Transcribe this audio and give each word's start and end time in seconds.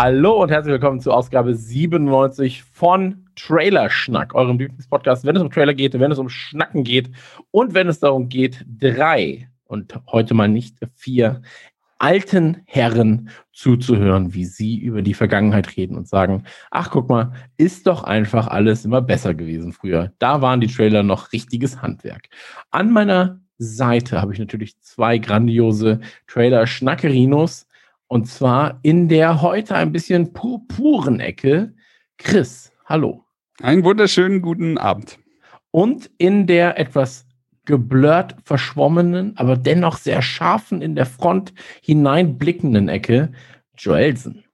Hallo 0.00 0.40
und 0.40 0.52
herzlich 0.52 0.70
willkommen 0.70 1.00
zu 1.00 1.10
Ausgabe 1.10 1.56
97 1.56 2.62
von 2.62 3.26
Trailer 3.34 3.90
Schnack, 3.90 4.32
eurem 4.32 4.56
Lieblingspodcast, 4.56 5.24
wenn 5.24 5.34
es 5.34 5.42
um 5.42 5.50
Trailer 5.50 5.74
geht, 5.74 5.98
wenn 5.98 6.12
es 6.12 6.20
um 6.20 6.28
Schnacken 6.28 6.84
geht 6.84 7.10
und 7.50 7.74
wenn 7.74 7.88
es 7.88 7.98
darum 7.98 8.28
geht, 8.28 8.64
drei 8.68 9.48
und 9.64 9.98
heute 10.06 10.34
mal 10.34 10.46
nicht 10.46 10.76
vier 10.94 11.42
alten 11.98 12.62
Herren 12.66 13.30
zuzuhören, 13.52 14.34
wie 14.34 14.44
sie 14.44 14.78
über 14.78 15.02
die 15.02 15.14
Vergangenheit 15.14 15.76
reden 15.76 15.96
und 15.96 16.06
sagen, 16.06 16.44
ach 16.70 16.92
guck 16.92 17.08
mal, 17.08 17.32
ist 17.56 17.88
doch 17.88 18.04
einfach 18.04 18.46
alles 18.46 18.84
immer 18.84 19.02
besser 19.02 19.34
gewesen 19.34 19.72
früher. 19.72 20.12
Da 20.20 20.40
waren 20.40 20.60
die 20.60 20.68
Trailer 20.68 21.02
noch 21.02 21.32
richtiges 21.32 21.82
Handwerk. 21.82 22.28
An 22.70 22.92
meiner 22.92 23.40
Seite 23.58 24.22
habe 24.22 24.32
ich 24.32 24.38
natürlich 24.38 24.78
zwei 24.78 25.18
grandiose 25.18 25.98
Trailer-Schnackerinos 26.28 27.67
und 28.08 28.26
zwar 28.26 28.80
in 28.82 29.08
der 29.08 29.42
heute 29.42 29.74
ein 29.74 29.92
bisschen 29.92 30.32
purpuren 30.32 31.20
Ecke. 31.20 31.74
Chris, 32.16 32.72
hallo. 32.86 33.24
Einen 33.62 33.84
wunderschönen 33.84 34.42
guten 34.42 34.78
Abend. 34.78 35.18
Und 35.70 36.10
in 36.18 36.46
der 36.46 36.78
etwas 36.78 37.26
geblurrt 37.66 38.34
verschwommenen, 38.44 39.36
aber 39.36 39.56
dennoch 39.56 39.98
sehr 39.98 40.22
scharfen 40.22 40.80
in 40.80 40.96
der 40.96 41.04
Front 41.04 41.52
hineinblickenden 41.82 42.88
Ecke, 42.88 43.32
Joelsen. 43.76 44.44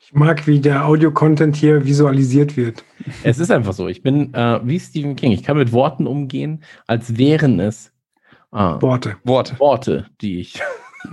Ich 0.00 0.14
mag, 0.14 0.46
wie 0.46 0.60
der 0.60 0.86
Audio-Content 0.86 1.56
hier 1.56 1.84
visualisiert 1.84 2.56
wird. 2.56 2.84
Es 3.24 3.40
ist 3.40 3.50
einfach 3.50 3.72
so. 3.72 3.88
Ich 3.88 4.02
bin 4.02 4.32
äh, 4.34 4.60
wie 4.62 4.78
Stephen 4.78 5.16
King. 5.16 5.32
Ich 5.32 5.42
kann 5.42 5.56
mit 5.56 5.72
Worten 5.72 6.06
umgehen, 6.06 6.62
als 6.86 7.18
wären 7.18 7.58
es 7.58 7.92
äh, 8.52 8.56
Worte. 8.56 9.16
Worte. 9.24 9.58
Worte, 9.58 10.06
die 10.20 10.38
ich 10.38 10.62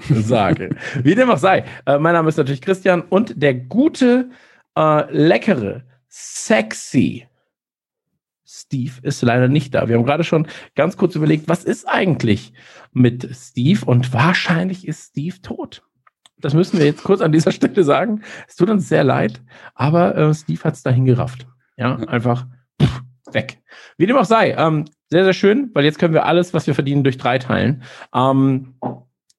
sage. 0.09 0.75
Wie 1.01 1.15
dem 1.15 1.29
auch 1.29 1.37
sei. 1.37 1.65
Äh, 1.85 1.99
mein 1.99 2.13
Name 2.13 2.29
ist 2.29 2.37
natürlich 2.37 2.61
Christian 2.61 3.01
und 3.01 3.41
der 3.41 3.53
gute, 3.53 4.29
äh, 4.75 5.11
leckere, 5.11 5.83
sexy 6.07 7.27
Steve 8.45 8.93
ist 9.01 9.21
leider 9.23 9.47
nicht 9.47 9.73
da. 9.73 9.87
Wir 9.87 9.97
haben 9.97 10.05
gerade 10.05 10.23
schon 10.23 10.47
ganz 10.75 10.95
kurz 10.95 11.15
überlegt, 11.15 11.47
was 11.47 11.63
ist 11.63 11.87
eigentlich 11.87 12.53
mit 12.91 13.27
Steve? 13.33 13.83
Und 13.85 14.13
wahrscheinlich 14.13 14.87
ist 14.87 15.09
Steve 15.09 15.41
tot. 15.41 15.83
Das 16.37 16.53
müssen 16.53 16.77
wir 16.77 16.85
jetzt 16.85 17.03
kurz 17.03 17.21
an 17.21 17.31
dieser 17.31 17.51
Stelle 17.53 17.83
sagen. 17.83 18.21
Es 18.47 18.55
tut 18.55 18.69
uns 18.69 18.87
sehr 18.87 19.03
leid, 19.03 19.41
aber 19.73 20.15
äh, 20.15 20.33
Steve 20.33 20.63
hat 20.63 20.75
es 20.75 20.83
dahin 20.83 21.05
gerafft. 21.05 21.47
Ja, 21.77 21.95
einfach 21.95 22.45
pff, 22.81 23.01
weg. 23.31 23.59
Wie 23.97 24.05
dem 24.05 24.17
auch 24.17 24.25
sei. 24.25 24.51
Ähm, 24.51 24.85
sehr, 25.09 25.23
sehr 25.23 25.33
schön, 25.33 25.71
weil 25.73 25.85
jetzt 25.85 25.97
können 25.97 26.13
wir 26.13 26.25
alles, 26.25 26.53
was 26.53 26.67
wir 26.67 26.75
verdienen, 26.75 27.03
durch 27.03 27.17
drei 27.17 27.39
teilen. 27.39 27.83
Ähm, 28.13 28.75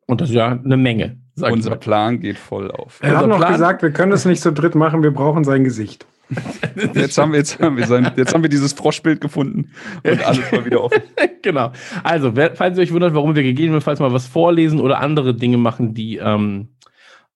und 0.06 0.20
das 0.20 0.30
ist 0.30 0.34
ja 0.34 0.52
eine 0.52 0.76
Menge. 0.76 1.18
Unser 1.40 1.76
Plan 1.76 2.20
geht 2.20 2.38
voll 2.38 2.70
auf. 2.70 3.00
Er 3.02 3.18
hat 3.18 3.26
noch 3.26 3.38
Plan 3.38 3.52
gesagt, 3.52 3.82
wir 3.82 3.90
können 3.90 4.12
das 4.12 4.24
nicht 4.24 4.40
so 4.40 4.52
dritt 4.52 4.74
machen, 4.74 5.02
wir 5.02 5.10
brauchen 5.10 5.44
sein 5.44 5.64
Gesicht. 5.64 6.06
jetzt, 6.94 7.18
haben 7.18 7.32
wir, 7.32 7.38
jetzt, 7.38 7.60
haben 7.60 7.76
wir 7.76 7.86
sein, 7.86 8.10
jetzt 8.16 8.32
haben 8.32 8.42
wir 8.42 8.48
dieses 8.48 8.72
Froschbild 8.72 9.20
gefunden 9.20 9.72
und 10.04 10.26
alles 10.26 10.50
mal 10.50 10.64
wieder 10.64 10.82
offen. 10.82 11.02
genau. 11.42 11.72
Also, 12.02 12.32
falls 12.32 12.78
ihr 12.78 12.82
euch 12.82 12.92
wundert, 12.92 13.14
warum 13.14 13.34
wir 13.34 13.42
gegebenenfalls 13.42 14.00
mal 14.00 14.12
was 14.12 14.26
vorlesen 14.26 14.80
oder 14.80 15.00
andere 15.00 15.34
Dinge 15.34 15.58
machen, 15.58 15.92
die 15.92 16.16
ähm, 16.16 16.68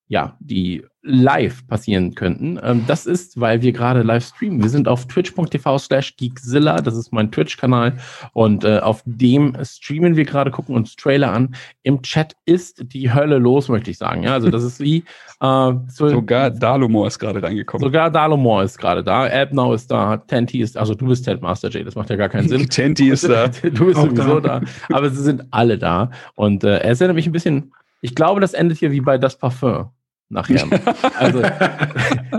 ja, 0.08 0.36
die 0.40 0.84
live 1.02 1.66
passieren 1.66 2.14
könnten. 2.14 2.58
Ähm, 2.62 2.84
das 2.86 3.06
ist, 3.06 3.40
weil 3.40 3.62
wir 3.62 3.72
gerade 3.72 4.02
live 4.02 4.24
streamen. 4.24 4.62
Wir 4.62 4.68
sind 4.68 4.88
auf 4.88 5.06
twitch.tv 5.06 5.78
slash 5.78 6.16
geekzilla, 6.16 6.80
das 6.80 6.96
ist 6.96 7.12
mein 7.12 7.30
Twitch-Kanal 7.30 7.96
und 8.32 8.64
äh, 8.64 8.78
auf 8.78 9.02
dem 9.04 9.56
streamen 9.62 10.16
wir 10.16 10.24
gerade, 10.24 10.50
gucken 10.50 10.74
uns 10.74 10.96
Trailer 10.96 11.32
an. 11.32 11.54
Im 11.82 12.02
Chat 12.02 12.36
ist 12.46 12.92
die 12.92 13.12
Hölle 13.12 13.38
los, 13.38 13.68
möchte 13.68 13.90
ich 13.90 13.98
sagen. 13.98 14.22
Ja, 14.22 14.34
also 14.34 14.50
das 14.50 14.62
ist 14.64 14.80
wie 14.80 14.98
äh, 15.40 15.72
so, 15.88 16.08
sogar 16.08 16.50
Dalomor 16.50 17.06
ist 17.06 17.18
gerade 17.18 17.42
reingekommen. 17.42 17.84
Sogar 17.84 18.10
Dalomor 18.10 18.62
ist 18.62 18.78
gerade 18.78 19.04
da, 19.04 19.26
Abnow 19.26 19.74
ist 19.74 19.90
da, 19.90 20.16
Tenti 20.16 20.60
ist, 20.60 20.76
also 20.76 20.94
du 20.94 21.06
bist 21.06 21.24
Ted 21.24 21.42
Master 21.42 21.68
J, 21.68 21.86
das 21.86 21.94
macht 21.94 22.10
ja 22.10 22.16
gar 22.16 22.28
keinen 22.28 22.48
Sinn. 22.48 22.66
Tenti 22.68 23.10
ist 23.10 23.28
da. 23.28 23.48
du 23.62 23.86
bist 23.86 23.98
Auch 23.98 24.08
sowieso 24.08 24.40
da. 24.40 24.60
da. 24.60 24.66
aber 24.94 25.10
sie 25.10 25.22
sind 25.22 25.44
alle 25.50 25.78
da 25.78 26.10
und 26.34 26.64
äh, 26.64 26.78
er 26.78 26.92
ist 26.92 27.00
ja 27.00 27.06
nämlich 27.06 27.26
ein 27.26 27.32
bisschen 27.32 27.72
ich 28.00 28.14
glaube, 28.14 28.40
das 28.40 28.54
endet 28.54 28.78
hier 28.78 28.92
wie 28.92 29.00
bei 29.00 29.18
Das 29.18 29.36
Parfum 29.36 29.90
nachher. 30.28 30.66
also 31.18 31.42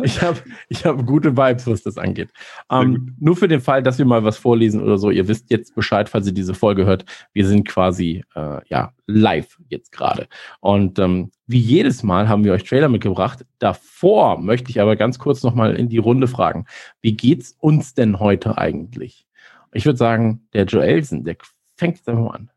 ich 0.04 0.22
habe 0.22 0.40
ich 0.70 0.86
hab 0.86 1.06
gute 1.06 1.36
Vibes, 1.36 1.68
was 1.68 1.84
das 1.84 1.98
angeht. 1.98 2.30
Ähm, 2.72 3.16
nur 3.20 3.36
für 3.36 3.48
den 3.48 3.62
Fall, 3.62 3.84
dass 3.84 3.98
wir 3.98 4.06
mal 4.06 4.24
was 4.24 4.38
vorlesen 4.38 4.82
oder 4.82 4.98
so, 4.98 5.10
ihr 5.10 5.28
wisst 5.28 5.50
jetzt 5.50 5.76
Bescheid, 5.76 6.10
falls 6.10 6.28
ihr 6.28 6.34
diese 6.34 6.54
Folge 6.54 6.86
hört. 6.86 7.06
Wir 7.34 7.48
sind 7.48 7.68
quasi 7.68 8.24
äh, 8.36 8.60
ja 8.68 8.94
live 9.08 9.58
jetzt 9.70 9.92
gerade. 9.92 10.28
Und 10.60 11.00
ähm, 11.00 11.32
wie 11.48 11.60
jedes 11.60 12.04
Mal 12.04 12.30
haben 12.30 12.44
wir 12.44 12.54
euch 12.54 12.64
Trailer 12.64 12.90
mitgebracht. 12.90 13.46
Davor 13.58 14.40
möchte 14.40 14.70
ich 14.70 14.80
aber 14.80 14.96
ganz 14.96 15.20
kurz 15.20 15.44
nochmal 15.44 15.76
in 15.76 15.90
die 15.90 15.98
Runde 15.98 16.28
fragen. 16.28 16.66
Wie 17.02 17.16
geht's 17.16 17.56
uns 17.60 17.94
denn 17.94 18.20
heute 18.20 18.58
eigentlich? 18.58 19.26
Ich 19.74 19.86
würde 19.86 19.98
sagen, 19.98 20.48
der 20.54 20.66
Joelsen, 20.66 21.24
der 21.24 21.38
fängt 21.78 21.98
jetzt 21.98 22.10
einfach 22.10 22.24
mal 22.24 22.36
an. 22.36 22.50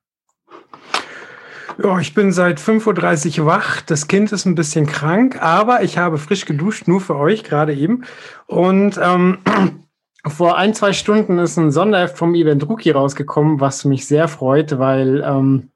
Ja, 1.79 1.99
ich 1.99 2.13
bin 2.13 2.33
seit 2.33 2.61
5.30 2.61 3.41
Uhr 3.41 3.47
wach. 3.47 3.81
Das 3.83 4.09
Kind 4.09 4.33
ist 4.33 4.45
ein 4.45 4.55
bisschen 4.55 4.87
krank, 4.87 5.41
aber 5.41 5.83
ich 5.83 5.97
habe 5.97 6.19
frisch 6.19 6.45
geduscht, 6.45 6.87
nur 6.87 7.01
für 7.01 7.17
euch 7.17 7.45
gerade 7.45 7.75
eben. 7.75 8.05
Und 8.47 8.99
ähm, 9.03 9.39
vor 10.27 10.59
ein, 10.59 10.75
zwei 10.75 10.93
Stunden 10.93 11.39
ist 11.39 11.57
ein 11.57 11.71
Sonderheft 11.71 12.19
vom 12.19 12.35
Event 12.35 12.69
Rookie 12.69 12.91
rausgekommen, 12.91 13.61
was 13.61 13.85
mich 13.85 14.07
sehr 14.07 14.29
freut, 14.29 14.79
weil 14.79 15.23
ähm, 15.27 15.71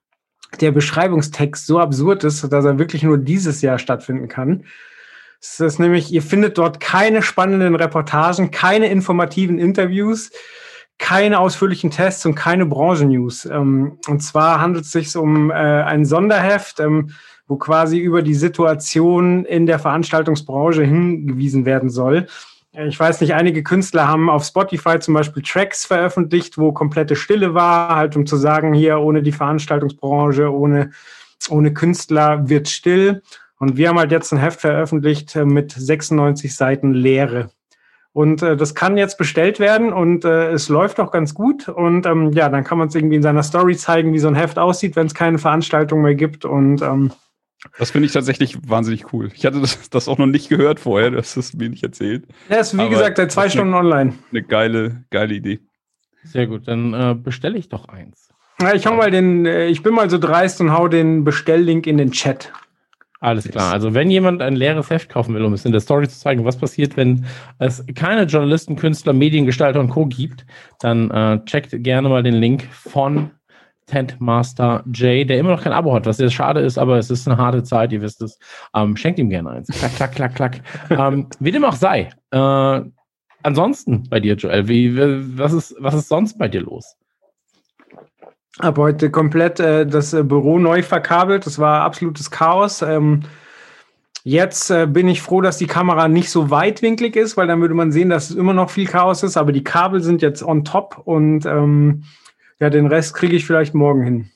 der 0.61 0.71
Beschreibungstext 0.71 1.67
so 1.67 1.79
absurd 1.79 2.25
ist, 2.25 2.43
dass 2.53 2.65
er 2.65 2.79
wirklich 2.79 3.03
nur 3.03 3.19
dieses 3.19 3.63
Jahr 3.63 3.79
stattfinden 3.79 4.29
kann. 4.29 4.65
Es 5.41 5.61
ist 5.61 5.79
nämlich, 5.79 6.13
ihr 6.13 6.23
findet 6.23 6.59
dort 6.59 6.81
keine 6.81 7.23
spannenden 7.23 7.75
Reportagen, 7.75 8.51
keine 8.51 8.89
informativen 8.89 9.59
Interviews 9.59 10.31
keine 10.99 11.41
ausführlichen 11.41 11.91
Tests 11.91 12.25
und 12.27 12.35
keine 12.35 12.67
Branchen-News. 12.67 13.47
Ähm, 13.47 13.99
und 14.09 14.21
zwar 14.23 14.61
handelt 14.61 14.85
es 14.85 14.93
sich 14.93 15.17
um 15.17 15.51
äh, 15.51 15.55
ein 15.55 16.05
Sonderheft, 16.05 16.81
ähm, 16.81 17.11
wo 17.47 17.57
quasi 17.57 17.99
über 17.99 18.23
die 18.23 18.35
Situation 18.35 19.45
in 19.45 19.67
der 19.67 19.79
Veranstaltungsbranche 19.79 20.83
hingewiesen 20.83 21.65
werden 21.65 21.91
soll. 21.91 22.27
Äh, 22.73 22.89
ich 22.89 22.99
weiß 22.99 23.21
nicht, 23.21 23.35
einige 23.35 23.63
Künstler 23.63 24.09
haben 24.09 24.31
auf 24.31 24.45
Spotify 24.45 24.99
zum 24.99 25.15
Beispiel 25.15 25.43
Tracks 25.43 25.85
veröffentlicht, 25.85 26.59
wo 26.59 26.73
komplette 26.73 27.17
Stille 27.17 27.55
war, 27.55 27.95
halt 27.97 28.17
um 28.17 28.27
zu 28.27 28.37
sagen, 28.37 28.75
hier 28.75 28.99
ohne 28.99 29.23
die 29.23 29.33
Veranstaltungsbranche, 29.33 30.53
ohne, 30.53 30.91
ohne 31.49 31.73
Künstler 31.73 32.49
wird 32.49 32.69
still. 32.69 33.23
Und 33.59 33.77
wir 33.77 33.89
haben 33.89 33.99
halt 33.99 34.13
jetzt 34.13 34.33
ein 34.33 34.39
Heft 34.39 34.61
veröffentlicht 34.61 35.35
äh, 35.37 35.45
mit 35.45 35.73
96 35.73 36.55
Seiten 36.55 36.93
Leere. 36.93 37.51
Und 38.17 38.41
äh, 38.41 38.57
das 38.57 38.75
kann 38.75 38.97
jetzt 38.97 39.19
bestellt 39.19 39.61
werden 39.61 39.93
und 39.93 40.25
äh, 40.25 40.49
es 40.53 40.71
läuft 40.71 41.01
auch 41.01 41.11
ganz 41.11 41.35
gut. 41.35 41.69
Und 41.69 42.07
ähm, 42.07 42.33
ja, 42.33 42.49
dann 42.49 42.65
kann 42.65 42.79
man 42.79 42.89
es 42.89 42.95
irgendwie 42.95 43.17
in 43.17 43.23
seiner 43.23 43.43
Story 43.43 43.77
zeigen, 43.77 44.15
wie 44.15 44.19
so 44.19 44.27
ein 44.27 44.35
Heft 44.35 44.59
aussieht, 44.59 44.97
wenn 44.97 45.07
es 45.07 45.13
keine 45.13 45.37
Veranstaltung 45.37 46.01
mehr 46.01 46.15
gibt. 46.15 46.47
Und 46.47 46.81
ähm, 46.81 47.13
das 47.79 47.91
finde 47.91 48.07
ich 48.07 48.15
tatsächlich 48.15 48.57
wahnsinnig 48.67 49.13
cool. 49.13 49.29
Ich 49.35 49.45
hatte 49.45 49.61
das, 49.61 49.91
das, 49.91 50.09
auch 50.09 50.17
noch 50.17 50.25
nicht 50.25 50.49
gehört 50.49 50.81
vorher, 50.81 51.11
das 51.11 51.37
ist 51.37 51.59
mir 51.59 51.69
nicht 51.69 51.83
erzählt. 51.83 52.25
Ja, 52.49 52.57
ist 52.57 52.75
wie 52.75 52.81
Aber 52.81 52.89
gesagt 52.89 53.19
seit 53.19 53.33
zwei 53.33 53.51
Stunden 53.51 53.75
eine, 53.75 53.85
online. 53.85 54.15
Eine 54.31 54.43
geile, 54.45 55.05
geile 55.11 55.35
Idee. 55.35 55.61
Sehr 56.25 56.47
gut, 56.47 56.69
dann 56.69 56.95
äh, 56.95 57.15
bestelle 57.15 57.59
ich 57.59 57.69
doch 57.69 57.87
eins. 57.87 58.31
Ja, 58.63 58.73
ich 58.73 58.87
hau 58.87 58.95
mal 58.95 59.11
den, 59.11 59.45
äh, 59.45 59.67
ich 59.67 59.83
bin 59.83 59.93
mal 59.93 60.09
so 60.09 60.17
dreist 60.17 60.63
und 60.63 60.73
hau 60.73 60.89
den 60.89 61.25
Bestelllink 61.25 61.87
in 61.87 61.99
den 61.99 62.13
Chat. 62.13 62.51
Alles 63.21 63.49
klar. 63.49 63.73
Also 63.73 63.95
wenn 63.95 64.11
jemand 64.11 64.43
ein 64.43 64.57
leeres 64.57 64.91
Heft 64.91 65.09
kaufen 65.09 65.35
will, 65.35 65.45
um 65.45 65.53
es 65.53 65.65
in 65.65 65.73
der 65.73 65.81
Story 65.81 66.09
zu 66.09 66.19
zeigen, 66.19 66.45
was 66.45 66.59
passiert, 66.59 66.97
wenn 66.97 67.25
es 67.59 67.85
keine 67.95 68.25
Journalisten, 68.25 68.77
Künstler, 68.77 69.13
Mediengestalter 69.13 69.81
und 69.81 69.89
Co. 69.89 70.07
gibt, 70.07 70.45
dann 70.81 71.11
äh, 71.11 71.45
checkt 71.45 71.83
gerne 71.83 72.09
mal 72.09 72.23
den 72.23 72.35
Link 72.35 72.65
von 72.71 73.31
Tentmaster 73.87 74.83
J, 74.87 75.29
der 75.29 75.39
immer 75.39 75.51
noch 75.51 75.63
kein 75.63 75.73
Abo 75.73 75.95
hat, 75.95 76.07
was 76.07 76.17
sehr 76.17 76.31
schade 76.31 76.61
ist, 76.61 76.77
aber 76.77 76.99
es 76.99 77.09
ist 77.09 77.27
eine 77.27 77.39
harte 77.39 77.63
Zeit, 77.63 77.93
ihr 77.93 78.03
wisst 78.03 78.21
es. 78.21 78.39
Ähm, 78.75 78.97
schenkt 78.97 79.19
ihm 79.19 79.31
gerne 79.31 79.51
eins. 79.51 79.69
Klack, 79.69 79.95
klack, 79.95 80.13
klack, 80.15 80.35
klack. 80.35 80.61
ähm, 80.91 81.29
wie 81.39 81.53
dem 81.53 81.65
auch 81.65 81.75
sei. 81.75 82.11
Äh, 82.33 82.81
ansonsten 83.43 84.09
bei 84.11 84.21
dir, 84.21 84.35
Joel, 84.35 84.69
wie, 84.69 85.39
was, 85.39 85.53
ist, 85.53 85.77
was 85.79 85.95
ist 85.95 86.09
sonst 86.09 86.37
bei 86.37 86.49
dir 86.49 86.63
los? 86.63 86.97
Habe 88.61 88.83
heute 88.83 89.11
komplett 89.11 89.61
äh, 89.61 89.87
das 89.87 90.13
äh, 90.13 90.23
Büro 90.23 90.59
neu 90.59 90.83
verkabelt. 90.83 91.47
Das 91.47 91.59
war 91.59 91.83
absolutes 91.83 92.31
Chaos. 92.31 92.83
Ähm, 92.83 93.23
Jetzt 94.29 94.73
äh, 94.73 94.89
bin 94.89 95.07
ich 95.07 95.23
froh, 95.23 95.41
dass 95.41 95.57
die 95.57 95.69
Kamera 95.69 96.09
nicht 96.09 96.31
so 96.31 96.51
weitwinklig 96.51 97.15
ist, 97.15 97.37
weil 97.37 97.47
dann 97.47 97.61
würde 97.61 97.75
man 97.75 97.93
sehen, 97.93 98.09
dass 98.09 98.29
es 98.29 98.35
immer 98.35 98.55
noch 98.55 98.71
viel 98.71 98.89
Chaos 98.89 99.23
ist. 99.23 99.37
Aber 99.37 99.53
die 99.53 99.63
Kabel 99.63 100.03
sind 100.03 100.21
jetzt 100.21 100.43
on 100.43 100.65
top 100.65 101.01
und 101.05 101.47
ähm, 101.47 102.03
ja, 102.59 102.69
den 102.69 102.89
Rest 102.89 103.15
kriege 103.15 103.37
ich 103.37 103.47
vielleicht 103.47 103.73
morgen 103.73 104.03
hin. 104.03 104.31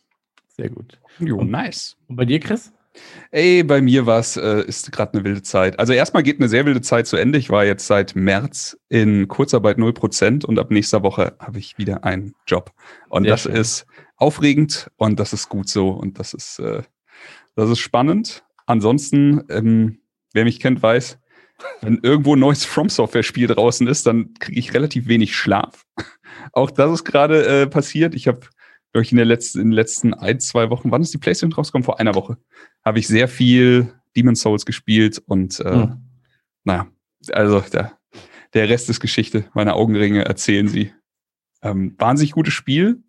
Sehr 0.57 0.69
gut. 0.69 1.01
Jo, 1.19 1.43
nice. 1.43 1.97
Und 2.07 2.15
bei 2.15 2.25
dir, 2.25 2.39
Chris? 2.39 2.73
Ey, 3.33 3.65
bei 3.65 3.83
mir 3.83 4.07
war 4.07 4.21
es, 4.21 4.37
äh, 4.37 4.63
ist 4.63 4.93
gerade 4.93 5.15
eine 5.15 5.25
wilde 5.25 5.43
Zeit. 5.43 5.77
Also 5.81 5.93
erstmal 5.93 6.23
geht 6.23 6.39
eine 6.39 6.49
sehr 6.49 6.67
wilde 6.67 6.83
Zeit 6.83 7.09
zu 7.09 7.17
Ende. 7.17 7.41
Ich 7.41 7.51
war 7.51 7.65
jetzt 7.65 7.89
seit 7.89 8.15
März 8.15 8.79
in 8.91 9.27
Kurzarbeit 9.27 9.79
0% 9.79 10.45
und 10.45 10.61
ab 10.61 10.71
nächster 10.71 11.03
Woche 11.03 11.35
habe 11.41 11.59
ich 11.59 11.79
wieder 11.79 12.05
einen 12.05 12.37
Job. 12.47 12.71
Und 13.09 13.25
Sehr 13.25 13.33
das 13.33 13.43
schön. 13.43 13.57
ist 13.57 13.87
aufregend 14.21 14.91
und 14.97 15.19
das 15.19 15.33
ist 15.33 15.49
gut 15.49 15.69
so 15.69 15.91
und 15.91 16.19
das 16.19 16.35
ist, 16.35 16.59
äh, 16.59 16.83
das 17.57 17.71
ist 17.71 17.79
spannend. 17.79 18.45
Ansonsten, 18.67 19.43
ähm, 19.49 20.01
wer 20.33 20.45
mich 20.45 20.61
kennt, 20.61 20.83
weiß, 20.83 21.19
wenn 21.83 21.99
irgendwo 22.03 22.37
ein 22.37 22.41
neues 22.41 22.65
From 22.65 22.89
Software-Spiel 22.89 23.49
draußen 23.49 23.87
ist, 23.87 24.07
dann 24.07 24.35
kriege 24.35 24.59
ich 24.59 24.75
relativ 24.75 25.09
wenig 25.09 25.37
Schlaf. 25.37 25.85
Auch 26.53 26.71
das 26.71 26.93
ist 26.93 27.05
gerade 27.05 27.47
äh, 27.47 27.67
passiert. 27.67 28.15
Ich 28.15 28.29
habe, 28.29 28.41
glaube 28.93 29.03
ich, 29.03 29.13
in, 29.13 29.17
der 29.17 29.27
letzten, 29.27 29.61
in 29.61 29.67
den 29.69 29.73
letzten 29.73 30.15
ein, 30.15 30.41
zwei 30.41 30.71
Wochen, 30.71 30.91
wann 30.91 31.03
ist 31.03 31.13
die 31.13 31.19
PlayStation 31.19 31.53
rausgekommen? 31.53 31.85
Vor 31.85 32.01
einer 32.01 32.15
Woche, 32.15 32.39
habe 32.85 32.99
ich 32.99 33.09
sehr 33.09 33.29
viel 33.29 33.93
Demon's 34.17 34.41
Souls 34.41 34.67
gespielt 34.67 35.23
und 35.27 35.61
äh, 35.61 35.73
Hm. 35.73 36.03
naja, 36.65 36.89
also 37.33 37.61
der, 37.61 37.99
der 38.55 38.69
Rest 38.69 38.89
ist 38.91 39.01
Geschichte. 39.01 39.45
Meine 39.55 39.75
Augenringe 39.75 40.25
erzählen 40.25 40.69
sie. 40.69 40.93
Ähm, 41.63 41.95
wahnsinnig 41.99 42.33
gutes 42.33 42.55
Spiel 42.55 43.03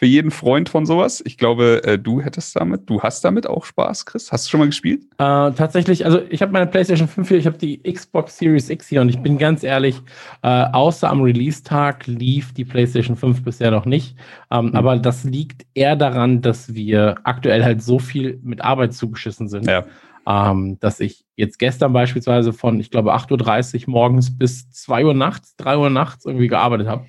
für 0.00 0.06
jeden 0.06 0.30
Freund 0.30 0.70
von 0.70 0.86
sowas. 0.86 1.22
Ich 1.26 1.36
glaube, 1.36 1.84
äh, 1.84 1.98
du 1.98 2.22
hättest 2.22 2.56
damit, 2.56 2.88
du 2.88 3.02
hast 3.02 3.22
damit 3.22 3.46
auch 3.46 3.66
Spaß, 3.66 4.06
Chris. 4.06 4.32
Hast 4.32 4.46
du 4.46 4.50
schon 4.50 4.60
mal 4.60 4.66
gespielt? 4.66 5.02
Äh, 5.18 5.52
tatsächlich, 5.52 6.06
also 6.06 6.22
ich 6.30 6.40
habe 6.40 6.52
meine 6.52 6.66
PlayStation 6.66 7.06
5 7.06 7.28
hier, 7.28 7.36
ich 7.36 7.44
habe 7.44 7.58
die 7.58 7.82
Xbox 7.82 8.38
Series 8.38 8.70
X 8.70 8.88
hier 8.88 9.02
und 9.02 9.10
ich 9.10 9.18
bin 9.18 9.36
ganz 9.36 9.62
ehrlich, 9.62 10.00
äh, 10.42 10.48
außer 10.72 11.10
am 11.10 11.20
Release-Tag 11.20 12.06
lief 12.06 12.54
die 12.54 12.64
PlayStation 12.64 13.14
5 13.14 13.44
bisher 13.44 13.70
noch 13.70 13.84
nicht. 13.84 14.16
Ähm, 14.50 14.68
Hm. 14.68 14.74
Aber 14.76 14.96
das 14.96 15.24
liegt 15.24 15.66
eher 15.74 15.96
daran, 15.96 16.40
dass 16.40 16.72
wir 16.72 17.16
aktuell 17.24 17.62
halt 17.62 17.82
so 17.82 17.98
viel 17.98 18.40
mit 18.42 18.62
Arbeit 18.62 18.94
zugeschissen 18.94 19.50
sind, 19.50 19.66
Ja. 19.66 19.84
ähm, 20.26 20.78
dass 20.80 21.00
ich 21.00 21.26
jetzt 21.36 21.58
gestern 21.58 21.92
beispielsweise 21.92 22.54
von, 22.54 22.80
ich 22.80 22.90
glaube, 22.90 23.12
8.30 23.12 23.86
Uhr 23.86 23.90
morgens 23.92 24.34
bis 24.38 24.70
2 24.70 25.04
Uhr 25.04 25.12
nachts, 25.12 25.56
3 25.56 25.76
Uhr 25.76 25.90
nachts 25.90 26.24
irgendwie 26.24 26.48
gearbeitet 26.48 26.88
habe. 26.88 27.04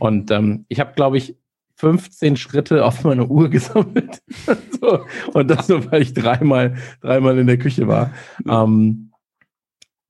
Und 0.00 0.32
ähm, 0.32 0.64
ich 0.66 0.80
habe, 0.80 0.94
glaube 0.96 1.18
ich, 1.18 1.36
15 1.82 2.36
Schritte 2.36 2.84
auf 2.84 3.02
meiner 3.02 3.28
Uhr 3.28 3.48
gesammelt. 3.48 4.22
so. 4.80 5.00
Und 5.32 5.50
das 5.50 5.68
nur, 5.68 5.90
weil 5.90 6.00
ich 6.00 6.14
dreimal, 6.14 6.76
dreimal 7.00 7.36
in 7.38 7.48
der 7.48 7.58
Küche 7.58 7.88
war. 7.88 8.12
Ähm, 8.48 9.10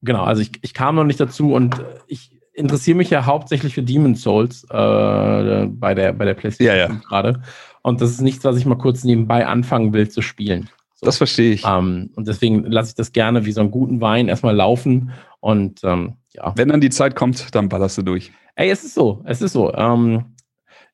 genau, 0.02 0.22
also 0.22 0.42
ich, 0.42 0.50
ich 0.60 0.74
kam 0.74 0.96
noch 0.96 1.04
nicht 1.04 1.18
dazu 1.18 1.54
und 1.54 1.82
ich 2.06 2.38
interessiere 2.52 2.98
mich 2.98 3.08
ja 3.08 3.24
hauptsächlich 3.24 3.72
für 3.72 3.82
Demon's 3.82 4.20
Souls 4.20 4.64
äh, 4.64 5.66
bei, 5.66 5.94
der, 5.94 6.12
bei 6.12 6.26
der 6.26 6.34
PlayStation 6.34 6.76
Ja, 6.76 6.82
ja. 6.82 6.88
5 6.88 7.04
gerade. 7.04 7.42
Und 7.80 8.02
das 8.02 8.10
ist 8.10 8.20
nichts, 8.20 8.44
was 8.44 8.58
ich 8.58 8.66
mal 8.66 8.76
kurz 8.76 9.02
nebenbei 9.02 9.46
anfangen 9.46 9.94
will 9.94 10.10
zu 10.10 10.20
spielen. 10.20 10.68
So. 10.96 11.06
Das 11.06 11.16
verstehe 11.16 11.54
ich. 11.54 11.64
Ähm, 11.66 12.10
und 12.16 12.28
deswegen 12.28 12.64
lasse 12.64 12.90
ich 12.90 12.96
das 12.96 13.12
gerne 13.12 13.46
wie 13.46 13.52
so 13.52 13.62
einen 13.62 13.70
guten 13.70 14.02
Wein 14.02 14.28
erstmal 14.28 14.54
laufen. 14.54 15.12
Und 15.40 15.80
ähm, 15.84 16.16
ja. 16.34 16.52
Wenn 16.54 16.68
dann 16.68 16.82
die 16.82 16.90
Zeit 16.90 17.16
kommt, 17.16 17.54
dann 17.54 17.70
ballerst 17.70 17.96
du 17.96 18.02
durch. 18.02 18.30
Ey, 18.56 18.68
es 18.68 18.84
ist 18.84 18.94
so, 18.94 19.22
es 19.24 19.40
ist 19.40 19.54
so. 19.54 19.72
Ähm, 19.72 20.26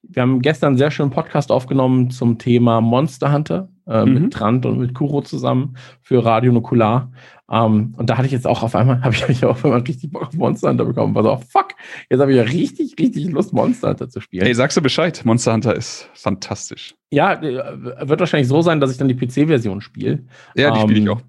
wir 0.03 0.23
haben 0.23 0.41
gestern 0.43 0.69
einen 0.69 0.79
sehr 0.79 0.91
schönen 0.91 1.11
Podcast 1.11 1.51
aufgenommen 1.51 2.11
zum 2.11 2.39
Thema 2.39 2.81
Monster 2.81 3.33
Hunter 3.33 3.69
äh, 3.87 4.05
Mhm. 4.05 4.15
mit 4.15 4.33
Trant 4.33 4.65
und 4.67 4.79
mit 4.79 4.95
Kuro 4.95 5.23
zusammen 5.23 5.77
für 6.03 6.25
Radio 6.25 6.53
Nukular. 6.53 7.11
Ähm, 7.51 7.95
und 7.97 8.09
da 8.11 8.17
hatte 8.19 8.27
ich 8.27 8.33
jetzt 8.33 8.47
auch 8.47 8.63
auf 8.63 8.75
einmal, 8.75 9.01
habe 9.03 9.17
ich 9.29 9.45
auf 9.45 9.65
einmal 9.65 9.81
richtig 9.81 10.11
Bock 10.13 10.29
auf 10.29 10.35
Monster 10.35 10.69
Hunter 10.71 10.85
bekommen. 10.85 11.15
War 11.15 11.23
so, 11.23 11.37
fuck, 11.49 11.69
jetzt 12.11 12.21
habe 12.21 12.31
ich 12.33 12.37
ja 12.37 12.43
richtig, 12.45 12.95
richtig 12.99 13.29
Lust, 13.31 13.53
Monster 13.53 13.89
Hunter 13.91 14.09
zu 14.09 14.21
spielen. 14.21 14.45
Hey, 14.45 14.55
sagst 14.55 14.77
du 14.77 14.83
Bescheid? 14.83 15.21
Monster 15.25 15.53
Hunter 15.55 15.75
ist 15.75 16.09
fantastisch. 16.15 16.95
ja, 17.11 17.33
äh, 17.35 18.09
wird 18.09 18.21
wahrscheinlich 18.21 18.49
so 18.49 18.61
sein, 18.63 18.81
dass 18.81 18.91
ich 18.93 18.99
dann 18.99 19.09
die 19.09 19.15
PC-Version 19.17 19.81
spiele. 19.81 20.25
Ja, 20.55 20.71
die 20.73 20.81
spiele 20.81 21.01
ich 21.01 21.07
Ähm, 21.07 21.13
auch. 21.13 21.21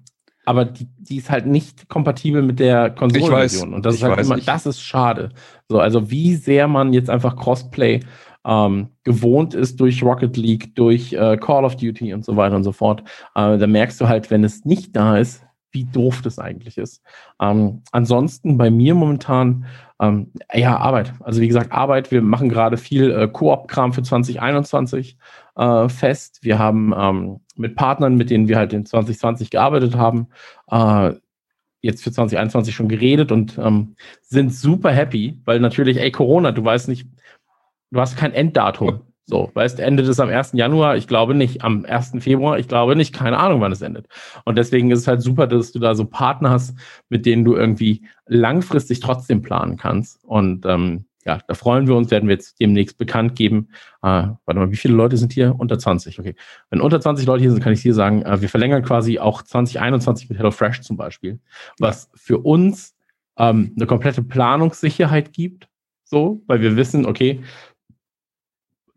aber 0.44 0.66
die, 0.66 0.86
die 0.98 1.16
ist 1.16 1.30
halt 1.30 1.46
nicht 1.46 1.88
kompatibel 1.88 2.42
mit 2.42 2.60
der 2.60 2.90
Konsolenversion. 2.90 3.72
Und 3.74 3.86
das 3.86 3.94
ich 3.96 4.02
ist 4.02 4.08
halt 4.08 4.18
weiß, 4.18 4.26
immer, 4.26 4.36
ich- 4.38 4.44
das 4.44 4.66
ist 4.66 4.82
schade. 4.82 5.30
So, 5.68 5.78
also 5.80 6.10
wie 6.10 6.34
sehr 6.34 6.68
man 6.68 6.92
jetzt 6.92 7.08
einfach 7.08 7.36
Crossplay 7.36 8.00
ähm, 8.46 8.88
gewohnt 9.04 9.54
ist 9.54 9.80
durch 9.80 10.02
Rocket 10.02 10.36
League, 10.36 10.74
durch 10.74 11.12
äh, 11.12 11.36
Call 11.36 11.64
of 11.64 11.76
Duty 11.76 12.14
und 12.14 12.24
so 12.24 12.36
weiter 12.36 12.56
und 12.56 12.64
so 12.64 12.72
fort. 12.72 13.02
Äh, 13.34 13.58
da 13.58 13.66
merkst 13.66 14.00
du 14.00 14.08
halt, 14.08 14.30
wenn 14.30 14.44
es 14.44 14.64
nicht 14.64 14.96
da 14.96 15.18
ist, 15.18 15.44
wie 15.72 15.84
doof 15.84 16.20
das 16.22 16.38
eigentlich 16.38 16.78
ist. 16.78 17.02
Ähm, 17.40 17.82
ansonsten 17.92 18.56
bei 18.56 18.70
mir 18.70 18.94
momentan, 18.94 19.66
ähm, 20.00 20.32
ja, 20.52 20.76
Arbeit. 20.76 21.12
Also 21.20 21.40
wie 21.40 21.48
gesagt, 21.48 21.72
Arbeit. 21.72 22.10
Wir 22.10 22.22
machen 22.22 22.48
gerade 22.48 22.76
viel 22.76 23.10
äh, 23.10 23.28
Koop-Kram 23.28 23.92
für 23.92 24.02
2021 24.02 25.16
äh, 25.56 25.88
fest. 25.88 26.40
Wir 26.42 26.58
haben 26.58 26.92
ähm, 26.96 27.40
mit 27.56 27.76
Partnern, 27.76 28.16
mit 28.16 28.30
denen 28.30 28.48
wir 28.48 28.56
halt 28.56 28.72
in 28.72 28.86
2020 28.86 29.50
gearbeitet 29.50 29.94
haben, 29.96 30.28
äh, 30.70 31.12
jetzt 31.82 32.02
für 32.02 32.12
2021 32.12 32.74
schon 32.74 32.88
geredet 32.88 33.32
und 33.32 33.58
ähm, 33.58 33.94
sind 34.22 34.52
super 34.52 34.90
happy, 34.90 35.40
weil 35.44 35.60
natürlich, 35.60 35.98
ey, 35.98 36.10
Corona, 36.10 36.52
du 36.52 36.64
weißt 36.64 36.88
nicht, 36.88 37.08
du 37.90 38.00
hast 38.00 38.16
kein 38.16 38.32
Enddatum. 38.32 39.00
So, 39.30 39.48
weißt, 39.54 39.78
endet 39.78 40.08
es 40.08 40.18
am 40.18 40.28
1. 40.28 40.54
Januar? 40.54 40.96
Ich 40.96 41.06
glaube 41.06 41.34
nicht. 41.34 41.62
Am 41.62 41.84
1. 41.84 42.14
Februar? 42.18 42.58
Ich 42.58 42.66
glaube 42.66 42.96
nicht. 42.96 43.14
Keine 43.14 43.38
Ahnung, 43.38 43.60
wann 43.60 43.70
es 43.70 43.80
endet. 43.80 44.08
Und 44.44 44.58
deswegen 44.58 44.90
ist 44.90 45.00
es 45.00 45.06
halt 45.06 45.22
super, 45.22 45.46
dass 45.46 45.70
du 45.70 45.78
da 45.78 45.94
so 45.94 46.04
Partner 46.04 46.50
hast, 46.50 46.76
mit 47.10 47.26
denen 47.26 47.44
du 47.44 47.54
irgendwie 47.54 48.02
langfristig 48.26 48.98
trotzdem 48.98 49.40
planen 49.40 49.76
kannst. 49.76 50.24
Und 50.24 50.66
ähm, 50.66 51.04
ja, 51.24 51.38
da 51.46 51.54
freuen 51.54 51.86
wir 51.86 51.94
uns, 51.94 52.10
werden 52.10 52.28
wir 52.28 52.34
jetzt 52.34 52.58
demnächst 52.58 52.98
bekannt 52.98 53.36
geben. 53.36 53.68
Äh, 54.02 54.34
warte 54.46 54.54
mal, 54.54 54.72
wie 54.72 54.76
viele 54.76 54.94
Leute 54.94 55.16
sind 55.16 55.32
hier? 55.32 55.54
Unter 55.58 55.78
20, 55.78 56.18
okay. 56.18 56.34
Wenn 56.70 56.80
unter 56.80 57.00
20 57.00 57.24
Leute 57.26 57.42
hier 57.42 57.52
sind, 57.52 57.62
kann 57.62 57.72
ich 57.72 57.82
dir 57.82 57.94
sagen, 57.94 58.22
äh, 58.22 58.40
wir 58.40 58.48
verlängern 58.48 58.82
quasi 58.82 59.20
auch 59.20 59.42
2021 59.42 60.28
mit 60.28 60.38
HelloFresh 60.38 60.80
zum 60.80 60.96
Beispiel, 60.96 61.38
was 61.78 62.10
für 62.14 62.38
uns 62.38 62.96
ähm, 63.38 63.74
eine 63.76 63.86
komplette 63.86 64.22
Planungssicherheit 64.22 65.32
gibt, 65.32 65.68
so, 66.04 66.42
weil 66.46 66.60
wir 66.62 66.76
wissen, 66.76 67.06
okay, 67.06 67.40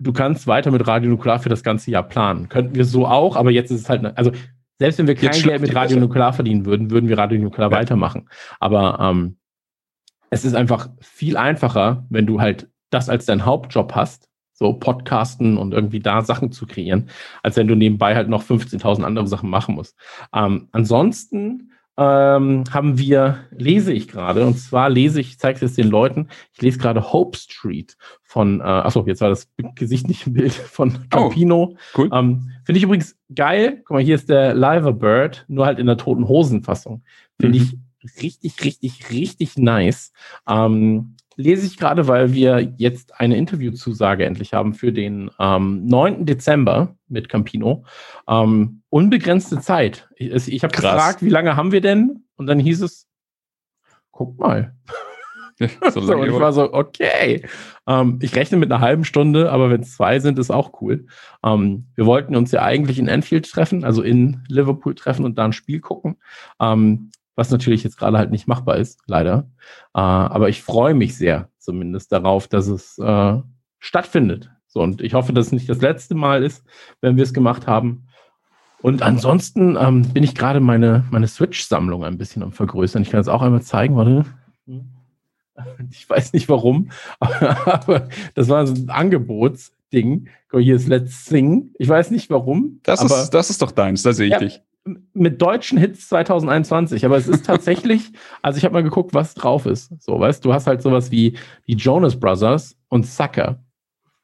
du 0.03 0.13
kannst 0.13 0.45
weiter 0.47 0.71
mit 0.71 0.85
Radio 0.87 1.09
Nukular 1.09 1.39
für 1.39 1.49
das 1.49 1.63
ganze 1.63 1.89
Jahr 1.91 2.03
planen. 2.03 2.49
Könnten 2.49 2.75
wir 2.75 2.85
so 2.85 3.07
auch, 3.07 3.35
aber 3.35 3.51
jetzt 3.51 3.71
ist 3.71 3.81
es 3.81 3.89
halt, 3.89 4.01
ne- 4.03 4.15
also 4.17 4.31
selbst 4.79 4.99
wenn 4.99 5.07
wir 5.07 5.15
kein 5.15 5.31
Geld 5.41 5.61
mit 5.61 5.75
Radio. 5.75 5.99
Nukular 5.99 6.33
verdienen 6.33 6.65
würden, 6.65 6.91
würden 6.91 7.07
wir 7.09 7.17
Radio 7.17 7.39
Nukular 7.39 7.71
Ja. 7.71 7.77
weitermachen. 7.77 8.27
Aber 8.59 8.97
ähm, 8.99 9.37
es 10.29 10.45
ist 10.45 10.55
einfach 10.55 10.89
viel 10.99 11.37
einfacher, 11.37 12.05
wenn 12.09 12.25
du 12.25 12.41
halt 12.41 12.67
das 12.89 13.09
als 13.09 13.25
dein 13.25 13.45
Hauptjob 13.45 13.93
hast, 13.95 14.29
so 14.53 14.73
Podcasten 14.73 15.57
und 15.57 15.73
irgendwie 15.73 15.99
da 15.99 16.21
Sachen 16.21 16.51
zu 16.51 16.65
kreieren, 16.67 17.09
als 17.43 17.55
wenn 17.55 17.67
du 17.67 17.75
nebenbei 17.75 18.15
halt 18.15 18.29
noch 18.29 18.43
15.000 18.43 19.03
andere 19.03 19.27
Sachen 19.27 19.49
machen 19.49 19.75
musst. 19.75 19.95
Ähm, 20.33 20.69
ansonsten 20.71 21.71
ähm, 21.97 22.63
haben 22.71 22.97
wir, 22.97 23.45
lese 23.51 23.93
ich 23.93 24.07
gerade, 24.07 24.45
und 24.45 24.57
zwar 24.57 24.89
lese 24.89 25.19
ich, 25.21 25.29
ich 25.29 25.39
zeige 25.39 25.57
es 25.57 25.61
jetzt 25.61 25.77
den 25.77 25.89
Leuten, 25.91 26.27
ich 26.53 26.61
lese 26.61 26.79
gerade 26.79 27.13
Hope 27.13 27.37
Street 27.37 27.97
von, 28.23 28.61
äh, 28.61 28.63
achso, 28.63 29.05
jetzt 29.05 29.21
war 29.21 29.29
das 29.29 29.47
Gesicht 29.75 30.07
nicht 30.07 30.25
im 30.25 30.33
Bild 30.33 30.53
von 30.53 31.07
Campino. 31.09 31.75
Cool. 31.95 32.09
Ähm, 32.11 32.49
Finde 32.63 32.77
ich 32.77 32.83
übrigens 32.83 33.15
geil. 33.35 33.81
Guck 33.85 33.91
mal, 33.95 34.03
hier 34.03 34.15
ist 34.15 34.29
der 34.29 34.55
Liver 34.55 34.93
Bird, 34.93 35.45
nur 35.47 35.65
halt 35.65 35.77
in 35.79 35.85
der 35.85 35.97
toten 35.97 36.27
Hosen-Fassung. 36.27 37.03
Finde 37.39 37.59
Mhm. 37.59 37.63
ich 38.03 38.23
richtig, 38.23 38.63
richtig, 38.63 39.09
richtig 39.11 39.57
nice. 39.57 40.11
Ähm, 40.47 41.15
lese 41.35 41.65
ich 41.65 41.77
gerade, 41.77 42.07
weil 42.07 42.33
wir 42.33 42.73
jetzt 42.77 43.19
eine 43.19 43.37
Interviewzusage 43.37 44.25
endlich 44.25 44.53
haben 44.53 44.73
für 44.73 44.91
den 44.91 45.31
ähm, 45.39 45.85
9. 45.85 46.25
Dezember 46.25 46.95
mit 47.07 47.29
Campino. 47.29 47.85
Ähm, 48.27 48.81
unbegrenzte 48.89 49.59
Zeit. 49.59 50.09
Ich, 50.15 50.51
ich 50.51 50.63
habe 50.63 50.73
gefragt, 50.73 51.21
wie 51.21 51.29
lange 51.29 51.55
haben 51.55 51.71
wir 51.71 51.81
denn? 51.81 52.25
Und 52.35 52.47
dann 52.47 52.59
hieß 52.59 52.81
es, 52.81 53.07
guck 54.11 54.39
mal. 54.39 54.75
So 55.59 55.67
So, 56.01 56.17
und 56.17 56.27
ich 56.27 56.33
war 56.33 56.51
so, 56.51 56.73
okay. 56.73 57.45
Ähm, 57.87 58.19
ich 58.21 58.35
rechne 58.35 58.57
mit 58.57 58.71
einer 58.71 58.81
halben 58.81 59.05
Stunde, 59.05 59.51
aber 59.51 59.69
wenn 59.69 59.81
es 59.81 59.95
zwei 59.95 60.19
sind, 60.19 60.39
ist 60.39 60.51
auch 60.51 60.81
cool. 60.81 61.05
Ähm, 61.43 61.85
wir 61.95 62.05
wollten 62.05 62.35
uns 62.35 62.51
ja 62.51 62.63
eigentlich 62.63 62.99
in 62.99 63.09
Anfield 63.09 63.49
treffen, 63.49 63.83
also 63.83 64.01
in 64.01 64.43
Liverpool 64.47 64.95
treffen 64.95 65.25
und 65.25 65.37
da 65.37 65.45
ein 65.45 65.53
Spiel 65.53 65.79
gucken. 65.79 66.17
Ähm, 66.59 67.11
was 67.35 67.49
natürlich 67.49 67.83
jetzt 67.83 67.97
gerade 67.97 68.17
halt 68.17 68.31
nicht 68.31 68.47
machbar 68.47 68.77
ist, 68.77 68.99
leider. 69.07 69.47
Äh, 69.93 69.99
aber 69.99 70.49
ich 70.49 70.61
freue 70.61 70.93
mich 70.93 71.15
sehr 71.17 71.49
zumindest 71.57 72.11
darauf, 72.11 72.47
dass 72.47 72.67
es 72.67 72.97
äh, 72.99 73.39
stattfindet. 73.79 74.49
So, 74.67 74.81
und 74.81 75.01
ich 75.01 75.13
hoffe, 75.13 75.33
dass 75.33 75.47
es 75.47 75.51
nicht 75.51 75.69
das 75.69 75.81
letzte 75.81 76.15
Mal 76.15 76.43
ist, 76.43 76.63
wenn 77.01 77.15
wir 77.15 77.23
es 77.23 77.33
gemacht 77.33 77.67
haben. 77.67 78.07
Und 78.81 79.01
ansonsten 79.01 79.77
ähm, 79.79 80.01
bin 80.13 80.23
ich 80.23 80.35
gerade 80.35 80.59
meine, 80.59 81.05
meine 81.11 81.27
Switch-Sammlung 81.27 82.03
ein 82.03 82.17
bisschen 82.17 82.43
am 82.43 82.51
Vergrößern. 82.51 83.01
Ich 83.01 83.11
kann 83.11 83.21
es 83.21 83.27
auch 83.27 83.41
einmal 83.41 83.61
zeigen, 83.61 83.95
warte. 83.95 84.25
Ich 85.91 86.09
weiß 86.09 86.33
nicht 86.33 86.49
warum, 86.49 86.89
aber 87.19 88.09
das 88.33 88.49
war 88.49 88.65
so 88.65 88.73
ein 88.73 88.89
Angebotsding. 88.89 90.27
Guck 90.49 90.53
mal, 90.53 90.63
hier 90.63 90.75
ist 90.75 90.87
Let's 90.87 91.25
Sing. 91.25 91.69
Ich 91.77 91.87
weiß 91.87 92.09
nicht 92.09 92.31
warum. 92.31 92.79
Das 92.81 93.03
ist, 93.03 93.29
das 93.29 93.51
ist 93.51 93.61
doch 93.61 93.71
deins, 93.71 94.01
da 94.01 94.13
sehe 94.13 94.25
ich 94.25 94.31
Ja. 94.31 94.39
dich. 94.39 94.61
Mit 95.13 95.41
deutschen 95.41 95.77
Hits 95.77 96.09
2021, 96.09 97.05
aber 97.05 97.17
es 97.17 97.27
ist 97.27 97.45
tatsächlich, 97.45 98.11
also 98.41 98.57
ich 98.57 98.65
habe 98.65 98.73
mal 98.73 98.83
geguckt, 98.83 99.13
was 99.13 99.33
drauf 99.33 99.65
ist. 99.65 99.91
So, 100.01 100.19
weißt 100.19 100.43
du, 100.43 100.53
hast 100.53 100.67
halt 100.67 100.81
sowas 100.81 101.11
wie 101.11 101.37
die 101.67 101.75
Jonas 101.75 102.19
Brothers 102.19 102.75
und 102.89 103.05
Sucker. 103.05 103.63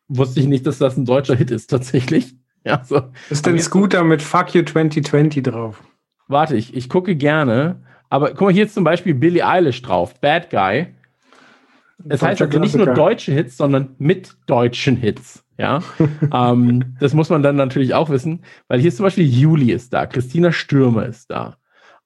Wusste 0.07 0.39
ich 0.39 0.47
nicht, 0.47 0.65
dass 0.65 0.79
das 0.79 0.97
ein 0.97 1.05
deutscher 1.05 1.35
Hit 1.35 1.51
ist 1.51 1.69
tatsächlich. 1.69 2.35
Ja, 2.65 2.83
so. 2.83 3.03
Ist 3.29 3.45
denn 3.45 3.57
Scooter 3.57 4.03
mit 4.03 4.21
Fuck 4.21 4.53
You 4.53 4.63
2020 4.63 5.43
drauf? 5.43 5.81
Warte, 6.27 6.57
ich, 6.57 6.75
ich 6.75 6.89
gucke 6.89 7.15
gerne, 7.15 7.81
aber 8.09 8.31
guck 8.31 8.41
mal, 8.41 8.53
hier 8.53 8.65
ist 8.65 8.73
zum 8.73 8.83
Beispiel 8.83 9.13
Billie 9.13 9.47
Eilish 9.47 9.81
drauf, 9.81 10.19
Bad 10.19 10.49
Guy. 10.49 10.87
Das 11.99 12.21
heißt 12.21 12.41
also 12.41 12.59
nicht 12.59 12.75
nur 12.75 12.87
deutsche 12.93 13.31
Hits, 13.31 13.55
sondern 13.55 13.95
mit 13.97 14.35
deutschen 14.45 14.97
Hits. 14.97 15.45
Ja, 15.59 15.83
ähm, 16.33 16.95
das 17.01 17.13
muss 17.13 17.29
man 17.29 17.43
dann 17.43 17.57
natürlich 17.57 17.93
auch 17.93 18.09
wissen, 18.09 18.43
weil 18.69 18.79
hier 18.79 18.87
ist 18.87 18.95
zum 18.95 19.03
Beispiel 19.03 19.27
Juli 19.27 19.73
ist 19.73 19.91
da, 19.91 20.05
Christina 20.05 20.53
Stürmer 20.53 21.05
ist 21.05 21.29
da, 21.29 21.57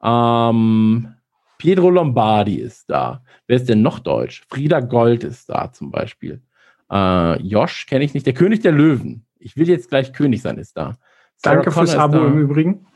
ähm, 0.03 1.13
Pietro 1.59 1.91
Lombardi 1.91 2.55
ist 2.55 2.89
da. 2.89 3.23
Wer 3.45 3.57
ist 3.57 3.69
denn 3.69 3.83
noch 3.83 3.99
deutsch? 3.99 4.43
Frieda 4.49 4.79
Gold 4.79 5.23
ist 5.23 5.49
da 5.49 5.71
zum 5.71 5.91
Beispiel. 5.91 6.41
Äh, 6.91 7.41
Josh 7.41 7.85
kenne 7.85 8.03
ich 8.03 8.13
nicht. 8.13 8.25
Der 8.25 8.33
König 8.33 8.61
der 8.61 8.71
Löwen. 8.71 9.25
Ich 9.37 9.55
will 9.55 9.69
jetzt 9.69 9.89
gleich 9.89 10.13
König 10.13 10.41
sein, 10.41 10.57
ist 10.57 10.75
da. 10.75 10.97
Sarah 11.37 11.57
Danke 11.57 11.69
Connor 11.69 11.87
fürs 11.87 11.97
Abo 11.97 12.25
im 12.25 12.39
Übrigen. 12.39 12.87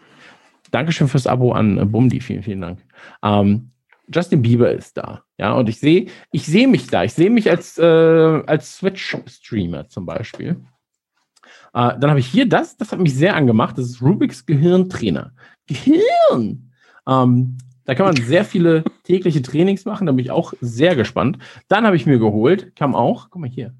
Dankeschön 0.72 1.08
fürs 1.08 1.28
Abo 1.28 1.54
an 1.54 1.78
äh, 1.78 1.86
Bumdi. 1.86 2.20
Vielen, 2.20 2.44
vielen 2.44 2.62
Dank. 2.62 2.80
Ähm, 3.24 3.72
Justin 4.14 4.42
Bieber 4.42 4.72
ist 4.72 4.98
da. 4.98 5.24
Ja, 5.38 5.54
und 5.54 5.70
ich 5.70 5.80
sehe, 5.80 6.08
ich 6.32 6.46
sehe 6.46 6.68
mich 6.68 6.88
da. 6.88 7.04
Ich 7.04 7.14
sehe 7.14 7.30
mich 7.30 7.50
als, 7.50 7.78
äh, 7.78 7.84
als 7.84 8.78
Switch-Streamer 8.78 9.88
zum 9.88 10.06
Beispiel. 10.06 10.64
Äh, 11.74 12.00
dann 12.00 12.10
habe 12.10 12.20
ich 12.20 12.28
hier 12.28 12.50
das, 12.50 12.76
das 12.78 12.92
hat 12.92 13.00
mich 13.00 13.14
sehr 13.14 13.36
angemacht. 13.36 13.78
Das 13.78 13.86
ist 13.86 14.02
Rubiks 14.02 14.46
Gehirntrainer. 14.46 15.34
Gehirn! 15.68 16.72
Ähm, 17.08 17.58
da 17.86 17.96
kann 17.96 18.08
man 18.08 18.16
sehr 18.16 18.46
viele 18.46 18.84
tägliche 19.04 19.42
Trainings 19.42 19.86
machen. 19.86 20.08
Da 20.08 20.12
bin 20.12 20.26
ich 20.26 20.32
auch 20.32 20.54
sehr 20.60 20.96
gespannt. 20.96 21.38
Dann 21.68 21.86
habe 21.86 21.96
ich 21.96 22.08
mir 22.08 22.18
geholt, 22.18 22.76
kam 22.76 22.96
auch, 22.96 23.30
guck 23.30 23.42
mal 23.42 23.50
hier, 23.50 23.76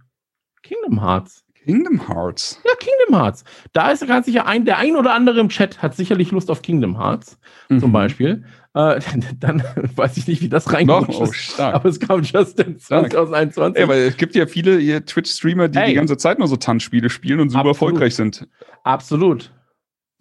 Kingdom 0.62 1.02
Hearts. 1.02 1.47
Kingdom 1.68 2.08
Hearts. 2.08 2.62
Ja, 2.64 2.72
Kingdom 2.80 3.22
Hearts. 3.22 3.44
Da 3.74 3.92
ist 3.92 4.08
ganz 4.08 4.26
sicher 4.26 4.46
ein, 4.46 4.64
der 4.64 4.78
ein 4.78 4.96
oder 4.96 5.14
andere 5.14 5.42
im 5.42 5.50
Chat 5.50 5.82
hat 5.82 5.96
sicherlich 5.96 6.32
Lust 6.32 6.50
auf 6.50 6.62
Kingdom 6.62 6.98
Hearts, 6.98 7.38
mhm. 7.68 7.82
zum 7.82 7.92
Beispiel. 7.92 8.46
Äh, 8.74 9.02
dann 9.40 9.62
weiß 9.96 10.16
ich 10.16 10.28
nicht, 10.28 10.42
wie 10.42 10.48
das 10.48 10.72
reinkommt. 10.72 11.10
Oh, 11.10 11.30
aber 11.62 11.90
es 11.90 12.00
kam 12.00 12.24
just 12.24 12.58
in 12.62 12.80
2021. 12.80 13.78
Ja, 13.78 13.84
aber 13.84 13.96
es 13.96 14.16
gibt 14.16 14.36
ja 14.36 14.46
viele 14.46 15.04
Twitch-Streamer, 15.04 15.68
die 15.68 15.80
hey. 15.80 15.90
die 15.90 15.96
ganze 15.96 16.16
Zeit 16.16 16.40
nur 16.40 16.48
so 16.48 16.56
Tanzspiele 16.56 17.10
spielen 17.10 17.42
und 17.42 17.50
super 17.50 17.70
Absolut. 17.70 17.76
erfolgreich 17.76 18.16
sind. 18.16 18.48
Absolut. 18.84 19.52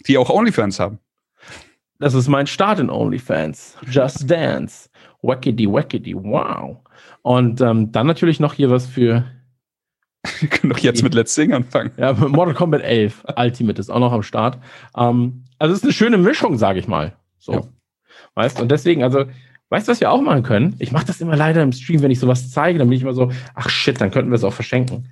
Die 0.09 0.19
auch 0.19 0.29
OnlyFans 0.29 0.81
haben. 0.81 0.99
Das 2.01 2.15
ist 2.15 2.27
mein 2.27 2.49
Start 2.49 2.81
in 2.81 2.91
OnlyFans. 2.91 3.79
Just 3.89 4.29
Dance. 4.29 4.91
Wackity, 5.23 5.71
wackity, 5.71 6.15
wow. 6.17 6.79
Und 7.23 7.61
ähm, 7.61 7.93
dann 7.93 8.09
natürlich 8.09 8.41
noch 8.41 8.55
hier 8.55 8.69
was 8.69 8.87
für 8.87 9.25
wir 10.41 10.49
können 10.51 10.73
doch 10.73 10.79
jetzt 10.79 11.03
mit 11.03 11.15
Let's 11.15 11.35
Sing 11.35 11.53
anfangen. 11.53 11.91
Ja, 11.97 12.13
Mortal 12.13 12.55
Kombat 12.55 12.83
11 12.83 13.25
Ultimate 13.37 13.81
ist 13.81 13.91
auch 13.91 14.01
noch 14.01 14.13
am 14.13 14.23
Start. 14.23 14.59
Ähm, 14.97 15.45
also 15.59 15.73
es 15.73 15.81
ist 15.81 15.85
eine 15.85 15.93
schöne 15.93 16.19
Mischung, 16.19 16.59
sage 16.59 16.79
ich 16.79 16.89
mal. 16.89 17.17
So. 17.39 17.53
Ja. 17.53 17.63
Weißt 18.35 18.61
und 18.61 18.71
deswegen, 18.71 19.03
also, 19.03 19.25
weißt 19.71 19.89
du, 19.89 19.93
was 19.93 20.01
wir 20.01 20.11
auch 20.11 20.21
machen 20.21 20.43
können? 20.43 20.77
Ich 20.79 20.93
mache 20.93 21.07
das 21.07 21.21
immer 21.21 21.37
leider 21.37 21.63
im 21.63 21.73
Stream, 21.73 22.03
wenn 22.03 22.11
ich 22.11 22.21
sowas 22.21 22.51
zeige, 22.51 22.79
dann 22.79 22.89
bin 22.89 22.97
ich 22.97 23.03
immer 23.03 23.15
so, 23.15 23.33
ach 23.55 23.69
shit, 23.69 24.01
dann 24.01 24.11
könnten 24.11 24.31
wir 24.31 24.37
es 24.37 24.45
auch 24.45 24.53
verschenken. 24.53 25.11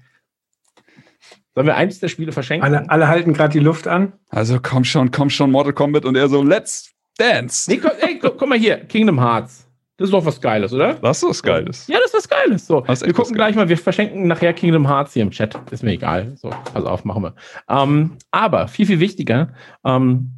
Sollen 1.54 1.66
wir 1.66 1.76
eins 1.76 2.00
der 2.00 2.09
Spiele 2.09 2.33
verschenken? 2.33 2.64
Alle, 2.66 2.90
alle 2.90 3.09
halten 3.09 3.33
gerade 3.33 3.52
die 3.52 3.61
Luft 3.61 3.87
an. 3.87 4.12
Also 4.28 4.59
komm 4.61 4.85
schon, 4.85 5.11
komm 5.12 5.30
schon, 5.30 5.50
Mortal 5.50 5.73
Kombat 5.73 6.04
und 6.04 6.16
er 6.16 6.28
so, 6.28 6.42
let's 6.42 6.92
dance. 7.16 7.71
Nee, 7.71 7.78
komm, 7.78 7.92
ey, 8.00 8.18
guck, 8.18 8.38
guck 8.38 8.49
mal 8.49 8.59
hier, 8.59 8.78
Kingdom 8.78 9.21
Hearts. 9.21 9.63
Das 9.96 10.06
ist 10.06 10.12
doch 10.12 10.26
was 10.26 10.40
Geiles, 10.40 10.72
oder? 10.72 10.94
Das 10.94 11.22
ist 11.22 11.28
was 11.28 11.42
Geiles. 11.42 11.86
Ja, 11.86 11.98
das 11.98 12.06
ist 12.06 12.14
was 12.14 12.28
Geiles. 12.28 12.66
So, 12.66 12.84
wir 12.86 13.12
gucken 13.12 13.34
gleich 13.34 13.54
mal, 13.54 13.68
wir 13.68 13.78
verschenken 13.78 14.26
nachher 14.26 14.52
Kingdom 14.52 14.88
Hearts 14.88 15.12
hier 15.12 15.22
im 15.22 15.30
Chat. 15.30 15.56
Ist 15.70 15.84
mir 15.84 15.92
egal. 15.92 16.36
So, 16.36 16.50
pass 16.50 16.84
auf, 16.84 17.04
machen 17.04 17.22
wir. 17.22 17.34
Ähm, 17.68 18.18
aber 18.32 18.66
viel, 18.66 18.86
viel 18.86 18.98
wichtiger, 18.98 19.54
ähm, 19.84 20.32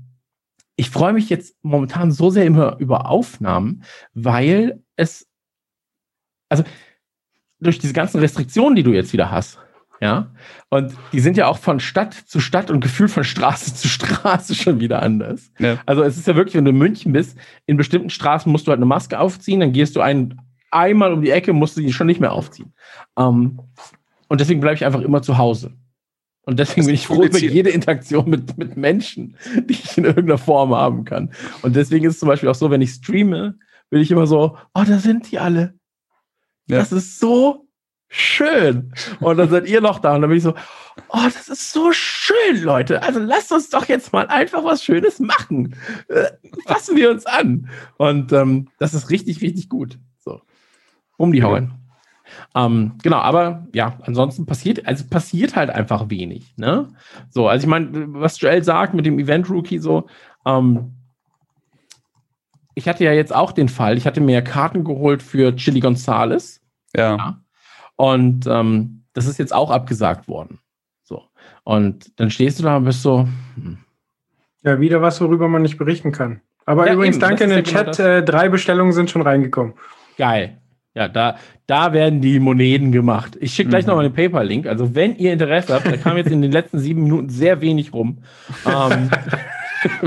ich 0.77 0.91
freue 0.91 1.15
mich 1.15 1.31
jetzt 1.31 1.57
momentan 1.63 2.13
so 2.13 2.29
sehr 2.29 2.45
immer 2.45 2.77
über 2.79 3.09
Aufnahmen, 3.09 3.83
weil 4.13 4.83
es, 4.97 5.27
also 6.51 6.65
durch 7.59 7.79
diese 7.79 7.95
ganzen 7.95 8.21
Restriktionen, 8.21 8.77
die 8.77 8.83
du 8.83 8.93
jetzt 8.93 9.15
wieder 9.15 9.31
hast, 9.31 9.59
ja, 10.01 10.31
und 10.69 10.93
die 11.13 11.21
sind 11.21 11.37
ja 11.37 11.47
auch 11.47 11.59
von 11.59 11.81
Stadt 11.81 12.15
zu 12.15 12.41
Stadt 12.41 12.71
und 12.71 12.81
gefühlt 12.81 13.11
von 13.11 13.25
Straße 13.25 13.75
zu 13.75 13.89
Straße 13.89 14.55
schon 14.55 14.81
wieder 14.81 15.03
anders. 15.03 15.51
Ja. 15.59 15.79
Also 15.87 16.03
es 16.03 16.17
ist 16.17 16.27
ja 16.27 16.37
wirklich, 16.37 16.55
wenn 16.55 16.65
du 16.65 16.71
in 16.71 16.79
München 16.79 17.13
bist, 17.13 17.39
in 17.67 17.77
bestimmten 17.77 18.11
Straßen 18.11 18.51
musst 18.51 18.67
du 18.67 18.71
halt 18.71 18.79
eine 18.79 18.87
Maske 18.87 19.19
aufziehen, 19.19 19.61
dann 19.61 19.73
gehst 19.73 19.97
du 19.97 20.01
ein, 20.01 20.41
einmal 20.71 21.13
um 21.13 21.23
die 21.23 21.31
Ecke, 21.31 21.53
musst 21.53 21.77
du 21.77 21.81
die 21.81 21.93
schon 21.93 22.07
nicht 22.07 22.21
mehr 22.21 22.33
aufziehen. 22.33 22.73
Um, 23.15 23.25
ähm, 23.25 23.61
und 24.29 24.41
deswegen 24.41 24.61
bleibe 24.61 24.75
ich 24.75 24.85
einfach 24.85 25.01
immer 25.01 25.23
zu 25.23 25.39
Hause. 25.39 25.73
Und 26.47 26.61
deswegen 26.61 26.87
bin 26.87 26.95
ich 26.95 27.07
froh 27.07 27.25
über 27.25 27.39
jede 27.39 27.71
Interaktion 27.71 28.31
mit, 28.31 28.57
mit 28.57 28.77
Menschen, 28.77 29.37
die 29.69 29.75
ich 29.75 29.99
in 29.99 30.05
irgendeiner 30.05 30.39
Form 30.39 30.75
haben 30.75 31.05
kann. 31.05 31.33
Und 31.63 31.75
deswegen 31.75 32.07
ist 32.07 32.15
es 32.15 32.21
zum 32.21 32.29
Beispiel 32.29 32.49
auch 32.49 32.55
so, 32.55 32.71
wenn 32.71 32.83
ich 32.83 32.91
streame, 32.91 33.59
bin 33.91 34.01
ich 34.01 34.11
immer 34.11 34.27
so, 34.27 34.57
oh, 34.75 34.85
da 34.87 34.99
sind 34.99 35.31
die 35.31 35.41
alle. 35.41 35.75
Ja. 36.69 36.79
Das 36.79 36.93
ist 36.93 37.19
so 37.19 37.66
schön. 38.09 38.93
Und 39.21 39.37
dann 39.37 39.51
seid 39.51 39.67
ihr 39.69 39.81
noch 39.81 39.99
da. 39.99 40.15
Und 40.15 40.23
dann 40.23 40.31
bin 40.31 40.39
ich 40.39 40.45
so, 40.45 40.55
oh, 41.09 41.25
das 41.25 41.49
ist 41.49 41.73
so 41.73 41.93
schön, 41.93 42.63
Leute. 42.63 43.03
Also 43.03 43.21
lasst 43.21 43.53
uns 43.53 43.71
doch 43.71 43.87
jetzt 43.87 44.13
mal 44.13 44.27
einfach 44.29 44.65
was 44.65 44.83
Schönes 44.85 45.21
machen. 45.21 45.77
Äh, 46.09 46.31
fassen 46.67 46.97
wir 46.97 47.11
uns 47.11 47.27
an. 47.27 47.69
Und 47.97 48.33
ähm, 48.33 48.69
das 48.79 48.95
ist 48.95 49.11
richtig, 49.11 49.41
richtig 49.41 49.69
gut. 49.69 49.99
So. 50.19 50.41
Um 51.17 51.33
die 51.33 51.43
Hauen. 51.43 51.73
Ähm, 52.55 52.95
genau, 53.03 53.19
aber 53.19 53.67
ja, 53.73 53.99
ansonsten 54.03 54.47
passiert, 54.47 54.87
also 54.87 55.05
passiert 55.09 55.57
halt 55.57 55.71
einfach 55.71 56.11
wenig. 56.11 56.55
Ne? 56.57 56.89
So, 57.31 57.49
also 57.49 57.65
ich 57.65 57.69
meine, 57.69 57.91
was 58.15 58.41
Joel 58.41 58.65
sagt 58.65 58.95
mit 58.95 59.07
dem 59.07 59.19
Event 59.19 59.49
Rookie, 59.49 59.79
so, 59.79 60.07
ähm, 60.45 60.93
ich 62.75 62.89
hatte 62.89 63.05
ja 63.05 63.13
jetzt 63.13 63.35
auch 63.35 63.53
den 63.53 63.69
Fall, 63.69 63.97
ich 63.97 64.07
hatte 64.07 64.21
mir 64.21 64.43
Karten 64.43 64.85
geholt 64.85 65.23
für 65.23 65.55
Chili 65.57 65.81
Gonzales. 65.81 66.61
Ja. 66.95 67.17
ja. 67.17 67.41
Und 67.97 68.47
ähm, 68.47 69.05
das 69.13 69.27
ist 69.27 69.39
jetzt 69.39 69.55
auch 69.55 69.71
abgesagt 69.71 70.29
worden. 70.29 70.59
So. 71.03 71.25
Und 71.65 72.19
dann 72.21 72.31
stehst 72.31 72.59
du 72.59 72.63
da 72.63 72.77
und 72.77 72.85
bist 72.85 73.03
so. 73.03 73.29
Hm. 73.55 73.79
Ja, 74.63 74.81
wieder 74.81 75.01
was, 75.01 75.21
worüber 75.21 75.49
man 75.49 75.63
nicht 75.63 75.79
berichten 75.79 76.13
kann. 76.13 76.41
Aber 76.67 76.87
ja, 76.87 76.95
übrigens, 76.95 77.17
eben, 77.17 77.21
danke 77.21 77.45
in 77.45 77.51
den 77.51 77.65
ja 77.65 77.65
Chat. 77.65 77.97
Genau 77.97 78.09
äh, 78.09 78.25
drei 78.25 78.49
Bestellungen 78.49 78.93
sind 78.93 79.11
schon 79.11 79.23
reingekommen. 79.23 79.75
Geil. 80.19 80.59
Ja, 80.95 81.09
da, 81.09 81.37
da 81.67 81.93
werden 81.93 82.21
die 82.21 82.41
Moneten 82.41 82.91
gemacht. 82.91 83.37
Ich 83.41 83.55
schicke 83.55 83.69
gleich 83.69 83.85
mhm. 83.85 83.89
noch 83.89 83.97
mal 83.97 84.05
einen 84.07 84.15
PayPal-Link. 84.15 84.67
Also, 84.67 84.95
wenn 84.95 85.17
ihr 85.17 85.33
Interesse 85.33 85.75
habt, 85.75 85.87
da 85.87 85.97
kam 85.97 86.17
jetzt 86.17 86.31
in 86.31 86.43
den 86.43 86.53
letzten 86.53 86.79
sieben 86.79 87.03
Minuten 87.05 87.29
sehr 87.29 87.61
wenig 87.61 87.93
rum. 87.93 88.23
Ähm, 88.67 89.11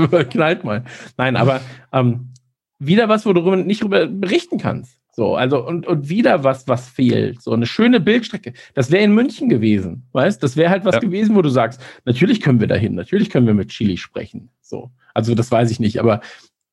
knallt 0.30 0.64
mal. 0.64 0.84
Nein, 1.16 1.36
aber 1.36 1.60
ähm, 1.92 2.32
wieder 2.78 3.08
was, 3.08 3.24
wo 3.24 3.32
du 3.32 3.54
nicht 3.54 3.82
drüber 3.82 4.06
berichten 4.06 4.58
kannst. 4.58 4.99
So, 5.12 5.34
also, 5.34 5.66
und, 5.66 5.86
und 5.86 6.08
wieder 6.08 6.44
was, 6.44 6.68
was 6.68 6.88
fehlt. 6.88 7.42
So 7.42 7.52
eine 7.52 7.66
schöne 7.66 8.00
Bildstrecke. 8.00 8.52
Das 8.74 8.90
wäre 8.90 9.02
in 9.02 9.12
München 9.12 9.48
gewesen, 9.48 10.06
weißt? 10.12 10.42
Das 10.42 10.56
wäre 10.56 10.70
halt 10.70 10.84
was 10.84 10.96
ja. 10.96 11.00
gewesen, 11.00 11.34
wo 11.34 11.42
du 11.42 11.48
sagst, 11.48 11.80
natürlich 12.04 12.40
können 12.40 12.60
wir 12.60 12.68
dahin, 12.68 12.94
natürlich 12.94 13.30
können 13.30 13.46
wir 13.46 13.54
mit 13.54 13.70
Chili 13.70 13.96
sprechen. 13.96 14.50
So. 14.60 14.90
Also, 15.14 15.34
das 15.34 15.50
weiß 15.50 15.70
ich 15.70 15.80
nicht, 15.80 15.98
aber 15.98 16.20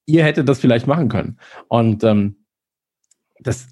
ihr 0.06 0.24
hättet 0.24 0.48
das 0.48 0.60
vielleicht 0.60 0.88
machen 0.88 1.10
können. 1.10 1.38
Und 1.68 2.04
ähm, 2.04 2.38
das, 3.40 3.68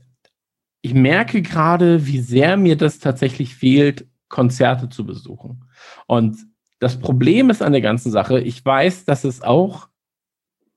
ich 0.81 0.93
merke 0.93 1.41
gerade, 1.41 2.05
wie 2.05 2.19
sehr 2.19 2.57
mir 2.57 2.75
das 2.75 2.99
tatsächlich 2.99 3.55
fehlt, 3.55 4.07
Konzerte 4.29 4.89
zu 4.89 5.05
besuchen. 5.05 5.63
Und 6.07 6.37
das 6.79 6.99
Problem 6.99 7.49
ist 7.49 7.61
an 7.61 7.71
der 7.71 7.81
ganzen 7.81 8.11
Sache, 8.11 8.39
ich 8.39 8.63
weiß, 8.63 9.05
dass 9.05 9.23
es 9.23 9.41
auch, 9.41 9.87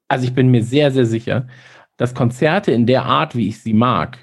also 0.07 0.25
ich 0.25 0.35
bin 0.35 0.50
mir 0.50 0.62
sehr, 0.62 0.90
sehr 0.92 1.07
sicher, 1.07 1.49
dass 1.99 2.14
Konzerte 2.14 2.73
in 2.73 2.87
der 2.87 3.05
Art, 3.05 3.37
wie 3.37 3.49
ich 3.49 3.61
sie 3.61 3.75
mag, 3.75 4.19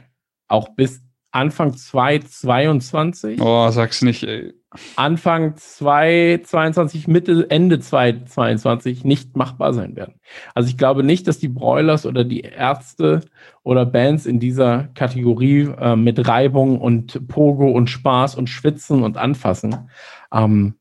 auch 0.48 0.70
bis 0.70 1.04
Anfang 1.32 1.76
2022. 1.76 3.42
Oh, 3.42 3.70
sag's 3.70 4.02
nicht, 4.02 4.24
ey. 4.24 4.54
Anfang 4.96 5.56
2022, 5.58 7.08
Mitte, 7.08 7.48
Ende 7.50 7.80
2022 7.80 9.04
nicht 9.04 9.36
machbar 9.36 9.74
sein 9.74 9.96
werden. 9.96 10.16
Also 10.54 10.70
ich 10.70 10.78
glaube 10.78 11.04
nicht, 11.04 11.28
dass 11.28 11.38
die 11.38 11.48
Broilers 11.48 12.06
oder 12.06 12.24
die 12.24 12.42
Ärzte 12.42 13.22
oder 13.64 13.86
Bands 13.86 14.26
in 14.26 14.40
dieser 14.40 14.90
Kategorie 14.96 15.70
äh, 15.78 15.96
mit 15.96 16.26
Reibung 16.28 16.80
und 16.80 17.28
Pogo 17.28 17.70
und 17.70 17.90
Spaß 17.90 18.36
und 18.36 18.48
Schwitzen 18.48 19.04
und 19.04 19.18
Anfassen, 19.18 19.90
ähm, 20.34 20.76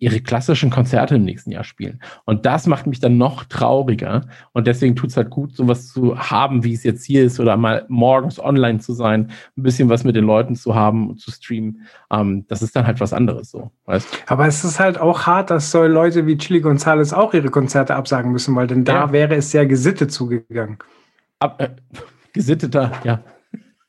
ihre 0.00 0.20
klassischen 0.20 0.70
Konzerte 0.70 1.16
im 1.16 1.24
nächsten 1.24 1.52
Jahr 1.52 1.62
spielen. 1.62 2.00
Und 2.24 2.46
das 2.46 2.66
macht 2.66 2.86
mich 2.86 3.00
dann 3.00 3.18
noch 3.18 3.44
trauriger. 3.44 4.22
Und 4.52 4.66
deswegen 4.66 4.96
tut 4.96 5.10
es 5.10 5.16
halt 5.16 5.28
gut, 5.28 5.54
sowas 5.54 5.88
zu 5.88 6.18
haben, 6.18 6.64
wie 6.64 6.72
es 6.72 6.82
jetzt 6.84 7.04
hier 7.04 7.22
ist, 7.22 7.38
oder 7.38 7.58
mal 7.58 7.84
morgens 7.88 8.42
online 8.42 8.78
zu 8.80 8.94
sein, 8.94 9.30
ein 9.56 9.62
bisschen 9.62 9.90
was 9.90 10.02
mit 10.02 10.16
den 10.16 10.24
Leuten 10.24 10.56
zu 10.56 10.74
haben 10.74 11.10
und 11.10 11.20
zu 11.20 11.30
streamen. 11.30 11.82
Ähm, 12.10 12.46
das 12.48 12.62
ist 12.62 12.74
dann 12.74 12.86
halt 12.86 12.98
was 12.98 13.12
anderes 13.12 13.50
so. 13.50 13.70
Weißt? 13.84 14.08
Aber 14.26 14.46
es 14.46 14.64
ist 14.64 14.80
halt 14.80 14.98
auch 14.98 15.26
hart, 15.26 15.50
dass 15.50 15.70
so 15.70 15.84
Leute 15.84 16.26
wie 16.26 16.38
Chili 16.38 16.60
Gonzales 16.60 17.12
auch 17.12 17.34
ihre 17.34 17.50
Konzerte 17.50 17.94
absagen 17.94 18.32
müssen, 18.32 18.56
weil 18.56 18.66
denn 18.66 18.84
da 18.84 18.94
ja. 18.94 19.12
wäre 19.12 19.36
es 19.36 19.50
sehr 19.50 19.66
gesittet 19.66 20.10
zugegangen. 20.10 20.78
Ab, 21.40 21.60
äh, 21.60 21.68
gesitteter, 22.32 22.92
ja. 23.04 23.22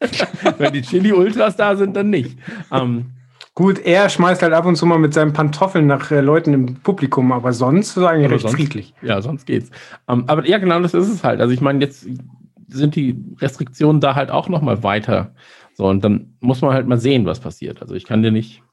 Wenn 0.58 0.74
die 0.74 0.82
Chili-Ultras 0.82 1.56
da 1.56 1.76
sind, 1.78 1.96
dann 1.96 2.10
nicht. 2.10 2.38
Ähm, 2.72 3.12
Gut, 3.54 3.80
er 3.80 4.08
schmeißt 4.08 4.42
halt 4.42 4.54
ab 4.54 4.66
und 4.66 4.78
zu 4.78 4.86
mal 4.86 4.98
mit 4.98 5.14
seinen 5.14 5.34
Pantoffeln 5.34 5.86
nach 5.86 6.10
äh, 6.10 6.22
Leuten 6.22 6.54
im 6.54 6.76
Publikum, 6.76 7.34
aber 7.34 7.52
sonst 7.52 7.98
ist 7.98 8.04
eigentlich 8.04 8.26
aber 8.26 8.36
recht 8.36 8.44
sonst, 8.44 8.56
friedlich. 8.56 8.94
Ja, 9.02 9.22
sonst 9.22 9.46
geht's. 9.46 9.70
Um, 10.08 10.20
ähm, 10.20 10.24
aber 10.28 10.48
ja, 10.48 10.58
genau 10.58 10.80
das 10.80 10.94
ist 10.94 11.10
es 11.10 11.24
halt. 11.24 11.42
Also 11.42 11.54
ich 11.54 11.60
meine, 11.60 11.84
jetzt 11.84 12.08
sind 12.70 12.96
die 12.96 13.22
Restriktionen 13.40 14.00
da 14.00 14.16
halt 14.16 14.32
auch 14.32 14.48
noch 14.48 14.62
mal 14.62 14.84
weiter. 14.84 15.36
So, 15.74 15.88
und 15.88 16.04
dann 16.04 16.36
muss 16.40 16.62
man 16.62 16.74
halt 16.74 16.88
mal 16.88 17.00
sehen, 17.00 17.26
was 17.26 17.42
passiert. 17.42 17.82
Also 17.82 17.96
ich 17.96 18.06
kann 18.06 18.24
dir 18.24 18.32
nicht. 18.32 18.64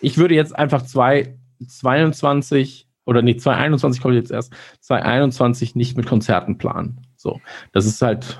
Ich 0.00 0.18
würde 0.18 0.34
jetzt 0.34 0.56
einfach 0.56 0.82
2022 0.82 2.88
oder 3.06 3.22
nee, 3.22 3.36
2021 3.36 4.02
kommt 4.02 4.16
jetzt 4.16 4.30
erst, 4.30 4.52
2021 4.80 5.74
nicht 5.76 5.96
mit 5.96 6.06
Konzerten 6.06 6.58
planen. 6.58 7.06
So, 7.16 7.40
das 7.72 7.86
ist 7.86 8.02
halt 8.02 8.38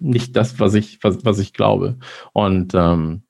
nicht 0.00 0.36
das, 0.36 0.60
was 0.60 0.74
ich, 0.74 1.02
was, 1.02 1.24
was 1.24 1.38
ich 1.38 1.54
glaube. 1.54 1.96
Und 2.32 2.74
ähm, 2.74 3.22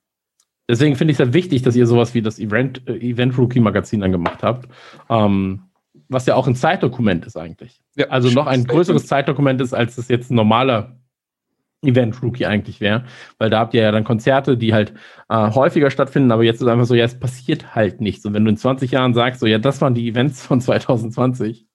deswegen 0.69 0.95
finde 0.95 1.11
ich 1.11 1.15
es 1.15 1.19
halt 1.19 1.33
wichtig, 1.33 1.61
dass 1.61 1.75
ihr 1.75 1.87
sowas 1.87 2.13
wie 2.13 2.21
das 2.21 2.39
Event, 2.39 2.87
äh, 2.87 2.97
Event 2.97 3.37
Rookie 3.37 3.59
Magazin 3.59 4.01
dann 4.01 4.11
gemacht 4.11 4.43
habt. 4.43 4.67
Ähm, 5.09 5.63
was 6.09 6.25
ja 6.25 6.35
auch 6.35 6.47
ein 6.47 6.55
Zeitdokument 6.55 7.25
ist 7.25 7.37
eigentlich. 7.37 7.81
Ja, 7.95 8.07
also 8.07 8.29
noch 8.29 8.47
ein 8.47 8.65
größeres 8.65 9.07
Zeitdokument 9.07 9.61
ist, 9.61 9.73
als 9.73 9.97
es 9.97 10.07
jetzt 10.07 10.31
ein 10.31 10.35
normaler 10.35 10.97
Event 11.83 12.21
Rookie 12.21 12.45
eigentlich 12.45 12.79
wäre. 12.79 13.05
Weil 13.37 13.49
da 13.49 13.59
habt 13.59 13.73
ihr 13.73 13.83
ja 13.83 13.91
dann 13.91 14.03
Konzerte, 14.03 14.57
die 14.57 14.73
halt 14.73 14.93
äh, 15.29 15.51
häufiger 15.51 15.91
stattfinden, 15.91 16.31
aber 16.31 16.43
jetzt 16.43 16.61
ist 16.61 16.67
einfach 16.67 16.85
so, 16.85 16.95
ja, 16.95 17.05
es 17.05 17.19
passiert 17.19 17.75
halt 17.75 18.01
nichts. 18.01 18.25
Und 18.25 18.33
wenn 18.33 18.45
du 18.45 18.51
in 18.51 18.57
20 18.57 18.91
Jahren 18.91 19.13
sagst, 19.13 19.39
so, 19.39 19.45
ja, 19.45 19.59
das 19.59 19.81
waren 19.81 19.93
die 19.93 20.07
Events 20.07 20.45
von 20.45 20.61
2020, 20.61 21.67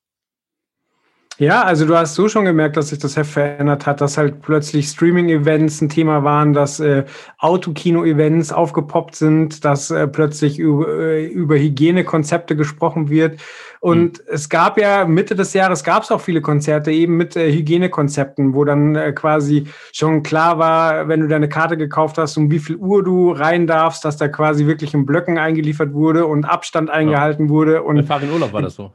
ja, 1.38 1.62
also 1.62 1.86
du 1.86 1.96
hast 1.96 2.16
so 2.16 2.28
schon 2.28 2.44
gemerkt, 2.44 2.76
dass 2.76 2.88
sich 2.88 2.98
das 2.98 3.16
Heft 3.16 3.30
verändert 3.30 3.86
hat, 3.86 4.00
dass 4.00 4.18
halt 4.18 4.42
plötzlich 4.42 4.88
Streaming-Events 4.88 5.80
ein 5.80 5.88
Thema 5.88 6.24
waren, 6.24 6.52
dass 6.52 6.80
äh, 6.80 7.04
Autokino-Events 7.38 8.50
aufgepoppt 8.50 9.14
sind, 9.14 9.64
dass 9.64 9.92
äh, 9.92 10.08
plötzlich 10.08 10.58
über, 10.58 10.88
äh, 10.88 11.26
über 11.26 11.56
Hygienekonzepte 11.56 12.56
gesprochen 12.56 13.08
wird. 13.08 13.40
Und 13.78 14.18
mhm. 14.18 14.24
es 14.26 14.48
gab 14.48 14.80
ja 14.80 15.04
Mitte 15.04 15.36
des 15.36 15.54
Jahres 15.54 15.84
gab 15.84 16.02
es 16.02 16.10
auch 16.10 16.20
viele 16.20 16.40
Konzerte 16.40 16.90
eben 16.90 17.16
mit 17.16 17.36
äh, 17.36 17.52
Hygienekonzepten, 17.52 18.54
wo 18.54 18.64
dann 18.64 18.96
äh, 18.96 19.12
quasi 19.12 19.68
schon 19.92 20.24
klar 20.24 20.58
war, 20.58 21.06
wenn 21.06 21.20
du 21.20 21.28
deine 21.28 21.48
Karte 21.48 21.76
gekauft 21.76 22.18
hast, 22.18 22.36
um 22.36 22.50
wie 22.50 22.58
viel 22.58 22.74
Uhr 22.74 23.04
du 23.04 23.30
rein 23.30 23.68
darfst, 23.68 24.04
dass 24.04 24.16
da 24.16 24.26
quasi 24.26 24.66
wirklich 24.66 24.92
in 24.92 25.06
Blöcken 25.06 25.38
eingeliefert 25.38 25.92
wurde 25.92 26.26
und 26.26 26.44
Abstand 26.46 26.90
eingehalten 26.90 27.44
ja. 27.44 27.50
wurde. 27.50 27.82
Und 27.84 27.94
Bei 27.94 28.02
Farin 28.02 28.32
Urlaub 28.32 28.52
war 28.52 28.62
das 28.62 28.74
so 28.74 28.90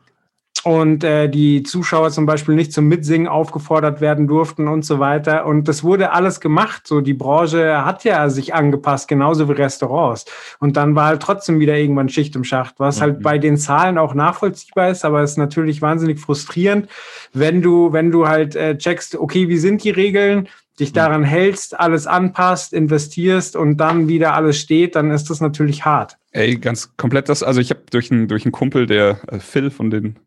und 0.64 1.04
äh, 1.04 1.28
die 1.30 1.64
Zuschauer 1.64 2.12
zum 2.12 2.26
Beispiel 2.26 2.56
nicht 2.56 2.72
zum 2.72 2.88
Mitsingen 2.88 3.28
aufgefordert 3.28 4.00
werden 4.00 4.28
durften 4.28 4.68
und 4.68 4.86
so 4.86 5.00
weiter. 5.00 5.46
Und 5.46 5.68
das 5.68 5.84
wurde 5.84 6.12
alles 6.12 6.40
gemacht. 6.40 6.88
So 6.88 7.02
die 7.02 7.14
Branche 7.14 7.84
hat 7.86 8.04
ja 8.04 8.30
sich 8.30 8.54
angepasst, 8.54 9.08
genauso 9.08 9.50
wie 9.50 9.54
Restaurants. 9.54 10.26
Und 10.60 10.78
dann 10.78 10.96
war 10.96 11.08
halt 11.08 11.22
trotzdem 11.22 11.60
wieder 11.60 11.76
irgendwann 11.76 12.10
Schicht 12.10 12.36
im 12.36 12.44
Schacht, 12.44 12.76
was 12.78 13.02
halt 13.02 13.12
mhm. 13.12 13.16
halt 13.16 13.24
bei 13.24 13.38
den 13.38 13.58
Zahlen 13.58 13.98
auch 13.98 14.14
nachvollziehbar 14.14 14.90
ist, 14.90 15.04
aber 15.04 15.22
es 15.22 15.32
ist 15.32 15.38
natürlich 15.38 15.82
wahnsinnig 15.82 16.20
frustrierend, 16.20 16.88
wenn 17.34 17.62
du, 17.62 17.92
wenn 17.92 18.12
du 18.12 18.28
halt 18.28 18.56
äh, 18.56 18.78
checkst, 18.78 19.16
okay, 19.16 19.50
wie 19.50 19.58
sind 19.58 19.84
die 19.84 19.92
Regeln? 19.92 20.48
dich 20.80 20.90
mhm. 20.90 20.96
daran 20.96 21.24
hältst, 21.24 21.80
alles 21.80 22.08
anpasst, 22.08 22.74
investierst 22.74 23.56
und 23.56 23.78
dann 23.78 24.08
wieder 24.08 24.34
alles 24.34 24.60
steht, 24.60 24.96
dann 24.96 25.12
ist 25.12 25.30
das 25.30 25.40
natürlich 25.40 25.86
hart. 25.86 26.18
Ey, 26.32 26.56
ganz 26.56 26.98
komplett 26.98 27.30
das. 27.30 27.44
Also 27.44 27.62
ich 27.62 27.70
habe 27.70 27.82
durch 27.92 28.12
einen 28.12 28.28
durch 28.28 28.46
einen 28.46 28.54
Kumpel, 28.54 28.88
der 28.88 29.20
äh, 29.28 29.40
Phil 29.40 29.70
von 29.70 29.92
den 29.92 30.18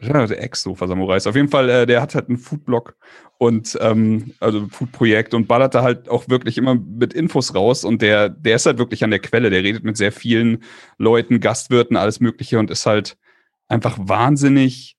der 0.00 0.42
Ex-Sofa-Samurais. 0.42 1.26
Auf 1.26 1.36
jeden 1.36 1.48
Fall, 1.48 1.68
äh, 1.68 1.86
der 1.86 2.02
hat 2.02 2.14
halt 2.14 2.28
einen 2.28 2.38
Foodblog 2.38 2.96
und 3.38 3.78
ähm, 3.80 4.34
also 4.40 4.66
Foodprojekt 4.68 5.34
und 5.34 5.48
ballert 5.48 5.74
da 5.74 5.82
halt 5.82 6.08
auch 6.08 6.28
wirklich 6.28 6.58
immer 6.58 6.74
mit 6.74 7.14
Infos 7.14 7.54
raus 7.54 7.84
und 7.84 8.02
der, 8.02 8.28
der 8.28 8.56
ist 8.56 8.66
halt 8.66 8.78
wirklich 8.78 9.04
an 9.04 9.10
der 9.10 9.20
Quelle. 9.20 9.50
Der 9.50 9.62
redet 9.62 9.84
mit 9.84 9.96
sehr 9.96 10.12
vielen 10.12 10.62
Leuten, 10.98 11.40
Gastwirten, 11.40 11.96
alles 11.96 12.20
Mögliche 12.20 12.58
und 12.58 12.70
ist 12.70 12.86
halt 12.86 13.16
einfach 13.68 13.98
wahnsinnig. 14.00 14.96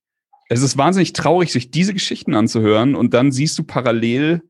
Es 0.47 0.61
ist 0.61 0.77
wahnsinnig 0.77 1.13
traurig, 1.13 1.51
sich 1.51 1.71
diese 1.71 1.93
Geschichten 1.93 2.33
anzuhören 2.33 2.95
und 2.95 3.13
dann 3.13 3.31
siehst 3.31 3.57
du 3.59 3.63
parallel 3.63 4.41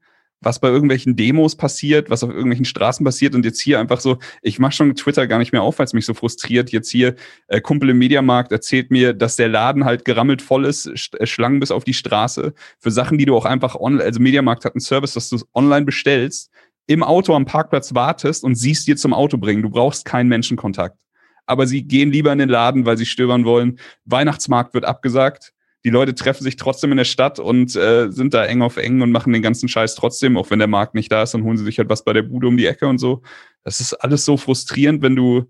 was 0.41 0.59
bei 0.59 0.69
irgendwelchen 0.69 1.15
Demos 1.15 1.55
passiert, 1.55 2.09
was 2.09 2.23
auf 2.23 2.29
irgendwelchen 2.29 2.65
Straßen 2.65 3.03
passiert 3.03 3.35
und 3.35 3.45
jetzt 3.45 3.59
hier 3.59 3.79
einfach 3.79 3.99
so, 3.99 4.17
ich 4.41 4.59
mache 4.59 4.71
schon 4.71 4.95
Twitter 4.95 5.27
gar 5.27 5.39
nicht 5.39 5.51
mehr 5.51 5.61
auf, 5.61 5.79
weil 5.79 5.85
es 5.85 5.93
mich 5.93 6.05
so 6.05 6.13
frustriert. 6.13 6.71
Jetzt 6.71 6.89
hier 6.89 7.15
äh, 7.47 7.59
Kumpel 7.59 7.89
im 7.89 7.97
Mediamarkt 7.97 8.51
erzählt 8.51 8.91
mir, 8.91 9.13
dass 9.13 9.35
der 9.35 9.49
Laden 9.49 9.85
halt 9.85 10.05
gerammelt 10.05 10.41
voll 10.41 10.65
ist, 10.65 10.89
Sch 10.97 11.11
äh, 11.19 11.25
Schlangen 11.25 11.59
bis 11.59 11.71
auf 11.71 11.83
die 11.83 11.93
Straße 11.93 12.53
für 12.79 12.91
Sachen, 12.91 13.17
die 13.17 13.25
du 13.25 13.35
auch 13.35 13.45
einfach 13.45 13.75
online, 13.75 14.03
also 14.03 14.19
Mediamarkt 14.19 14.65
hat 14.65 14.75
einen 14.75 14.81
Service, 14.81 15.13
dass 15.13 15.29
du 15.29 15.35
es 15.37 15.45
online 15.53 15.85
bestellst, 15.85 16.51
im 16.87 17.03
Auto 17.03 17.35
am 17.35 17.45
Parkplatz 17.45 17.93
wartest 17.93 18.43
und 18.43 18.55
siehst 18.55 18.87
dir 18.87 18.97
zum 18.97 19.13
Auto 19.13 19.37
bringen. 19.37 19.61
Du 19.61 19.69
brauchst 19.69 20.05
keinen 20.05 20.27
Menschenkontakt. 20.27 20.99
Aber 21.45 21.67
sie 21.67 21.83
gehen 21.83 22.11
lieber 22.11 22.31
in 22.31 22.39
den 22.39 22.49
Laden, 22.49 22.85
weil 22.85 22.97
sie 22.97 23.05
stöbern 23.05 23.45
wollen. 23.45 23.79
Weihnachtsmarkt 24.05 24.73
wird 24.73 24.85
abgesagt 24.85 25.53
die 25.85 25.89
Leute 25.89 26.13
treffen 26.13 26.43
sich 26.43 26.57
trotzdem 26.57 26.91
in 26.91 26.97
der 26.97 27.05
Stadt 27.05 27.39
und 27.39 27.75
äh, 27.75 28.11
sind 28.11 28.33
da 28.33 28.45
eng 28.45 28.61
auf 28.61 28.77
eng 28.77 29.01
und 29.01 29.11
machen 29.11 29.31
den 29.31 29.41
ganzen 29.41 29.69
Scheiß 29.69 29.95
trotzdem, 29.95 30.37
auch 30.37 30.49
wenn 30.49 30.59
der 30.59 30.67
Markt 30.67 30.93
nicht 30.93 31.11
da 31.11 31.23
ist, 31.23 31.33
dann 31.33 31.43
holen 31.43 31.57
sie 31.57 31.63
sich 31.63 31.77
halt 31.77 31.89
was 31.89 32.03
bei 32.03 32.13
der 32.13 32.23
Bude 32.23 32.47
um 32.47 32.57
die 32.57 32.65
Ecke 32.65 32.87
und 32.87 32.97
so. 32.97 33.21
Das 33.63 33.79
ist 33.79 33.93
alles 33.93 34.25
so 34.25 34.35
frustrierend, 34.35 35.01
wenn 35.01 35.15
du, 35.15 35.45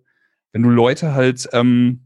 wenn 0.52 0.62
du 0.62 0.70
Leute 0.70 1.14
halt, 1.14 1.50
ähm, 1.54 2.06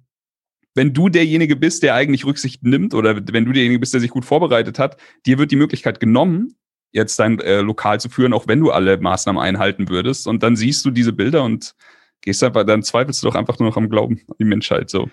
wenn 0.73 0.93
du 0.93 1.09
derjenige 1.09 1.55
bist, 1.55 1.83
der 1.83 1.95
eigentlich 1.95 2.25
Rücksicht 2.25 2.63
nimmt 2.63 2.93
oder 2.93 3.15
wenn 3.15 3.45
du 3.45 3.51
derjenige 3.51 3.79
bist, 3.79 3.93
der 3.93 4.01
sich 4.01 4.09
gut 4.09 4.25
vorbereitet 4.25 4.79
hat, 4.79 4.97
dir 5.25 5.37
wird 5.37 5.51
die 5.51 5.55
Möglichkeit 5.55 5.99
genommen, 5.99 6.55
jetzt 6.91 7.19
dein 7.19 7.39
äh, 7.39 7.61
Lokal 7.61 7.99
zu 7.99 8.09
führen, 8.09 8.33
auch 8.33 8.47
wenn 8.47 8.59
du 8.59 8.71
alle 8.71 8.97
Maßnahmen 8.97 9.41
einhalten 9.41 9.89
würdest. 9.89 10.27
Und 10.27 10.43
dann 10.43 10.55
siehst 10.55 10.85
du 10.85 10.91
diese 10.91 11.11
Bilder 11.13 11.43
und 11.43 11.75
gehst 12.21 12.43
einfach, 12.43 12.65
dann 12.65 12.83
zweifelst 12.83 13.21
du 13.21 13.27
doch 13.27 13.35
einfach 13.35 13.59
nur 13.59 13.69
noch 13.69 13.77
am 13.77 13.89
Glauben 13.89 14.21
an 14.27 14.35
die 14.39 14.45
Menschheit 14.45 14.89
so. 14.89 15.09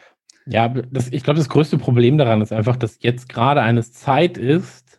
Ja, 0.51 0.69
das, 0.69 1.13
ich 1.13 1.23
glaube, 1.23 1.39
das 1.39 1.49
größte 1.49 1.79
Problem 1.79 2.19
daran 2.19 2.43
ist 2.43 2.53
einfach, 2.53 2.77
dass 2.77 2.99
jetzt 3.01 3.29
gerade 3.29 3.63
eine 3.63 3.83
Zeit 3.83 4.37
ist, 4.37 4.99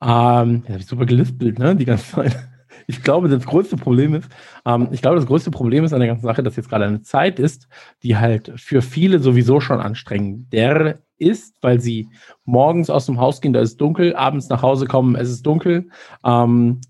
ähm, 0.00 0.62
ja, 0.68 0.76
ich 0.76 0.86
super 0.86 1.06
gelispelt, 1.06 1.58
ne, 1.58 1.74
die 1.76 1.84
ganze 1.84 2.10
Zeit. 2.12 2.36
Ich 2.88 3.04
glaube, 3.04 3.28
das 3.28 3.46
größte 3.46 3.76
Problem 3.76 4.14
ist, 4.14 4.28
ähm, 4.66 4.88
ich 4.90 5.02
glaube, 5.02 5.16
das 5.16 5.26
größte 5.26 5.52
Problem 5.52 5.84
ist 5.84 5.92
an 5.92 6.00
der 6.00 6.08
ganzen 6.08 6.26
Sache, 6.26 6.42
dass 6.42 6.56
jetzt 6.56 6.68
gerade 6.68 6.84
eine 6.84 7.02
Zeit 7.02 7.38
ist, 7.38 7.68
die 8.02 8.16
halt 8.16 8.52
für 8.56 8.82
viele 8.82 9.20
sowieso 9.20 9.60
schon 9.60 9.78
anstrengender 9.78 10.98
ist, 11.16 11.54
weil 11.62 11.80
sie 11.80 12.08
morgens 12.44 12.90
aus 12.90 13.06
dem 13.06 13.20
Haus 13.20 13.40
gehen, 13.40 13.52
da 13.52 13.60
ist 13.60 13.80
dunkel, 13.80 14.16
abends 14.16 14.48
nach 14.48 14.62
Hause 14.62 14.86
kommen, 14.86 15.14
es 15.14 15.30
ist 15.30 15.46
dunkel, 15.46 15.90
ähm, 16.24 16.80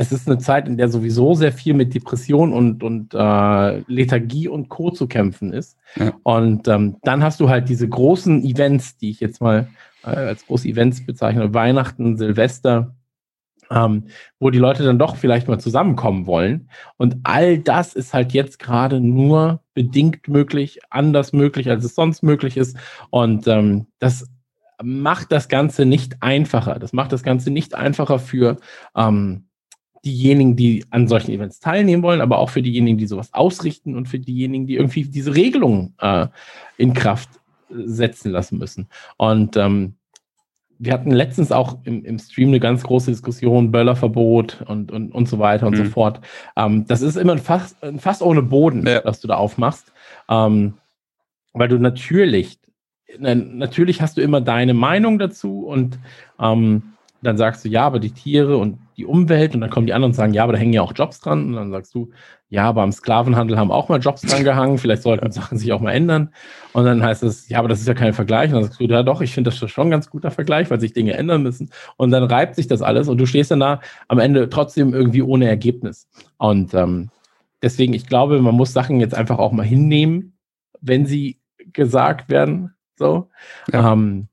es 0.00 0.12
ist 0.12 0.26
eine 0.26 0.38
Zeit, 0.38 0.66
in 0.66 0.78
der 0.78 0.88
sowieso 0.88 1.34
sehr 1.34 1.52
viel 1.52 1.74
mit 1.74 1.94
Depression 1.94 2.54
und, 2.54 2.82
und 2.82 3.12
äh, 3.12 3.78
Lethargie 3.80 4.48
und 4.48 4.70
Co. 4.70 4.90
zu 4.90 5.06
kämpfen 5.06 5.52
ist. 5.52 5.76
Ja. 5.96 6.14
Und 6.22 6.68
ähm, 6.68 6.96
dann 7.02 7.22
hast 7.22 7.38
du 7.38 7.50
halt 7.50 7.68
diese 7.68 7.86
großen 7.86 8.42
Events, 8.42 8.96
die 8.96 9.10
ich 9.10 9.20
jetzt 9.20 9.42
mal 9.42 9.68
äh, 10.02 10.08
als 10.08 10.46
große 10.46 10.66
Events 10.66 11.04
bezeichne, 11.04 11.52
Weihnachten, 11.52 12.16
Silvester, 12.16 12.94
ähm, 13.70 14.04
wo 14.38 14.48
die 14.48 14.58
Leute 14.58 14.84
dann 14.84 14.98
doch 14.98 15.16
vielleicht 15.16 15.48
mal 15.48 15.60
zusammenkommen 15.60 16.26
wollen. 16.26 16.70
Und 16.96 17.18
all 17.24 17.58
das 17.58 17.92
ist 17.92 18.14
halt 18.14 18.32
jetzt 18.32 18.58
gerade 18.58 19.00
nur 19.00 19.60
bedingt 19.74 20.28
möglich, 20.28 20.80
anders 20.88 21.34
möglich, 21.34 21.68
als 21.68 21.84
es 21.84 21.94
sonst 21.94 22.22
möglich 22.22 22.56
ist. 22.56 22.74
Und 23.10 23.46
ähm, 23.48 23.86
das 23.98 24.26
macht 24.82 25.30
das 25.30 25.50
Ganze 25.50 25.84
nicht 25.84 26.22
einfacher. 26.22 26.78
Das 26.78 26.94
macht 26.94 27.12
das 27.12 27.22
Ganze 27.22 27.50
nicht 27.50 27.74
einfacher 27.74 28.18
für 28.18 28.56
ähm, 28.96 29.44
diejenigen, 30.04 30.56
die 30.56 30.84
an 30.90 31.08
solchen 31.08 31.32
Events 31.32 31.60
teilnehmen 31.60 32.02
wollen, 32.02 32.20
aber 32.20 32.38
auch 32.38 32.50
für 32.50 32.62
diejenigen, 32.62 32.98
die 32.98 33.06
sowas 33.06 33.34
ausrichten 33.34 33.96
und 33.96 34.08
für 34.08 34.18
diejenigen, 34.18 34.66
die 34.66 34.76
irgendwie 34.76 35.04
diese 35.04 35.34
Regelungen 35.34 35.94
äh, 36.00 36.26
in 36.78 36.94
Kraft 36.94 37.28
setzen 37.68 38.32
lassen 38.32 38.58
müssen. 38.58 38.88
Und 39.16 39.56
ähm, 39.56 39.94
wir 40.78 40.94
hatten 40.94 41.10
letztens 41.10 41.52
auch 41.52 41.76
im, 41.84 42.04
im 42.06 42.18
Stream 42.18 42.48
eine 42.48 42.60
ganz 42.60 42.82
große 42.82 43.10
Diskussion, 43.10 43.70
Böllerverbot 43.70 44.64
und, 44.66 44.90
und, 44.90 45.12
und 45.12 45.28
so 45.28 45.38
weiter 45.38 45.66
und 45.66 45.74
mhm. 45.74 45.84
so 45.84 45.90
fort. 45.90 46.20
Ähm, 46.56 46.86
das 46.86 47.02
ist 47.02 47.16
immer 47.16 47.32
ein 47.32 47.38
Fass, 47.38 47.76
ein 47.82 48.00
Fass 48.00 48.22
ohne 48.22 48.42
Boden, 48.42 48.86
ja. 48.86 49.00
das 49.02 49.20
du 49.20 49.28
da 49.28 49.36
aufmachst. 49.36 49.92
Ähm, 50.30 50.74
weil 51.52 51.68
du 51.68 51.78
natürlich, 51.78 52.58
natürlich 53.18 54.00
hast 54.00 54.16
du 54.16 54.22
immer 54.22 54.40
deine 54.40 54.72
Meinung 54.72 55.18
dazu 55.18 55.66
und 55.66 55.98
ähm, 56.40 56.94
dann 57.22 57.36
sagst 57.36 57.64
du, 57.64 57.68
ja, 57.68 57.84
aber 57.84 57.98
die 58.00 58.12
Tiere 58.12 58.56
und 58.56 58.78
die 58.96 59.04
Umwelt 59.04 59.54
und 59.54 59.60
dann 59.60 59.70
kommen 59.70 59.86
die 59.86 59.92
anderen 59.92 60.10
und 60.10 60.16
sagen, 60.16 60.32
ja, 60.32 60.42
aber 60.42 60.52
da 60.52 60.58
hängen 60.58 60.72
ja 60.72 60.82
auch 60.82 60.92
Jobs 60.94 61.20
dran. 61.20 61.46
Und 61.46 61.52
dann 61.54 61.70
sagst 61.70 61.94
du, 61.94 62.10
ja, 62.48 62.64
aber 62.64 62.82
am 62.82 62.92
Sklavenhandel 62.92 63.58
haben 63.58 63.70
auch 63.70 63.88
mal 63.88 64.00
Jobs 64.00 64.22
dran 64.22 64.42
gehangen, 64.44 64.78
vielleicht 64.78 65.02
sollten 65.02 65.30
Sachen 65.30 65.58
sich 65.58 65.72
auch 65.72 65.80
mal 65.80 65.92
ändern. 65.92 66.34
Und 66.72 66.84
dann 66.84 67.02
heißt 67.02 67.22
es, 67.22 67.48
ja, 67.48 67.58
aber 67.58 67.68
das 67.68 67.80
ist 67.80 67.88
ja 67.88 67.94
kein 67.94 68.12
Vergleich. 68.12 68.50
Und 68.50 68.54
dann 68.54 68.64
sagst 68.64 68.80
du, 68.80 68.84
ja 68.84 69.02
doch, 69.02 69.20
ich 69.20 69.34
finde 69.34 69.50
das 69.50 69.70
schon 69.70 69.88
ein 69.88 69.90
ganz 69.90 70.10
guter 70.10 70.30
Vergleich, 70.30 70.70
weil 70.70 70.80
sich 70.80 70.92
Dinge 70.92 71.14
ändern 71.14 71.42
müssen. 71.42 71.70
Und 71.96 72.10
dann 72.10 72.24
reibt 72.24 72.56
sich 72.56 72.66
das 72.66 72.82
alles 72.82 73.08
und 73.08 73.18
du 73.18 73.26
stehst 73.26 73.50
dann 73.50 73.60
da 73.60 73.80
am 74.08 74.18
Ende 74.18 74.48
trotzdem 74.48 74.94
irgendwie 74.94 75.22
ohne 75.22 75.48
Ergebnis. 75.48 76.08
Und 76.38 76.74
ähm, 76.74 77.10
deswegen, 77.62 77.94
ich 77.94 78.06
glaube, 78.06 78.40
man 78.40 78.54
muss 78.54 78.72
Sachen 78.72 79.00
jetzt 79.00 79.14
einfach 79.14 79.38
auch 79.38 79.52
mal 79.52 79.66
hinnehmen, 79.66 80.36
wenn 80.80 81.06
sie 81.06 81.38
gesagt 81.72 82.30
werden, 82.30 82.74
so. 82.96 83.28
Ja. 83.72 83.92
Ähm, 83.92 84.28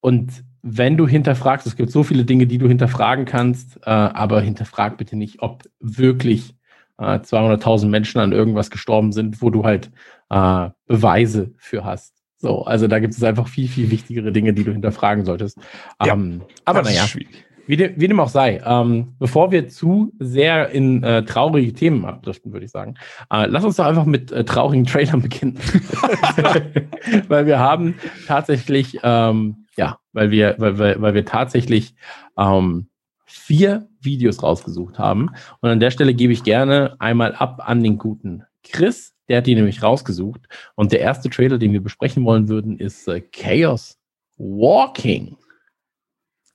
und 0.00 0.45
wenn 0.68 0.96
du 0.96 1.06
hinterfragst, 1.06 1.66
es 1.66 1.76
gibt 1.76 1.92
so 1.92 2.02
viele 2.02 2.24
Dinge, 2.24 2.46
die 2.46 2.58
du 2.58 2.66
hinterfragen 2.66 3.24
kannst, 3.24 3.78
äh, 3.84 3.90
aber 3.90 4.40
hinterfrag 4.40 4.98
bitte 4.98 5.16
nicht, 5.16 5.40
ob 5.40 5.62
wirklich 5.78 6.56
äh, 6.98 7.18
200.000 7.18 7.86
Menschen 7.86 8.20
an 8.20 8.32
irgendwas 8.32 8.70
gestorben 8.70 9.12
sind, 9.12 9.40
wo 9.42 9.50
du 9.50 9.64
halt 9.64 9.92
äh, 10.28 10.70
Beweise 10.86 11.54
für 11.56 11.84
hast. 11.84 12.14
So, 12.38 12.64
also 12.64 12.88
da 12.88 12.98
gibt 12.98 13.14
es 13.14 13.22
einfach 13.22 13.46
viel, 13.46 13.68
viel 13.68 13.90
wichtigere 13.90 14.32
Dinge, 14.32 14.52
die 14.52 14.64
du 14.64 14.72
hinterfragen 14.72 15.24
solltest. 15.24 15.58
Ja, 16.04 16.14
ähm, 16.14 16.42
aber 16.64 16.82
naja, 16.82 17.06
schwierig. 17.06 17.45
Wie, 17.66 17.76
dem, 17.76 17.94
wie 17.96 18.08
dem 18.08 18.20
auch 18.20 18.28
sei, 18.28 18.60
ähm, 18.64 19.14
bevor 19.18 19.50
wir 19.50 19.68
zu 19.68 20.12
sehr 20.18 20.70
in 20.70 21.02
äh, 21.02 21.24
traurige 21.24 21.72
Themen 21.72 22.04
abdriften, 22.04 22.52
würde 22.52 22.66
ich 22.66 22.70
sagen, 22.70 22.94
äh, 23.30 23.46
lass 23.46 23.64
uns 23.64 23.76
doch 23.76 23.86
einfach 23.86 24.04
mit 24.04 24.32
äh, 24.32 24.44
traurigen 24.44 24.86
Trailern 24.86 25.22
beginnen. 25.22 25.58
weil 27.28 27.46
wir 27.46 27.58
haben 27.58 27.94
tatsächlich, 28.26 28.98
ähm, 29.02 29.66
ja, 29.76 29.98
weil 30.12 30.30
wir, 30.30 30.54
weil, 30.58 30.78
weil, 30.78 31.00
weil 31.00 31.14
wir 31.14 31.24
tatsächlich 31.24 31.94
ähm, 32.38 32.88
vier 33.24 33.88
Videos 34.00 34.42
rausgesucht 34.42 34.98
haben. 34.98 35.30
Und 35.60 35.70
an 35.70 35.80
der 35.80 35.90
Stelle 35.90 36.14
gebe 36.14 36.32
ich 36.32 36.44
gerne 36.44 36.96
einmal 36.98 37.34
ab 37.34 37.62
an 37.64 37.82
den 37.82 37.98
guten 37.98 38.44
Chris. 38.62 39.14
Der 39.28 39.38
hat 39.38 39.46
die 39.46 39.54
nämlich 39.54 39.82
rausgesucht. 39.82 40.48
Und 40.76 40.92
der 40.92 41.00
erste 41.00 41.28
Trailer, 41.28 41.58
den 41.58 41.72
wir 41.72 41.82
besprechen 41.82 42.24
wollen 42.24 42.48
würden, 42.48 42.78
ist 42.78 43.08
äh, 43.08 43.20
Chaos 43.20 43.98
Walking. 44.38 45.36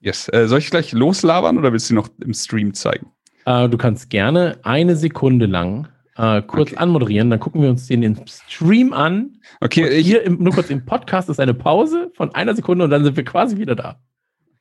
Yes. 0.01 0.27
Äh, 0.33 0.47
soll 0.47 0.59
ich 0.59 0.69
gleich 0.69 0.91
loslabern 0.91 1.57
oder 1.57 1.71
willst 1.71 1.89
du 1.89 1.93
noch 1.95 2.09
im 2.19 2.33
Stream 2.33 2.73
zeigen? 2.73 3.07
Äh, 3.45 3.69
du 3.69 3.77
kannst 3.77 4.09
gerne 4.09 4.57
eine 4.63 4.95
Sekunde 4.95 5.45
lang 5.45 5.87
äh, 6.17 6.41
kurz 6.41 6.71
Okay. 6.71 6.77
anmoderieren, 6.81 7.29
dann 7.29 7.39
gucken 7.39 7.61
wir 7.61 7.69
uns 7.69 7.87
den 7.87 8.03
im 8.03 8.17
Stream 8.27 8.93
an. 8.93 9.39
Okay, 9.61 10.01
hier 10.03 10.23
im, 10.23 10.43
nur 10.43 10.53
kurz 10.53 10.69
im 10.69 10.85
Podcast 10.85 11.29
ist 11.29 11.39
eine 11.39 11.53
Pause 11.53 12.11
von 12.15 12.33
einer 12.35 12.55
Sekunde 12.55 12.83
und 12.85 12.91
dann 12.91 13.03
sind 13.03 13.15
wir 13.15 13.23
quasi 13.23 13.57
wieder 13.57 13.75
da. 13.75 13.99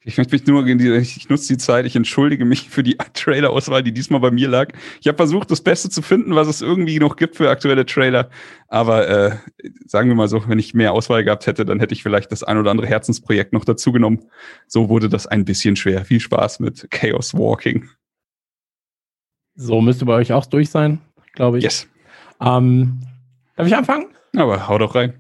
Ich 0.03 0.17
möchte 0.17 0.33
mich 0.33 0.47
nur, 0.47 0.67
ich 0.67 1.29
nutze 1.29 1.49
die 1.49 1.59
Zeit, 1.59 1.85
ich 1.85 1.95
entschuldige 1.95 2.47
mich 2.47 2.71
für 2.71 2.83
die 2.83 2.97
Trailer-Auswahl, 3.13 3.83
die 3.83 3.93
diesmal 3.93 4.21
bei 4.21 4.31
mir 4.31 4.49
lag. 4.49 4.73
Ich 5.01 5.09
habe 5.09 5.17
versucht, 5.17 5.51
das 5.51 5.61
Beste 5.61 5.91
zu 5.91 6.01
finden, 6.01 6.35
was 6.35 6.49
es 6.49 6.63
irgendwie 6.63 6.99
noch 6.99 7.17
gibt 7.17 7.37
für 7.37 7.51
aktuelle 7.51 7.85
Trailer. 7.85 8.31
Aber 8.69 9.09
äh, 9.09 9.37
sagen 9.87 10.09
wir 10.09 10.15
mal 10.15 10.29
so, 10.29 10.49
wenn 10.49 10.59
ich 10.59 10.73
mehr 10.73 10.93
Auswahl 10.93 11.23
gehabt 11.23 11.47
hätte, 11.47 11.67
dann 11.67 11.81
hätte 11.81 11.93
ich 11.93 12.03
vielleicht 12.03 12.33
das 12.33 12.43
ein 12.43 12.57
oder 12.57 12.71
andere 12.71 12.87
Herzensprojekt 12.87 13.53
noch 13.53 13.67
dazu 13.67 13.93
genommen. 13.93 14.25
So 14.67 14.89
wurde 14.89 15.11
das 15.11 15.27
ein 15.27 15.45
bisschen 15.45 15.77
schwer. 15.77 16.07
Viel 16.07 16.21
Spaß 16.21 16.61
mit 16.61 16.91
Chaos 16.91 17.35
Walking. 17.35 17.91
So 19.55 19.83
müsste 19.83 20.07
bei 20.07 20.15
euch 20.15 20.33
auch 20.33 20.47
durch 20.47 20.71
sein, 20.71 21.01
glaube 21.35 21.59
ich. 21.59 21.65
Yes. 21.65 21.87
Ähm, 22.41 23.01
darf 23.57 23.67
ich 23.67 23.77
anfangen? 23.77 24.07
Aber 24.35 24.67
hau 24.67 24.79
doch 24.79 24.95
rein. 24.95 25.13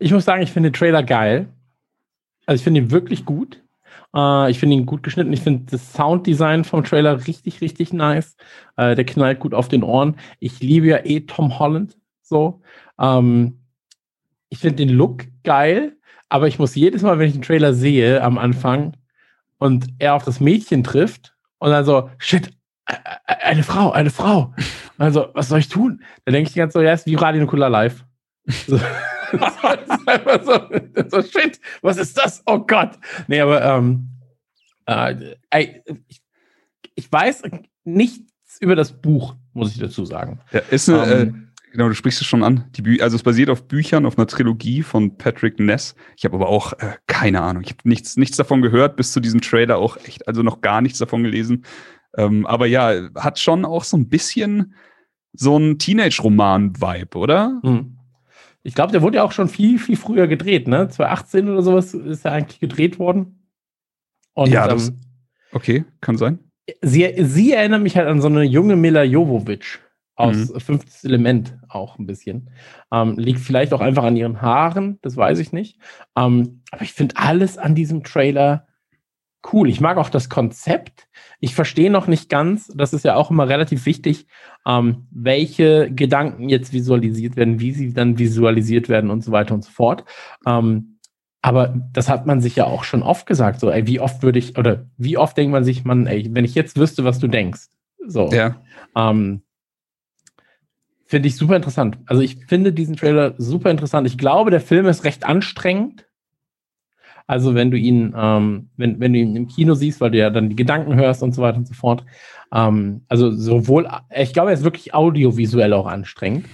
Ich 0.00 0.12
muss 0.12 0.24
sagen, 0.24 0.42
ich 0.42 0.50
finde 0.50 0.70
den 0.70 0.74
Trailer 0.74 1.04
geil. 1.04 1.48
Also 2.46 2.56
ich 2.56 2.64
finde 2.64 2.80
ihn 2.80 2.90
wirklich 2.90 3.24
gut. 3.24 3.63
Äh, 4.14 4.50
ich 4.50 4.58
finde 4.58 4.76
ihn 4.76 4.86
gut 4.86 5.02
geschnitten. 5.02 5.32
Ich 5.32 5.40
finde 5.40 5.64
das 5.70 5.92
Sounddesign 5.92 6.64
vom 6.64 6.84
Trailer 6.84 7.26
richtig, 7.26 7.60
richtig 7.60 7.92
nice. 7.92 8.36
Äh, 8.76 8.94
der 8.94 9.04
knallt 9.04 9.40
gut 9.40 9.54
auf 9.54 9.68
den 9.68 9.82
Ohren. 9.82 10.16
Ich 10.38 10.60
liebe 10.60 10.86
ja 10.86 11.04
eh 11.04 11.20
Tom 11.20 11.58
Holland 11.58 11.96
so. 12.22 12.62
Ähm, 12.98 13.60
ich 14.48 14.58
finde 14.58 14.76
den 14.76 14.90
Look 14.90 15.24
geil, 15.42 15.96
aber 16.28 16.48
ich 16.48 16.58
muss 16.58 16.74
jedes 16.74 17.02
Mal, 17.02 17.18
wenn 17.18 17.28
ich 17.28 17.34
den 17.34 17.42
Trailer 17.42 17.74
sehe 17.74 18.22
am 18.22 18.38
Anfang 18.38 18.96
und 19.58 19.86
er 19.98 20.14
auf 20.14 20.24
das 20.24 20.40
Mädchen 20.40 20.84
trifft 20.84 21.34
und 21.58 21.70
dann 21.70 21.84
so, 21.84 22.10
shit, 22.18 22.50
eine 23.26 23.62
Frau, 23.62 23.90
eine 23.90 24.10
Frau. 24.10 24.54
Also, 24.96 25.26
was 25.34 25.48
soll 25.48 25.58
ich 25.58 25.68
tun? 25.68 26.04
Dann 26.24 26.34
denke 26.34 26.46
ich 26.46 26.52
die 26.52 26.60
ganze 26.60 26.74
Zeit, 26.74 26.82
so, 26.82 26.86
ja, 26.86 26.92
ist 26.92 27.06
wie 27.06 27.16
Radio 27.16 27.40
Nukular 27.40 27.68
live. 27.68 28.04
So. 28.46 28.78
das 29.38 30.06
einfach 30.06 30.42
so, 30.44 31.10
so, 31.10 31.22
shit, 31.22 31.60
was 31.82 31.96
ist 31.96 32.16
das? 32.16 32.42
Oh 32.46 32.58
Gott. 32.58 32.98
Nee, 33.26 33.40
aber 33.40 33.62
ähm, 33.62 34.08
äh, 34.86 35.34
ich, 36.08 36.22
ich 36.94 37.12
weiß 37.12 37.42
nichts 37.84 38.58
über 38.60 38.76
das 38.76 38.92
Buch, 38.92 39.34
muss 39.52 39.72
ich 39.72 39.78
dazu 39.78 40.04
sagen. 40.04 40.40
Ja, 40.52 40.60
ist 40.70 40.88
eine, 40.88 41.06
äh, 41.06 41.22
Ähm, 41.22 41.44
Genau, 41.74 41.88
du 41.88 41.94
sprichst 41.96 42.20
es 42.20 42.28
schon 42.28 42.44
an. 42.44 42.70
Also 43.00 43.16
es 43.16 43.24
basiert 43.24 43.50
auf 43.50 43.66
Büchern, 43.66 44.06
auf 44.06 44.16
einer 44.16 44.28
Trilogie 44.28 44.84
von 44.84 45.18
Patrick 45.18 45.58
Ness. 45.58 45.96
Ich 46.16 46.24
habe 46.24 46.36
aber 46.36 46.48
auch 46.48 46.72
äh, 46.74 46.94
keine 47.08 47.42
Ahnung. 47.42 47.64
Ich 47.64 47.70
habe 47.70 47.88
nichts, 47.88 48.16
nichts 48.16 48.36
davon 48.36 48.62
gehört, 48.62 48.94
bis 48.94 49.10
zu 49.10 49.18
diesem 49.18 49.40
Trailer 49.40 49.78
auch 49.78 49.96
echt, 49.96 50.28
also 50.28 50.44
noch 50.44 50.60
gar 50.60 50.80
nichts 50.80 51.00
davon 51.00 51.24
gelesen. 51.24 51.64
Ähm, 52.16 52.46
aber 52.46 52.66
ja, 52.66 53.08
hat 53.16 53.40
schon 53.40 53.64
auch 53.64 53.82
so 53.82 53.96
ein 53.96 54.08
bisschen 54.08 54.76
so 55.32 55.58
ein 55.58 55.80
Teenage-Roman-Vibe, 55.80 57.18
oder? 57.18 57.60
hm. 57.64 57.98
Ich 58.66 58.74
glaube, 58.74 58.92
der 58.92 59.02
wurde 59.02 59.18
ja 59.18 59.22
auch 59.22 59.32
schon 59.32 59.48
viel, 59.48 59.78
viel 59.78 59.96
früher 59.96 60.26
gedreht, 60.26 60.66
ne? 60.68 60.88
2018 60.88 61.48
oder 61.48 61.62
sowas 61.62 61.92
ist 61.94 62.24
er 62.24 62.32
eigentlich 62.32 62.60
gedreht 62.60 62.98
worden. 62.98 63.46
Und 64.32 64.50
Ja, 64.50 64.66
das- 64.66 64.88
ähm, 64.88 65.00
Okay, 65.52 65.84
kann 66.00 66.16
sein. 66.16 66.38
sie, 66.82 67.14
sie 67.18 67.52
erinnert 67.52 67.82
mich 67.82 67.96
halt 67.96 68.08
an 68.08 68.20
so 68.20 68.26
eine 68.28 68.42
junge 68.42 68.74
Mila 68.74 69.04
Jovovich 69.04 69.78
aus 70.16 70.52
Mhm. 70.52 70.60
Fünftes 70.60 71.04
Element 71.04 71.56
auch 71.68 71.98
ein 71.98 72.06
bisschen. 72.06 72.50
Ähm, 72.92 73.16
liegt 73.18 73.40
vielleicht 73.40 73.72
auch 73.74 73.80
einfach 73.80 74.04
an 74.04 74.16
ihren 74.16 74.40
Haaren, 74.40 74.98
das 75.02 75.16
weiß 75.16 75.38
ich 75.40 75.52
nicht. 75.52 75.78
Ähm, 76.16 76.62
aber 76.70 76.82
ich 76.82 76.92
finde 76.92 77.16
alles 77.16 77.58
an 77.58 77.74
diesem 77.74 78.02
Trailer 78.02 78.66
cool. 79.52 79.68
Ich 79.68 79.80
mag 79.80 79.96
auch 79.96 80.10
das 80.10 80.28
Konzept. 80.28 81.08
Ich 81.40 81.54
verstehe 81.54 81.90
noch 81.90 82.06
nicht 82.06 82.30
ganz, 82.30 82.68
das 82.74 82.92
ist 82.92 83.04
ja 83.04 83.16
auch 83.16 83.30
immer 83.30 83.48
relativ 83.48 83.84
wichtig, 83.86 84.26
ähm, 84.66 85.06
welche 85.10 85.90
Gedanken 85.92 86.48
jetzt 86.48 86.72
visualisiert 86.72 87.36
werden, 87.36 87.60
wie 87.60 87.72
sie 87.72 87.92
dann 87.92 88.18
visualisiert 88.18 88.88
werden 88.88 89.10
und 89.10 89.22
so 89.22 89.32
weiter 89.32 89.54
und 89.54 89.64
so 89.64 89.70
fort. 89.70 90.04
Ähm, 90.46 90.98
aber 91.42 91.74
das 91.92 92.08
hat 92.08 92.24
man 92.24 92.40
sich 92.40 92.56
ja 92.56 92.64
auch 92.64 92.84
schon 92.84 93.02
oft 93.02 93.26
gesagt. 93.26 93.60
So, 93.60 93.70
ey, 93.70 93.86
wie 93.86 94.00
oft 94.00 94.22
würde 94.22 94.38
ich, 94.38 94.56
oder 94.56 94.86
wie 94.96 95.18
oft 95.18 95.36
denkt 95.36 95.52
man 95.52 95.64
sich, 95.64 95.84
man, 95.84 96.06
ey, 96.06 96.30
wenn 96.32 96.46
ich 96.46 96.54
jetzt 96.54 96.78
wüsste, 96.78 97.04
was 97.04 97.18
du 97.18 97.28
denkst. 97.28 97.66
So. 98.06 98.30
Ja. 98.30 98.62
Ähm, 98.96 99.42
finde 101.04 101.28
ich 101.28 101.36
super 101.36 101.56
interessant. 101.56 101.98
Also 102.06 102.22
ich 102.22 102.46
finde 102.46 102.72
diesen 102.72 102.96
Trailer 102.96 103.34
super 103.36 103.70
interessant. 103.70 104.06
Ich 104.06 104.16
glaube, 104.16 104.50
der 104.50 104.60
Film 104.60 104.86
ist 104.86 105.04
recht 105.04 105.26
anstrengend. 105.26 106.06
Also 107.26 107.54
wenn 107.54 107.70
du 107.70 107.78
ihn, 107.78 108.14
ähm, 108.16 108.68
wenn, 108.76 109.00
wenn 109.00 109.12
du 109.12 109.18
ihn 109.18 109.36
im 109.36 109.48
Kino 109.48 109.74
siehst, 109.74 110.00
weil 110.00 110.10
du 110.10 110.18
ja 110.18 110.30
dann 110.30 110.50
die 110.50 110.56
Gedanken 110.56 110.94
hörst 110.94 111.22
und 111.22 111.34
so 111.34 111.42
weiter 111.42 111.58
und 111.58 111.66
so 111.66 111.74
fort. 111.74 112.04
Ähm, 112.52 113.02
also 113.08 113.30
sowohl, 113.30 113.88
ich 114.14 114.32
glaube, 114.32 114.50
er 114.50 114.54
ist 114.54 114.64
wirklich 114.64 114.94
audiovisuell 114.94 115.72
auch 115.72 115.86
anstrengend. 115.86 116.46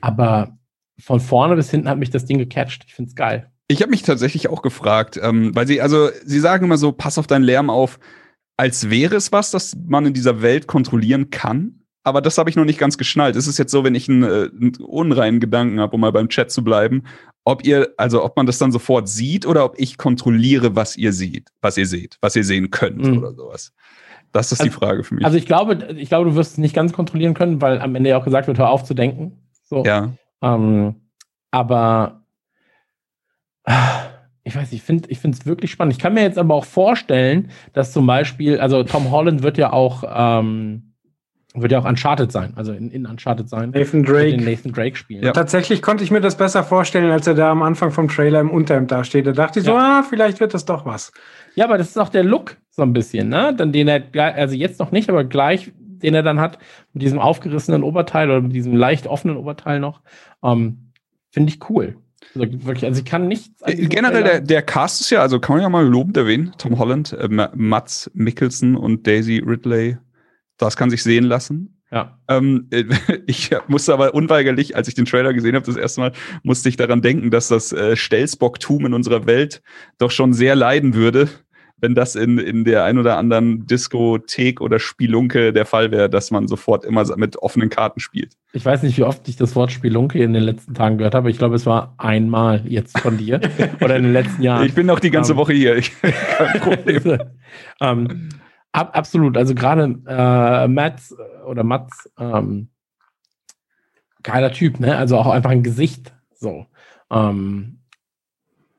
Aber 0.00 0.56
von 0.98 1.20
vorne 1.20 1.56
bis 1.56 1.70
hinten 1.70 1.88
hat 1.88 1.98
mich 1.98 2.10
das 2.10 2.24
Ding 2.24 2.38
gecatcht. 2.38 2.84
Ich 2.86 2.94
finde 2.94 3.10
es 3.10 3.14
geil. 3.14 3.50
Ich 3.68 3.80
habe 3.80 3.90
mich 3.90 4.02
tatsächlich 4.02 4.48
auch 4.48 4.62
gefragt, 4.62 5.18
ähm, 5.22 5.54
weil 5.54 5.66
sie, 5.66 5.80
also 5.80 6.08
sie 6.24 6.40
sagen 6.40 6.66
immer 6.66 6.76
so, 6.76 6.92
pass 6.92 7.18
auf 7.18 7.26
deinen 7.26 7.44
Lärm 7.44 7.70
auf, 7.70 7.98
als 8.56 8.90
wäre 8.90 9.16
es 9.16 9.32
was, 9.32 9.50
das 9.50 9.76
man 9.86 10.06
in 10.06 10.14
dieser 10.14 10.42
Welt 10.42 10.66
kontrollieren 10.66 11.30
kann. 11.30 11.80
Aber 12.02 12.20
das 12.20 12.36
habe 12.36 12.50
ich 12.50 12.56
noch 12.56 12.66
nicht 12.66 12.78
ganz 12.78 12.98
geschnallt. 12.98 13.34
Ist 13.34 13.46
es 13.46 13.56
jetzt 13.56 13.72
so, 13.72 13.82
wenn 13.82 13.94
ich 13.94 14.08
einen, 14.08 14.22
äh, 14.22 14.50
einen 14.54 14.76
unreinen 14.76 15.40
Gedanken 15.40 15.80
habe, 15.80 15.94
um 15.94 16.00
mal 16.02 16.12
beim 16.12 16.28
Chat 16.28 16.50
zu 16.50 16.62
bleiben, 16.62 17.04
ob 17.44 17.64
ihr, 17.66 17.92
also 17.98 18.24
ob 18.24 18.36
man 18.36 18.46
das 18.46 18.58
dann 18.58 18.72
sofort 18.72 19.08
sieht 19.08 19.46
oder 19.46 19.64
ob 19.64 19.78
ich 19.78 19.98
kontrolliere, 19.98 20.74
was 20.76 20.96
ihr 20.96 21.12
seht, 21.12 21.50
was 21.60 21.76
ihr 21.76 21.86
seht, 21.86 22.16
was 22.20 22.34
ihr 22.36 22.44
sehen 22.44 22.70
könnt 22.70 23.04
Mhm. 23.04 23.18
oder 23.18 23.34
sowas. 23.34 23.72
Das 24.32 24.50
ist 24.50 24.62
die 24.62 24.68
Also- 24.68 24.78
Frage 24.80 25.04
für 25.04 25.14
mich. 25.14 25.24
Also 25.24 25.36
ich 25.38 25.46
glaube, 25.46 25.74
ich 25.96 26.08
glaube, 26.08 26.30
du 26.30 26.36
wirst 26.36 26.52
es 26.52 26.58
nicht 26.58 26.74
ganz 26.74 26.92
kontrollieren 26.92 27.34
können, 27.34 27.60
weil 27.62 27.80
am 27.80 27.94
Ende 27.94 28.10
ja 28.10 28.18
auch 28.18 28.24
gesagt 28.24 28.46
wird, 28.48 28.58
hör 28.58 28.70
auf 28.70 28.82
zu 28.84 28.94
denken. 28.94 29.38
So. 29.62 29.84
ja. 29.84 30.10
Ähm, 30.42 30.96
aber 31.50 32.24
ah, 33.64 34.00
ich 34.42 34.56
weiß, 34.56 34.72
ich 34.72 34.82
finde 34.82 35.08
ich 35.10 35.18
finde 35.18 35.38
es 35.38 35.46
wirklich 35.46 35.70
spannend. 35.70 35.94
Ich 35.94 35.98
kann 36.00 36.14
mir 36.14 36.22
jetzt 36.22 36.38
aber 36.38 36.54
auch 36.54 36.64
vorstellen, 36.64 37.50
dass 37.72 37.92
zum 37.92 38.06
Beispiel, 38.06 38.58
also 38.60 38.82
Tom 38.82 39.10
Holland 39.10 39.42
wird 39.42 39.56
ja 39.58 39.72
auch 39.72 40.04
ähm, 40.06 40.93
wird 41.56 41.70
ja 41.72 41.78
auch 41.78 41.84
Uncharted 41.88 42.32
sein, 42.32 42.52
also 42.56 42.72
in, 42.72 42.90
in 42.90 43.06
Uncharted 43.06 43.48
sein. 43.48 43.70
Nathan 43.70 43.74
Wird 43.74 43.92
Den 43.92 44.04
Drake. 44.04 44.44
Nathan 44.50 44.72
Drake 44.72 44.96
spielen. 44.96 45.22
Ja. 45.24 45.32
Tatsächlich 45.32 45.82
konnte 45.82 46.02
ich 46.02 46.10
mir 46.10 46.20
das 46.20 46.36
besser 46.36 46.64
vorstellen, 46.64 47.10
als 47.10 47.26
er 47.26 47.34
da 47.34 47.50
am 47.52 47.62
Anfang 47.62 47.92
vom 47.92 48.08
Trailer 48.08 48.40
im 48.40 48.50
Unterhemd 48.50 48.90
dasteht. 48.90 49.26
Da 49.26 49.32
dachte 49.32 49.60
ich 49.60 49.64
so, 49.64 49.70
Ja. 49.72 50.00
ah, 50.00 50.02
vielleicht 50.08 50.40
wird 50.40 50.52
das 50.52 50.64
doch 50.64 50.84
was. 50.84 51.12
Ja, 51.54 51.64
aber 51.66 51.78
das 51.78 51.88
ist 51.90 51.98
auch 51.98 52.08
der 52.08 52.24
Look 52.24 52.56
so 52.70 52.82
ein 52.82 52.92
bisschen, 52.92 53.28
ne? 53.28 53.54
Dann 53.56 53.70
den 53.72 53.86
er 53.86 54.00
gleich- 54.00 54.34
also 54.34 54.54
jetzt 54.56 54.80
noch 54.80 54.90
nicht, 54.90 55.08
aber 55.08 55.22
gleich 55.24 55.72
den 55.78 56.12
er 56.14 56.22
dann 56.24 56.40
hat 56.40 56.58
mit 56.92 57.02
diesem 57.02 57.18
aufgerissenen 57.18 57.82
Oberteil 57.82 58.28
oder 58.30 58.40
mit 58.42 58.52
diesem 58.52 58.74
leicht 58.76 59.06
offenen 59.06 59.36
Oberteil 59.36 59.78
noch, 59.80 60.02
ähm, 60.42 60.90
finde 61.30 61.50
ich 61.52 61.70
cool. 61.70 61.96
Also 62.34 62.46
wirklich, 62.66 62.84
also 62.84 62.98
ich 62.98 63.04
kann 63.06 63.28
nichts. 63.28 63.62
an 63.62 63.72
Äh, 63.72 63.86
Generell, 63.86 64.22
der, 64.24 64.40
der 64.40 64.62
Cast 64.62 65.00
ist 65.02 65.10
ja, 65.10 65.20
also 65.20 65.38
kann 65.40 65.54
man 65.56 65.62
ja 65.62 65.68
mal 65.68 65.86
lobend 65.86 66.16
erwähnen, 66.16 66.52
Tom 66.58 66.78
Holland, 66.78 67.12
äh, 67.12 67.28
Ma- 67.28 67.52
Mats 67.54 68.10
Mikkelsen 68.12 68.76
und 68.76 69.06
Daisy 69.06 69.38
Ridley, 69.46 69.98
das 70.58 70.76
kann 70.76 70.90
sich 70.90 71.02
sehen 71.02 71.24
lassen. 71.24 71.80
Ja. 71.90 72.18
Ähm, 72.28 72.66
äh, 72.70 72.84
ich 73.26 73.50
musste 73.68 73.92
aber 73.92 74.14
unweigerlich, 74.14 74.76
als 74.76 74.88
ich 74.88 74.94
den 74.94 75.04
Trailer 75.04 75.32
gesehen 75.32 75.54
habe, 75.54 75.66
das 75.66 75.76
erste 75.76 76.00
Mal, 76.00 76.12
musste 76.42 76.68
ich 76.68 76.76
daran 76.76 77.02
denken, 77.02 77.30
dass 77.30 77.48
das 77.48 77.72
äh, 77.72 77.96
Stelzbocktum 77.96 78.86
in 78.86 78.94
unserer 78.94 79.26
Welt 79.26 79.62
doch 79.98 80.10
schon 80.10 80.32
sehr 80.32 80.56
leiden 80.56 80.94
würde, 80.94 81.28
wenn 81.76 81.94
das 81.94 82.16
in, 82.16 82.38
in 82.38 82.64
der 82.64 82.84
ein 82.84 82.98
oder 82.98 83.18
anderen 83.18 83.66
Diskothek 83.66 84.60
oder 84.60 84.78
Spielunke 84.78 85.52
der 85.52 85.66
Fall 85.66 85.90
wäre, 85.90 86.08
dass 86.08 86.30
man 86.30 86.48
sofort 86.48 86.84
immer 86.84 87.04
mit 87.16 87.36
offenen 87.36 87.68
Karten 87.68 88.00
spielt. 88.00 88.32
Ich 88.52 88.64
weiß 88.64 88.82
nicht, 88.82 88.96
wie 88.96 89.02
oft 89.02 89.28
ich 89.28 89.36
das 89.36 89.54
Wort 89.54 89.70
Spelunke 89.70 90.22
in 90.22 90.32
den 90.32 90.44
letzten 90.44 90.74
Tagen 90.74 90.98
gehört 90.98 91.14
habe. 91.14 91.30
Ich 91.30 91.38
glaube, 91.38 91.56
es 91.56 91.66
war 91.66 91.94
einmal 91.98 92.62
jetzt 92.66 92.98
von 92.98 93.18
dir 93.18 93.40
oder 93.80 93.96
in 93.96 94.04
den 94.04 94.12
letzten 94.12 94.42
Jahren. 94.42 94.66
Ich 94.66 94.74
bin 94.74 94.86
noch 94.86 95.00
die 95.00 95.10
ganze 95.10 95.32
Ähm. 95.32 95.38
Woche 95.38 95.52
hier. 95.52 95.80
Kein 96.38 96.60
Problem. 96.60 97.18
ähm, 97.80 98.28
ab, 98.74 98.96
absolut. 98.96 99.36
Also 99.36 99.54
gerade 99.54 99.98
äh, 100.06 100.68
Mats 100.68 101.12
äh, 101.12 101.42
oder 101.44 101.64
Mats, 101.64 102.10
ähm, 102.18 102.68
geiler 104.22 104.52
Typ, 104.52 104.80
ne? 104.80 104.96
Also 104.96 105.16
auch 105.16 105.28
einfach 105.28 105.50
ein 105.50 105.62
Gesicht. 105.62 106.12
So. 106.34 106.66
Ähm, 107.10 107.80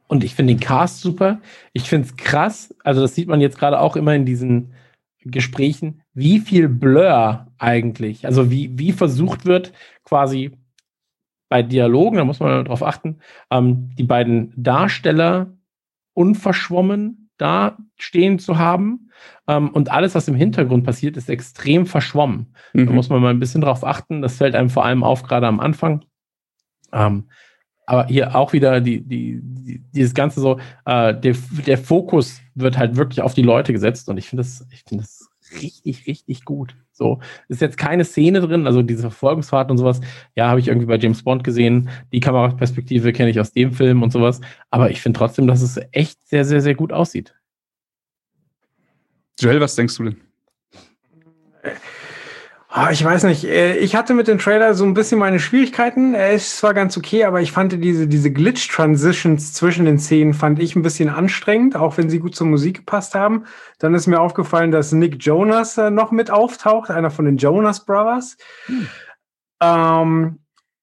und 0.08 0.24
ich 0.24 0.36
finde 0.36 0.54
den 0.54 0.60
Cast 0.60 1.02
super. 1.02 1.40
Ich 1.74 1.90
finde 1.90 2.08
es 2.08 2.16
krass. 2.16 2.76
Also, 2.84 3.02
das 3.02 3.16
sieht 3.16 3.28
man 3.28 3.42
jetzt 3.42 3.58
gerade 3.58 3.80
auch 3.80 3.96
immer 3.96 4.14
in 4.14 4.26
diesen 4.26 4.74
Gesprächen, 5.24 6.04
wie 6.14 6.40
viel 6.40 6.70
Blur 6.70 7.48
eigentlich, 7.58 8.28
also 8.28 8.52
wie, 8.52 8.78
wie 8.78 8.92
versucht 8.92 9.46
wird, 9.46 9.74
quasi 10.04 10.52
bei 11.50 11.64
Dialogen, 11.64 12.18
da 12.18 12.24
muss 12.24 12.40
man 12.40 12.66
darauf 12.66 12.84
achten, 12.84 13.18
ähm, 13.50 13.90
die 13.98 14.04
beiden 14.04 14.54
Darsteller 14.56 15.58
unverschwommen 16.14 17.25
da 17.38 17.78
stehen 17.98 18.40
zu 18.40 18.58
haben. 18.58 19.10
Ähm, 19.48 19.70
und 19.70 19.92
alles, 19.92 20.16
was 20.16 20.28
im 20.28 20.36
Hintergrund 20.36 20.84
passiert, 20.86 21.18
ist 21.18 21.30
extrem 21.30 21.86
verschwommen. 21.86 22.54
Da 22.74 22.82
Mhm. 22.82 22.96
muss 22.96 23.10
man 23.10 23.22
mal 23.22 23.30
ein 23.30 23.40
bisschen 23.40 23.62
drauf 23.62 23.84
achten. 23.86 24.22
Das 24.22 24.38
fällt 24.38 24.56
einem 24.56 24.70
vor 24.70 24.86
allem 24.86 25.04
auf, 25.04 25.24
gerade 25.24 25.48
am 25.48 25.60
Anfang. 25.60 26.04
Ähm, 26.94 27.26
aber 27.88 28.08
hier 28.08 28.36
auch 28.36 28.54
wieder 28.54 28.82
die, 28.82 29.02
die, 29.02 29.40
die, 29.42 29.80
dieses 29.94 30.14
Ganze 30.14 30.40
so, 30.42 30.60
äh, 30.86 31.14
der, 31.14 31.36
der 31.68 31.78
Fokus 31.78 32.42
wird 32.56 32.78
halt 32.78 32.96
wirklich 32.96 33.22
auf 33.22 33.34
die 33.34 33.44
Leute 33.44 33.74
gesetzt 33.74 34.10
und 34.10 34.18
ich 34.18 34.28
finde 34.28 34.44
das, 34.44 34.66
ich 34.72 34.84
finde 34.88 35.04
das 35.04 35.25
richtig, 35.62 36.08
richtig 36.08 36.46
gut. 36.46 36.76
So, 36.92 37.20
ist 37.50 37.62
jetzt 37.62 37.78
keine 37.78 38.06
Szene 38.06 38.42
drin, 38.42 38.68
also 38.68 38.82
diese 38.82 39.02
Verfolgungsfahrt 39.02 39.70
und 39.70 39.78
sowas, 39.78 40.02
ja, 40.36 40.48
habe 40.48 40.60
ich 40.60 40.68
irgendwie 40.68 40.88
bei 40.88 40.98
James 40.98 41.24
Bond 41.24 41.44
gesehen. 41.44 41.90
Die 42.14 42.20
Kameraperspektive 42.20 43.12
kenne 43.14 43.30
ich 43.30 43.40
aus 43.40 43.52
dem 43.52 43.74
Film 43.74 44.02
und 44.04 44.12
sowas. 44.12 44.42
Aber 44.70 44.90
ich 44.90 45.02
finde 45.02 45.18
trotzdem, 45.18 45.48
dass 45.48 45.62
es 45.62 45.80
echt 45.92 46.26
sehr, 46.28 46.46
sehr, 46.46 46.62
sehr 46.62 46.76
gut 46.76 46.94
aussieht. 46.94 47.36
Joel, 49.40 49.60
was 49.60 49.76
denkst 49.76 49.98
du 49.98 50.04
denn? 50.06 50.25
Ah, 52.78 52.92
ich 52.92 53.02
weiß 53.06 53.24
nicht. 53.24 53.46
äh, 53.46 53.78
Ich 53.78 53.96
hatte 53.96 54.14
mit 54.14 54.28
dem 54.28 54.38
Trailer 54.38 54.74
so 54.74 54.84
ein 54.84 54.94
bisschen 54.94 55.18
meine 55.18 55.40
Schwierigkeiten. 55.40 56.14
Er 56.14 56.34
ist 56.34 56.58
zwar 56.58 56.74
ganz 56.74 56.98
okay, 56.98 57.24
aber 57.24 57.40
ich 57.40 57.54
fand 57.54 57.72
diese, 57.82 58.06
diese 58.06 58.32
Glitch-Transitions 58.32 59.54
zwischen 59.54 59.86
den 59.86 59.98
Szenen 59.98 60.34
fand 60.34 60.60
ich 60.60 60.76
ein 60.76 60.82
bisschen 60.82 61.08
anstrengend, 61.08 61.78
auch 61.78 61.98
wenn 61.98 62.10
sie 62.10 62.20
gut 62.20 62.36
zur 62.36 62.48
Musik 62.48 62.80
gepasst 62.80 63.16
haben. 63.16 63.46
Dann 63.80 63.94
ist 63.94 64.08
mir 64.08 64.20
aufgefallen, 64.20 64.72
dass 64.72 64.92
Nick 64.92 65.24
Jonas 65.24 65.78
äh, 65.78 65.90
noch 65.90 66.12
mit 66.12 66.32
auftaucht, 66.32 66.90
einer 66.92 67.12
von 67.12 67.24
den 67.24 67.38
Jonas 67.38 67.86
Brothers. 67.86 68.36
Ähm, 69.62 70.40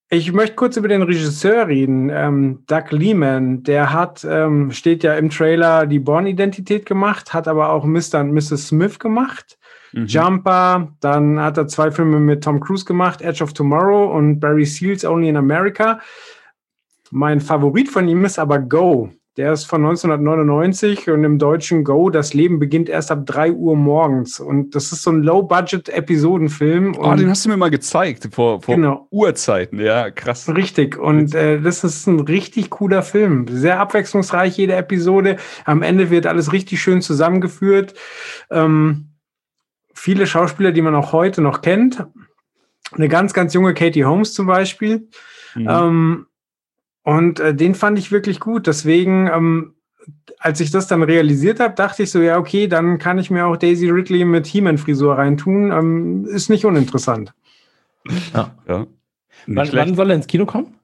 ich 0.09 0.33
möchte 0.33 0.55
kurz 0.55 0.77
über 0.77 0.87
den 0.87 1.03
Regisseur 1.03 1.67
reden. 1.67 2.09
Ähm, 2.09 2.63
Doug 2.65 2.89
Lehman, 2.89 3.61
der 3.61 3.93
hat, 3.93 4.25
ähm, 4.27 4.71
steht 4.71 5.03
ja 5.03 5.13
im 5.13 5.29
Trailer 5.29 5.85
die 5.85 5.99
Born-Identität 5.99 6.87
gemacht, 6.87 7.35
hat 7.35 7.47
aber 7.47 7.69
auch 7.69 7.85
Mr. 7.85 8.21
und 8.21 8.31
Mrs. 8.31 8.69
Smith 8.69 8.97
gemacht. 8.97 9.59
Mhm. 9.93 10.05
Jumper, 10.07 10.93
dann 10.99 11.39
hat 11.39 11.57
er 11.57 11.67
zwei 11.67 11.91
Filme 11.91 12.19
mit 12.19 12.43
Tom 12.43 12.59
Cruise 12.59 12.85
gemacht, 12.85 13.21
Edge 13.21 13.43
of 13.43 13.53
Tomorrow 13.53 14.11
und 14.15 14.39
Barry 14.39 14.65
Seals 14.65 15.05
Only 15.05 15.29
in 15.29 15.37
America. 15.37 15.99
Mein 17.11 17.39
Favorit 17.41 17.89
von 17.89 18.07
ihm 18.07 18.25
ist 18.25 18.39
aber 18.39 18.59
Go. 18.59 19.09
Der 19.35 19.51
ist 19.51 19.65
von 19.65 19.83
1999 19.83 21.09
und 21.09 21.23
im 21.23 21.39
deutschen 21.39 21.83
Go, 21.83 22.11
das 22.11 22.35
Leben 22.35 22.59
beginnt 22.59 22.87
erst 22.87 23.09
ab 23.09 23.25
3 23.25 23.51
Uhr 23.53 23.75
morgens. 23.75 24.39
Und 24.39 24.75
das 24.75 24.91
ist 24.91 25.01
so 25.01 25.11
ein 25.11 25.23
Low-Budget-Episodenfilm. 25.23 26.95
Oh, 26.99 27.15
den 27.15 27.31
hast 27.31 27.45
du 27.45 27.49
mir 27.49 27.57
mal 27.57 27.71
gezeigt, 27.71 28.29
vor, 28.31 28.61
vor 28.61 28.75
Genau. 28.75 29.07
Urzeiten. 29.09 29.79
Ja, 29.79 30.11
krass. 30.11 30.47
Richtig. 30.55 30.99
Und 30.99 31.33
äh, 31.33 31.59
das 31.59 31.83
ist 31.83 32.05
ein 32.05 32.19
richtig 32.19 32.69
cooler 32.69 33.01
Film. 33.01 33.47
Sehr 33.49 33.79
abwechslungsreich, 33.79 34.55
jede 34.55 34.75
Episode. 34.75 35.37
Am 35.65 35.81
Ende 35.81 36.11
wird 36.11 36.27
alles 36.27 36.53
richtig 36.53 36.79
schön 36.79 37.01
zusammengeführt. 37.01 37.95
Ähm, 38.51 39.12
viele 40.03 40.27
Schauspieler, 40.27 40.73
die 40.73 40.81
man 40.81 40.95
auch 40.95 41.13
heute 41.13 41.41
noch 41.41 41.61
kennt. 41.61 42.05
Eine 42.91 43.07
ganz, 43.07 43.33
ganz 43.33 43.53
junge 43.53 43.73
Katie 43.73 44.03
Holmes 44.03 44.33
zum 44.33 44.47
Beispiel. 44.47 45.07
Mhm. 45.55 45.67
Ähm, 45.69 46.25
und 47.03 47.39
äh, 47.39 47.55
den 47.55 47.73
fand 47.73 47.97
ich 47.97 48.11
wirklich 48.11 48.41
gut. 48.41 48.67
Deswegen, 48.67 49.27
ähm, 49.27 49.75
als 50.39 50.59
ich 50.59 50.71
das 50.71 50.87
dann 50.87 51.03
realisiert 51.03 51.61
habe, 51.61 51.73
dachte 51.75 52.03
ich 52.03 52.11
so, 52.11 52.19
ja, 52.21 52.37
okay, 52.37 52.67
dann 52.67 52.97
kann 52.99 53.17
ich 53.17 53.31
mir 53.31 53.45
auch 53.45 53.55
Daisy 53.55 53.89
Ridley 53.89 54.25
mit 54.25 54.45
He-Man-Frisur 54.45 55.17
reintun. 55.17 55.71
Ähm, 55.71 56.25
ist 56.25 56.49
nicht 56.49 56.65
uninteressant. 56.65 57.33
Ja. 58.33 58.53
ja. 58.67 58.79
Nicht 59.45 59.71
Wann, 59.73 59.87
wann 59.87 59.95
soll 59.95 60.09
er 60.09 60.17
ins 60.17 60.27
Kino 60.27 60.45
kommen? 60.45 60.75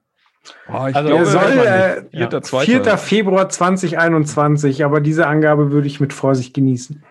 Oh, 0.70 0.88
ich 0.88 0.96
Also- 0.96 1.10
Er 1.10 1.16
Ja, 1.18 1.26
soll 1.26 1.42
äh, 1.44 2.18
Vierter, 2.18 2.38
Ja. 2.38 2.42
zweiter. 2.42 2.82
4. 2.84 2.98
Februar 2.98 3.50
2021, 3.50 4.86
aber 4.86 5.02
diese 5.02 5.28
Angabe 5.28 5.72
würde 5.72 5.88
ich 5.88 6.00
mit 6.00 6.14
Vorsicht 6.14 6.54
genießen. 6.54 7.04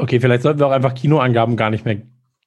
Okay, 0.00 0.18
vielleicht 0.20 0.42
sollten 0.42 0.58
wir 0.60 0.66
auch 0.66 0.72
einfach 0.72 0.94
Kinoangaben 0.94 1.56
gar 1.56 1.70
nicht 1.70 1.84
mehr 1.84 1.98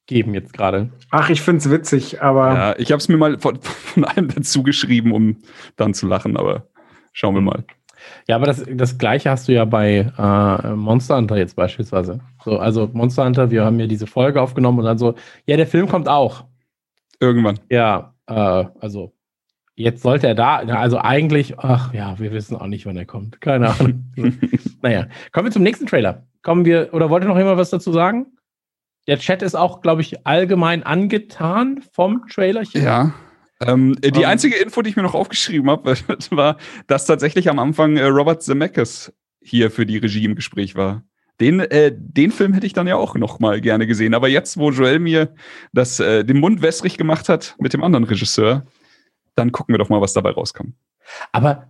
geben 0.06 0.34
jetzt 0.34 0.52
gerade. 0.52 0.90
Ach, 1.10 1.30
ich 1.30 1.40
finde 1.40 1.58
es 1.58 1.70
witzig, 1.70 2.20
aber 2.20 2.54
Ja, 2.54 2.78
ich 2.78 2.90
habe 2.92 2.98
es 2.98 3.08
mir 3.08 3.16
mal 3.16 3.38
von, 3.38 3.58
von 3.60 4.04
allem 4.04 4.28
dazu 4.28 4.62
geschrieben, 4.62 5.12
um 5.12 5.36
dann 5.76 5.94
zu 5.94 6.06
lachen, 6.06 6.36
aber 6.36 6.66
schauen 7.12 7.34
wir 7.34 7.40
mal. 7.40 7.64
Ja, 8.28 8.36
aber 8.36 8.46
das, 8.46 8.64
das 8.70 8.98
gleiche 8.98 9.30
hast 9.30 9.48
du 9.48 9.52
ja 9.52 9.64
bei 9.64 10.12
äh, 10.18 10.74
Monster 10.74 11.16
Hunter 11.16 11.38
jetzt 11.38 11.56
beispielsweise. 11.56 12.20
So, 12.44 12.58
also 12.58 12.90
Monster 12.92 13.24
Hunter, 13.24 13.50
wir 13.50 13.64
haben 13.64 13.80
ja 13.80 13.86
diese 13.86 14.06
Folge 14.06 14.42
aufgenommen 14.42 14.80
und 14.80 14.84
dann 14.84 14.98
so, 14.98 15.14
ja, 15.46 15.56
der 15.56 15.66
Film 15.66 15.88
kommt 15.88 16.08
auch. 16.08 16.44
Irgendwann. 17.20 17.60
Ja, 17.70 18.14
äh, 18.26 18.34
also 18.78 19.14
jetzt 19.74 20.02
sollte 20.02 20.26
er 20.26 20.34
da, 20.34 20.56
also 20.56 20.98
eigentlich, 20.98 21.58
ach 21.58 21.94
ja, 21.94 22.18
wir 22.18 22.32
wissen 22.32 22.56
auch 22.56 22.66
nicht, 22.66 22.84
wann 22.84 22.96
er 22.96 23.06
kommt. 23.06 23.40
Keine 23.40 23.70
Ahnung. 23.70 24.04
naja, 24.82 25.06
kommen 25.32 25.46
wir 25.46 25.52
zum 25.52 25.62
nächsten 25.62 25.86
Trailer. 25.86 26.26
Kommen 26.44 26.64
wir, 26.64 26.90
oder 26.92 27.10
wollte 27.10 27.26
noch 27.26 27.38
jemand 27.38 27.58
was 27.58 27.70
dazu 27.70 27.90
sagen? 27.92 28.26
Der 29.08 29.18
Chat 29.18 29.42
ist 29.42 29.54
auch, 29.54 29.80
glaube 29.80 30.02
ich, 30.02 30.26
allgemein 30.26 30.82
angetan 30.82 31.82
vom 31.92 32.26
Trailerchen. 32.28 32.82
Ja. 32.82 33.14
Ähm, 33.60 33.96
äh, 34.02 34.10
die 34.10 34.22
Ähm. 34.22 34.28
einzige 34.28 34.56
Info, 34.56 34.82
die 34.82 34.90
ich 34.90 34.96
mir 34.96 35.02
noch 35.02 35.14
aufgeschrieben 35.14 35.70
habe, 35.70 35.94
war, 36.30 36.58
dass 36.86 37.06
tatsächlich 37.06 37.48
am 37.50 37.58
Anfang 37.58 37.96
äh, 37.96 38.04
Robert 38.04 38.42
Zemeckis 38.42 39.12
hier 39.42 39.70
für 39.70 39.86
die 39.86 39.98
Regie 39.98 40.24
im 40.24 40.34
Gespräch 40.34 40.74
war. 40.74 41.02
Den, 41.40 41.60
äh, 41.60 41.92
den 41.94 42.30
Film 42.30 42.52
hätte 42.52 42.66
ich 42.66 42.74
dann 42.74 42.86
ja 42.86 42.96
auch 42.96 43.14
noch 43.16 43.40
mal 43.40 43.60
gerne 43.60 43.86
gesehen. 43.86 44.14
Aber 44.14 44.28
jetzt, 44.28 44.56
wo 44.56 44.70
Joel 44.70 44.98
mir 44.98 45.34
das, 45.72 45.98
äh, 45.98 46.24
den 46.24 46.38
Mund 46.40 46.62
wässrig 46.62 46.96
gemacht 46.96 47.28
hat 47.28 47.56
mit 47.58 47.72
dem 47.72 47.82
anderen 47.82 48.04
Regisseur, 48.04 48.66
dann 49.34 49.50
gucken 49.50 49.74
wir 49.74 49.78
doch 49.78 49.88
mal, 49.88 50.00
was 50.00 50.12
dabei 50.12 50.30
rauskam. 50.30 50.74
Aber 51.32 51.68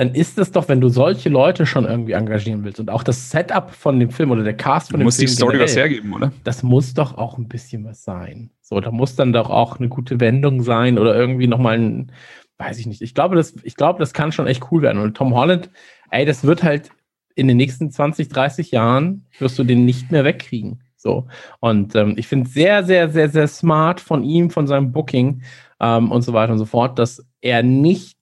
dann 0.00 0.14
ist 0.14 0.38
es 0.38 0.50
doch, 0.50 0.66
wenn 0.70 0.80
du 0.80 0.88
solche 0.88 1.28
Leute 1.28 1.66
schon 1.66 1.84
irgendwie 1.84 2.12
engagieren 2.12 2.64
willst 2.64 2.80
und 2.80 2.88
auch 2.88 3.02
das 3.02 3.30
Setup 3.30 3.70
von 3.70 4.00
dem 4.00 4.08
Film 4.08 4.30
oder 4.30 4.42
der 4.42 4.56
Cast 4.56 4.88
Du 4.88 4.92
von 4.92 5.00
dem 5.00 5.04
musst 5.04 5.20
die 5.20 5.26
Film 5.26 5.36
Story 5.36 5.60
was 5.60 5.74
generell, 5.74 5.90
hergeben, 5.90 6.14
oder? 6.14 6.32
das 6.42 6.62
muss 6.62 6.94
doch 6.94 7.18
auch 7.18 7.36
ein 7.36 7.48
bisschen 7.48 7.84
was 7.84 8.02
sein. 8.02 8.48
So, 8.62 8.80
da 8.80 8.92
muss 8.92 9.14
dann 9.14 9.34
doch 9.34 9.50
auch 9.50 9.78
eine 9.78 9.90
gute 9.90 10.18
Wendung 10.18 10.62
sein 10.62 10.98
oder 10.98 11.14
irgendwie 11.14 11.48
nochmal 11.48 11.78
ein, 11.78 12.12
weiß 12.56 12.78
ich 12.78 12.86
nicht. 12.86 13.02
Ich 13.02 13.14
glaube, 13.14 13.36
das, 13.36 13.54
ich 13.62 13.76
glaube, 13.76 13.98
das 13.98 14.14
kann 14.14 14.32
schon 14.32 14.46
echt 14.46 14.72
cool 14.72 14.80
werden. 14.80 15.02
Und 15.02 15.18
Tom 15.18 15.34
Holland, 15.34 15.68
ey, 16.10 16.24
das 16.24 16.44
wird 16.44 16.62
halt 16.62 16.88
in 17.34 17.46
den 17.46 17.58
nächsten 17.58 17.90
20, 17.90 18.30
30 18.30 18.70
Jahren 18.70 19.26
wirst 19.38 19.58
du 19.58 19.64
den 19.64 19.84
nicht 19.84 20.10
mehr 20.10 20.24
wegkriegen. 20.24 20.80
So. 20.96 21.26
Und 21.58 21.94
ähm, 21.94 22.14
ich 22.16 22.26
finde 22.26 22.48
sehr, 22.48 22.84
sehr, 22.84 23.10
sehr, 23.10 23.28
sehr 23.28 23.48
smart 23.48 24.00
von 24.00 24.24
ihm, 24.24 24.48
von 24.48 24.66
seinem 24.66 24.92
Booking 24.92 25.42
ähm, 25.78 26.10
und 26.10 26.22
so 26.22 26.32
weiter 26.32 26.52
und 26.52 26.58
so 26.58 26.64
fort, 26.64 26.98
dass 26.98 27.22
er 27.42 27.62
nicht 27.62 28.16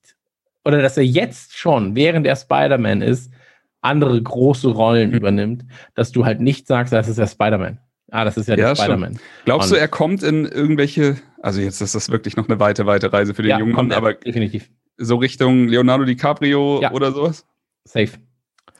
oder 0.64 0.83
dass 0.83 0.97
er 0.97 1.05
jetzt 1.05 1.57
schon, 1.57 1.94
während 1.94 2.27
er 2.27 2.37
Spider-Man 2.37 3.03
ist, 3.03 3.33
andere 3.81 4.21
große 4.21 4.68
Rollen 4.68 5.11
Mhm. 5.11 5.16
übernimmt, 5.16 5.64
dass 5.94 6.12
du 6.12 6.25
halt 6.25 6.40
nicht 6.40 6.66
sagst, 6.66 6.92
das 6.92 7.09
ist 7.09 7.18
ja 7.18 7.27
Spider-Man. 7.27 7.79
Ah, 8.11 8.25
das 8.25 8.37
ist 8.37 8.49
ja, 8.49 8.57
Ja, 8.57 8.68
der. 8.68 8.77
Spider-Man. 8.77 9.18
Glaubst 9.44 9.71
du, 9.71 9.77
er 9.77 9.87
kommt 9.88 10.23
in 10.23 10.47
irgendwelche, 10.47 11.16
also 11.42 11.61
jetzt 11.61 11.81
ist 11.81 11.94
das 11.94 12.11
wirklich 12.11 12.37
noch 12.37 12.49
eine 12.49 12.59
weite, 12.59 12.87
weite 12.87 13.12
Reise 13.12 13.35
für 13.35 13.42
den 13.42 13.51
Ja, 13.51 13.59
Jungen, 13.59 13.90
er, 13.90 13.97
aber 13.99 14.14
definitiv. 14.14 14.71
so 14.97 15.16
Richtung 15.16 15.68
Leonardo 15.68 16.05
DiCaprio 16.05 16.81
Ja. 16.83 16.90
oder 16.92 17.12
sowas? 17.12 17.47
Safe. 17.85 18.11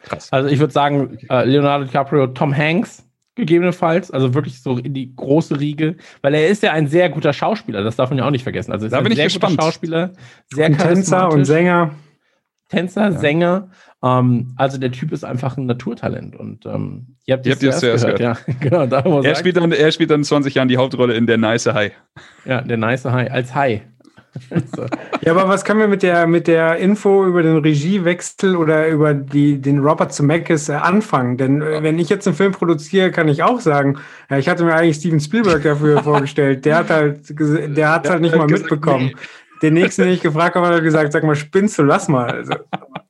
Krass. 0.03 0.33
Also 0.33 0.49
ich 0.49 0.59
würde 0.59 0.73
sagen, 0.73 1.19
äh, 1.31 1.45
Leonardo 1.45 1.85
DiCaprio, 1.85 2.29
Tom 2.29 2.57
Hanks, 2.57 3.05
gegebenenfalls, 3.39 4.11
also 4.11 4.35
wirklich 4.35 4.61
so 4.63 4.77
in 4.77 4.93
die 4.93 5.17
große 5.17 5.59
Riege, 5.59 5.97
weil 6.21 6.35
er 6.35 6.49
ist 6.49 6.63
ja 6.63 6.73
ein 6.73 6.87
sehr 6.89 7.09
guter 7.09 7.33
Schauspieler, 7.33 7.83
das 7.83 7.97
darf 7.97 8.11
man 8.11 8.19
ja 8.19 8.27
auch 8.27 8.31
nicht 8.31 8.43
vergessen. 8.43 8.71
Also 8.73 8.85
er 8.85 8.89
ist 8.89 8.93
Da 8.93 8.99
ein 8.99 9.05
bin 9.05 9.13
ich 9.13 9.17
sehr 9.19 9.25
gespannt. 9.27 9.53
guter 9.53 9.63
Schauspieler, 9.63 10.11
sehr 10.53 10.67
ein 10.67 10.77
Tänzer 10.77 11.31
und. 11.33 11.45
Sänger. 11.47 11.93
Tänzer, 12.69 13.05
Ja. 13.05 13.13
Sänger. 13.13 13.71
Ähm, 14.05 14.53
also 14.57 14.79
der 14.79 14.93
Typ 14.93 15.11
ist 15.13 15.25
einfach 15.25 15.57
ein 15.57 15.65
Naturtalent. 15.67 16.37
Und 16.37 16.67
ähm, 16.67 17.17
ihr 17.25 17.35
habt 17.35 17.47
Ihr 17.47 17.53
habt 17.55 17.63
es 17.63 17.81
zuerst 17.81 18.07
Ja, 18.21 18.37
genau, 18.61 18.87
da 18.87 19.03
muss 19.09 19.25
Er 19.25 19.35
spielt, 19.35 19.57
dann, 19.57 19.73
er 19.73 19.91
spielt 19.91 20.11
dann 20.11 20.21
in 20.21 20.25
20 20.25 20.55
Jahren 20.55 20.69
die 20.69 20.77
Hauptrolle 20.77 21.15
in 21.15 21.27
der 21.27 21.39
Nice 21.39 21.67
High. 21.67 21.93
ja, 22.45 22.61
der 22.61 22.77
nice 22.77 23.07
Hai 23.07 23.31
als 23.31 23.55
Hai. 23.55 23.83
Ja, 25.23 25.33
aber 25.33 25.49
was 25.49 25.65
können 25.65 25.81
wir 25.81 25.89
mit 25.89 26.03
der, 26.03 26.27
mit 26.27 26.47
der 26.47 26.77
Info 26.77 27.27
über 27.27 27.43
den 27.43 27.59
Regiewechsel 27.59 28.57
oder 28.57 28.89
über 28.89 29.13
die, 29.15 29.61
den 29.61 29.81
Robert 29.81 30.13
Zemeckis 30.13 30.69
äh, 30.69 30.75
anfangen? 30.75 31.37
Denn 31.37 31.61
äh, 31.61 31.83
wenn 31.83 31.99
ich 31.99 32.09
jetzt 32.09 32.27
einen 32.27 32.37
Film 32.37 32.53
produziere, 32.53 33.11
kann 33.11 33.29
ich 33.29 33.43
auch 33.43 33.61
sagen, 33.61 33.99
ja, 34.31 34.39
ich 34.39 34.49
hatte 34.49 34.65
mir 34.65 34.75
eigentlich 34.75 34.97
Steven 34.97 35.21
Spielberg 35.21 35.63
dafür 35.63 36.03
vorgestellt. 36.05 36.65
Der 36.65 36.77
hat 36.77 36.91
halt, 36.91 37.21
der 37.29 37.93
hat 37.93 38.09
halt 38.09 38.23
nicht 38.23 38.37
mal 38.37 38.47
mitbekommen. 38.47 39.13
Den 39.63 39.75
nächsten, 39.75 40.03
den 40.03 40.13
ich 40.13 40.21
gefragt 40.21 40.55
habe, 40.55 40.67
hat 40.67 40.75
er 40.75 40.81
gesagt, 40.81 41.13
sag 41.13 41.25
mal, 41.25 41.35
spinnst 41.35 41.79
du, 41.79 41.83
lass 41.83 42.09
mal. 42.09 42.31
Also, 42.31 42.55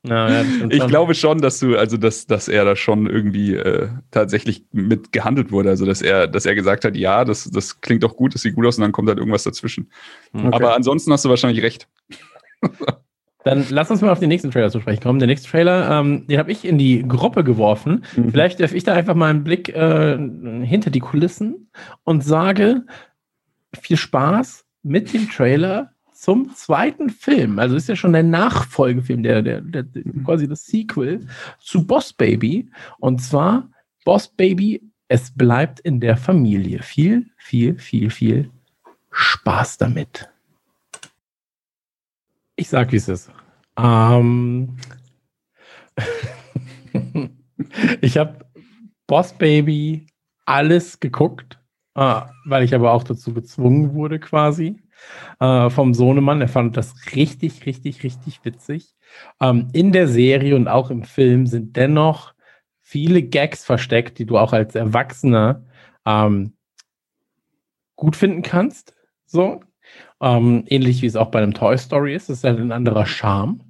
Ja, 0.06 0.42
Ich 0.70 0.87
glaube 0.87 1.14
schon, 1.14 1.40
dass 1.40 1.58
du, 1.61 1.76
also 1.76 1.96
dass, 1.96 2.26
dass 2.26 2.48
er 2.48 2.64
da 2.64 2.76
schon 2.76 3.06
irgendwie 3.06 3.54
äh, 3.54 3.88
tatsächlich 4.11 4.64
mit 4.72 5.12
gehandelt 5.12 5.52
wurde. 5.52 5.70
Also 5.70 5.84
dass 5.84 6.02
er, 6.02 6.26
dass 6.26 6.46
er 6.46 6.54
gesagt 6.54 6.84
hat, 6.84 6.96
ja, 6.96 7.24
das, 7.24 7.50
das 7.50 7.80
klingt 7.80 8.02
doch 8.02 8.16
gut, 8.16 8.34
das 8.34 8.42
sieht 8.42 8.54
gut 8.54 8.66
aus 8.66 8.78
und 8.78 8.82
dann 8.82 8.92
kommt 8.92 9.08
halt 9.08 9.18
irgendwas 9.18 9.44
dazwischen. 9.44 9.90
Okay. 10.32 10.48
Aber 10.52 10.74
ansonsten 10.74 11.12
hast 11.12 11.24
du 11.24 11.28
wahrscheinlich 11.28 11.62
recht. 11.62 11.88
Dann 13.44 13.64
lass 13.70 13.90
uns 13.90 14.02
mal 14.02 14.11
auf 14.11 14.18
den 14.18 14.28
nächsten 14.28 14.50
Trailer 14.50 14.68
zu 14.68 14.80
sprechen 14.80 15.00
kommen. 15.00 15.20
Der 15.20 15.28
nächste 15.28 15.48
Trailer, 15.48 16.00
ähm, 16.00 16.26
den 16.26 16.38
habe 16.38 16.52
ich 16.52 16.66
in 16.66 16.76
die 16.76 17.06
Gruppe 17.06 17.44
geworfen. 17.44 18.04
Mhm. 18.16 18.30
Vielleicht 18.30 18.61
darf 18.61 18.74
ich 18.74 18.84
da 18.84 18.92
einfach 18.92 19.14
mal 19.14 19.30
einen 19.30 19.44
Blick 19.44 19.68
äh, 19.70 20.18
hinter 20.64 20.90
die 20.90 21.00
Kulissen 21.00 21.70
und 22.04 22.22
sage 22.22 22.82
viel 23.80 23.96
Spaß 23.96 24.66
mit 24.82 25.14
dem 25.14 25.30
Trailer 25.30 25.92
zum 26.18 26.52
zweiten 26.57 27.11
Film. 27.11 27.61
Also 27.61 27.76
ist 27.76 27.88
ja 27.88 27.94
schon 27.94 28.12
der 28.12 28.24
Nachfolgefilm, 28.24 29.22
der, 29.22 29.40
der, 29.40 29.61
der, 29.61 29.85
der 29.85 30.02
quasi 30.24 30.48
das 30.48 30.66
Sequel 30.66 31.24
zu 31.61 31.87
Boss 31.87 32.12
Baby. 32.12 32.68
Und 32.98 33.20
zwar 33.20 33.70
Boss 34.04 34.26
Baby, 34.26 34.83
es 35.07 35.31
bleibt 35.31 35.78
in 35.78 36.00
der 36.00 36.16
Familie. 36.16 36.83
Viel, 36.83 37.31
viel, 37.37 37.78
viel, 37.78 38.11
viel 38.11 38.50
Spaß 39.12 39.78
damit. 39.78 40.28
Ich 42.57 42.68
sag, 42.68 42.90
wie 42.90 42.96
es 42.96 43.09
ist. 43.09 43.31
Ähm, 43.76 44.76
ich 48.00 48.18
habe 48.18 48.44
Boss 49.07 49.33
Baby 49.35 50.09
alles 50.46 50.98
geguckt, 50.98 51.61
äh, 51.94 52.22
weil 52.44 52.64
ich 52.64 52.74
aber 52.74 52.90
auch 52.92 53.04
dazu 53.04 53.33
gezwungen 53.33 53.94
wurde, 53.94 54.18
quasi 54.18 54.83
äh, 55.40 55.70
vom 55.70 55.94
Sohnemann. 55.94 56.40
Er 56.40 56.48
fand 56.48 56.76
das 56.76 56.94
richtig, 57.14 57.66
richtig, 57.66 58.02
richtig 58.02 58.44
witzig. 58.44 58.94
Ähm, 59.40 59.68
in 59.72 59.92
der 59.92 60.08
Serie 60.08 60.56
und 60.56 60.68
auch 60.68 60.90
im 60.90 61.02
Film 61.02 61.46
sind 61.46 61.76
dennoch 61.76 62.34
viele 62.80 63.22
Gags 63.22 63.64
versteckt, 63.64 64.18
die 64.18 64.26
du 64.26 64.38
auch 64.38 64.52
als 64.52 64.74
Erwachsener 64.74 65.64
ähm, 66.06 66.54
gut 67.96 68.16
finden 68.16 68.42
kannst. 68.42 68.94
So. 69.26 69.61
Ähm, 70.20 70.64
ähnlich 70.68 71.02
wie 71.02 71.06
es 71.06 71.16
auch 71.16 71.30
bei 71.30 71.38
einem 71.38 71.54
Toy 71.54 71.76
Story 71.78 72.14
ist. 72.14 72.28
Das 72.28 72.38
ist 72.38 72.44
halt 72.44 72.58
ein 72.58 72.72
anderer 72.72 73.06
Charme. 73.06 73.61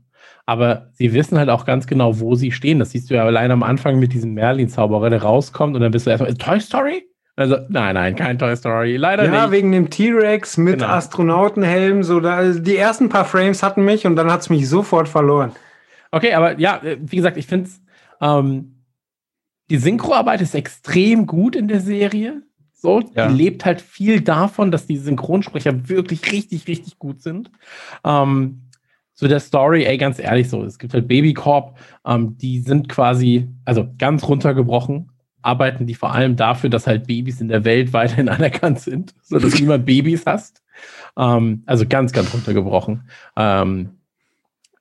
Aber 0.46 0.88
sie 0.92 1.12
wissen 1.12 1.36
halt 1.36 1.50
auch 1.50 1.66
ganz 1.66 1.86
genau, 1.86 2.20
wo 2.20 2.34
sie 2.34 2.52
stehen. 2.52 2.78
Das 2.78 2.92
siehst 2.92 3.10
du 3.10 3.14
ja 3.14 3.24
allein 3.24 3.50
am 3.50 3.62
Anfang 3.62 3.98
mit 3.98 4.14
diesem 4.14 4.32
Merlin-Zauberer, 4.32 5.10
der 5.10 5.22
rauskommt 5.22 5.74
und 5.74 5.82
dann 5.82 5.90
bist 5.90 6.06
du 6.06 6.10
erstmal, 6.10 6.32
Toy 6.34 6.60
Story? 6.60 7.06
Also, 7.38 7.56
nein, 7.68 7.94
nein, 7.94 8.16
kein 8.16 8.36
Toy 8.36 8.56
Story. 8.56 8.96
Leider 8.96 9.24
ja, 9.32 9.42
nicht. 9.42 9.52
wegen 9.52 9.70
dem 9.70 9.90
T-Rex 9.90 10.56
mit 10.56 10.80
Genau. 10.80 10.88
Astronautenhelm, 10.88 12.02
so 12.02 12.18
da, 12.18 12.34
also 12.34 12.58
die 12.58 12.76
ersten 12.76 13.08
paar 13.08 13.24
Frames 13.24 13.62
hatten 13.62 13.84
mich 13.84 14.06
und 14.06 14.16
dann 14.16 14.30
hat 14.32 14.40
es 14.40 14.50
mich 14.50 14.68
sofort 14.68 15.08
verloren. 15.08 15.52
Okay, 16.10 16.32
aber 16.34 16.58
ja, 16.58 16.78
äh, 16.82 16.98
wie 17.00 17.14
gesagt, 17.14 17.36
ich 17.36 17.46
finde 17.46 17.68
es, 17.68 17.80
ähm, 18.20 18.82
die 19.70 19.76
Synchroarbeit 19.76 20.40
ist 20.40 20.56
extrem 20.56 21.26
gut 21.26 21.54
in 21.54 21.68
der 21.68 21.80
Serie. 21.80 22.42
So, 22.72 23.02
Ja. 23.14 23.28
die 23.28 23.34
lebt 23.34 23.64
halt 23.64 23.80
viel 23.80 24.20
davon, 24.20 24.72
dass 24.72 24.86
die 24.86 24.96
Synchronsprecher 24.96 25.88
wirklich 25.88 26.32
richtig, 26.32 26.66
richtig 26.66 26.98
gut 26.98 27.22
sind. 27.22 27.52
Ähm, 28.04 28.62
zu 29.14 29.28
der 29.28 29.38
Story, 29.40 29.84
ey, 29.84 29.96
ganz 29.96 30.18
ehrlich 30.18 30.48
so, 30.48 30.64
es 30.64 30.78
gibt 30.78 30.92
halt 30.94 31.06
Babycorp, 31.06 31.76
ähm, 32.04 32.36
die 32.38 32.58
sind 32.60 32.88
quasi, 32.88 33.48
also 33.64 33.86
ganz 33.96 34.26
runtergebrochen, 34.28 35.10
arbeiten 35.42 35.86
die 35.86 35.94
vor 35.94 36.12
allem 36.12 36.36
dafür, 36.36 36.70
dass 36.70 36.86
halt 36.86 37.06
Babys 37.06 37.40
in 37.40 37.48
der 37.48 37.64
Welt 37.64 37.92
weiterhin 37.92 38.28
anerkannt 38.28 38.80
sind, 38.80 39.14
so 39.22 39.38
dass 39.38 39.52
du 39.54 39.62
immer 39.62 39.78
Babys 39.78 40.24
hast. 40.26 40.62
Ähm, 41.16 41.62
also 41.66 41.86
ganz, 41.86 42.12
ganz 42.12 42.32
runtergebrochen. 42.32 43.08
Ähm, 43.36 43.90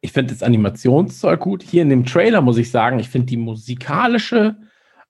ich 0.01 0.11
finde 0.11 0.33
das 0.33 0.43
Animationszeug 0.43 1.39
gut. 1.39 1.63
Hier 1.63 1.81
in 1.81 1.89
dem 1.89 2.05
Trailer 2.05 2.41
muss 2.41 2.57
ich 2.57 2.69
sagen, 2.71 2.99
ich 2.99 3.09
finde 3.09 3.27
die 3.27 3.37
musikalische 3.37 4.55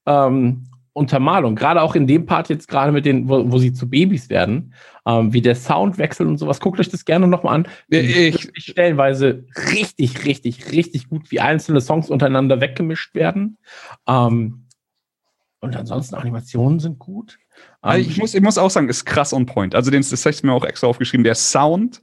ähm, 0.06 0.64
Untermalung, 0.94 1.56
gerade 1.56 1.82
auch 1.84 1.94
in 1.94 2.08
dem 2.08 2.26
Part 2.26 2.50
jetzt 2.50 2.68
gerade 2.68 2.92
mit 2.92 3.06
den, 3.06 3.30
wo, 3.30 3.52
wo 3.52 3.60
sie 3.60 3.72
zu 3.72 3.88
Babys 3.88 4.30
werden, 4.32 4.74
ähm, 5.06 5.32
wie 5.32 5.42
der 5.42 5.54
Sound 5.54 6.00
wechselt 6.00 6.28
und 6.28 6.38
sowas, 6.38 6.60
guckt 6.60 6.80
euch 6.80 6.90
das 6.90 7.06
gerne 7.06 7.28
nochmal 7.28 7.54
an. 7.56 7.68
Ich- 7.90 8.16
wirklich 8.16 8.64
stellenweise 8.64 9.46
richtig, 9.74 10.26
richtig, 10.26 10.72
richtig 10.72 11.08
gut, 11.10 11.30
wie 11.30 11.40
einzelne 11.40 11.82
Songs 11.82 12.10
untereinander 12.10 12.62
weggemischt 12.62 13.14
werden. 13.14 13.58
Ähm, 14.08 14.64
und 15.60 15.76
ansonsten 15.76 16.16
Animationen 16.16 16.80
sind 16.80 17.00
gut. 17.00 17.40
Also 17.82 18.08
ich, 18.10 18.18
muss, 18.18 18.34
ich 18.34 18.42
muss 18.42 18.58
auch 18.58 18.70
sagen, 18.70 18.90
ist 18.90 19.06
krass 19.06 19.34
on 19.34 19.46
point. 19.46 19.74
Also 19.74 19.90
den, 19.90 20.06
das 20.08 20.26
habe 20.26 20.34
ich 20.34 20.44
mir 20.44 20.54
auch 20.54 20.66
extra 20.66 20.88
aufgeschrieben. 20.88 21.24
Der 21.24 21.36
Sound, 21.36 22.02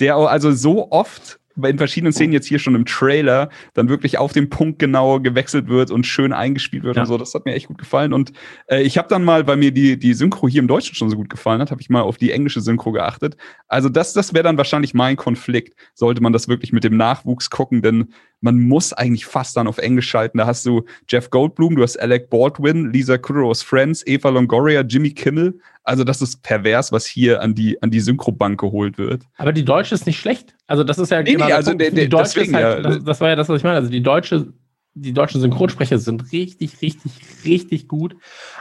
der 0.00 0.16
also 0.16 0.52
so 0.52 0.90
oft 0.90 1.38
in 1.62 1.78
verschiedenen 1.78 2.12
Szenen 2.12 2.32
jetzt 2.32 2.46
hier 2.46 2.58
schon 2.58 2.74
im 2.74 2.84
Trailer 2.84 3.48
dann 3.74 3.88
wirklich 3.88 4.18
auf 4.18 4.32
den 4.32 4.50
Punkt 4.50 4.80
genau 4.80 5.20
gewechselt 5.20 5.68
wird 5.68 5.90
und 5.92 6.04
schön 6.04 6.32
eingespielt 6.32 6.82
wird 6.82 6.96
Ja. 6.96 7.02
und 7.02 7.08
so. 7.08 7.16
Das 7.16 7.32
hat 7.34 7.44
mir 7.44 7.54
echt 7.54 7.68
gut 7.68 7.78
gefallen. 7.78 8.12
Und 8.12 8.32
äh, 8.66 8.82
ich 8.82 8.98
habe 8.98 9.06
dann 9.08 9.22
mal, 9.22 9.46
weil 9.46 9.56
mir 9.56 9.70
die, 9.70 9.96
die 9.98 10.14
Synchro 10.14 10.48
hier 10.48 10.60
im 10.60 10.66
Deutschen 10.68 10.96
schon 10.96 11.10
so 11.10 11.16
gut 11.16 11.30
gefallen 11.30 11.60
hat, 11.60 11.70
habe 11.70 11.80
ich 11.80 11.90
mal 11.90 12.00
auf 12.02 12.16
die 12.16 12.32
englische 12.32 12.60
Synchro 12.60 12.90
geachtet. 12.90 13.36
Also 13.68 13.88
das, 13.88 14.14
das 14.14 14.34
wäre 14.34 14.42
dann 14.42 14.56
wahrscheinlich 14.58 14.94
mein 14.94 15.16
Konflikt, 15.16 15.74
sollte 15.94 16.22
man 16.22 16.32
das 16.32 16.48
wirklich 16.48 16.72
mit 16.72 16.82
dem 16.82 16.96
Nachwuchs 16.96 17.50
gucken, 17.50 17.82
denn 17.82 18.12
man 18.44 18.60
muss 18.60 18.92
eigentlich 18.92 19.24
fast 19.24 19.56
dann 19.56 19.66
auf 19.66 19.78
Englisch 19.78 20.06
schalten. 20.06 20.36
Da 20.36 20.46
hast 20.46 20.66
du 20.66 20.84
Jeff 21.08 21.30
Goldblum, 21.30 21.76
du 21.76 21.82
hast 21.82 21.96
Alec 21.98 22.28
Baldwin, 22.28 22.92
Lisa 22.92 23.16
Kudrow 23.16 23.48
aus 23.48 23.62
Friends, 23.62 24.06
Eva 24.06 24.28
Longoria, 24.28 24.82
Jimmy 24.82 25.10
Kimmel. 25.12 25.58
Also 25.82 26.04
das 26.04 26.20
ist 26.20 26.42
pervers, 26.42 26.92
was 26.92 27.06
hier 27.06 27.40
an 27.40 27.54
die, 27.54 27.82
an 27.82 27.90
die 27.90 28.00
Synchrobank 28.00 28.60
geholt 28.60 28.98
wird. 28.98 29.22
Aber 29.38 29.54
die 29.54 29.64
Deutsche 29.64 29.94
ist 29.94 30.04
nicht 30.06 30.20
schlecht. 30.20 30.54
Also 30.66 30.84
das 30.84 30.98
ist 30.98 31.10
ja 31.10 31.22
Nee, 31.22 31.32
nee, 31.32 31.46
der 31.46 31.56
also 31.56 31.70
Punkt. 31.70 31.80
der- 31.82 31.90
die 31.90 31.96
der- 31.96 32.08
Deutsche 32.08 32.40
deswegen, 32.40 32.54
halt, 32.54 32.84
das, 32.84 33.02
das 33.02 33.20
war 33.22 33.30
ja 33.30 33.36
das, 33.36 33.48
was 33.48 33.56
ich 33.58 33.64
meine. 33.64 33.76
Also 33.76 33.88
die 33.90 34.02
deutsche, 34.02 34.52
die 34.92 35.14
deutschen 35.14 35.40
Synchronsprecher 35.40 35.98
sind 35.98 36.30
richtig, 36.30 36.82
richtig, 36.82 37.12
richtig 37.46 37.88
gut. 37.88 38.14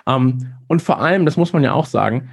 Ähm, 0.08 0.54
und 0.68 0.82
vor 0.82 1.02
allem, 1.02 1.26
das 1.26 1.36
muss 1.36 1.52
man 1.52 1.62
ja 1.62 1.74
auch 1.74 1.88
sagen, 1.88 2.30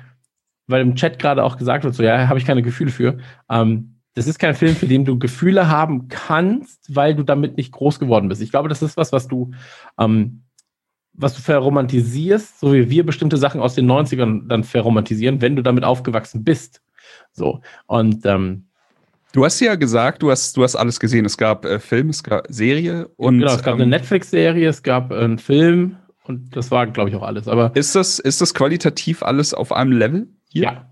weil 0.68 0.82
im 0.82 0.94
Chat 0.94 1.18
gerade 1.18 1.42
auch 1.42 1.56
gesagt 1.56 1.82
wird, 1.82 1.96
so 1.96 2.04
ja, 2.04 2.28
habe 2.28 2.38
ich 2.38 2.44
keine 2.44 2.62
Gefühle 2.62 2.92
für. 2.92 3.18
Ähm, 3.50 3.96
das 4.14 4.26
ist 4.26 4.38
kein 4.38 4.54
Film, 4.54 4.74
für 4.74 4.86
den 4.86 5.04
du 5.04 5.18
Gefühle 5.18 5.68
haben 5.68 6.08
kannst, 6.08 6.94
weil 6.94 7.14
du 7.14 7.22
damit 7.22 7.56
nicht 7.56 7.72
groß 7.72 7.98
geworden 8.00 8.28
bist. 8.28 8.42
Ich 8.42 8.50
glaube, 8.50 8.68
das 8.68 8.82
ist 8.82 8.96
was, 8.96 9.12
was 9.12 9.28
du, 9.28 9.52
ähm, 9.98 10.42
was 11.12 11.34
du 11.34 11.42
verromantisierst, 11.42 12.60
so 12.60 12.72
wie 12.72 12.90
wir 12.90 13.06
bestimmte 13.06 13.36
Sachen 13.36 13.60
aus 13.60 13.74
den 13.74 13.90
90ern 13.90 14.48
dann 14.48 14.64
verromantisieren, 14.64 15.40
wenn 15.40 15.56
du 15.56 15.62
damit 15.62 15.84
aufgewachsen 15.84 16.44
bist. 16.44 16.82
So. 17.32 17.60
Und 17.86 18.26
ähm, 18.26 18.66
Du 19.32 19.44
hast 19.44 19.60
ja 19.60 19.76
gesagt, 19.76 20.22
du 20.22 20.30
hast, 20.30 20.56
du 20.56 20.64
hast 20.64 20.74
alles 20.74 20.98
gesehen. 20.98 21.24
Es 21.24 21.36
gab 21.36 21.64
äh, 21.64 21.78
Film, 21.78 22.08
es 22.08 22.24
gab 22.24 22.46
Serie 22.48 23.08
und 23.16 23.38
genau, 23.38 23.54
es 23.54 23.62
gab 23.62 23.74
ähm, 23.74 23.82
eine 23.82 23.90
Netflix-Serie, 23.90 24.68
es 24.68 24.82
gab 24.82 25.12
einen 25.12 25.38
Film 25.38 25.96
und 26.24 26.56
das 26.56 26.72
war, 26.72 26.86
glaube 26.88 27.10
ich, 27.10 27.16
auch 27.16 27.22
alles. 27.22 27.46
Aber 27.46 27.70
ist 27.76 27.94
das, 27.94 28.18
ist 28.18 28.40
das 28.40 28.54
qualitativ 28.54 29.22
alles 29.22 29.54
auf 29.54 29.70
einem 29.72 29.92
Level 29.92 30.28
hier? 30.48 30.62
ja, 30.64 30.89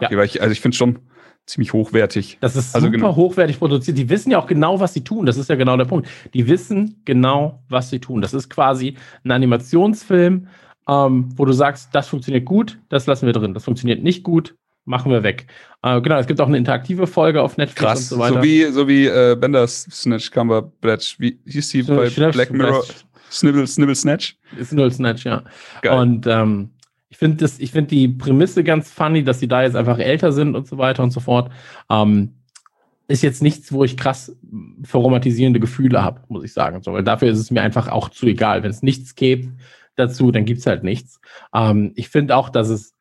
Okay, 0.00 0.16
weil 0.16 0.26
ich, 0.26 0.40
also 0.40 0.52
ich 0.52 0.60
finde 0.60 0.76
schon 0.76 0.98
ziemlich 1.46 1.72
hochwertig. 1.72 2.38
das 2.40 2.56
ist 2.56 2.74
Also 2.74 2.86
super 2.88 2.96
genau. 2.98 3.16
hochwertig 3.16 3.58
produziert. 3.58 3.96
Die 3.96 4.08
wissen 4.10 4.30
ja 4.30 4.38
auch 4.38 4.46
genau, 4.46 4.80
was 4.80 4.92
sie 4.92 5.02
tun. 5.02 5.24
Das 5.26 5.36
ist 5.38 5.48
ja 5.48 5.56
genau 5.56 5.76
der 5.76 5.86
Punkt. 5.86 6.08
Die 6.34 6.46
wissen 6.46 7.00
genau, 7.04 7.62
was 7.68 7.88
sie 7.90 7.98
tun. 8.00 8.20
Das 8.20 8.34
ist 8.34 8.50
quasi 8.50 8.96
ein 9.24 9.30
Animationsfilm, 9.30 10.46
ähm, 10.88 11.28
wo 11.36 11.44
du 11.44 11.52
sagst, 11.52 11.88
das 11.94 12.08
funktioniert 12.08 12.44
gut, 12.44 12.78
das 12.90 13.06
lassen 13.06 13.26
wir 13.26 13.32
drin. 13.32 13.54
Das 13.54 13.64
funktioniert 13.64 14.02
nicht 14.02 14.22
gut, 14.24 14.56
machen 14.84 15.10
wir 15.10 15.22
weg. 15.22 15.46
Äh, 15.82 16.00
genau, 16.02 16.18
es 16.18 16.26
gibt 16.26 16.40
auch 16.40 16.48
eine 16.48 16.58
interaktive 16.58 17.06
Folge 17.06 17.40
auf 17.42 17.56
Netflix 17.56 17.80
Krass. 17.80 18.00
und 18.12 18.18
so 18.18 18.18
weiter. 18.18 18.34
So 18.36 18.42
wie, 18.42 18.64
so 18.66 18.88
wie 18.88 19.06
äh, 19.06 19.34
Benders 19.34 19.84
Snatch 19.90 20.30
Cumberbatch. 20.30 21.18
Wie 21.18 21.38
hieß 21.46 21.68
die 21.70 21.82
So, 21.82 21.96
bei 21.96 22.10
Black 22.10 22.50
Mirror? 22.50 22.84
Snibble, 23.30 23.66
Snibble 23.66 23.94
Snatch? 23.94 24.36
Null 24.70 24.90
Snatch, 24.90 25.24
ja. 25.24 25.42
Geil. 25.82 25.98
Und 25.98 26.26
ähm, 26.26 26.70
ich 27.10 27.16
finde 27.16 27.38
das, 27.38 27.58
ich 27.58 27.72
finde 27.72 27.88
die 27.88 28.08
Prämisse 28.08 28.64
ganz 28.64 28.90
funny, 28.90 29.24
dass 29.24 29.40
sie 29.40 29.48
da 29.48 29.62
jetzt 29.62 29.76
einfach 29.76 29.98
älter 29.98 30.32
sind 30.32 30.54
und 30.54 30.66
so 30.66 30.78
weiter 30.78 31.02
und 31.02 31.10
so 31.10 31.20
fort. 31.20 31.50
Ähm, 31.90 32.34
ist 33.08 33.22
jetzt 33.22 33.42
nichts, 33.42 33.72
wo 33.72 33.84
ich 33.84 33.96
krass 33.96 34.36
verromantisierende 34.82 35.60
Gefühle 35.60 36.02
habe, 36.04 36.20
muss 36.28 36.44
ich 36.44 36.52
sagen. 36.52 36.82
So, 36.82 36.92
weil 36.92 37.04
dafür 37.04 37.30
ist 37.30 37.38
es 37.38 37.50
mir 37.50 37.62
einfach 37.62 37.88
auch 37.88 38.10
zu 38.10 38.26
egal. 38.26 38.62
Wenn 38.62 38.70
es 38.70 38.82
nichts 38.82 39.14
gibt 39.14 39.48
dazu, 39.96 40.30
dann 40.30 40.44
gibt's 40.44 40.66
halt 40.66 40.84
nichts. 40.84 41.18
Ähm, 41.54 41.92
ich 41.96 42.10
finde 42.10 42.36
auch, 42.36 42.50
dass 42.50 42.68
es 42.68 42.94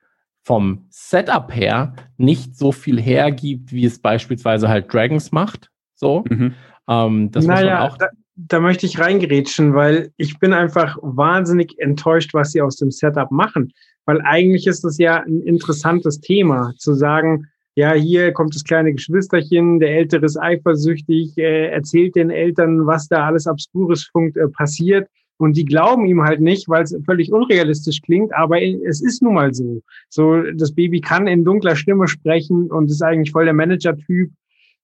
vom 0.44 0.86
Setup 0.90 1.54
her 1.54 1.94
nicht 2.16 2.58
so 2.58 2.72
viel 2.72 3.02
hergibt, 3.02 3.74
wie 3.74 3.84
es 3.84 4.00
beispielsweise 4.00 4.70
halt 4.70 4.92
Dragons 4.94 5.34
macht. 5.34 5.70
So. 5.94 6.24
Mhm. 6.30 6.54
Ähm, 6.88 7.32
das 7.32 7.46
naja, 7.46 7.62
muss 7.62 7.70
man 7.70 7.90
auch. 7.90 7.98
Da, 7.98 8.08
da 8.38 8.60
möchte 8.62 8.86
ich 8.86 8.98
reingerätschen, 8.98 9.74
weil 9.74 10.14
ich 10.16 10.40
bin 10.40 10.54
einfach 10.54 10.98
wahnsinnig 11.02 11.78
enttäuscht, 11.80 12.34
was 12.34 12.52
sie 12.54 12.62
aus 12.62 12.78
dem 12.78 12.92
Setup 12.92 13.30
machen. 13.30 13.74
Weil 14.08 14.22
eigentlich 14.22 14.66
ist 14.68 14.84
das 14.84 14.98
ja 14.98 15.22
ein 15.22 15.42
interessantes 15.42 16.22
Thema, 16.22 16.74
zu 16.78 16.94
sagen, 16.94 17.48
ja, 17.76 17.94
hier 17.94 18.32
kommt 18.32 18.56
das 18.56 18.64
kleine 18.64 18.94
Geschwisterchen, 18.94 19.80
der 19.80 19.96
Ältere 19.96 20.26
ist 20.26 20.38
eifersüchtig, 20.38 21.38
äh, 21.38 21.68
erzählt 21.68 22.16
den 22.16 22.32
Eltern, 22.32 22.88
was 22.88 23.08
da 23.08 23.28
alles 23.28 23.46
Obskures 23.46 24.10
äh, 24.16 24.48
passiert. 24.48 25.08
Und 25.38 25.56
die 25.58 25.66
glauben 25.66 26.08
ihm 26.08 26.24
halt 26.24 26.42
nicht, 26.42 26.68
weil 26.68 26.84
es 26.84 26.98
völlig 27.06 27.32
unrealistisch 27.32 28.02
klingt, 28.02 28.34
aber 28.34 28.60
es 28.62 29.02
ist 29.02 29.22
nun 29.22 29.36
mal 29.36 29.54
so. 29.54 29.84
So, 30.10 30.42
das 30.56 30.74
Baby 30.74 31.02
kann 31.02 31.28
in 31.28 31.46
dunkler 31.46 31.76
Stimme 31.76 32.08
sprechen 32.08 32.72
und 32.72 32.90
ist 32.90 33.04
eigentlich 33.04 33.32
voll 33.32 33.46
der 33.46 33.54
Manager-Typ. 33.54 34.32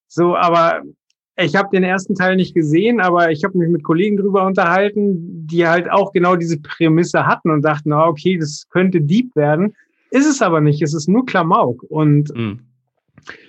So, 0.06 0.36
aber 0.36 0.82
ich 1.36 1.56
habe 1.56 1.68
den 1.72 1.82
ersten 1.82 2.14
Teil 2.14 2.36
nicht 2.36 2.54
gesehen, 2.54 3.00
aber 3.00 3.30
ich 3.30 3.42
habe 3.44 3.58
mich 3.58 3.68
mit 3.68 3.82
Kollegen 3.82 4.16
drüber 4.16 4.46
unterhalten, 4.46 5.46
die 5.46 5.66
halt 5.66 5.90
auch 5.90 6.12
genau 6.12 6.36
diese 6.36 6.60
Prämisse 6.60 7.26
hatten 7.26 7.50
und 7.50 7.62
dachten, 7.62 7.92
ah, 7.92 8.06
okay, 8.06 8.38
das 8.38 8.66
könnte 8.70 9.00
Dieb 9.00 9.34
werden. 9.34 9.74
Ist 10.10 10.26
es 10.28 10.42
aber 10.42 10.60
nicht, 10.60 10.80
es 10.80 10.94
ist 10.94 11.08
nur 11.08 11.26
Klamauk. 11.26 11.82
Und, 11.88 12.32
Mhm. 12.36 12.60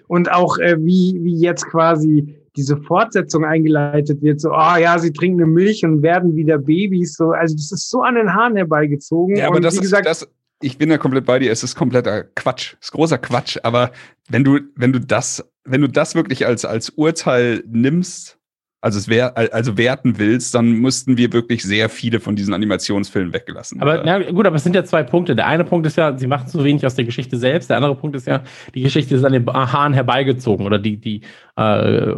und 0.07 0.31
auch 0.31 0.57
äh, 0.57 0.77
wie, 0.79 1.19
wie 1.21 1.37
jetzt 1.37 1.67
quasi 1.67 2.35
diese 2.55 2.77
Fortsetzung 2.77 3.43
eingeleitet 3.43 4.21
wird, 4.21 4.39
so, 4.39 4.51
ah 4.51 4.77
ja, 4.77 4.97
sie 4.97 5.11
trinken 5.11 5.43
eine 5.43 5.51
Milch 5.51 5.83
und 5.83 6.01
werden 6.01 6.35
wieder 6.35 6.57
Babys, 6.57 7.15
so, 7.15 7.31
also 7.31 7.53
das 7.53 7.71
ist 7.71 7.89
so 7.89 8.01
an 8.01 8.15
den 8.15 8.33
Haaren 8.33 8.55
herbeigezogen. 8.55 9.35
Ja, 9.35 9.47
aber 9.47 9.57
und 9.57 9.63
das 9.65 9.73
wie 9.75 9.79
ist, 9.79 9.83
gesagt, 9.83 10.07
das, 10.07 10.27
ich 10.61 10.77
bin 10.77 10.89
da 10.89 10.97
komplett 10.97 11.25
bei 11.25 11.39
dir. 11.39 11.51
Es 11.51 11.63
ist 11.63 11.75
kompletter 11.75 12.23
Quatsch. 12.23 12.75
Es 12.79 12.87
ist 12.87 12.91
großer 12.91 13.17
Quatsch. 13.17 13.57
Aber 13.63 13.91
wenn 14.29 14.43
du, 14.43 14.59
wenn 14.75 14.93
du 14.93 14.99
das, 14.99 15.43
wenn 15.63 15.81
du 15.81 15.87
das 15.87 16.15
wirklich 16.15 16.45
als, 16.45 16.65
als 16.65 16.89
Urteil 16.89 17.63
nimmst, 17.67 18.37
also 18.81 18.99
es 18.99 19.07
wär, 19.07 19.35
also 19.35 19.77
werten 19.77 20.19
willst, 20.19 20.53
dann 20.53 20.73
müssten 20.73 21.17
wir 21.17 21.33
wirklich 21.33 21.63
sehr 21.63 21.89
viele 21.89 22.19
von 22.19 22.35
diesen 22.35 22.53
Animationsfilmen 22.53 23.33
weggelassen. 23.33 23.81
Aber 23.81 24.03
na 24.05 24.19
gut, 24.31 24.45
aber 24.45 24.57
es 24.57 24.63
sind 24.63 24.75
ja 24.75 24.83
zwei 24.83 25.01
Punkte. 25.01 25.35
Der 25.35 25.47
eine 25.47 25.63
Punkt 25.63 25.87
ist 25.87 25.97
ja, 25.97 26.15
sie 26.15 26.27
machen 26.27 26.47
zu 26.47 26.63
wenig 26.63 26.85
aus 26.85 26.93
der 26.93 27.03
Geschichte 27.03 27.37
selbst. 27.37 27.71
Der 27.71 27.77
andere 27.77 27.95
Punkt 27.95 28.15
ist 28.15 28.27
ja, 28.27 28.43
die 28.75 28.83
Geschichte 28.83 29.15
ist 29.15 29.23
an 29.23 29.33
den 29.33 29.47
Haaren 29.47 29.93
herbeigezogen 29.93 30.67
oder 30.67 30.77
die, 30.77 30.97
die 30.97 31.21
äh, 31.55 32.13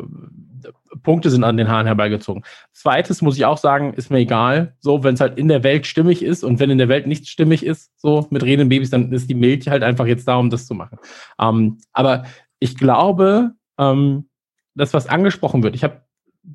Punkte 1.04 1.30
sind 1.30 1.44
an 1.44 1.58
den 1.58 1.68
Haaren 1.68 1.86
herbeigezogen. 1.86 2.44
Zweites 2.74 3.22
muss 3.22 3.38
ich 3.38 3.46
auch 3.46 3.58
sagen, 3.58 3.94
ist 3.94 4.12
mir 4.12 4.20
egal. 4.20 4.76
So, 4.80 5.04
wenn 5.04 5.16
es 5.16 5.22
halt 5.22 5.38
in 5.38 5.48
der 5.48 5.64
Welt 5.64 5.86
stimmig 5.86 6.24
ist 6.24 6.44
und 6.44 6.60
wenn 6.60 6.70
in 6.70 6.78
der 6.78 6.90
Welt 6.90 7.08
nichts 7.08 7.30
stimmig 7.30 7.66
ist, 7.66 7.92
so 8.00 8.28
mit 8.30 8.44
redenden 8.44 8.70
Babys, 8.70 8.90
dann 8.90 9.12
ist 9.12 9.30
die 9.30 9.36
Milch 9.36 9.68
halt 9.68 9.84
einfach 9.84 10.06
jetzt 10.06 10.28
da, 10.28 10.36
um 10.36 10.50
das 10.50 10.68
zu 10.68 10.74
machen. 10.74 10.98
Ähm, 11.40 11.78
aber 11.94 12.24
ich 12.60 12.78
glaube, 12.78 13.52
ähm, 13.78 14.30
das, 14.76 14.94
was 14.94 15.08
angesprochen 15.08 15.64
wird, 15.64 15.76
ich 15.76 15.84
habe 15.84 16.02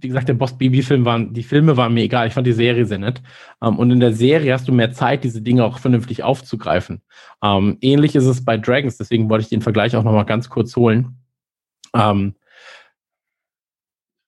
wie 0.01 0.09
gesagt, 0.09 0.28
der 0.28 0.35
Boss 0.35 0.57
Baby 0.57 0.83
Film 0.83 1.05
waren, 1.05 1.35
die 1.35 1.43
Filme 1.43 1.76
waren 1.76 1.93
mir 1.93 2.05
egal. 2.05 2.26
Ich 2.26 2.33
fand 2.33 2.47
die 2.47 2.53
Serie 2.53 2.87
sehr 2.87 2.99
nett. 2.99 3.20
Ähm, 3.62 3.78
und 3.78 3.91
in 3.91 4.01
der 4.01 4.14
Serie 4.14 4.55
hast 4.55 4.66
du 4.66 4.72
mehr 4.72 4.93
Zeit, 4.93 5.22
diese 5.22 5.43
Dinge 5.43 5.64
auch 5.64 5.78
vernünftig 5.78 6.22
aufzugreifen. 6.22 7.03
Ähm, 7.43 7.76
ähnlich 7.83 8.16
ist 8.16 8.24
es 8.24 8.45
bei 8.45 8.57
Dragons, 8.57 8.97
deswegen 8.97 9.28
wollte 9.28 9.43
ich 9.43 9.51
den 9.51 9.61
Vergleich 9.61 9.95
auch 9.95 10.03
nochmal 10.03 10.24
ganz 10.24 10.49
kurz 10.49 10.74
holen. 10.76 11.18
Ähm, 11.95 12.35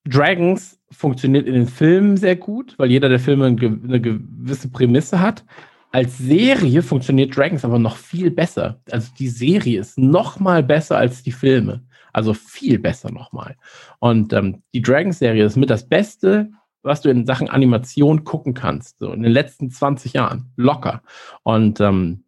Dragons 0.06 0.78
funktioniert 0.90 1.46
in 1.46 1.54
den 1.54 1.66
Filmen 1.66 2.16
sehr 2.16 2.36
gut, 2.36 2.74
weil 2.78 2.90
jeder 2.90 3.08
der 3.08 3.18
Filme 3.18 3.46
eine 3.46 4.00
gewisse 4.00 4.68
Prämisse 4.68 5.20
hat. 5.20 5.44
Als 5.92 6.18
Serie 6.18 6.82
funktioniert 6.82 7.36
Dragons 7.36 7.64
aber 7.64 7.78
noch 7.78 7.96
viel 7.96 8.30
besser. 8.30 8.80
Also 8.90 9.12
die 9.18 9.28
Serie 9.28 9.80
ist 9.80 9.96
noch 9.96 10.40
mal 10.40 10.62
besser 10.62 10.98
als 10.98 11.22
die 11.22 11.32
Filme. 11.32 11.82
Also 12.12 12.34
viel 12.34 12.78
besser 12.78 13.12
nochmal. 13.12 13.56
Und 13.98 14.32
ähm, 14.32 14.62
die 14.72 14.82
Dragons-Serie 14.82 15.44
ist 15.44 15.56
mit 15.56 15.70
das 15.70 15.88
Beste, 15.88 16.50
was 16.82 17.00
du 17.00 17.10
in 17.10 17.26
Sachen 17.26 17.48
Animation 17.48 18.24
gucken 18.24 18.54
kannst. 18.54 18.98
So 18.98 19.12
in 19.12 19.22
den 19.22 19.32
letzten 19.32 19.70
20 19.70 20.12
Jahren. 20.12 20.50
Locker. 20.56 21.02
Und 21.44 21.80
ähm, 21.80 22.23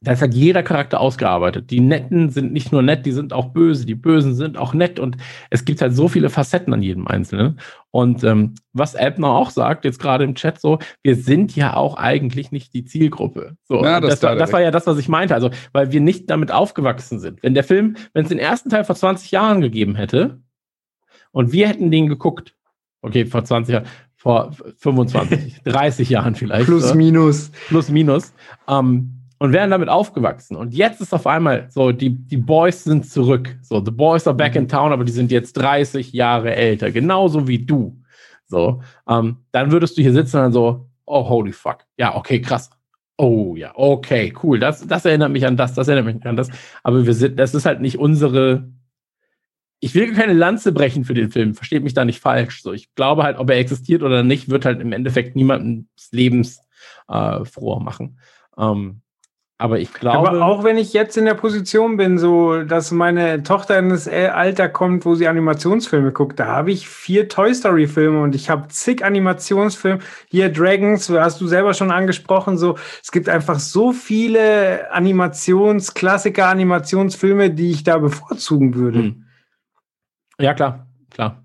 da 0.00 0.12
ist 0.12 0.20
halt 0.20 0.34
jeder 0.34 0.62
Charakter 0.62 1.00
ausgearbeitet. 1.00 1.70
Die 1.70 1.80
Netten 1.80 2.30
sind 2.30 2.52
nicht 2.52 2.70
nur 2.70 2.82
nett, 2.82 3.04
die 3.04 3.10
sind 3.10 3.32
auch 3.32 3.46
böse. 3.46 3.84
Die 3.84 3.96
Bösen 3.96 4.34
sind 4.34 4.56
auch 4.56 4.72
nett. 4.72 5.00
Und 5.00 5.16
es 5.50 5.64
gibt 5.64 5.80
halt 5.80 5.92
so 5.92 6.06
viele 6.06 6.30
Facetten 6.30 6.72
an 6.72 6.82
jedem 6.82 7.08
Einzelnen. 7.08 7.58
Und 7.90 8.22
ähm, 8.22 8.54
was 8.72 8.94
Ebner 8.94 9.30
auch 9.30 9.50
sagt, 9.50 9.84
jetzt 9.84 9.98
gerade 9.98 10.22
im 10.22 10.36
Chat 10.36 10.60
so, 10.60 10.78
wir 11.02 11.16
sind 11.16 11.56
ja 11.56 11.74
auch 11.74 11.96
eigentlich 11.96 12.52
nicht 12.52 12.74
die 12.74 12.84
Zielgruppe. 12.84 13.56
So, 13.64 13.82
Ja, 13.82 14.00
das 14.00 14.20
das, 14.20 14.22
war, 14.22 14.36
das 14.36 14.52
war 14.52 14.60
ja 14.60 14.70
das, 14.70 14.86
was 14.86 14.98
ich 14.98 15.08
meinte. 15.08 15.34
Also, 15.34 15.50
weil 15.72 15.90
wir 15.90 16.00
nicht 16.00 16.30
damit 16.30 16.52
aufgewachsen 16.52 17.18
sind. 17.18 17.42
Wenn 17.42 17.54
der 17.54 17.64
Film, 17.64 17.96
wenn 18.12 18.22
es 18.22 18.28
den 18.28 18.38
ersten 18.38 18.70
Teil 18.70 18.84
vor 18.84 18.94
20 18.94 19.32
Jahren 19.32 19.60
gegeben 19.60 19.96
hätte 19.96 20.40
und 21.32 21.50
wir 21.52 21.66
hätten 21.68 21.90
den 21.90 22.08
geguckt, 22.08 22.54
okay, 23.02 23.26
vor 23.26 23.42
20 23.44 23.72
Jahren, 23.72 23.86
vor 24.14 24.52
25, 24.76 25.62
30 25.64 26.08
Jahren 26.08 26.36
vielleicht. 26.36 26.66
plus, 26.66 26.90
so 26.90 26.94
minus. 26.94 27.50
plus 27.66 27.88
minus, 27.88 28.32
ähm, 28.68 29.17
und 29.38 29.52
wären 29.52 29.70
damit 29.70 29.88
aufgewachsen. 29.88 30.56
Und 30.56 30.74
jetzt 30.74 31.00
ist 31.00 31.14
auf 31.14 31.26
einmal 31.26 31.68
so, 31.70 31.92
die, 31.92 32.10
die 32.10 32.36
Boys 32.36 32.84
sind 32.84 33.06
zurück. 33.06 33.56
So, 33.62 33.82
the 33.84 33.90
Boys 33.90 34.26
are 34.26 34.36
back 34.36 34.56
in 34.56 34.68
town, 34.68 34.92
aber 34.92 35.04
die 35.04 35.12
sind 35.12 35.30
jetzt 35.30 35.54
30 35.54 36.12
Jahre 36.12 36.54
älter, 36.54 36.90
genauso 36.90 37.46
wie 37.46 37.64
du. 37.64 37.96
So, 38.46 38.82
ähm, 39.08 39.38
dann 39.52 39.70
würdest 39.70 39.96
du 39.96 40.02
hier 40.02 40.12
sitzen 40.12 40.36
und 40.36 40.42
dann 40.42 40.52
so, 40.52 40.88
oh, 41.04 41.28
holy 41.28 41.52
fuck. 41.52 41.84
Ja, 41.96 42.16
okay, 42.16 42.40
krass. 42.40 42.70
Oh 43.16 43.56
ja, 43.56 43.72
okay, 43.74 44.32
cool. 44.42 44.58
Das, 44.58 44.86
das 44.86 45.04
erinnert 45.04 45.32
mich 45.32 45.44
an 45.46 45.56
das, 45.56 45.74
das 45.74 45.88
erinnert 45.88 46.14
mich 46.14 46.26
an 46.26 46.36
das. 46.36 46.50
Aber 46.82 47.04
wir 47.04 47.14
sind, 47.14 47.38
das 47.38 47.54
ist 47.54 47.66
halt 47.66 47.80
nicht 47.80 47.98
unsere. 47.98 48.68
Ich 49.80 49.94
will 49.94 50.12
keine 50.12 50.32
Lanze 50.32 50.72
brechen 50.72 51.04
für 51.04 51.14
den 51.14 51.30
Film, 51.30 51.54
versteht 51.54 51.84
mich 51.84 51.94
da 51.94 52.04
nicht 52.04 52.20
falsch. 52.20 52.62
So, 52.62 52.72
ich 52.72 52.94
glaube 52.96 53.22
halt, 53.22 53.38
ob 53.38 53.50
er 53.50 53.58
existiert 53.58 54.02
oder 54.02 54.24
nicht, 54.24 54.48
wird 54.48 54.64
halt 54.64 54.80
im 54.80 54.92
Endeffekt 54.92 55.36
niemanden 55.36 55.88
des 55.96 56.10
Lebens 56.10 56.60
äh, 57.08 57.44
froher 57.44 57.80
machen. 57.80 58.18
Ähm, 58.56 59.02
aber 59.60 59.80
ich 59.80 59.92
glaube. 59.92 60.16
Aber 60.16 60.46
auch 60.46 60.62
wenn 60.62 60.78
ich 60.78 60.92
jetzt 60.92 61.16
in 61.16 61.24
der 61.24 61.34
Position 61.34 61.96
bin, 61.96 62.16
so 62.16 62.62
dass 62.62 62.92
meine 62.92 63.42
Tochter 63.42 63.76
in 63.80 63.88
das 63.88 64.06
Alter 64.06 64.68
kommt, 64.68 65.04
wo 65.04 65.16
sie 65.16 65.26
Animationsfilme 65.26 66.12
guckt, 66.12 66.38
da 66.38 66.46
habe 66.46 66.70
ich 66.70 66.88
vier 66.88 67.28
Toy 67.28 67.52
Story 67.52 67.88
Filme 67.88 68.22
und 68.22 68.36
ich 68.36 68.50
habe 68.50 68.68
zig 68.68 69.04
Animationsfilme. 69.04 69.98
Hier 70.30 70.52
Dragons, 70.52 71.10
hast 71.10 71.40
du 71.40 71.48
selber 71.48 71.74
schon 71.74 71.90
angesprochen. 71.90 72.56
So, 72.56 72.78
es 73.02 73.10
gibt 73.10 73.28
einfach 73.28 73.58
so 73.58 73.92
viele 73.92 74.92
Animationsklassiker, 74.92 76.46
Animationsfilme, 76.46 77.50
die 77.50 77.72
ich 77.72 77.82
da 77.82 77.98
bevorzugen 77.98 78.76
würde. 78.76 78.98
Hm. 79.00 79.24
Ja, 80.38 80.54
klar, 80.54 80.86
klar. 81.10 81.42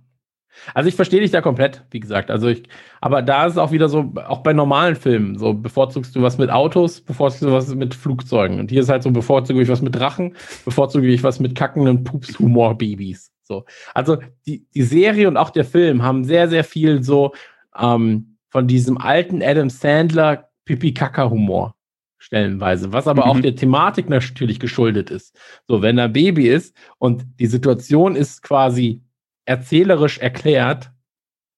Also 0.73 0.87
ich 0.89 0.95
verstehe 0.95 1.19
dich 1.19 1.31
da 1.31 1.41
komplett, 1.41 1.83
wie 1.91 1.99
gesagt. 1.99 2.31
Also 2.31 2.47
ich, 2.47 2.63
aber 3.01 3.21
da 3.21 3.45
ist 3.45 3.53
es 3.53 3.57
auch 3.57 3.71
wieder 3.71 3.89
so, 3.89 4.13
auch 4.27 4.43
bei 4.43 4.53
normalen 4.53 4.95
Filmen, 4.95 5.37
so 5.37 5.53
bevorzugst 5.53 6.15
du 6.15 6.21
was 6.21 6.37
mit 6.37 6.49
Autos, 6.49 7.01
bevorzugst 7.01 7.43
du 7.43 7.51
was 7.51 7.73
mit 7.75 7.93
Flugzeugen. 7.95 8.59
Und 8.59 8.69
hier 8.71 8.81
ist 8.81 8.89
halt 8.89 9.03
so, 9.03 9.11
bevorzuge 9.11 9.61
ich 9.61 9.69
was 9.69 9.81
mit 9.81 9.95
Drachen, 9.95 10.35
bevorzuge 10.65 11.07
ich 11.07 11.23
was 11.23 11.39
mit 11.39 11.55
kackenden 11.55 12.03
Pups-Humor-Babys. 12.03 13.31
So. 13.43 13.65
Also 13.93 14.17
die, 14.45 14.65
die 14.73 14.83
Serie 14.83 15.27
und 15.27 15.37
auch 15.37 15.49
der 15.49 15.65
Film 15.65 16.03
haben 16.03 16.23
sehr, 16.23 16.47
sehr 16.47 16.63
viel 16.63 17.03
so 17.03 17.33
ähm, 17.77 18.37
von 18.49 18.67
diesem 18.67 18.97
alten 18.97 19.41
Adam 19.41 19.69
Sandler 19.69 20.49
Pipi-Kaka-Humor 20.65 21.75
stellenweise, 22.19 22.93
was 22.93 23.07
aber 23.07 23.25
Mhm. 23.25 23.31
auch 23.31 23.39
der 23.41 23.55
Thematik 23.55 24.09
natürlich 24.09 24.59
geschuldet 24.59 25.11
ist. 25.11 25.35
So, 25.67 25.81
wenn 25.81 25.99
ein 25.99 26.13
Baby 26.13 26.47
ist 26.47 26.73
und 26.99 27.25
die 27.39 27.47
Situation 27.47 28.15
ist 28.15 28.43
quasi 28.43 29.01
erzählerisch 29.45 30.19
erklärt, 30.19 30.91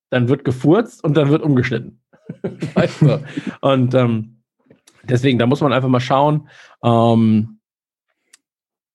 dann 0.09 0.29
wird 0.29 0.45
gefurzt 0.45 1.03
und 1.03 1.15
dann 1.17 1.29
wird 1.29 1.41
umgeschnitten. 1.41 2.01
weißt 2.73 3.01
du? 3.01 3.23
Und 3.61 3.93
ähm, 3.93 4.41
deswegen, 5.03 5.39
da 5.39 5.45
muss 5.45 5.61
man 5.61 5.73
einfach 5.73 5.89
mal 5.89 5.99
schauen. 5.99 6.49
Ähm, 6.83 7.59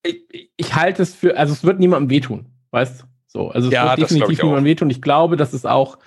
ich, 0.02 0.50
ich 0.56 0.74
halte 0.74 1.02
es 1.02 1.14
für, 1.14 1.36
also 1.36 1.52
es 1.52 1.64
wird 1.64 1.78
niemandem 1.78 2.10
wehtun, 2.10 2.46
weißt 2.70 3.02
du? 3.02 3.06
So, 3.26 3.50
also 3.50 3.68
es 3.68 3.74
Ja, 3.74 3.96
wird 3.96 4.10
definitiv 4.10 4.42
niemandem 4.42 4.64
wehtun. 4.64 4.90
Ich 4.90 5.02
glaube, 5.02 5.36
das 5.36 5.54
ist 5.54 5.66
auch, 5.66 5.98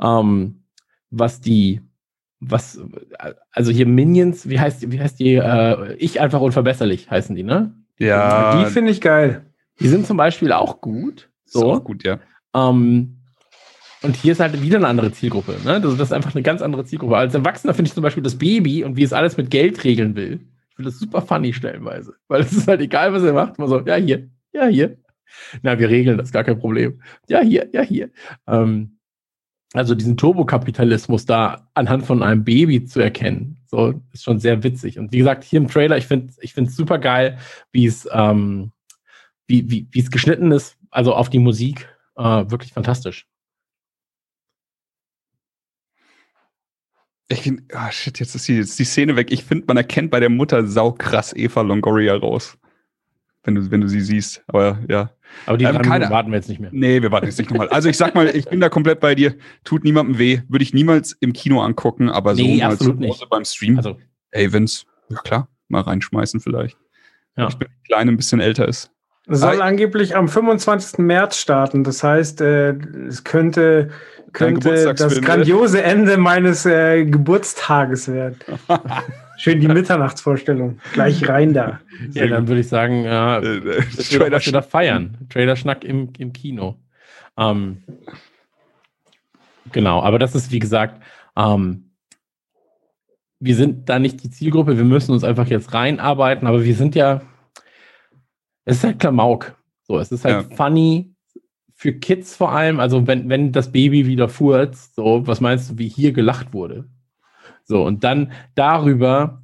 ähm, 0.00 0.62
was 1.10 1.40
die, 1.40 1.80
was, 2.40 2.80
also 3.50 3.72
hier 3.72 3.86
Minions, 3.86 4.48
wie 4.48 4.60
heißt, 4.60 4.92
wie 4.92 5.00
heißt 5.00 5.18
die, 5.18 5.34
äh, 5.34 5.94
ich 5.94 6.20
einfach 6.20 6.40
unverbesserlich 6.40 7.10
heißen 7.10 7.34
die, 7.34 7.42
ne? 7.42 7.74
ja, 7.98 8.64
die 8.64 8.70
finde 8.70 8.92
ich 8.92 9.00
geil. 9.00 9.46
Die 9.80 9.88
sind 9.88 10.06
zum 10.06 10.16
Beispiel 10.16 10.52
auch 10.52 10.80
gut. 10.80 11.30
Ist 11.48 11.60
So. 11.60 11.72
auch 11.72 11.84
gut, 11.84 12.04
ja. 12.04 12.18
Ähm, 12.54 13.18
und 14.02 14.16
hier 14.16 14.32
ist 14.32 14.40
halt 14.40 14.60
wieder 14.62 14.76
eine 14.76 14.86
andere 14.86 15.10
Zielgruppe. 15.12 15.56
Ne? 15.64 15.72
Also 15.72 15.96
das 15.96 16.08
ist 16.08 16.12
einfach 16.12 16.34
eine 16.34 16.42
ganz 16.42 16.62
andere 16.62 16.84
Zielgruppe. 16.84 17.16
Als 17.16 17.34
Erwachsener 17.34 17.74
finde 17.74 17.88
ich 17.88 17.94
zum 17.94 18.02
Beispiel 18.02 18.22
das 18.22 18.38
Baby 18.38 18.84
und 18.84 18.96
wie 18.96 19.02
es 19.02 19.12
alles 19.12 19.36
mit 19.36 19.50
Geld 19.50 19.82
regeln 19.82 20.14
will. 20.14 20.40
Ich 20.70 20.76
finde 20.76 20.90
das 20.90 21.00
super 21.00 21.20
funny 21.22 21.52
stellenweise. 21.52 22.14
Weil 22.28 22.42
es 22.42 22.52
ist 22.52 22.68
halt 22.68 22.80
egal, 22.80 23.12
was 23.12 23.24
er 23.24 23.32
macht. 23.32 23.58
Man 23.58 23.68
so, 23.68 23.80
ja, 23.80 23.96
hier, 23.96 24.28
ja, 24.52 24.66
hier. 24.66 24.98
Na, 25.62 25.78
wir 25.78 25.88
regeln 25.88 26.16
das, 26.16 26.30
gar 26.30 26.44
kein 26.44 26.58
Problem. 26.58 27.02
Ja, 27.28 27.40
hier, 27.40 27.68
ja, 27.72 27.82
hier. 27.82 28.10
Ähm, 28.46 28.98
also 29.74 29.94
diesen 29.94 30.16
Turbokapitalismus 30.16 31.26
da 31.26 31.68
anhand 31.74 32.06
von 32.06 32.22
einem 32.22 32.44
Baby 32.44 32.84
zu 32.84 33.00
erkennen, 33.00 33.58
so 33.66 34.00
ist 34.12 34.22
schon 34.24 34.38
sehr 34.38 34.62
witzig. 34.62 34.98
Und 34.98 35.12
wie 35.12 35.18
gesagt, 35.18 35.44
hier 35.44 35.58
im 35.58 35.68
Trailer, 35.68 35.98
ich 35.98 36.06
finde 36.06 36.32
ich 36.40 36.56
es 36.56 36.74
super 36.76 36.98
geil, 36.98 37.36
wie 37.70 37.84
es 37.84 38.08
ähm, 38.10 38.72
wie, 39.46 39.70
wie, 39.70 39.88
wie 39.90 40.00
es 40.00 40.10
geschnitten 40.10 40.52
ist, 40.52 40.77
also 40.90 41.14
auf 41.14 41.30
die 41.30 41.38
Musik 41.38 41.88
äh, 42.16 42.22
wirklich 42.22 42.72
fantastisch. 42.72 43.26
Ich 47.30 47.42
bin, 47.44 47.66
oh 47.72 47.76
ah, 47.76 47.92
shit, 47.92 48.18
jetzt 48.20 48.34
ist 48.34 48.48
die, 48.48 48.56
jetzt 48.56 48.78
die 48.78 48.84
Szene 48.84 49.14
weg. 49.16 49.30
Ich 49.30 49.44
finde, 49.44 49.66
man 49.66 49.76
erkennt 49.76 50.10
bei 50.10 50.18
der 50.18 50.30
Mutter 50.30 50.66
saukrass 50.66 51.34
Eva 51.36 51.60
Longoria 51.60 52.16
raus. 52.16 52.56
Wenn 53.44 53.54
du, 53.54 53.70
wenn 53.70 53.80
du 53.82 53.88
sie 53.88 54.00
siehst. 54.00 54.42
Aber 54.46 54.78
ja. 54.88 55.10
Aber 55.46 55.58
die 55.58 55.64
ähm, 55.64 55.80
keine, 55.82 56.08
warten 56.10 56.30
wir 56.30 56.36
jetzt 56.36 56.48
nicht 56.48 56.60
mehr. 56.60 56.70
Nee, 56.72 57.02
wir 57.02 57.12
warten 57.12 57.26
jetzt 57.26 57.38
nicht 57.38 57.50
nochmal. 57.50 57.68
Also 57.68 57.88
ich 57.88 57.96
sag 57.96 58.14
mal, 58.14 58.34
ich 58.34 58.46
bin 58.46 58.60
da 58.60 58.68
komplett 58.68 59.00
bei 59.00 59.14
dir. 59.14 59.36
Tut 59.64 59.84
niemandem 59.84 60.18
weh. 60.18 60.40
Würde 60.48 60.62
ich 60.62 60.72
niemals 60.72 61.12
im 61.20 61.32
Kino 61.34 61.60
angucken, 61.62 62.08
aber 62.08 62.34
so 62.34 62.42
nee, 62.42 62.58
mal 62.58 62.78
zu 62.78 62.98
Hause 62.98 63.26
beim 63.28 63.44
Stream. 63.44 63.76
Also. 63.76 63.98
Hey, 64.30 64.52
wenn's, 64.52 64.86
ja 65.08 65.18
klar, 65.18 65.48
mal 65.68 65.82
reinschmeißen 65.82 66.40
vielleicht. 66.40 66.76
Ja. 67.36 67.48
Ich 67.48 67.56
bin 67.56 67.68
klein, 67.84 68.08
ein 68.08 68.16
bisschen 68.16 68.40
älter 68.40 68.66
ist. 68.66 68.90
Soll 69.28 69.60
angeblich 69.60 70.16
am 70.16 70.28
25. 70.28 70.98
März 70.98 71.36
starten. 71.36 71.84
Das 71.84 72.02
heißt, 72.02 72.40
äh, 72.40 72.70
es 73.08 73.24
könnte, 73.24 73.90
könnte 74.32 74.94
das 74.94 75.20
grandiose 75.20 75.82
Ende 75.82 76.16
meines 76.16 76.64
äh, 76.64 77.04
Geburtstages 77.04 78.08
werden. 78.08 78.38
Schön 79.36 79.60
die 79.60 79.68
Mitternachtsvorstellung. 79.68 80.80
Gleich 80.94 81.28
rein 81.28 81.52
da. 81.52 81.78
ja, 82.12 82.26
dann 82.26 82.48
würde 82.48 82.60
ich 82.60 82.68
sagen, 82.68 83.04
ja, 83.04 83.38
Äh, 83.38 83.58
äh, 83.58 83.82
das 83.96 84.10
wir 84.10 84.30
doch 84.30 84.40
da 84.40 84.62
feiern. 84.62 85.16
Trailer-Schnack 85.28 85.84
im, 85.84 86.08
im 86.18 86.32
Kino. 86.32 86.76
Ähm, 87.36 87.84
genau, 89.70 90.02
aber 90.02 90.18
das 90.18 90.34
ist, 90.34 90.50
wie 90.50 90.58
gesagt, 90.58 91.00
ähm, 91.36 91.90
wir 93.40 93.54
sind 93.54 93.88
da 93.88 93.98
nicht 93.98 94.22
die 94.24 94.30
Zielgruppe, 94.30 94.76
wir 94.76 94.84
müssen 94.84 95.12
uns 95.12 95.22
einfach 95.22 95.46
jetzt 95.46 95.72
reinarbeiten, 95.72 96.48
aber 96.48 96.64
wir 96.64 96.74
sind 96.74 96.96
ja, 96.96 97.20
es 98.68 98.78
ist 98.78 98.84
halt 98.84 98.98
Klamauk. 98.98 99.56
So, 99.82 99.98
es 99.98 100.12
ist 100.12 100.24
halt 100.24 100.50
Ja. 100.50 100.56
funny 100.56 101.14
für 101.74 101.92
Kids 101.92 102.36
vor 102.36 102.52
allem. 102.52 102.80
Also, 102.80 103.06
wenn, 103.06 103.28
wenn 103.28 103.52
das 103.52 103.72
Baby 103.72 104.06
wieder 104.06 104.28
furzt, 104.28 104.94
so, 104.96 105.26
was 105.26 105.40
meinst 105.40 105.70
du, 105.70 105.78
wie 105.78 105.88
hier 105.88 106.12
gelacht 106.12 106.52
wurde? 106.52 106.86
So, 107.64 107.84
und 107.84 108.04
dann 108.04 108.32
darüber, 108.54 109.42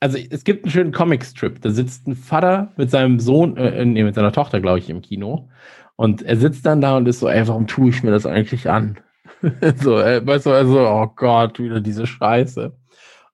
also 0.00 0.18
es 0.30 0.44
gibt 0.44 0.64
einen 0.64 0.70
schönen 0.70 0.92
Comic-Strip, 0.92 1.60
da 1.60 1.70
sitzt 1.70 2.06
ein 2.06 2.14
Vater 2.14 2.72
mit 2.76 2.90
seinem 2.90 3.18
Sohn, 3.20 3.56
äh, 3.56 3.84
nee, 3.84 4.04
mit 4.04 4.14
seiner 4.14 4.32
Tochter, 4.32 4.60
glaube 4.60 4.78
ich, 4.78 4.90
im 4.90 5.02
Kino. 5.02 5.48
Und 5.96 6.22
er 6.22 6.36
sitzt 6.36 6.64
dann 6.66 6.80
da 6.80 6.96
und 6.96 7.08
ist 7.08 7.18
so, 7.18 7.28
ey, 7.28 7.46
warum 7.48 7.66
tue 7.66 7.90
ich 7.90 8.02
mir 8.04 8.12
das 8.12 8.26
eigentlich 8.26 8.70
an? 8.70 8.98
so, 9.82 9.98
äh, 9.98 10.24
weißt 10.24 10.46
du, 10.46 10.50
also, 10.50 10.80
oh 10.88 11.08
Gott, 11.16 11.58
wieder 11.58 11.80
diese 11.80 12.06
Scheiße. 12.06 12.72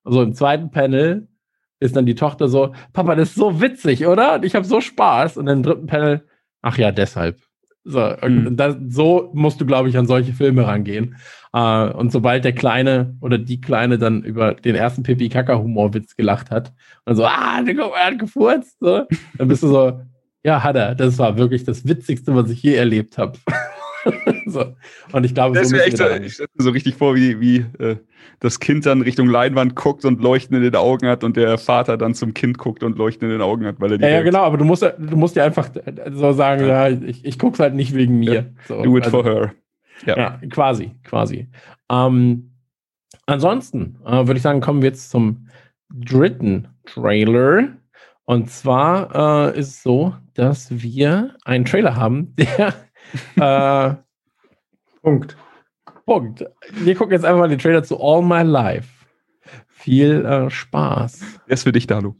Also 0.04 0.22
im 0.22 0.34
zweiten 0.34 0.70
Panel 0.70 1.28
ist 1.84 1.94
dann 1.96 2.06
die 2.06 2.14
Tochter 2.14 2.48
so, 2.48 2.72
Papa, 2.94 3.14
das 3.14 3.30
ist 3.30 3.34
so 3.34 3.60
witzig, 3.60 4.06
oder? 4.06 4.36
Und 4.36 4.44
ich 4.44 4.54
habe 4.54 4.64
so 4.64 4.80
Spaß. 4.80 5.36
Und 5.36 5.48
im 5.48 5.62
dritten 5.62 5.86
Panel, 5.86 6.26
ach 6.62 6.78
ja, 6.78 6.90
deshalb. 6.90 7.38
So, 7.84 8.00
und 8.00 8.46
Hm. 8.46 8.56
das, 8.56 8.76
so 8.88 9.30
musst 9.34 9.60
du, 9.60 9.66
glaube 9.66 9.90
ich, 9.90 9.98
an 9.98 10.06
solche 10.06 10.32
Filme 10.32 10.66
rangehen. 10.66 11.16
Äh, 11.52 11.90
und 11.90 12.10
sobald 12.10 12.44
der 12.44 12.54
Kleine 12.54 13.16
oder 13.20 13.36
die 13.36 13.60
Kleine 13.60 13.98
dann 13.98 14.22
über 14.22 14.54
den 14.54 14.74
ersten 14.74 15.02
Pipi-Kaka-Humorwitz 15.02 16.16
gelacht 16.16 16.50
hat 16.50 16.72
und 17.04 17.16
so, 17.16 17.26
ah, 17.26 17.62
der 17.62 17.76
er 17.76 18.06
hat 18.06 18.18
gefurzt, 18.18 18.78
so, 18.80 19.02
dann 19.36 19.48
bist 19.48 19.62
du 19.62 19.68
so, 19.68 20.00
ja, 20.42 20.62
hat 20.62 20.76
er. 20.76 20.94
Das 20.94 21.18
war 21.18 21.36
wirklich 21.36 21.64
das 21.64 21.86
Witzigste, 21.86 22.34
was 22.34 22.48
ich 22.48 22.62
je 22.62 22.74
erlebt 22.74 23.18
habe. 23.18 23.38
so. 24.46 24.74
Und 25.12 25.24
ich 25.24 25.34
glaube, 25.34 25.58
Das 25.58 25.68
so 25.68 25.76
echt 25.76 26.00
da 26.00 26.16
ich 26.16 26.34
stelle 26.34 26.48
mir 26.54 26.64
so 26.64 26.70
richtig 26.70 26.94
vor, 26.94 27.14
wie, 27.14 27.40
wie 27.40 27.66
äh, 27.78 27.96
das 28.40 28.60
Kind 28.60 28.86
dann 28.86 29.02
Richtung 29.02 29.28
Leinwand 29.28 29.74
guckt 29.74 30.04
und 30.04 30.20
Leuchten 30.22 30.56
in 30.56 30.62
den 30.62 30.76
Augen 30.76 31.08
hat 31.08 31.24
und 31.24 31.36
der 31.36 31.58
Vater 31.58 31.96
dann 31.96 32.14
zum 32.14 32.34
Kind 32.34 32.58
guckt 32.58 32.82
und 32.82 32.98
Leuchten 32.98 33.28
in 33.28 33.32
den 33.32 33.42
Augen 33.42 33.66
hat, 33.66 33.80
weil 33.80 33.92
er 33.92 33.98
die 33.98 34.04
Ja, 34.04 34.10
ja, 34.10 34.22
genau, 34.22 34.42
aber 34.42 34.58
du 34.58 34.64
musst, 34.64 34.82
du 34.82 35.16
musst 35.16 35.36
dir 35.36 35.44
einfach 35.44 35.68
so 36.12 36.32
sagen, 36.32 36.66
ja, 36.66 36.88
ich, 36.88 37.24
ich 37.24 37.38
gucke 37.38 37.54
es 37.54 37.60
halt 37.60 37.74
nicht 37.74 37.94
wegen 37.94 38.18
mir. 38.18 38.52
So, 38.66 38.82
Do 38.82 38.96
it 38.96 39.04
also- 39.04 39.22
for 39.22 39.24
her. 39.24 39.54
Ja. 40.06 40.16
Ja, 40.16 40.40
quasi, 40.50 40.90
quasi. 41.04 41.48
Ähm, 41.90 42.50
ansonsten 43.26 43.96
äh, 44.04 44.26
würde 44.26 44.36
ich 44.36 44.42
sagen, 44.42 44.60
kommen 44.60 44.82
wir 44.82 44.88
jetzt 44.88 45.10
zum 45.10 45.48
dritten 45.88 46.68
Trailer. 46.84 47.68
Und 48.24 48.50
zwar 48.50 49.52
äh, 49.54 49.58
ist 49.58 49.68
es 49.68 49.82
so, 49.82 50.14
dass 50.34 50.68
wir 50.70 51.36
einen 51.44 51.64
Trailer 51.64 51.96
haben, 51.96 52.34
der 52.38 52.74
äh, 53.36 53.94
Punkt. 55.02 55.36
Punkt. 56.06 56.44
Wir 56.72 56.94
gucken 56.94 57.12
jetzt 57.12 57.24
einfach 57.24 57.40
mal 57.40 57.48
den 57.48 57.58
Trailer 57.58 57.82
zu 57.82 58.00
All 58.00 58.22
My 58.22 58.42
Life. 58.42 58.88
Viel 59.68 60.24
äh, 60.24 60.50
Spaß. 60.50 61.20
Der 61.46 61.54
ist 61.54 61.62
für 61.62 61.72
dich, 61.72 61.86
Dalu. 61.86 62.14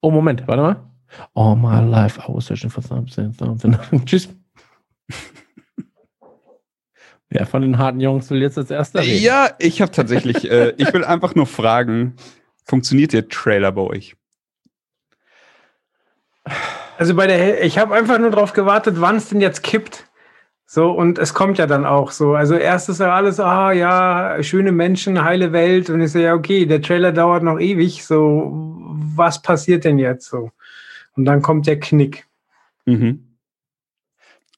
Oh, 0.00 0.10
Moment, 0.10 0.46
warte 0.46 0.62
mal. 0.62 0.92
All 1.34 1.56
my 1.56 1.80
life 1.88 2.20
I 2.20 2.32
was 2.32 2.46
searching 2.46 2.70
for 2.70 2.82
something, 2.82 3.32
something. 3.32 3.76
Tschüss. 4.06 4.28
Wer 7.28 7.46
von 7.46 7.62
den 7.62 7.78
harten 7.78 8.00
Jungs 8.00 8.28
will 8.30 8.42
jetzt 8.42 8.58
als 8.58 8.70
erster 8.70 9.00
reden? 9.00 9.22
Ja, 9.22 9.50
ich 9.58 9.80
habe 9.80 9.90
tatsächlich, 9.90 10.50
äh, 10.50 10.74
ich 10.76 10.92
will 10.92 11.04
einfach 11.04 11.34
nur 11.34 11.46
fragen, 11.46 12.14
funktioniert 12.64 13.14
der 13.14 13.28
Trailer 13.28 13.72
bei 13.72 13.82
euch? 13.82 14.16
Also 17.02 17.16
bei 17.16 17.26
der, 17.26 17.64
ich 17.64 17.78
habe 17.78 17.96
einfach 17.96 18.20
nur 18.20 18.30
darauf 18.30 18.52
gewartet, 18.52 19.00
wann 19.00 19.16
es 19.16 19.28
denn 19.28 19.40
jetzt 19.40 19.64
kippt. 19.64 20.04
So, 20.66 20.92
und 20.92 21.18
es 21.18 21.34
kommt 21.34 21.58
ja 21.58 21.66
dann 21.66 21.84
auch 21.84 22.12
so. 22.12 22.34
Also 22.34 22.54
erst 22.54 22.88
ist 22.88 23.00
ja 23.00 23.12
alles, 23.12 23.40
ah 23.40 23.72
ja, 23.72 24.40
schöne 24.44 24.70
Menschen, 24.70 25.24
heile 25.24 25.50
Welt. 25.50 25.90
Und 25.90 26.00
ich 26.00 26.12
so, 26.12 26.20
ja, 26.20 26.32
okay, 26.32 26.64
der 26.64 26.80
Trailer 26.80 27.10
dauert 27.10 27.42
noch 27.42 27.58
ewig. 27.58 28.04
So, 28.04 28.52
was 29.16 29.42
passiert 29.42 29.82
denn 29.82 29.98
jetzt 29.98 30.28
so? 30.28 30.52
Und 31.16 31.24
dann 31.24 31.42
kommt 31.42 31.66
der 31.66 31.80
Knick. 31.80 32.28
Mhm. 32.84 33.36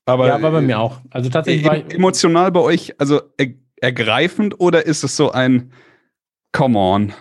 Aber, 0.05 0.27
ja, 0.27 0.43
war 0.43 0.51
bei 0.51 0.61
mir 0.61 0.81
auch. 0.81 1.01
Also 1.09 1.31
tatsächlich 1.31 1.67
war 1.67 1.77
äh, 1.77 1.85
ich, 1.89 1.95
emotional 1.95 2.53
bei 2.53 2.61
euch, 2.61 3.01
also 3.01 3.23
er, 3.39 3.55
ergreifend 3.81 4.61
oder 4.61 4.85
ist 4.85 5.03
es 5.03 5.17
so 5.17 5.33
ein 5.33 5.73
Come 6.53 6.79
on? 6.79 7.15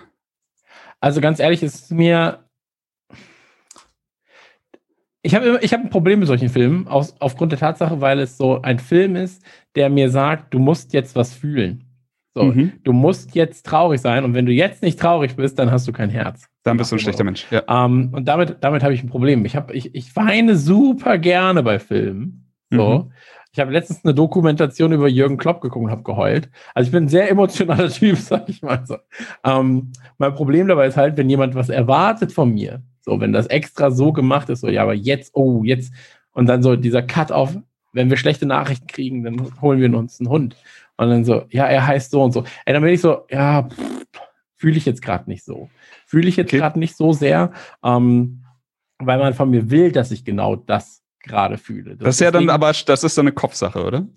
also 0.99 1.19
ganz 1.19 1.39
ehrlich, 1.39 1.61
ist 1.63 1.85
es 1.85 1.89
mir. 1.91 2.42
Ich 5.25 5.33
habe 5.35 5.59
ich 5.61 5.73
habe 5.73 5.83
ein 5.83 5.89
Problem 5.89 6.19
mit 6.19 6.27
solchen 6.27 6.49
Filmen, 6.49 6.87
aus, 6.87 7.15
aufgrund 7.19 7.51
der 7.53 7.59
Tatsache, 7.59 8.01
weil 8.01 8.19
es 8.19 8.37
so 8.37 8.61
ein 8.61 8.77
Film 8.77 9.15
ist, 9.15 9.41
der 9.75 9.89
mir 9.89 10.09
sagt, 10.09 10.53
du 10.53 10.59
musst 10.59 10.93
jetzt 10.93 11.15
was 11.15 11.33
fühlen. 11.33 11.85
So, 12.35 12.43
Mhm. 12.45 12.73
du 12.83 12.93
musst 12.93 13.35
jetzt 13.35 13.65
traurig 13.65 14.01
sein 14.01 14.25
und 14.25 14.33
wenn 14.33 14.45
du 14.45 14.51
jetzt 14.51 14.81
nicht 14.81 14.99
traurig 14.99 15.35
bist, 15.35 15.59
dann 15.59 15.71
hast 15.71 15.87
du 15.87 15.91
kein 15.93 16.09
Herz. 16.09 16.47
Dann 16.63 16.77
bist 16.77 16.91
du 16.91 16.95
ein 16.95 16.99
schlechter. 16.99 17.23
Mensch. 17.23 17.45
Ja. 17.51 17.63
Ähm, 17.85 18.09
und 18.11 18.27
damit, 18.27 18.57
damit 18.61 18.83
habe 18.83 18.93
ich 18.93 19.03
ein 19.03 19.09
Problem. 19.09 19.45
Ich, 19.45 19.55
hab, 19.55 19.71
ich, 19.73 19.93
ich 19.95 20.15
weine 20.15 20.55
super 20.57 21.17
gerne 21.19 21.63
bei 21.63 21.79
Filmen. 21.79 22.51
So. 22.71 22.99
Mhm. 23.05 23.11
Ich 23.53 23.59
habe 23.59 23.71
letztens 23.71 24.03
eine 24.03 24.15
Dokumentation 24.15 24.91
über 24.93 25.07
Jürgen 25.07 25.37
Klopp 25.37 25.61
geguckt 25.61 25.85
und 25.85 25.91
habe 25.91 26.01
geheult. 26.01 26.49
Also 26.73 26.87
ich 26.87 26.91
bin 26.91 27.03
ein 27.03 27.09
sehr 27.09 27.29
emotionaler 27.29 27.89
Typ, 27.91 28.17
sag 28.17 28.49
ich 28.49 28.63
mal 28.63 28.81
so. 28.85 28.97
Ähm, 29.45 29.91
mein 30.17 30.33
Problem 30.33 30.67
dabei 30.67 30.87
ist 30.87 30.97
halt, 30.97 31.15
wenn 31.17 31.29
jemand 31.29 31.53
was 31.53 31.69
erwartet 31.69 32.31
von 32.33 32.51
mir, 32.51 32.81
so, 33.03 33.19
wenn 33.19 33.33
das 33.33 33.47
extra 33.47 33.91
so 33.91 34.13
gemacht 34.13 34.49
ist, 34.49 34.61
so, 34.61 34.69
ja, 34.69 34.83
aber 34.83 34.93
jetzt, 34.93 35.31
oh, 35.35 35.63
jetzt, 35.63 35.93
und 36.31 36.47
dann 36.47 36.63
so 36.63 36.75
dieser 36.75 37.03
Cut 37.03 37.31
auf, 37.31 37.55
wenn 37.91 38.09
wir 38.09 38.17
schlechte 38.17 38.45
Nachrichten 38.45 38.87
kriegen, 38.87 39.23
dann 39.23 39.61
holen 39.61 39.79
wir 39.79 39.97
uns 39.97 40.19
einen 40.19 40.29
Hund. 40.29 40.55
Und 40.97 41.09
dann 41.09 41.25
so, 41.25 41.45
ja, 41.49 41.65
er 41.65 41.85
heißt 41.85 42.11
so 42.11 42.23
und 42.23 42.31
so. 42.31 42.43
Ey, 42.65 42.73
dann 42.73 42.81
bin 42.81 42.93
ich 42.93 43.01
so, 43.01 43.25
ja, 43.29 43.67
fühle 44.55 44.77
ich 44.77 44.85
jetzt 44.85 45.01
gerade 45.01 45.29
nicht 45.29 45.43
so. 45.43 45.69
Fühle 46.07 46.29
ich 46.29 46.37
jetzt 46.37 46.49
Okay. 46.49 46.59
gerade 46.59 46.79
nicht 46.79 46.95
so 46.95 47.13
sehr, 47.13 47.51
ähm, 47.83 48.43
weil 48.99 49.19
man 49.19 49.33
von 49.33 49.49
mir 49.49 49.69
will, 49.69 49.91
dass 49.91 50.11
ich 50.11 50.23
genau 50.23 50.55
das 50.55 51.03
gerade 51.19 51.57
fühle. 51.57 51.97
Das 51.97 52.15
ist 52.15 52.21
ja 52.21 52.31
dann 52.31 52.49
aber, 52.49 52.71
das 52.71 53.03
ist 53.03 53.17
dann 53.17 53.27
eine 53.27 53.33
Kopfsache, 53.33 53.83
oder? 53.83 54.07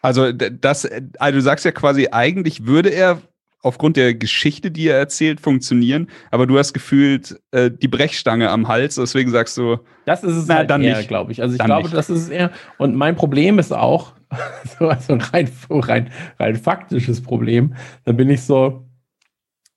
Also, 0.00 0.32
das, 0.32 0.84
äh, 0.84 1.02
also 1.18 1.38
du 1.38 1.42
sagst 1.42 1.64
ja 1.64 1.72
quasi, 1.72 2.08
eigentlich 2.10 2.66
würde 2.66 2.90
er 2.90 3.20
aufgrund 3.62 3.96
der 3.96 4.14
Geschichte, 4.14 4.70
die 4.70 4.86
er 4.88 4.98
erzählt, 4.98 5.40
funktionieren, 5.40 6.08
aber 6.30 6.46
du 6.46 6.58
hast 6.58 6.72
gefühlt 6.72 7.40
äh, 7.50 7.70
die 7.70 7.88
Brechstange 7.88 8.50
am 8.50 8.68
Hals, 8.68 8.94
deswegen 8.94 9.30
sagst 9.30 9.56
du, 9.58 9.78
Das 10.06 10.22
ist 10.22 10.36
es 10.36 10.46
Na, 10.46 10.56
halt 10.56 10.70
dann 10.70 10.82
eher, 10.82 10.98
nicht. 10.98 11.08
glaube 11.08 11.32
ich. 11.32 11.42
Also 11.42 11.56
ich 11.56 11.62
glaube, 11.64 11.82
nicht. 11.88 11.96
das 11.96 12.08
ist 12.10 12.22
es 12.22 12.28
eher. 12.28 12.50
Und 12.78 12.94
mein 12.94 13.16
Problem 13.16 13.58
ist 13.58 13.72
auch, 13.72 14.14
so 14.78 14.88
also 14.88 15.14
rein, 15.32 15.50
rein, 15.70 16.10
rein 16.38 16.56
faktisches 16.56 17.20
Problem, 17.22 17.74
dann 18.04 18.16
bin 18.16 18.30
ich 18.30 18.42
so, 18.42 18.86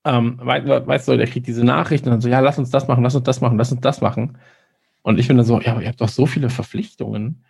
ähm, 0.06 0.40
wei- 0.44 0.66
we- 0.66 0.86
weißt 0.86 1.08
du, 1.08 1.18
der 1.18 1.28
kriegt 1.28 1.48
diese 1.48 1.64
Nachrichten 1.64 2.08
und 2.10 2.14
dann 2.14 2.22
so, 2.22 2.30
ja, 2.30 2.40
lass 2.40 2.58
uns 2.60 2.70
das 2.70 2.88
machen, 2.88 3.04
lass 3.04 3.16
uns 3.16 3.24
das 3.24 3.42
machen, 3.42 3.58
lass 3.58 3.72
uns 3.72 3.82
das 3.82 4.02
machen. 4.02 4.38
Und 5.04 5.20
ich 5.20 5.28
bin 5.28 5.38
dann 5.38 5.46
so, 5.46 5.60
ja, 5.60 5.72
aber 5.72 5.82
ihr 5.82 5.88
habt 5.88 6.02
doch 6.02 6.10
so 6.10 6.26
viele 6.28 6.50
Verpflichtungen. 6.50 7.44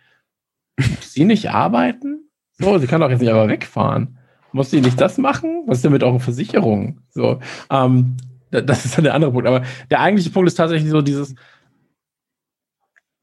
Sie 1.00 1.24
nicht 1.24 1.50
arbeiten? 1.50 2.30
So, 2.52 2.78
sie 2.78 2.86
kann 2.86 3.00
doch 3.02 3.10
jetzt 3.10 3.20
nicht 3.20 3.30
aber 3.30 3.48
wegfahren. 3.48 4.18
Muss 4.52 4.70
sie 4.70 4.80
nicht 4.80 5.00
das 5.00 5.18
machen? 5.18 5.62
Was 5.66 5.78
ist 5.78 5.84
denn 5.84 5.92
mit 5.92 6.02
euren 6.02 6.20
Versicherungen? 6.20 7.00
So, 7.10 7.40
ähm, 7.70 8.16
da- 8.50 8.60
das 8.60 8.84
ist 8.84 8.96
dann 8.96 9.04
der 9.04 9.14
andere 9.14 9.32
Punkt. 9.32 9.46
Aber 9.46 9.62
der 9.90 10.00
eigentliche 10.00 10.30
Punkt 10.30 10.48
ist 10.48 10.54
tatsächlich 10.56 10.90
so 10.90 11.00
dieses, 11.00 11.34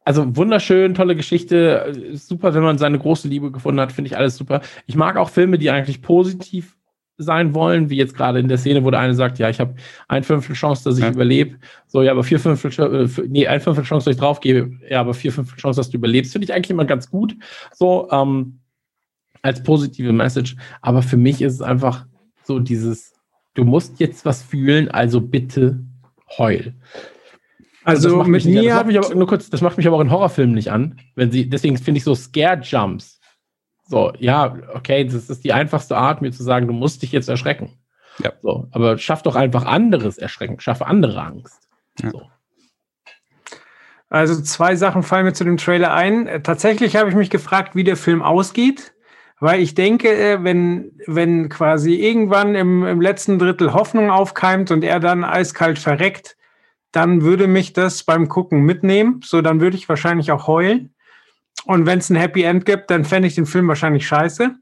also 0.06 0.36
wunderschön, 0.36 0.96
tolle 0.96 1.16
Geschichte, 1.16 1.86
äh, 1.86 2.16
super, 2.16 2.54
wenn 2.54 2.64
man 2.64 2.78
seine 2.80 2.98
große 2.98 3.28
Liebe 3.28 3.52
gefunden 3.52 3.80
hat, 3.80 3.92
finde 3.92 4.08
ich 4.08 4.18
alles 4.18 4.38
super. 4.38 4.62
Ich 4.88 4.96
mag 4.96 5.18
auch 5.18 5.30
Filme, 5.30 5.58
die 5.60 5.70
eigentlich 5.70 6.02
positiv 6.02 6.76
sein 7.22 7.54
wollen, 7.54 7.90
wie 7.90 7.98
jetzt 7.98 8.16
gerade 8.16 8.40
in 8.40 8.48
der 8.48 8.58
Szene, 8.58 8.84
wo 8.86 8.90
der 8.92 9.02
eine 9.02 9.14
sagt, 9.14 9.40
ja, 9.40 9.50
ich 9.50 9.60
habe 9.60 9.76
ein 10.08 10.24
Fünftel 10.24 10.56
Chance, 10.56 10.86
dass 10.86 10.98
ich 10.98 11.04
Ja. 11.04 11.12
überlebe. 11.12 11.58
So, 11.86 12.02
ja, 12.02 12.12
aber 12.14 12.24
vier 12.24 12.40
Fünftel, 12.40 12.72
äh, 13.06 13.22
nee, 13.28 13.46
ein 13.46 13.60
Fünftel 13.60 13.84
Chance, 13.84 14.06
dass 14.06 14.16
ich 14.16 14.20
draufgebe. 14.20 14.72
Ja, 14.90 15.02
aber 15.02 15.14
vier 15.14 15.34
Fünftel 15.34 15.60
Chance, 15.60 15.80
dass 15.82 15.90
du 15.90 15.98
überlebst, 15.98 16.32
finde 16.32 16.46
ich 16.46 16.54
eigentlich 16.54 16.70
immer 16.72 16.86
ganz 16.86 17.12
gut. 17.12 17.36
So, 17.76 18.08
ähm, 18.10 18.59
als 19.42 19.64
positive 19.64 20.14
Message. 20.14 20.56
Aber 20.82 21.02
für 21.02 21.18
mich 21.18 21.42
ist 21.42 21.54
es 21.54 21.62
einfach 21.62 22.06
so 22.44 22.60
dieses, 22.60 23.14
du 23.54 23.64
musst 23.64 24.00
jetzt 24.00 24.26
was 24.26 24.42
fühlen, 24.42 24.90
also 24.90 25.22
bitte 25.22 25.80
heul. 26.38 26.74
Also, 27.84 28.20
also 28.20 28.30
mit 28.30 28.46
mir. 28.46 28.64
Das 28.64 28.74
macht, 28.76 28.88
mich 28.88 28.98
aber, 28.98 29.16
nur 29.16 29.28
kurz, 29.28 29.50
das 29.50 29.62
macht 29.62 29.78
mich 29.78 29.88
aber 29.88 29.98
auch 29.98 30.02
in 30.02 30.12
Horrorfilmen 30.12 30.56
nicht 30.56 30.72
an. 30.72 31.00
Wenn 31.16 31.32
sie, 31.32 31.50
deswegen 31.50 31.78
finde 31.78 32.00
ich 32.00 32.04
so 32.04 32.16
Scare 32.16 32.62
Jumps. 32.62 33.20
So, 33.88 34.14
ja, 34.20 34.56
okay, 34.74 35.06
das 35.06 35.30
ist 35.30 35.44
die 35.44 35.54
einfachste 35.54 35.98
Art, 35.98 36.22
mir 36.22 36.32
zu 36.32 36.44
sagen, 36.44 36.68
du 36.68 36.74
musst 36.74 37.02
dich 37.02 37.12
jetzt 37.12 37.30
erschrecken. 37.30 37.80
Ja. 38.24 38.34
So, 38.42 38.68
aber 38.72 38.98
schaff 38.98 39.24
doch 39.24 39.36
einfach 39.36 39.66
anderes 39.66 40.18
Erschrecken, 40.18 40.60
schaffe 40.60 40.86
andere 40.86 41.22
Angst. 41.22 41.68
Ja. 42.02 42.12
So. 42.12 42.30
Also 44.10 44.42
zwei 44.42 44.76
Sachen 44.76 45.04
fallen 45.04 45.26
mir 45.26 45.34
zu 45.34 45.44
dem 45.44 45.58
Trailer 45.58 45.94
ein. 45.94 46.28
Äh, 46.28 46.42
tatsächlich 46.42 46.96
habe 46.96 47.10
ich 47.10 47.16
mich 47.16 47.30
gefragt, 47.30 47.76
wie 47.76 47.84
der 47.84 47.98
Film 47.98 48.22
ausgeht, 48.22 48.94
weil 49.40 49.62
ich 49.62 49.74
denke, 49.74 50.10
äh, 50.10 50.44
wenn, 50.44 50.92
wenn 51.08 51.50
quasi 51.50 51.96
irgendwann 51.96 52.56
im, 52.56 52.86
im 52.86 53.02
letzten 53.02 53.40
Drittel 53.40 53.74
Hoffnung 53.74 54.10
aufkeimt 54.10 54.72
und 54.72 54.84
er 54.84 55.00
dann 55.00 55.24
eiskalt 55.24 55.80
verreckt, 55.80 56.36
dann 56.92 57.22
würde 57.22 57.48
mich 57.48 57.74
das 57.74 58.04
beim 58.04 58.28
Gucken 58.28 58.62
mitnehmen. 58.64 59.22
So, 59.24 59.42
dann 59.42 59.62
würde 59.62 59.78
ich 59.78 59.88
wahrscheinlich 59.88 60.32
auch 60.32 60.48
heulen. 60.48 60.94
Und 61.66 61.86
wenn 61.86 62.00
es 62.00 62.10
ein 62.10 62.16
Happy 62.16 62.44
End 62.44 62.66
gibt, 62.66 62.90
dann 62.90 63.06
fände 63.06 63.28
ich 63.28 63.36
den 63.36 63.46
Film 63.46 63.68
wahrscheinlich 63.68 64.08
scheiße. 64.08 64.56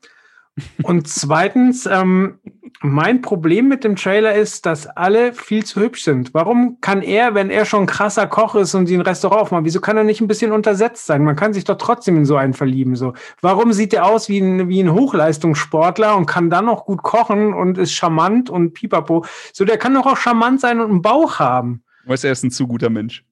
Und 0.84 1.08
zweitens, 1.08 1.86
ähm, 1.86 2.40
mein 2.82 3.22
Problem 3.22 3.68
mit 3.68 3.84
dem 3.84 3.96
Trailer 3.96 4.36
ist, 4.36 4.66
dass 4.66 4.86
alle 4.88 5.34
viel 5.34 5.66
zu 5.66 5.80
hübsch 5.82 6.04
sind. 6.04 6.34
Warum 6.34 6.78
kann 6.82 7.02
er, 7.02 7.34
wenn 7.34 7.50
er 7.50 7.66
schon 7.66 7.88
krasser 7.88 8.28
Koch 8.28 8.56
ist 8.56 8.76
und 8.76 8.86
sie 8.86 8.96
ein 8.96 9.02
Restaurant 9.02 9.42
aufmacht, 9.42 9.66
wieso 9.66 9.82
kann 9.82 9.98
er 9.98 10.04
nicht 10.04 10.22
ein 10.22 10.28
bisschen 10.28 10.52
untersetzt 10.52 11.06
sein? 11.06 11.24
Man 11.24 11.36
kann 11.36 11.54
sich 11.54 11.64
doch 11.64 11.78
trotzdem 11.78 12.18
in 12.18 12.26
so 12.26 12.36
einen 12.36 12.54
verlieben. 12.54 12.96
So, 12.96 13.14
warum 13.42 13.74
sieht 13.74 13.94
er 13.94 14.06
aus 14.06 14.30
wie 14.30 14.40
ein, 14.40 14.70
wie 14.70 14.82
ein 14.82 14.94
Hochleistungssportler 14.94 16.16
und 16.16 16.28
kann 16.28 16.50
dann 16.50 16.66
noch 16.66 16.86
gut 16.86 17.02
kochen 17.02 17.54
und 17.54 17.78
ist 17.78 17.94
charmant 17.94 18.50
und 18.50 18.74
pipapo? 18.74 19.26
So, 19.54 19.66
der 19.66 19.78
kann 19.78 19.94
doch 19.94 20.06
auch 20.06 20.18
charmant 20.18 20.62
sein 20.62 20.80
und 20.80 20.92
einen 20.92 21.02
Bauch 21.02 21.40
haben. 21.40 21.84
Weißt 22.06 22.24
du, 22.24 22.28
er 22.28 22.34
ist 22.34 22.44
ein 22.44 22.52
zu 22.52 22.68
guter 22.68 22.90
Mensch. 22.90 23.24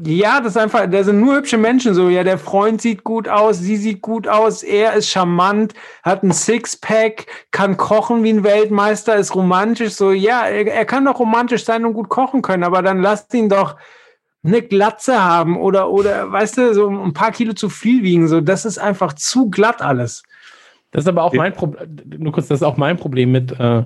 Ja, 0.00 0.40
das 0.40 0.52
ist 0.52 0.56
einfach, 0.56 0.88
da 0.88 1.02
sind 1.02 1.20
nur 1.20 1.36
hübsche 1.36 1.58
Menschen 1.58 1.92
so. 1.92 2.08
Ja, 2.08 2.22
der 2.22 2.38
Freund 2.38 2.80
sieht 2.80 3.02
gut 3.02 3.28
aus, 3.28 3.58
sie 3.58 3.76
sieht 3.76 4.00
gut 4.00 4.28
aus, 4.28 4.62
er 4.62 4.92
ist 4.92 5.10
charmant, 5.10 5.74
hat 6.04 6.22
ein 6.22 6.30
Sixpack, 6.30 7.26
kann 7.50 7.76
kochen 7.76 8.22
wie 8.22 8.30
ein 8.30 8.44
Weltmeister, 8.44 9.16
ist 9.16 9.34
romantisch. 9.34 9.94
So, 9.94 10.12
ja, 10.12 10.46
er, 10.46 10.72
er 10.72 10.84
kann 10.84 11.04
doch 11.04 11.18
romantisch 11.18 11.64
sein 11.64 11.84
und 11.84 11.94
gut 11.94 12.08
kochen 12.08 12.42
können, 12.42 12.62
aber 12.62 12.80
dann 12.82 13.02
lasst 13.02 13.34
ihn 13.34 13.48
doch 13.48 13.76
eine 14.44 14.62
Glatze 14.62 15.24
haben 15.24 15.58
oder, 15.58 15.90
oder, 15.90 16.30
weißt 16.30 16.58
du, 16.58 16.74
so 16.74 16.88
ein 16.88 17.12
paar 17.12 17.32
Kilo 17.32 17.52
zu 17.54 17.68
viel 17.68 18.04
wiegen. 18.04 18.28
So, 18.28 18.40
das 18.40 18.64
ist 18.64 18.78
einfach 18.78 19.14
zu 19.14 19.50
glatt 19.50 19.82
alles. 19.82 20.22
Das 20.92 21.04
ist 21.04 21.08
aber 21.08 21.24
auch 21.24 21.32
mein 21.32 21.52
Problem, 21.52 21.98
nur 22.18 22.32
kurz, 22.32 22.46
das 22.46 22.60
ist 22.60 22.66
auch 22.66 22.76
mein 22.76 22.96
Problem 22.98 23.32
mit 23.32 23.58
äh, 23.58 23.82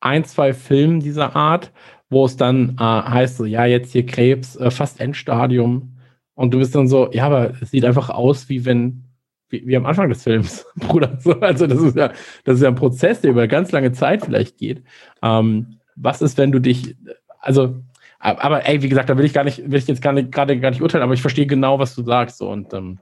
ein, 0.00 0.24
zwei 0.24 0.52
Filmen 0.52 1.00
dieser 1.00 1.36
Art 1.36 1.72
wo 2.08 2.24
es 2.24 2.36
dann 2.36 2.76
äh, 2.78 2.82
heißt, 2.82 3.38
so, 3.38 3.44
ja, 3.44 3.64
jetzt 3.64 3.92
hier 3.92 4.06
Krebs, 4.06 4.56
äh, 4.56 4.70
fast 4.70 5.00
Endstadium. 5.00 5.96
Und 6.34 6.52
du 6.52 6.58
bist 6.58 6.74
dann 6.74 6.86
so, 6.86 7.10
ja, 7.12 7.26
aber 7.26 7.54
es 7.60 7.70
sieht 7.70 7.84
einfach 7.84 8.10
aus, 8.10 8.48
wie 8.48 8.64
wenn, 8.64 9.04
wie, 9.48 9.66
wie 9.66 9.76
am 9.76 9.86
Anfang 9.86 10.08
des 10.08 10.22
Films, 10.22 10.66
Bruder. 10.76 11.18
So, 11.20 11.40
also 11.40 11.66
das 11.66 11.80
ist 11.80 11.96
ja, 11.96 12.12
das 12.44 12.56
ist 12.56 12.62
ja 12.62 12.68
ein 12.68 12.74
Prozess, 12.74 13.20
der 13.20 13.30
über 13.30 13.48
ganz 13.48 13.72
lange 13.72 13.92
Zeit 13.92 14.24
vielleicht 14.24 14.58
geht. 14.58 14.82
Ähm, 15.22 15.78
was 15.96 16.22
ist, 16.22 16.38
wenn 16.38 16.52
du 16.52 16.60
dich, 16.60 16.94
also, 17.40 17.76
aber 18.18 18.66
ey, 18.66 18.82
wie 18.82 18.88
gesagt, 18.88 19.08
da 19.08 19.16
will 19.16 19.24
ich 19.24 19.32
gar 19.32 19.44
nicht, 19.44 19.70
will 19.70 19.78
ich 19.78 19.86
jetzt 19.86 20.02
gar 20.02 20.12
nicht, 20.12 20.32
gerade 20.32 20.58
gar 20.58 20.70
nicht 20.70 20.82
urteilen, 20.82 21.04
aber 21.04 21.14
ich 21.14 21.20
verstehe 21.20 21.46
genau, 21.46 21.78
was 21.78 21.94
du 21.94 22.02
sagst. 22.02 22.38
So, 22.38 22.50
und 22.50 22.72
ähm, 22.72 22.98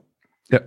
ja. 0.49 0.61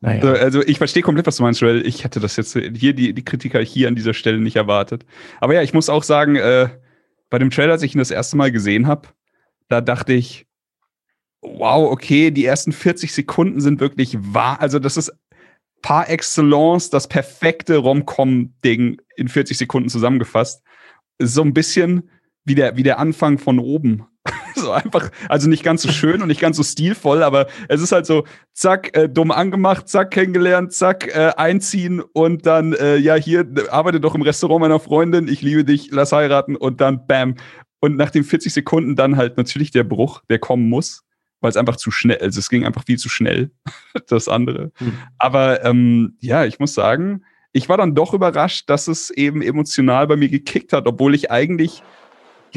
Naja. 0.00 0.32
Also 0.32 0.62
ich 0.62 0.78
verstehe 0.78 1.02
komplett, 1.02 1.26
was 1.28 1.36
du 1.36 1.44
meinst, 1.44 1.62
weil 1.62 1.86
ich 1.86 2.02
hätte 2.02 2.18
das 2.18 2.36
jetzt 2.36 2.58
hier, 2.58 2.92
die, 2.92 3.12
die 3.12 3.24
Kritiker 3.24 3.60
hier 3.60 3.86
an 3.86 3.94
dieser 3.94 4.14
Stelle 4.14 4.40
nicht 4.40 4.56
erwartet. 4.56 5.06
Aber 5.40 5.54
ja, 5.54 5.62
ich 5.62 5.74
muss 5.74 5.88
auch 5.88 6.02
sagen, 6.02 6.34
äh, 6.34 6.70
bei 7.32 7.38
dem 7.38 7.48
Trailer, 7.48 7.72
als 7.72 7.82
ich 7.82 7.94
ihn 7.94 7.98
das 7.98 8.10
erste 8.10 8.36
Mal 8.36 8.52
gesehen 8.52 8.86
habe, 8.86 9.08
da 9.68 9.80
dachte 9.80 10.12
ich, 10.12 10.46
wow, 11.40 11.90
okay, 11.90 12.30
die 12.30 12.44
ersten 12.44 12.72
40 12.72 13.10
Sekunden 13.10 13.62
sind 13.62 13.80
wirklich 13.80 14.18
wahr. 14.20 14.60
Also, 14.60 14.78
das 14.78 14.98
ist 14.98 15.10
par 15.80 16.10
excellence 16.10 16.90
das 16.90 17.08
perfekte 17.08 17.78
Rom-Com-Ding 17.78 19.00
in 19.16 19.28
40 19.28 19.56
Sekunden 19.56 19.88
zusammengefasst. 19.88 20.62
So 21.18 21.40
ein 21.40 21.54
bisschen 21.54 22.10
wie 22.44 22.54
der, 22.54 22.76
wie 22.76 22.82
der 22.82 22.98
Anfang 22.98 23.38
von 23.38 23.58
oben. 23.58 24.04
so 24.56 24.72
einfach, 24.72 25.10
also 25.28 25.48
nicht 25.48 25.62
ganz 25.62 25.82
so 25.82 25.90
schön 25.90 26.22
und 26.22 26.28
nicht 26.28 26.40
ganz 26.40 26.56
so 26.56 26.62
stilvoll, 26.62 27.22
aber 27.22 27.46
es 27.68 27.80
ist 27.80 27.92
halt 27.92 28.06
so, 28.06 28.24
zack, 28.52 28.96
äh, 28.96 29.08
dumm 29.08 29.30
angemacht, 29.30 29.88
zack, 29.88 30.10
kennengelernt, 30.10 30.72
zack, 30.72 31.08
äh, 31.08 31.32
einziehen 31.36 32.00
und 32.00 32.46
dann, 32.46 32.72
äh, 32.72 32.96
ja, 32.96 33.14
hier, 33.14 33.46
arbeite 33.70 34.00
doch 34.00 34.14
im 34.14 34.22
Restaurant 34.22 34.60
meiner 34.60 34.80
Freundin, 34.80 35.28
ich 35.28 35.42
liebe 35.42 35.64
dich, 35.64 35.90
lass 35.90 36.12
heiraten 36.12 36.56
und 36.56 36.80
dann 36.80 37.06
bam. 37.06 37.36
Und 37.80 37.96
nach 37.96 38.10
den 38.10 38.24
40 38.24 38.52
Sekunden 38.52 38.94
dann 38.94 39.16
halt 39.16 39.36
natürlich 39.36 39.72
der 39.72 39.84
Bruch, 39.84 40.22
der 40.28 40.38
kommen 40.38 40.68
muss, 40.68 41.02
weil 41.40 41.50
es 41.50 41.56
einfach 41.56 41.76
zu 41.76 41.90
schnell, 41.90 42.18
also 42.18 42.38
es 42.38 42.48
ging 42.48 42.64
einfach 42.64 42.84
viel 42.84 42.98
zu 42.98 43.08
schnell, 43.08 43.50
das 44.08 44.28
andere. 44.28 44.70
Mhm. 44.78 44.98
Aber 45.18 45.64
ähm, 45.64 46.16
ja, 46.20 46.44
ich 46.44 46.60
muss 46.60 46.74
sagen, 46.74 47.24
ich 47.52 47.68
war 47.68 47.76
dann 47.76 47.94
doch 47.94 48.14
überrascht, 48.14 48.70
dass 48.70 48.88
es 48.88 49.10
eben 49.10 49.42
emotional 49.42 50.06
bei 50.06 50.16
mir 50.16 50.28
gekickt 50.28 50.72
hat, 50.72 50.86
obwohl 50.86 51.14
ich 51.14 51.30
eigentlich 51.30 51.82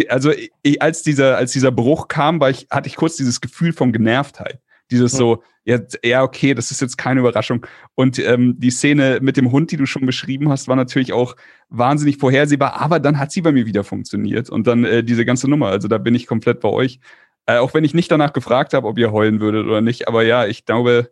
also 0.09 0.31
ich, 0.61 0.81
als 0.81 1.03
dieser, 1.03 1.37
als 1.37 1.51
dieser 1.51 1.71
Bruch 1.71 2.07
kam, 2.07 2.39
war 2.39 2.49
ich, 2.49 2.67
hatte 2.69 2.87
ich 2.87 2.95
kurz 2.95 3.17
dieses 3.17 3.41
Gefühl 3.41 3.73
von 3.73 3.91
Genervtheit. 3.91 4.59
Dieses 4.91 5.13
ja. 5.13 5.17
so, 5.17 5.43
ja, 5.63 5.79
ja, 6.03 6.23
okay, 6.23 6.53
das 6.53 6.69
ist 6.69 6.81
jetzt 6.81 6.97
keine 6.97 7.21
Überraschung. 7.21 7.65
Und 7.95 8.19
ähm, 8.19 8.59
die 8.59 8.69
Szene 8.69 9.19
mit 9.21 9.35
dem 9.35 9.51
Hund, 9.51 9.71
die 9.71 9.77
du 9.77 9.87
schon 9.87 10.05
beschrieben 10.05 10.49
hast, 10.49 10.67
war 10.67 10.75
natürlich 10.75 11.11
auch 11.11 11.35
wahnsinnig 11.69 12.17
vorhersehbar, 12.17 12.79
aber 12.79 12.99
dann 12.99 13.17
hat 13.17 13.31
sie 13.31 13.41
bei 13.41 13.51
mir 13.51 13.65
wieder 13.65 13.83
funktioniert. 13.83 14.49
Und 14.49 14.67
dann 14.67 14.85
äh, 14.85 15.03
diese 15.03 15.25
ganze 15.25 15.49
Nummer, 15.49 15.67
also 15.67 15.87
da 15.87 15.97
bin 15.97 16.13
ich 16.13 16.27
komplett 16.27 16.59
bei 16.59 16.69
euch. 16.69 16.99
Äh, 17.47 17.57
auch 17.57 17.73
wenn 17.73 17.83
ich 17.83 17.93
nicht 17.93 18.11
danach 18.11 18.33
gefragt 18.33 18.73
habe, 18.73 18.87
ob 18.87 18.97
ihr 18.99 19.11
heulen 19.11 19.39
würdet 19.39 19.65
oder 19.65 19.81
nicht. 19.81 20.07
Aber 20.07 20.23
ja, 20.23 20.45
ich 20.45 20.65
glaube, 20.65 21.11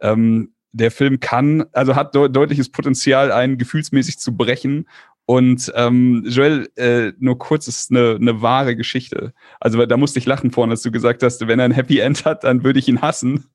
ähm, 0.00 0.52
der 0.72 0.90
Film 0.90 1.18
kann, 1.18 1.64
also 1.72 1.96
hat 1.96 2.14
de 2.14 2.28
deutliches 2.28 2.70
Potenzial, 2.70 3.32
einen 3.32 3.58
gefühlsmäßig 3.58 4.18
zu 4.18 4.36
brechen. 4.36 4.88
Und 5.30 5.70
ähm, 5.76 6.24
Joel, 6.26 6.70
äh, 6.76 7.12
nur 7.18 7.38
kurz, 7.38 7.68
ist 7.68 7.90
eine, 7.90 8.16
eine 8.18 8.40
wahre 8.40 8.74
Geschichte. 8.76 9.34
Also 9.60 9.84
da 9.84 9.98
musste 9.98 10.18
ich 10.18 10.24
lachen 10.24 10.52
vorhin, 10.52 10.70
als 10.70 10.80
du 10.80 10.90
gesagt 10.90 11.22
hast, 11.22 11.46
wenn 11.46 11.58
er 11.58 11.66
ein 11.66 11.72
Happy 11.72 11.98
End 11.98 12.24
hat, 12.24 12.44
dann 12.44 12.64
würde 12.64 12.78
ich 12.78 12.88
ihn 12.88 13.02
hassen. 13.02 13.44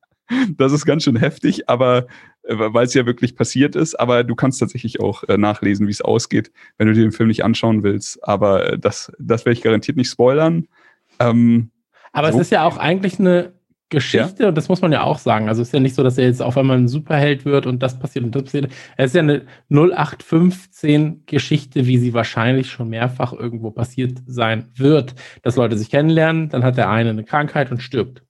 Das 0.55 0.71
ist 0.71 0.85
ganz 0.85 1.03
schön 1.03 1.17
heftig, 1.17 1.67
aber 1.69 2.07
äh, 2.43 2.55
weil 2.55 2.85
es 2.85 2.93
ja 2.93 3.05
wirklich 3.05 3.35
passiert 3.35 3.75
ist. 3.75 3.99
Aber 3.99 4.23
du 4.23 4.35
kannst 4.35 4.59
tatsächlich 4.59 5.01
auch 5.01 5.23
äh, 5.25 5.37
nachlesen, 5.37 5.85
wie 5.87 5.91
es 5.91 6.01
ausgeht, 6.01 6.51
wenn 6.77 6.87
du 6.87 6.93
dir 6.93 7.01
den 7.01 7.11
Film 7.11 7.27
nicht 7.27 7.43
anschauen 7.43 7.83
willst. 7.83 8.23
Aber 8.23 8.73
äh, 8.73 8.79
das, 8.79 9.11
das 9.19 9.45
werde 9.45 9.57
ich 9.57 9.63
garantiert 9.63 9.97
nicht 9.97 10.09
spoilern. 10.09 10.67
Ähm, 11.19 11.71
aber 12.13 12.31
so. 12.31 12.37
es 12.37 12.45
ist 12.45 12.51
ja 12.51 12.63
auch 12.63 12.77
eigentlich 12.77 13.19
eine 13.19 13.53
Geschichte, 13.93 14.43
ja? 14.43 14.49
und 14.49 14.57
das 14.57 14.67
muss 14.67 14.81
man 14.81 14.91
ja 14.91 15.03
auch 15.03 15.19
sagen. 15.19 15.47
Also 15.47 15.61
es 15.61 15.69
ist 15.69 15.73
ja 15.73 15.79
nicht 15.79 15.95
so, 15.95 16.03
dass 16.03 16.17
er 16.17 16.25
jetzt 16.25 16.41
auf 16.41 16.57
einmal 16.57 16.77
ein 16.77 16.87
Superheld 16.87 17.45
wird 17.45 17.65
und 17.65 17.81
das 17.81 17.97
passiert 17.97 18.25
und 18.25 18.35
das 18.35 18.43
passiert. 18.43 18.71
Es 18.97 19.11
ist 19.11 19.15
ja 19.15 19.21
eine 19.21 19.43
0815 19.69 21.23
Geschichte, 21.25 21.85
wie 21.87 21.97
sie 21.97 22.13
wahrscheinlich 22.13 22.69
schon 22.69 22.89
mehrfach 22.89 23.31
irgendwo 23.31 23.71
passiert 23.71 24.19
sein 24.25 24.65
wird, 24.75 25.15
dass 25.43 25.55
Leute 25.55 25.77
sich 25.77 25.89
kennenlernen, 25.89 26.49
dann 26.49 26.63
hat 26.63 26.77
der 26.77 26.89
eine 26.89 27.11
eine 27.11 27.23
Krankheit 27.23 27.71
und 27.71 27.81
stirbt. 27.81 28.23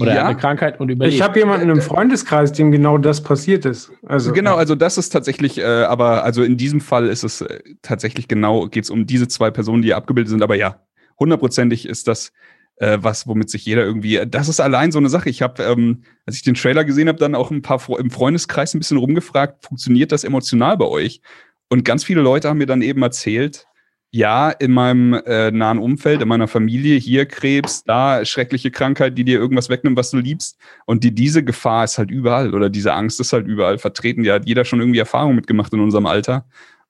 Oder 0.00 0.14
ja. 0.14 0.26
eine 0.26 0.36
Krankheit 0.36 0.80
und 0.80 0.90
überlebt. 0.90 1.14
Ich 1.14 1.22
habe 1.22 1.38
jemanden 1.38 1.70
im 1.70 1.80
Freundeskreis, 1.80 2.52
dem 2.52 2.70
genau 2.70 2.98
das 2.98 3.22
passiert 3.22 3.64
ist. 3.64 3.90
Also, 4.06 4.32
genau, 4.32 4.56
also 4.56 4.74
das 4.74 4.98
ist 4.98 5.10
tatsächlich, 5.10 5.58
äh, 5.58 5.64
aber 5.64 6.24
also 6.24 6.42
in 6.42 6.56
diesem 6.56 6.80
Fall 6.80 7.06
ist 7.06 7.24
es 7.24 7.40
äh, 7.40 7.60
tatsächlich 7.82 8.28
genau, 8.28 8.66
geht 8.68 8.84
es 8.84 8.90
um 8.90 9.06
diese 9.06 9.28
zwei 9.28 9.50
Personen, 9.50 9.82
die 9.82 9.94
abgebildet 9.94 10.30
sind. 10.30 10.42
Aber 10.42 10.56
ja, 10.56 10.82
hundertprozentig 11.18 11.88
ist 11.88 12.06
das 12.06 12.32
äh, 12.80 12.98
was, 13.00 13.26
womit 13.26 13.50
sich 13.50 13.64
jeder 13.64 13.84
irgendwie. 13.84 14.20
Das 14.26 14.48
ist 14.48 14.60
allein 14.60 14.92
so 14.92 14.98
eine 14.98 15.08
Sache. 15.08 15.30
Ich 15.30 15.42
habe, 15.42 15.62
ähm, 15.62 16.02
als 16.26 16.36
ich 16.36 16.42
den 16.42 16.54
Trailer 16.54 16.84
gesehen 16.84 17.08
habe, 17.08 17.18
dann 17.18 17.34
auch 17.34 17.50
ein 17.50 17.62
paar 17.62 17.80
im 17.98 18.10
Freundeskreis 18.10 18.74
ein 18.74 18.78
bisschen 18.78 18.98
rumgefragt, 18.98 19.64
funktioniert 19.64 20.12
das 20.12 20.24
emotional 20.24 20.76
bei 20.76 20.86
euch? 20.86 21.20
Und 21.68 21.84
ganz 21.84 22.04
viele 22.04 22.22
Leute 22.22 22.48
haben 22.48 22.58
mir 22.58 22.66
dann 22.66 22.82
eben 22.82 23.02
erzählt, 23.02 23.66
ja, 24.10 24.50
in 24.50 24.72
meinem 24.72 25.12
äh, 25.12 25.50
nahen 25.50 25.78
Umfeld, 25.78 26.22
in 26.22 26.28
meiner 26.28 26.48
Familie, 26.48 26.96
hier 26.96 27.26
Krebs, 27.26 27.84
da 27.84 28.24
schreckliche 28.24 28.70
Krankheit, 28.70 29.18
die 29.18 29.24
dir 29.24 29.38
irgendwas 29.38 29.68
wegnimmt, 29.68 29.98
was 29.98 30.10
du 30.10 30.16
liebst. 30.16 30.58
Und 30.86 31.04
die, 31.04 31.14
diese 31.14 31.44
Gefahr 31.44 31.84
ist 31.84 31.98
halt 31.98 32.10
überall 32.10 32.54
oder 32.54 32.70
diese 32.70 32.94
Angst 32.94 33.20
ist 33.20 33.34
halt 33.34 33.46
überall 33.46 33.76
vertreten. 33.76 34.24
Ja, 34.24 34.34
hat 34.34 34.48
jeder 34.48 34.64
schon 34.64 34.80
irgendwie 34.80 34.98
Erfahrung 34.98 35.34
mitgemacht 35.34 35.74
in 35.74 35.80
unserem 35.80 36.06
Alter. 36.06 36.46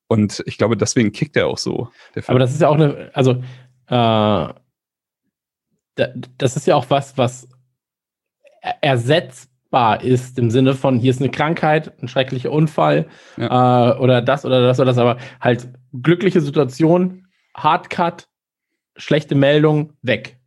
Und 0.06 0.44
ich 0.46 0.58
glaube, 0.58 0.76
deswegen 0.76 1.10
kickt 1.10 1.36
er 1.36 1.48
auch 1.48 1.58
so. 1.58 1.88
Aber 2.28 2.38
das 2.38 2.52
ist 2.52 2.60
ja 2.60 2.68
auch 2.68 2.76
eine, 2.76 3.10
also 3.14 3.42
äh, 3.88 4.54
das 6.38 6.56
ist 6.56 6.66
ja 6.66 6.76
auch 6.76 6.86
was, 6.88 7.18
was 7.18 7.48
ersetzbar 8.80 10.02
ist 10.02 10.38
im 10.38 10.50
Sinne 10.50 10.74
von, 10.74 10.98
hier 10.98 11.10
ist 11.10 11.20
eine 11.20 11.30
Krankheit, 11.30 11.92
ein 12.02 12.08
schrecklicher 12.08 12.50
Unfall 12.50 13.06
ja. 13.36 13.92
äh, 13.92 13.98
oder 13.98 14.22
das 14.22 14.44
oder 14.44 14.62
das 14.62 14.78
oder 14.78 14.86
das, 14.86 14.98
aber 14.98 15.18
halt 15.40 15.68
glückliche 15.92 16.40
Situation, 16.40 17.26
Hardcut, 17.54 18.28
schlechte 18.96 19.34
Meldung, 19.34 19.92
weg. 20.02 20.38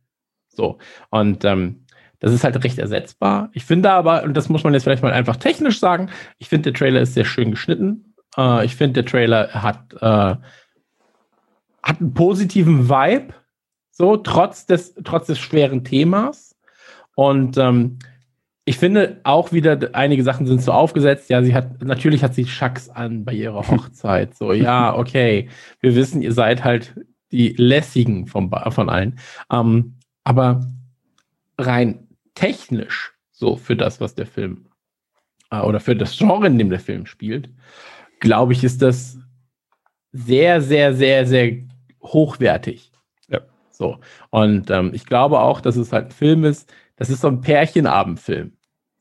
So. 0.48 0.78
Und 1.10 1.44
ähm, 1.44 1.86
Das 2.20 2.32
ist 2.32 2.44
halt 2.44 2.62
recht 2.62 2.78
ersetzbar. 2.78 3.50
Ich 3.52 3.64
finde 3.64 3.90
aber, 3.90 4.22
und 4.22 4.34
das 4.36 4.48
muss 4.48 4.62
man 4.62 4.74
jetzt 4.74 4.84
vielleicht 4.84 5.02
mal 5.02 5.12
einfach 5.12 5.36
technisch 5.36 5.80
sagen, 5.80 6.08
ich 6.38 6.48
finde, 6.48 6.70
der 6.70 6.78
Trailer 6.78 7.00
ist 7.00 7.14
sehr 7.14 7.24
schön 7.24 7.50
geschnitten. 7.50 8.14
Äh, 8.36 8.64
ich 8.64 8.76
finde, 8.76 9.02
der 9.02 9.10
Trailer 9.10 9.48
hat, 9.52 9.92
äh, 9.94 10.36
hat 11.82 12.00
einen 12.00 12.14
positiven 12.14 12.88
Vibe, 12.88 13.34
so, 13.92 14.16
trotz 14.16 14.66
des, 14.66 14.94
trotz 15.04 15.26
des 15.26 15.38
schweren 15.38 15.84
Themas. 15.84 16.56
Und 17.14 17.58
ähm, 17.58 17.98
ich 18.64 18.78
finde 18.78 19.20
auch 19.24 19.52
wieder, 19.52 19.90
einige 19.92 20.24
Sachen 20.24 20.46
sind 20.46 20.62
so 20.62 20.72
aufgesetzt. 20.72 21.28
Ja, 21.30 21.42
sie 21.42 21.54
hat, 21.54 21.82
natürlich 21.82 22.24
hat 22.24 22.34
sie 22.34 22.46
Schacks 22.46 22.88
an 22.88 23.24
bei 23.24 23.34
ihrer 23.34 23.68
Hochzeit. 23.68 24.34
So, 24.36 24.52
ja, 24.52 24.96
okay. 24.96 25.48
Wir 25.80 25.94
wissen, 25.94 26.22
ihr 26.22 26.32
seid 26.32 26.64
halt 26.64 26.94
die 27.32 27.54
lässigen 27.56 28.26
vom, 28.26 28.50
von 28.70 28.88
allen. 28.88 29.18
Ähm, 29.50 29.94
aber 30.24 30.66
rein 31.58 32.08
technisch, 32.34 33.12
so 33.30 33.56
für 33.56 33.76
das, 33.76 34.00
was 34.00 34.14
der 34.14 34.26
Film 34.26 34.66
äh, 35.50 35.60
oder 35.60 35.80
für 35.80 35.96
das 35.96 36.16
Genre, 36.16 36.46
in 36.46 36.58
dem 36.58 36.70
der 36.70 36.80
Film 36.80 37.06
spielt, 37.06 37.50
glaube 38.20 38.52
ich, 38.52 38.64
ist 38.64 38.80
das 38.80 39.18
sehr, 40.12 40.60
sehr, 40.60 40.94
sehr, 40.94 41.26
sehr 41.26 41.58
hochwertig. 42.02 42.91
So. 43.82 43.98
Und 44.30 44.70
ähm, 44.70 44.92
ich 44.94 45.06
glaube 45.06 45.40
auch, 45.40 45.60
dass 45.60 45.74
es 45.74 45.92
halt 45.92 46.06
ein 46.06 46.10
Film 46.12 46.44
ist, 46.44 46.72
das 46.94 47.10
ist 47.10 47.20
so 47.20 47.26
ein 47.26 47.40
Pärchenabendfilm. 47.40 48.52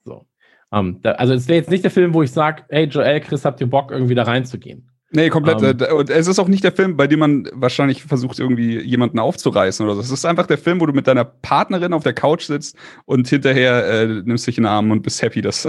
So. 0.03 0.25
Um, 0.71 1.03
da, 1.03 1.11
also 1.11 1.33
es 1.33 1.47
wäre 1.47 1.59
jetzt 1.59 1.69
nicht 1.69 1.83
der 1.83 1.91
Film, 1.91 2.15
wo 2.15 2.23
ich 2.23 2.31
sage, 2.31 2.63
hey 2.69 2.85
Joel, 2.85 3.19
Chris, 3.19 3.45
habt 3.45 3.61
ihr 3.61 3.69
Bock, 3.69 3.91
irgendwie 3.91 4.15
da 4.15 4.23
reinzugehen? 4.23 4.89
Nee, 5.11 5.29
komplett. 5.29 5.61
Um, 5.61 5.97
und 5.99 6.09
es 6.09 6.25
ist 6.25 6.39
auch 6.39 6.47
nicht 6.47 6.63
der 6.63 6.71
Film, 6.71 6.97
bei 6.97 7.05
dem 7.05 7.19
man 7.19 7.47
wahrscheinlich 7.53 8.03
versucht, 8.03 8.39
irgendwie 8.39 8.79
jemanden 8.79 9.19
aufzureißen 9.19 9.85
oder 9.85 9.93
so. 9.93 10.01
Es 10.01 10.09
ist 10.09 10.25
einfach 10.25 10.47
der 10.47 10.57
Film, 10.57 10.81
wo 10.81 10.87
du 10.87 10.93
mit 10.93 11.05
deiner 11.05 11.25
Partnerin 11.25 11.93
auf 11.93 12.01
der 12.01 12.13
Couch 12.13 12.45
sitzt 12.45 12.75
und 13.05 13.27
hinterher 13.27 13.85
äh, 13.85 14.07
nimmst 14.07 14.47
dich 14.47 14.57
in 14.57 14.63
den 14.63 14.71
Arm 14.71 14.89
und 14.89 15.03
bist 15.03 15.21
happy, 15.21 15.41
dass, 15.41 15.67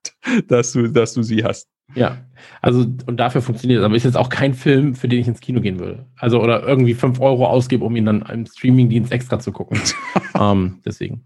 dass, 0.48 0.72
du, 0.72 0.88
dass 0.88 1.12
du 1.12 1.22
sie 1.22 1.44
hast. 1.44 1.68
Ja, 1.94 2.18
also 2.60 2.86
und 3.06 3.18
dafür 3.18 3.42
funktioniert 3.42 3.80
es. 3.80 3.84
Aber 3.84 3.94
ist 3.94 4.04
jetzt 4.04 4.16
auch 4.16 4.28
kein 4.28 4.54
Film, 4.54 4.94
für 4.94 5.08
den 5.08 5.20
ich 5.20 5.28
ins 5.28 5.40
Kino 5.40 5.60
gehen 5.60 5.78
würde. 5.78 6.06
Also 6.16 6.40
oder 6.40 6.66
irgendwie 6.66 6.94
5 6.94 7.20
Euro 7.20 7.46
ausgebe, 7.46 7.84
um 7.84 7.94
ihn 7.94 8.06
dann 8.06 8.22
im 8.22 8.46
Streamingdienst 8.46 9.12
extra 9.12 9.38
zu 9.38 9.52
gucken. 9.52 9.80
um, 10.38 10.80
deswegen. 10.84 11.24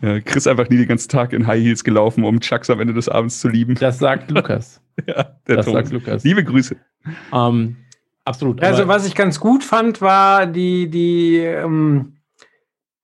Ja, 0.00 0.20
Chris 0.20 0.46
einfach 0.46 0.68
nie 0.68 0.76
den 0.76 0.86
ganzen 0.86 1.08
Tag 1.08 1.32
in 1.32 1.46
High 1.46 1.62
Heels 1.62 1.82
gelaufen, 1.82 2.24
um 2.24 2.40
Chucks 2.40 2.70
am 2.70 2.80
Ende 2.80 2.94
des 2.94 3.08
Abends 3.08 3.40
zu 3.40 3.48
lieben. 3.48 3.74
Das 3.74 3.98
sagt 3.98 4.30
Lukas. 4.30 4.80
ja, 5.06 5.36
der 5.46 5.56
das 5.56 5.66
Ton. 5.66 5.74
sagt 5.74 5.92
Lukas. 5.92 6.22
Liebe 6.22 6.44
Grüße. 6.44 6.76
Ähm, 7.32 7.76
absolut. 8.24 8.62
Also, 8.62 8.86
was 8.86 9.06
ich 9.06 9.14
ganz 9.14 9.40
gut 9.40 9.64
fand, 9.64 10.00
war 10.00 10.46
die, 10.46 10.88
die, 10.88 11.38
ähm, 11.38 12.19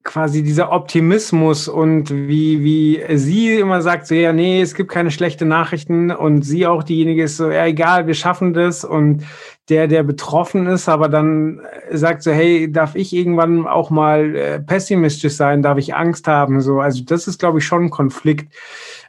quasi 0.07 0.43
dieser 0.43 0.73
Optimismus 0.73 1.69
und 1.69 2.11
wie, 2.11 2.63
wie 2.63 3.19
sie 3.19 3.57
immer 3.57 3.83
sagt, 3.83 4.07
so, 4.07 4.15
ja, 4.15 4.33
nee, 4.33 4.63
es 4.63 4.75
gibt 4.75 4.91
keine 4.91 5.11
schlechten 5.11 5.49
Nachrichten 5.49 6.11
und 6.13 6.43
sie 6.43 6.67
auch 6.67 6.85
diejenige 6.85 7.25
ist 7.25 7.37
so, 7.37 7.51
ja, 7.51 7.67
egal, 7.67 8.07
wir 8.07 8.15
schaffen 8.15 8.55
das 8.55 8.85
und 8.85 9.25
der, 9.69 9.89
der 9.89 10.05
betroffen 10.05 10.67
ist, 10.69 10.89
aber 10.89 11.09
dann 11.09 11.61
äh, 11.91 11.97
sagt 11.97 12.23
so, 12.23 12.31
hey, 12.31 12.71
darf 12.71 12.95
ich 12.95 13.13
irgendwann 13.13 13.67
auch 13.67 13.91
mal 13.91 14.37
äh, 14.37 14.61
pessimistisch 14.61 15.35
sein, 15.35 15.61
darf 15.61 15.77
ich 15.77 15.95
Angst 15.95 16.29
haben, 16.29 16.61
so, 16.61 16.81
also 16.81 17.03
das 17.05 17.27
ist, 17.27 17.41
glaube 17.41 17.59
ich, 17.59 17.67
schon 17.67 17.87
ein 17.87 17.91
Konflikt. 17.91 18.55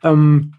Ähm, 0.03 0.53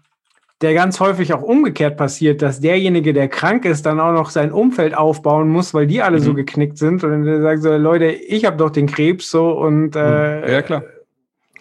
der 0.61 0.73
ganz 0.73 0.99
häufig 0.99 1.33
auch 1.33 1.41
umgekehrt 1.41 1.95
passiert, 1.97 2.41
dass 2.41 2.59
derjenige, 2.59 3.13
der 3.13 3.29
krank 3.29 3.63
ist, 3.65 3.85
dann 3.85 3.99
auch 3.99 4.11
noch 4.11 4.29
sein 4.29 4.51
Umfeld 4.51 4.95
aufbauen 4.95 5.47
muss, 5.49 5.73
weil 5.73 5.87
die 5.87 6.01
alle 6.01 6.19
so 6.19 6.31
Mhm. 6.31 6.35
geknickt 6.35 6.77
sind 6.77 7.03
und 7.03 7.25
dann 7.25 7.41
sagt 7.41 7.63
so, 7.63 7.75
Leute, 7.77 8.07
ich 8.07 8.43
habe 8.45 8.57
doch 8.57 8.69
den 8.69 8.87
Krebs 8.87 9.31
so 9.31 9.51
und 9.51 9.95
äh, 9.95 10.51
Ja, 10.53 10.61
klar. 10.61 10.83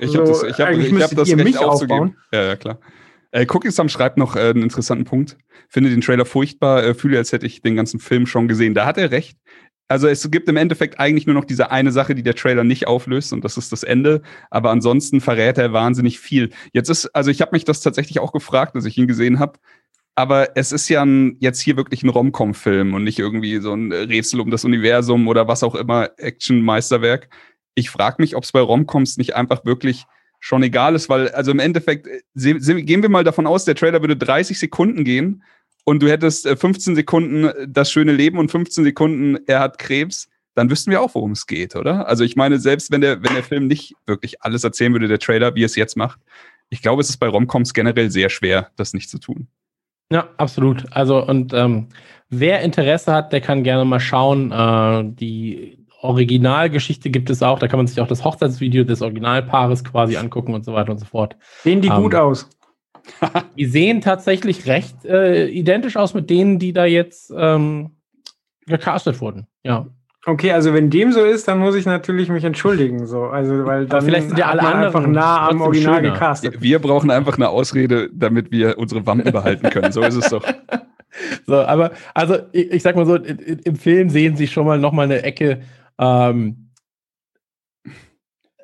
Ich 0.00 0.12
so, 0.12 0.18
habe 0.18 0.28
das, 0.28 0.42
ich 0.42 0.60
hab, 0.60 0.70
ich 0.72 0.92
hab 1.02 1.10
das 1.16 1.28
Recht 1.28 1.44
mich 1.44 1.58
aufzugeben. 1.58 1.92
aufbauen. 2.00 2.16
Ja, 2.32 2.42
ja, 2.44 2.56
klar. 2.56 2.78
Äh, 3.30 3.46
Cookiesam 3.48 3.88
schreibt 3.88 4.16
noch 4.16 4.36
äh, 4.36 4.50
einen 4.50 4.62
interessanten 4.62 5.04
Punkt. 5.04 5.36
Finde 5.68 5.90
den 5.90 6.00
Trailer 6.00 6.24
furchtbar, 6.24 6.82
äh, 6.82 6.94
fühle, 6.94 7.18
als 7.18 7.30
hätte 7.32 7.46
ich 7.46 7.60
den 7.62 7.76
ganzen 7.76 8.00
Film 8.00 8.26
schon 8.26 8.48
gesehen. 8.48 8.74
Da 8.74 8.86
hat 8.86 8.96
er 8.96 9.10
recht. 9.10 9.36
Also 9.88 10.06
es 10.06 10.30
gibt 10.30 10.48
im 10.50 10.58
Endeffekt 10.58 11.00
eigentlich 11.00 11.26
nur 11.26 11.34
noch 11.34 11.46
diese 11.46 11.70
eine 11.70 11.92
Sache, 11.92 12.14
die 12.14 12.22
der 12.22 12.34
Trailer 12.34 12.62
nicht 12.62 12.86
auflöst 12.86 13.32
und 13.32 13.42
das 13.42 13.56
ist 13.56 13.72
das 13.72 13.82
Ende. 13.82 14.20
Aber 14.50 14.70
ansonsten 14.70 15.22
verrät 15.22 15.56
er 15.56 15.72
wahnsinnig 15.72 16.20
viel. 16.20 16.50
Jetzt 16.72 16.90
ist, 16.90 17.06
also 17.14 17.30
ich 17.30 17.40
habe 17.40 17.52
mich 17.52 17.64
das 17.64 17.80
tatsächlich 17.80 18.20
auch 18.20 18.32
gefragt, 18.32 18.76
als 18.76 18.84
ich 18.84 18.98
ihn 18.98 19.06
gesehen 19.06 19.38
habe. 19.38 19.58
Aber 20.14 20.56
es 20.56 20.72
ist 20.72 20.88
ja 20.88 21.02
ein, 21.02 21.36
jetzt 21.40 21.60
hier 21.60 21.76
wirklich 21.76 22.02
ein 22.02 22.10
Rom-Com-Film 22.10 22.92
und 22.92 23.04
nicht 23.04 23.18
irgendwie 23.18 23.58
so 23.58 23.72
ein 23.72 23.92
Rätsel 23.92 24.40
um 24.40 24.50
das 24.50 24.64
Universum 24.64 25.26
oder 25.26 25.48
was 25.48 25.62
auch 25.62 25.74
immer, 25.74 26.10
Action-Meisterwerk. 26.18 27.28
Ich 27.74 27.88
frage 27.88 28.16
mich, 28.18 28.36
ob 28.36 28.44
es 28.44 28.52
bei 28.52 28.60
Romcoms 28.60 29.16
nicht 29.16 29.36
einfach 29.36 29.64
wirklich 29.64 30.04
schon 30.40 30.62
egal 30.62 30.94
ist, 30.96 31.08
weil, 31.08 31.30
also 31.30 31.50
im 31.50 31.60
Endeffekt, 31.60 32.06
äh, 32.06 32.82
gehen 32.82 33.02
wir 33.02 33.08
mal 33.08 33.24
davon 33.24 33.46
aus, 33.46 33.64
der 33.64 33.74
Trailer 33.74 34.02
würde 34.02 34.16
30 34.16 34.58
Sekunden 34.58 35.04
gehen 35.04 35.42
und 35.88 36.02
du 36.02 36.10
hättest 36.10 36.44
äh, 36.44 36.54
15 36.54 36.96
Sekunden 36.96 37.44
äh, 37.44 37.66
das 37.66 37.90
schöne 37.90 38.12
Leben 38.12 38.38
und 38.38 38.50
15 38.50 38.84
Sekunden 38.84 39.38
er 39.46 39.60
hat 39.60 39.78
Krebs, 39.78 40.28
dann 40.54 40.68
wüssten 40.68 40.90
wir 40.90 41.00
auch, 41.00 41.14
worum 41.14 41.32
es 41.32 41.46
geht, 41.46 41.76
oder? 41.76 42.06
Also 42.06 42.24
ich 42.24 42.36
meine, 42.36 42.58
selbst 42.58 42.90
wenn 42.90 43.00
der, 43.00 43.22
wenn 43.22 43.32
der 43.32 43.42
Film 43.42 43.68
nicht 43.68 43.94
wirklich 44.04 44.42
alles 44.42 44.64
erzählen 44.64 44.92
würde, 44.92 45.08
der 45.08 45.18
Trailer, 45.18 45.54
wie 45.54 45.62
er 45.62 45.66
es 45.66 45.76
jetzt 45.76 45.96
macht, 45.96 46.20
ich 46.68 46.82
glaube, 46.82 47.00
es 47.00 47.08
ist 47.08 47.16
bei 47.16 47.28
Romcoms 47.28 47.72
generell 47.72 48.10
sehr 48.10 48.28
schwer, 48.28 48.68
das 48.76 48.92
nicht 48.92 49.08
zu 49.08 49.18
tun. 49.18 49.48
Ja, 50.12 50.28
absolut. 50.36 50.84
Also, 50.90 51.24
und 51.26 51.54
ähm, 51.54 51.88
wer 52.28 52.60
Interesse 52.60 53.14
hat, 53.14 53.32
der 53.32 53.40
kann 53.40 53.62
gerne 53.62 53.86
mal 53.86 54.00
schauen. 54.00 54.52
Äh, 54.52 55.04
die 55.14 55.86
Originalgeschichte 56.02 57.08
gibt 57.08 57.30
es 57.30 57.42
auch. 57.42 57.58
Da 57.58 57.66
kann 57.66 57.78
man 57.78 57.86
sich 57.86 57.98
auch 58.02 58.08
das 58.08 58.24
Hochzeitsvideo 58.24 58.84
des 58.84 59.00
Originalpaares 59.00 59.84
quasi 59.84 60.18
angucken 60.18 60.52
und 60.52 60.66
so 60.66 60.74
weiter 60.74 60.92
und 60.92 60.98
so 60.98 61.06
fort. 61.06 61.34
sehen 61.62 61.80
die 61.80 61.88
Ähm, 61.88 62.02
gut 62.02 62.14
aus. 62.14 62.48
Die 63.56 63.66
sehen 63.66 64.00
tatsächlich 64.00 64.66
recht 64.66 65.04
äh, 65.04 65.46
identisch 65.48 65.96
aus 65.96 66.14
mit 66.14 66.30
denen, 66.30 66.58
die 66.58 66.72
da 66.72 66.84
jetzt 66.84 67.32
ähm, 67.36 67.90
gecastet 68.66 69.20
wurden. 69.20 69.46
Ja. 69.64 69.86
Okay, 70.26 70.52
also 70.52 70.74
wenn 70.74 70.90
dem 70.90 71.12
so 71.12 71.24
ist, 71.24 71.48
dann 71.48 71.58
muss 71.58 71.74
ich 71.74 71.86
natürlich 71.86 72.28
mich 72.28 72.44
entschuldigen, 72.44 73.06
so, 73.06 73.24
also 73.24 73.64
weil 73.64 73.86
dann 73.86 74.02
vielleicht 74.02 74.28
sind 74.28 74.38
ja 74.38 74.48
alle 74.48 74.62
einfach 74.62 75.06
nah 75.06 75.48
am 75.48 75.62
Original 75.62 75.96
schöner. 75.96 76.12
gecastet. 76.12 76.60
Wir 76.60 76.80
brauchen 76.80 77.10
einfach 77.10 77.36
eine 77.36 77.48
Ausrede, 77.48 78.10
damit 78.12 78.50
wir 78.50 78.76
unsere 78.76 79.06
Wampen 79.06 79.32
behalten 79.32 79.70
können. 79.70 79.90
So 79.92 80.02
ist 80.02 80.16
es 80.16 80.28
doch. 80.28 80.44
So, 81.46 81.56
aber 81.56 81.92
also 82.14 82.36
ich, 82.52 82.70
ich 82.70 82.82
sag 82.82 82.94
mal 82.94 83.06
so, 83.06 83.16
im 83.16 83.76
Film 83.76 84.08
sehen 84.10 84.36
sie 84.36 84.46
schon 84.46 84.66
mal 84.66 84.78
noch 84.78 84.92
mal 84.92 85.04
eine 85.04 85.22
Ecke 85.22 85.62
ähm, 85.98 86.70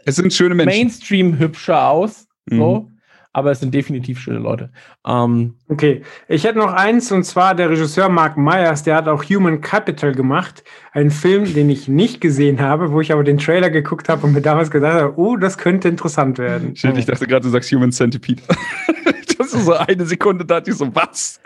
Es 0.04 0.16
sind 0.16 0.32
schöne 0.32 0.54
Menschen. 0.54 0.78
Mainstream 0.78 1.38
hübscher 1.38 1.88
aus. 1.88 2.28
So. 2.48 2.80
Mhm. 2.80 2.93
Aber 3.34 3.50
es 3.50 3.60
sind 3.60 3.74
definitiv 3.74 4.18
schöne 4.18 4.38
Leute. 4.38 4.70
Ähm, 5.06 5.54
Okay, 5.68 6.02
ich 6.28 6.44
hätte 6.44 6.58
noch 6.58 6.72
eins 6.72 7.12
und 7.12 7.24
zwar 7.24 7.54
der 7.54 7.68
Regisseur 7.68 8.08
Mark 8.08 8.36
Myers, 8.38 8.84
der 8.84 8.96
hat 8.96 9.08
auch 9.08 9.24
Human 9.24 9.60
Capital 9.60 10.14
gemacht, 10.14 10.64
einen 10.92 11.10
Film, 11.10 11.52
den 11.52 11.68
ich 11.68 11.88
nicht 11.88 12.20
gesehen 12.20 12.60
habe, 12.60 12.92
wo 12.92 13.00
ich 13.00 13.12
aber 13.12 13.24
den 13.24 13.38
Trailer 13.38 13.70
geguckt 13.70 14.08
habe 14.08 14.26
und 14.26 14.32
mir 14.32 14.40
damals 14.40 14.70
gedacht 14.70 14.94
habe, 14.94 15.18
oh, 15.18 15.36
das 15.36 15.58
könnte 15.58 15.88
interessant 15.88 16.38
werden. 16.38 16.76
Shit, 16.76 16.96
ich 16.96 17.06
dachte 17.06 17.26
gerade, 17.26 17.42
du 17.42 17.50
sagst 17.50 17.70
Human 17.72 17.92
Centipede. 17.92 18.42
das 19.38 19.52
ist 19.52 19.64
so 19.64 19.74
eine 19.74 20.06
Sekunde, 20.06 20.44
da 20.44 20.60
dachte 20.60 20.70
ich 20.70 20.76
so, 20.76 20.94
was? 20.94 21.40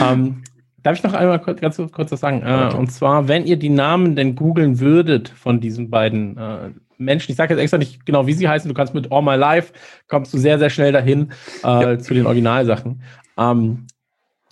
ähm, 0.00 0.42
darf 0.82 0.96
ich 0.96 1.02
noch 1.02 1.14
einmal 1.14 1.40
kurz, 1.40 1.60
ganz 1.60 1.76
kurz 1.76 2.12
was 2.12 2.20
sagen? 2.20 2.42
Äh, 2.42 2.74
und 2.76 2.90
zwar, 2.90 3.28
wenn 3.28 3.46
ihr 3.46 3.56
die 3.56 3.68
Namen 3.68 4.16
denn 4.16 4.34
googeln 4.34 4.80
würdet 4.80 5.28
von 5.28 5.60
diesen 5.60 5.90
beiden 5.90 6.36
äh, 6.36 6.70
Menschen, 6.98 7.32
ich 7.32 7.36
sage 7.36 7.54
jetzt 7.54 7.62
extra 7.62 7.78
nicht 7.78 8.06
genau, 8.06 8.26
wie 8.26 8.32
sie 8.32 8.48
heißen, 8.48 8.68
du 8.68 8.74
kannst 8.74 8.94
mit 8.94 9.10
All 9.12 9.22
My 9.22 9.36
Life, 9.36 9.72
kommst 10.08 10.32
du 10.32 10.38
sehr, 10.38 10.58
sehr 10.58 10.70
schnell 10.70 10.92
dahin 10.92 11.32
äh, 11.62 11.98
zu 11.98 12.14
den 12.14 12.26
Originalsachen. 12.26 13.02
Ähm, 13.38 13.86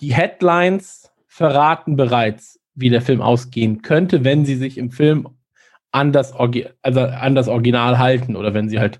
die 0.01 0.13
Headlines 0.13 1.11
verraten 1.27 1.95
bereits, 1.95 2.59
wie 2.75 2.89
der 2.89 3.01
Film 3.01 3.21
ausgehen 3.21 3.81
könnte, 3.81 4.23
wenn 4.23 4.45
sie 4.45 4.55
sich 4.55 4.77
im 4.77 4.91
Film 4.91 5.27
an 5.91 6.11
das, 6.11 6.33
Orgi 6.33 6.67
also 6.81 7.01
an 7.01 7.35
das 7.35 7.47
Original 7.47 7.99
halten 7.99 8.35
oder 8.35 8.53
wenn 8.53 8.69
sie 8.69 8.79
halt, 8.79 8.99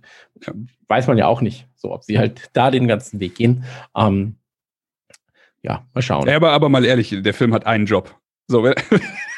weiß 0.88 1.08
man 1.08 1.18
ja 1.18 1.28
auch 1.28 1.42
nicht, 1.42 1.68
so 1.76 1.94
ob 1.94 2.04
sie 2.04 2.20
halt 2.20 2.50
da 2.54 2.70
den 2.70 2.88
ganzen 2.88 3.20
Weg 3.20 3.36
gehen. 3.36 3.64
Ähm, 3.96 4.36
ja, 5.64 5.86
mal 5.94 6.02
schauen. 6.02 6.28
Ja, 6.28 6.36
aber, 6.36 6.52
aber 6.52 6.70
mal 6.70 6.86
ehrlich, 6.86 7.16
der 7.22 7.34
Film 7.34 7.54
hat 7.54 7.66
einen 7.66 7.86
Job. 7.86 8.16
So, 8.48 8.64
wenn, 8.64 8.74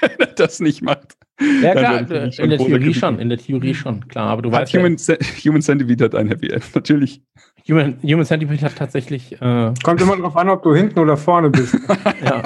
er 0.01 0.27
das 0.35 0.59
nicht 0.59 0.81
macht. 0.81 1.15
Ja, 1.61 1.71
klar, 1.73 1.99
in 1.99 2.07
der 2.07 2.29
Theorie 2.31 2.57
Kritik. 2.57 2.95
schon, 2.95 3.19
in 3.19 3.29
der 3.29 3.37
Theorie 3.37 3.73
schon, 3.75 4.07
klar. 4.07 4.29
Aber 4.29 4.41
du 4.41 4.51
Hat 4.51 4.61
weißt 4.61 4.73
ja, 4.73 4.79
Human, 4.79 4.97
Ce- 4.97 5.19
Human 5.45 5.61
Centipede 5.61 6.05
hat 6.05 6.15
ein 6.15 6.27
Happy 6.27 6.49
End, 6.49 6.63
natürlich. 6.75 7.21
Human, 7.67 7.97
Human 8.03 8.25
Centipede 8.25 8.61
hat 8.61 8.75
tatsächlich, 8.75 9.33
äh, 9.41 9.73
Kommt 9.83 10.01
immer 10.01 10.15
darauf 10.17 10.35
an, 10.35 10.49
ob 10.49 10.63
du 10.63 10.73
hinten 10.75 10.99
oder 10.99 11.17
vorne 11.17 11.49
bist. 11.49 11.75
ja. 12.25 12.43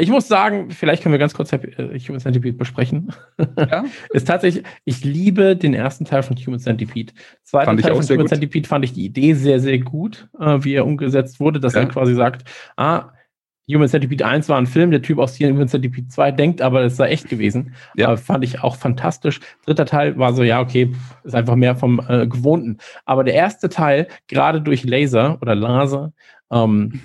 Ich 0.00 0.10
muss 0.10 0.28
sagen, 0.28 0.70
vielleicht 0.70 1.02
können 1.02 1.12
wir 1.12 1.18
ganz 1.18 1.34
kurz 1.34 1.52
äh, 1.52 1.58
Human 1.98 2.20
Centipede 2.20 2.56
besprechen. 2.56 3.12
Ja? 3.58 3.84
Ist 4.10 4.28
tatsächlich, 4.28 4.64
ich 4.84 5.04
liebe 5.04 5.56
den 5.56 5.74
ersten 5.74 6.04
Teil 6.04 6.22
von 6.22 6.36
Human 6.36 6.60
Centipede. 6.60 7.12
Zweiter 7.42 7.66
Fand 7.66 7.80
Teil 7.82 7.94
von 7.96 8.04
Human 8.04 8.18
gut. 8.18 8.28
Centipede 8.28 8.68
fand 8.68 8.84
ich 8.84 8.92
die 8.92 9.04
Idee 9.04 9.34
sehr, 9.34 9.58
sehr 9.58 9.78
gut, 9.80 10.28
äh, 10.38 10.58
wie 10.62 10.74
er 10.74 10.86
umgesetzt 10.86 11.40
wurde, 11.40 11.58
dass 11.58 11.74
Ja. 11.74 11.80
er 11.80 11.86
quasi 11.88 12.14
sagt, 12.14 12.48
ah, 12.76 13.10
Human 13.70 13.88
Centipede 13.88 14.24
1 14.24 14.48
war 14.48 14.56
ein 14.56 14.66
Film, 14.66 14.92
der 14.92 15.02
Typ 15.02 15.18
aus 15.18 15.34
hier 15.34 15.50
Human 15.50 15.68
Centipede 15.68 16.06
2 16.08 16.30
denkt, 16.30 16.62
aber 16.62 16.80
das 16.82 16.96
sei 16.96 17.08
echt 17.08 17.28
gewesen. 17.28 17.74
Ja. 17.96 18.10
Ja. 18.10 18.16
fand 18.16 18.44
ich 18.44 18.62
auch 18.62 18.76
fantastisch. 18.76 19.40
Dritter 19.66 19.84
Teil 19.84 20.16
war 20.16 20.32
so, 20.32 20.44
ja, 20.44 20.60
okay, 20.60 20.92
ist 21.24 21.34
einfach 21.34 21.56
mehr 21.56 21.74
vom 21.74 22.00
äh, 22.08 22.26
Gewohnten. 22.28 22.78
Aber 23.04 23.24
der 23.24 23.34
erste 23.34 23.68
Teil, 23.68 24.06
gerade 24.28 24.62
durch 24.62 24.84
Laser 24.84 25.38
oder 25.42 25.54
Laser, 25.56 26.12
ähm, 26.52 27.00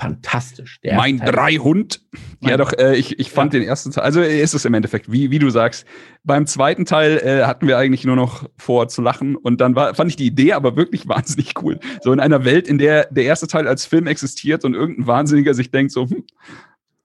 fantastisch. 0.00 0.80
Der 0.82 0.96
Mein 0.96 1.18
Dreihund. 1.18 2.00
Ja, 2.40 2.56
doch, 2.56 2.72
äh, 2.72 2.96
ich, 2.96 3.18
ich 3.18 3.30
fand 3.30 3.52
den 3.52 3.62
ersten 3.62 3.90
Teil, 3.90 4.02
also 4.04 4.20
ist 4.22 4.54
es 4.54 4.64
im 4.64 4.72
Endeffekt, 4.74 5.12
wie, 5.12 5.30
wie 5.30 5.38
du 5.38 5.50
sagst. 5.50 5.86
Beim 6.24 6.46
zweiten 6.46 6.86
Teil 6.86 7.18
äh, 7.18 7.44
hatten 7.44 7.68
wir 7.68 7.76
eigentlich 7.76 8.04
nur 8.04 8.16
noch 8.16 8.48
vor 8.56 8.88
zu 8.88 9.02
lachen 9.02 9.36
und 9.36 9.60
dann 9.60 9.76
war, 9.76 9.94
fand 9.94 10.10
ich 10.10 10.16
die 10.16 10.26
Idee 10.26 10.54
aber 10.54 10.76
wirklich 10.76 11.06
wahnsinnig 11.08 11.52
cool. 11.62 11.78
So 12.02 12.12
in 12.12 12.20
einer 12.20 12.44
Welt, 12.44 12.66
in 12.66 12.78
der 12.78 13.06
der 13.10 13.24
erste 13.24 13.46
Teil 13.46 13.68
als 13.68 13.84
Film 13.84 14.06
existiert 14.06 14.64
und 14.64 14.74
irgendein 14.74 15.06
Wahnsinniger 15.06 15.54
sich 15.54 15.70
denkt 15.70 15.92
so, 15.92 16.08
hm, 16.08 16.24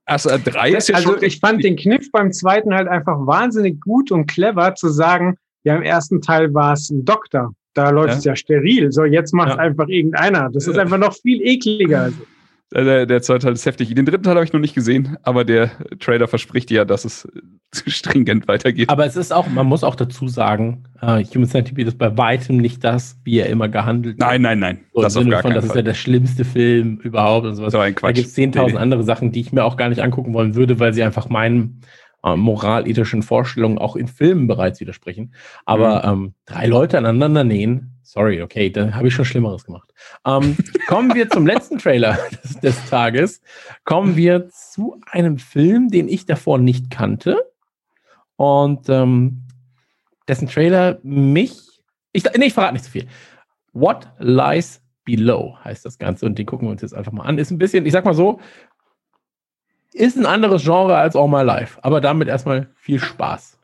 also 0.06 0.30
äh, 0.30 0.40
drei 0.40 0.72
ist 0.72 0.88
ja 0.90 0.96
also 0.96 1.14
schon. 1.14 1.24
ich 1.24 1.40
fand 1.40 1.64
den 1.64 1.76
Kniff 1.76 2.12
beim 2.12 2.32
zweiten 2.32 2.74
halt 2.74 2.88
einfach 2.88 3.18
wahnsinnig 3.26 3.82
gut 3.82 4.12
und 4.12 4.28
clever 4.28 4.76
zu 4.76 4.90
sagen, 4.90 5.36
ja, 5.64 5.76
im 5.76 5.82
ersten 5.82 6.22
Teil 6.22 6.54
war 6.54 6.74
es 6.74 6.90
ein 6.92 7.04
Doktor. 7.06 7.54
Da 7.74 7.90
läuft 7.90 8.12
Ja. 8.14 8.18
es 8.20 8.24
ja 8.24 8.36
steril. 8.36 8.92
So, 8.92 9.04
jetzt 9.04 9.34
macht 9.34 9.50
Ja. 9.50 9.56
einfach 9.58 9.88
irgendeiner. 9.90 10.50
Das 10.54 10.68
ist 10.68 10.76
Ja. 10.76 10.84
einfach 10.84 11.00
noch 11.00 11.14
viel 11.14 11.42
ekliger. 11.42 12.04
Also. 12.04 12.18
Äh, 12.74 12.84
Der, 12.84 13.06
der 13.06 13.22
zweite 13.22 13.46
Teil 13.46 13.54
ist 13.54 13.66
heftig. 13.66 13.94
Den 13.94 14.06
dritten 14.06 14.24
Teil 14.24 14.36
habe 14.36 14.46
ich 14.46 14.54
noch 14.54 14.60
nicht 14.60 14.76
gesehen, 14.76 15.18
aber 15.24 15.46
der 15.46 15.72
Trailer 16.00 16.28
verspricht 16.28 16.72
ja, 16.72 16.86
dass 16.86 17.06
es 17.06 17.28
stringent 17.74 18.48
weitergeht. 18.48 18.90
Aber 18.90 19.06
es 19.06 19.16
ist 19.16 19.32
auch, 19.34 19.48
man 19.48 19.66
muss 19.68 19.84
auch 19.84 19.96
dazu 19.96 20.28
sagen, 20.28 20.84
äh, 21.02 21.24
Human 21.26 21.48
Centipede 21.48 21.90
ist 21.90 21.98
bei 21.98 22.18
weitem 22.18 22.58
nicht 22.58 22.84
das, 22.84 23.20
wie 23.24 23.40
er 23.40 23.48
immer 23.50 23.68
gehandelt 23.70 24.18
nein, 24.20 24.42
nein, 24.42 24.60
nein. 24.60 24.80
So 24.94 25.02
das 25.02 25.14
im 25.16 25.18
auf 25.20 25.24
Sinne 25.24 25.32
gar 25.36 25.42
von, 25.42 25.54
das 25.54 25.66
ist 25.66 25.76
ja 25.76 25.82
der 25.82 25.94
schlimmste 25.94 26.46
Film 26.46 26.98
überhaupt 27.04 27.46
und 27.46 27.56
sowas. 27.56 27.72
So 27.72 27.80
ein 27.80 27.94
Da 27.94 28.00
Quatsch. 28.00 28.16
gibt 28.16 28.28
es 28.28 28.36
10.000 28.38 28.66
Nee, 28.68 28.72
nee. 28.74 28.78
andere 28.78 29.04
Sachen, 29.04 29.32
die 29.32 29.42
ich 29.42 29.52
mir 29.52 29.64
auch 29.64 29.78
gar 29.78 29.90
nicht 29.90 30.02
angucken 30.02 30.34
wollen 30.34 30.56
würde, 30.56 30.80
weil 30.80 30.94
sie 30.94 31.04
einfach 31.04 31.30
meinen 31.30 31.82
äh, 32.24 32.36
moralethischen 32.36 33.22
Vorstellungen 33.22 33.78
auch 33.78 33.96
in 33.96 34.08
Filmen 34.08 34.48
bereits 34.48 34.80
widersprechen. 34.80 35.34
Aber 35.66 36.12
Mhm. 36.16 36.24
ähm, 36.26 36.34
drei 36.46 36.66
Leute 36.68 36.98
aneinander 36.98 37.44
nähen, 37.44 37.92
sorry, 38.06 38.42
okay, 38.42 38.70
da 38.70 38.94
habe 38.94 39.08
ich 39.08 39.14
schon 39.14 39.26
Schlimmeres 39.26 39.66
gemacht. 39.66 39.94
Ähm, 40.26 40.56
kommen 40.88 41.14
wir 41.14 41.30
zum 41.30 41.46
letzten 41.46 41.78
Trailer 41.78 42.18
des, 42.44 42.60
des 42.60 42.90
Tages. 42.90 43.42
Kommen 43.84 44.16
wir 44.16 44.50
zu 44.50 45.00
einem 45.12 45.38
Film, 45.38 45.90
den 45.90 46.08
ich 46.08 46.26
davor 46.26 46.58
nicht 46.58 46.92
kannte 46.92 47.52
und 48.38 48.90
ähm, 48.90 49.44
dessen 50.28 50.48
Trailer 50.48 51.00
mich, 51.04 51.82
ich, 52.12 52.24
nee, 52.38 52.46
ich 52.46 52.54
verrate 52.54 52.74
nicht 52.74 52.86
zu 52.86 52.92
viel. 52.92 53.08
What 53.74 54.08
Lies 54.20 54.82
Below 55.04 55.58
heißt 55.64 55.86
das 55.86 55.98
Ganze 55.98 56.26
und 56.26 56.38
den 56.38 56.46
gucken 56.46 56.68
wir 56.68 56.72
uns 56.72 56.82
jetzt 56.82 56.96
einfach 56.96 57.12
mal 57.12 57.24
an. 57.24 57.38
Ist 57.38 57.52
ein 57.52 57.58
bisschen, 57.58 57.86
ich 57.86 57.92
sag 57.92 58.06
mal 58.06 58.14
so, 58.14 58.40
ist 59.94 60.18
ein 60.18 60.26
anderes 60.26 60.64
Genre 60.64 60.98
als 60.98 61.16
All 61.16 61.28
My 61.28 61.44
Life, 61.44 61.80
aber 61.84 62.02
damit 62.02 62.28
erstmal 62.28 62.70
viel 62.76 63.00
Spaß. 63.00 63.55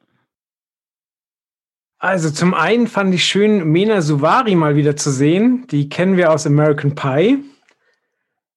Also 2.02 2.32
zum 2.32 2.56
einen 2.56 2.88
fand 2.88 3.14
ich 3.14 3.24
schön, 3.26 3.64
Mena 3.72 4.02
Suvari 4.02 4.56
mal 4.56 4.76
wieder 4.76 4.96
zu 4.96 5.12
sehen. 5.12 5.68
Die 5.70 5.88
kennen 5.88 6.18
wir 6.18 6.32
aus 6.32 6.48
American 6.48 6.96
Pie. 6.96 7.44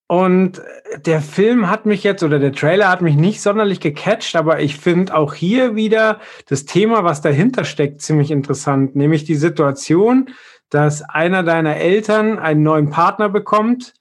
Und 0.07 0.63
der 1.05 1.21
Film 1.21 1.69
hat 1.69 1.85
mich 1.85 2.05
jetzt, 2.05 2.23
oder 2.23 2.39
der 2.39 2.53
Trailer 2.53 2.89
hat 2.89 3.03
mich 3.03 3.17
nicht 3.17 3.43
sonderlich 3.43 3.81
gecatcht, 3.81 4.35
aber 4.35 4.61
ich 4.61 4.79
finde 4.79 5.15
auch 5.15 5.35
hier 5.35 5.77
wieder 5.77 6.21
das 6.49 6.65
Thema, 6.65 7.05
was 7.05 7.21
dahinter 7.21 7.67
steckt, 7.67 8.01
ziemlich 8.01 8.31
interessant. 8.31 8.97
Nämlich 8.97 9.25
die 9.25 9.35
Situation, 9.35 10.31
dass 10.71 11.03
einer 11.03 11.43
deiner 11.43 11.77
Eltern 11.77 12.39
einen 12.39 12.63
neuen 12.63 12.89
Partner 12.89 13.29
bekommt 13.29 13.93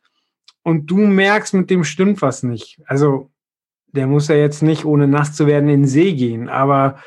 und 0.63 0.85
du 0.89 0.99
merkst, 0.99 1.53
mit 1.53 1.69
dem 1.69 1.83
stimmt 1.83 2.21
was 2.21 2.43
nicht. 2.43 2.79
Also 2.85 3.29
der 3.87 4.07
muss 4.07 4.29
ja 4.29 4.35
jetzt 4.35 4.63
nicht, 4.63 4.85
ohne 4.85 5.09
nass 5.09 5.33
zu 5.33 5.47
werden, 5.47 5.67
in 5.67 5.81
den 5.81 5.87
See 5.87 6.13
gehen, 6.13 6.47
aber 6.47 6.97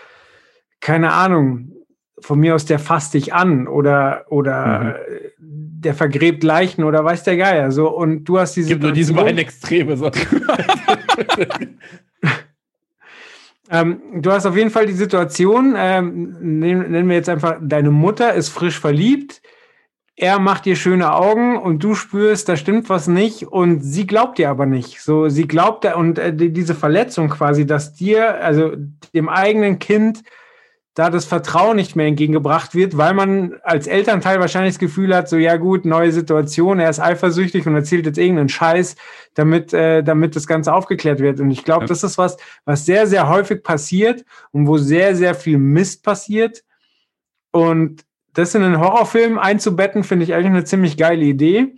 keine 0.80 1.12
Ahnung, 1.12 1.76
von 2.21 2.39
mir 2.41 2.55
aus, 2.55 2.64
der 2.64 2.79
fasst 2.79 3.14
dich 3.14 3.35
an 3.35 3.69
oder, 3.69 4.25
oder 4.29 4.97
der 5.39 5.95
vergräbt 5.95 6.43
Leichen 6.43 6.85
oder 6.85 7.05
weiß 7.05 7.25
der 7.25 7.37
Geier. 7.37 7.71
So, 7.71 7.89
und 7.89 8.25
du 8.25 8.39
hast 8.39 8.57
diese. 8.57 8.67
Es 8.67 8.71
gibt 8.71 8.83
nur 8.83 8.93
diese 8.93 9.12
beiden 9.12 9.39
Extreme. 9.39 9.97
So. 9.97 10.11
Ähm, 13.69 14.01
du 14.23 14.31
hast 14.31 14.47
auf 14.47 14.57
jeden 14.57 14.71
Fall 14.71 14.87
die 14.87 14.93
Situation, 14.93 15.75
ähm, 15.77 16.37
nennen, 16.41 17.09
wir 17.09 17.17
jetzt 17.17 17.29
einfach, 17.29 17.57
deine 17.61 17.91
Mutter 17.91 18.33
ist 18.35 18.49
frisch 18.49 18.79
verliebt, 18.79 19.43
er 20.14 20.39
macht 20.39 20.64
dir 20.64 20.77
schöne 20.77 21.12
Augen 21.12 21.59
und 21.59 21.83
du 21.85 21.95
spürst, 21.95 22.49
da 22.49 22.57
stimmt 22.57 22.89
was 22.89 23.07
nicht 23.07 23.43
und 23.43 23.81
sie 23.83 24.07
glaubt 24.07 24.39
dir 24.39 24.49
aber 24.49 24.64
nicht. 24.64 25.03
So, 25.03 25.29
sie 25.29 25.47
glaubt 25.47 25.85
und 25.85 26.19
äh, 26.19 26.33
die, 26.35 26.53
diese 26.53 26.75
Verletzung 26.75 27.29
quasi, 27.29 27.67
dass 27.67 27.93
dir, 27.93 28.43
also 28.43 28.73
dem 29.12 29.29
eigenen 29.29 29.79
Kind, 29.79 30.23
da 30.97 31.11
das 31.11 31.26
Vertrauen 31.26 31.76
nicht 31.76 31.94
mehr 31.94 32.07
entgegengebracht 32.07 32.74
wird, 32.74 32.97
weil 32.97 33.12
man 33.12 33.57
als 33.62 33.86
Elternteil 33.86 34.40
wahrscheinlich 34.40 34.74
das 34.74 34.78
Gefühl 34.78 35.14
hat, 35.14 35.28
so 35.28 35.36
ja 35.36 35.59
gut, 35.59 35.84
neue 35.84 36.11
Situation, 36.11 36.80
er 36.80 36.88
ist 36.88 37.01
eifersüchtig 37.01 37.66
und 37.66 37.74
erzählt 37.74 38.07
jetzt 38.07 38.16
irgendeinen 38.16 38.49
Scheiß, 38.49 38.97
damit, 39.34 39.74
äh, 39.74 40.03
damit 40.03 40.34
das 40.34 40.47
Ganze 40.47 40.72
aufgeklärt 40.72 41.20
wird. 41.20 41.38
Und 41.38 41.51
ich 41.51 41.64
glaube, 41.64 41.84
Ja. 41.84 41.88
das 41.88 42.03
ist 42.03 42.16
was, 42.16 42.38
was 42.64 42.86
sehr, 42.86 43.07
sehr 43.07 43.28
häufig 43.28 43.62
passiert 43.62 44.24
und 44.53 44.66
wo 44.66 44.78
sehr, 44.78 45.14
sehr 45.14 45.34
viel 45.34 45.59
Mist 45.59 46.03
passiert. 46.03 46.64
Und 47.51 48.07
das 48.32 48.55
in 48.55 48.62
einen 48.62 48.80
Horrorfilm 48.80 49.38
einzubetten, 49.38 50.03
finde 50.03 50.24
ich 50.24 50.32
eigentlich 50.32 50.47
eine 50.47 50.64
ziemlich 50.64 50.97
geile 50.97 51.26
Idee. 51.26 51.74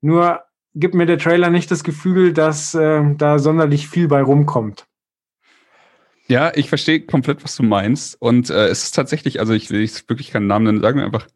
Nur 0.00 0.44
gibt 0.74 0.94
mir 0.94 1.04
der 1.04 1.18
Trailer 1.18 1.50
nicht 1.50 1.70
das 1.70 1.84
Gefühl, 1.84 2.32
dass 2.32 2.74
äh, 2.74 3.02
da 3.18 3.38
sonderlich 3.38 3.86
viel 3.86 4.08
bei 4.08 4.22
rumkommt. 4.22 4.86
Ja, 6.32 6.50
ich 6.54 6.70
verstehe 6.70 7.00
komplett, 7.00 7.44
was 7.44 7.56
du 7.56 7.62
meinst. 7.62 8.16
Und 8.18 8.48
äh, 8.48 8.68
es 8.68 8.84
ist 8.84 8.92
tatsächlich, 8.92 9.38
also 9.38 9.52
ich 9.52 9.68
will 9.68 9.82
jetzt 9.82 10.08
wirklich 10.08 10.30
keinen 10.30 10.46
Namen 10.46 10.64
nennen, 10.64 10.80
sagen 10.80 10.98
wir 10.98 11.04
einfach 11.04 11.26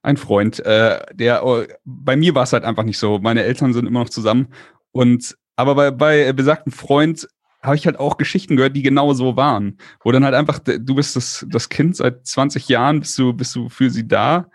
ein 0.00 0.16
Freund, 0.16 0.64
äh, 0.64 1.04
der 1.12 1.44
oh, 1.44 1.64
bei 1.84 2.16
mir 2.16 2.34
war 2.34 2.44
es 2.44 2.54
halt 2.54 2.64
einfach 2.64 2.84
nicht 2.84 2.96
so. 2.96 3.18
Meine 3.18 3.42
Eltern 3.42 3.74
sind 3.74 3.84
immer 3.84 4.00
noch 4.00 4.08
zusammen. 4.08 4.48
Und 4.92 5.36
aber 5.56 5.74
bei, 5.74 5.90
bei 5.90 6.32
besagten 6.32 6.72
Freund 6.72 7.28
habe 7.62 7.76
ich 7.76 7.84
halt 7.84 7.98
auch 7.98 8.16
Geschichten 8.16 8.56
gehört, 8.56 8.74
die 8.74 8.80
genau 8.82 9.12
so 9.12 9.36
waren. 9.36 9.76
Wo 10.02 10.10
dann 10.10 10.24
halt 10.24 10.34
einfach, 10.34 10.58
du 10.58 10.94
bist 10.94 11.16
das, 11.16 11.44
das 11.50 11.68
Kind 11.68 11.94
seit 11.94 12.26
20 12.26 12.66
Jahren, 12.70 13.00
bist 13.00 13.18
du, 13.18 13.34
bist 13.34 13.54
du 13.56 13.68
für 13.68 13.90
sie 13.90 14.08
da, 14.08 14.48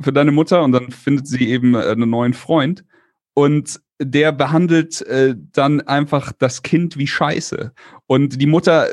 für, 0.00 0.12
deine 0.12 0.32
Mutter, 0.32 0.64
und 0.64 0.72
dann 0.72 0.90
findet 0.90 1.28
sie 1.28 1.48
eben 1.48 1.76
äh, 1.76 1.82
einen 1.82 2.10
neuen 2.10 2.34
Freund. 2.34 2.84
Und 3.34 3.80
der 4.00 4.32
behandelt 4.32 5.00
äh, 5.02 5.36
dann 5.52 5.80
einfach 5.82 6.32
das 6.36 6.62
Kind 6.62 6.96
wie 6.96 7.06
Scheiße. 7.06 7.72
Und 8.08 8.40
die 8.40 8.46
Mutter 8.46 8.88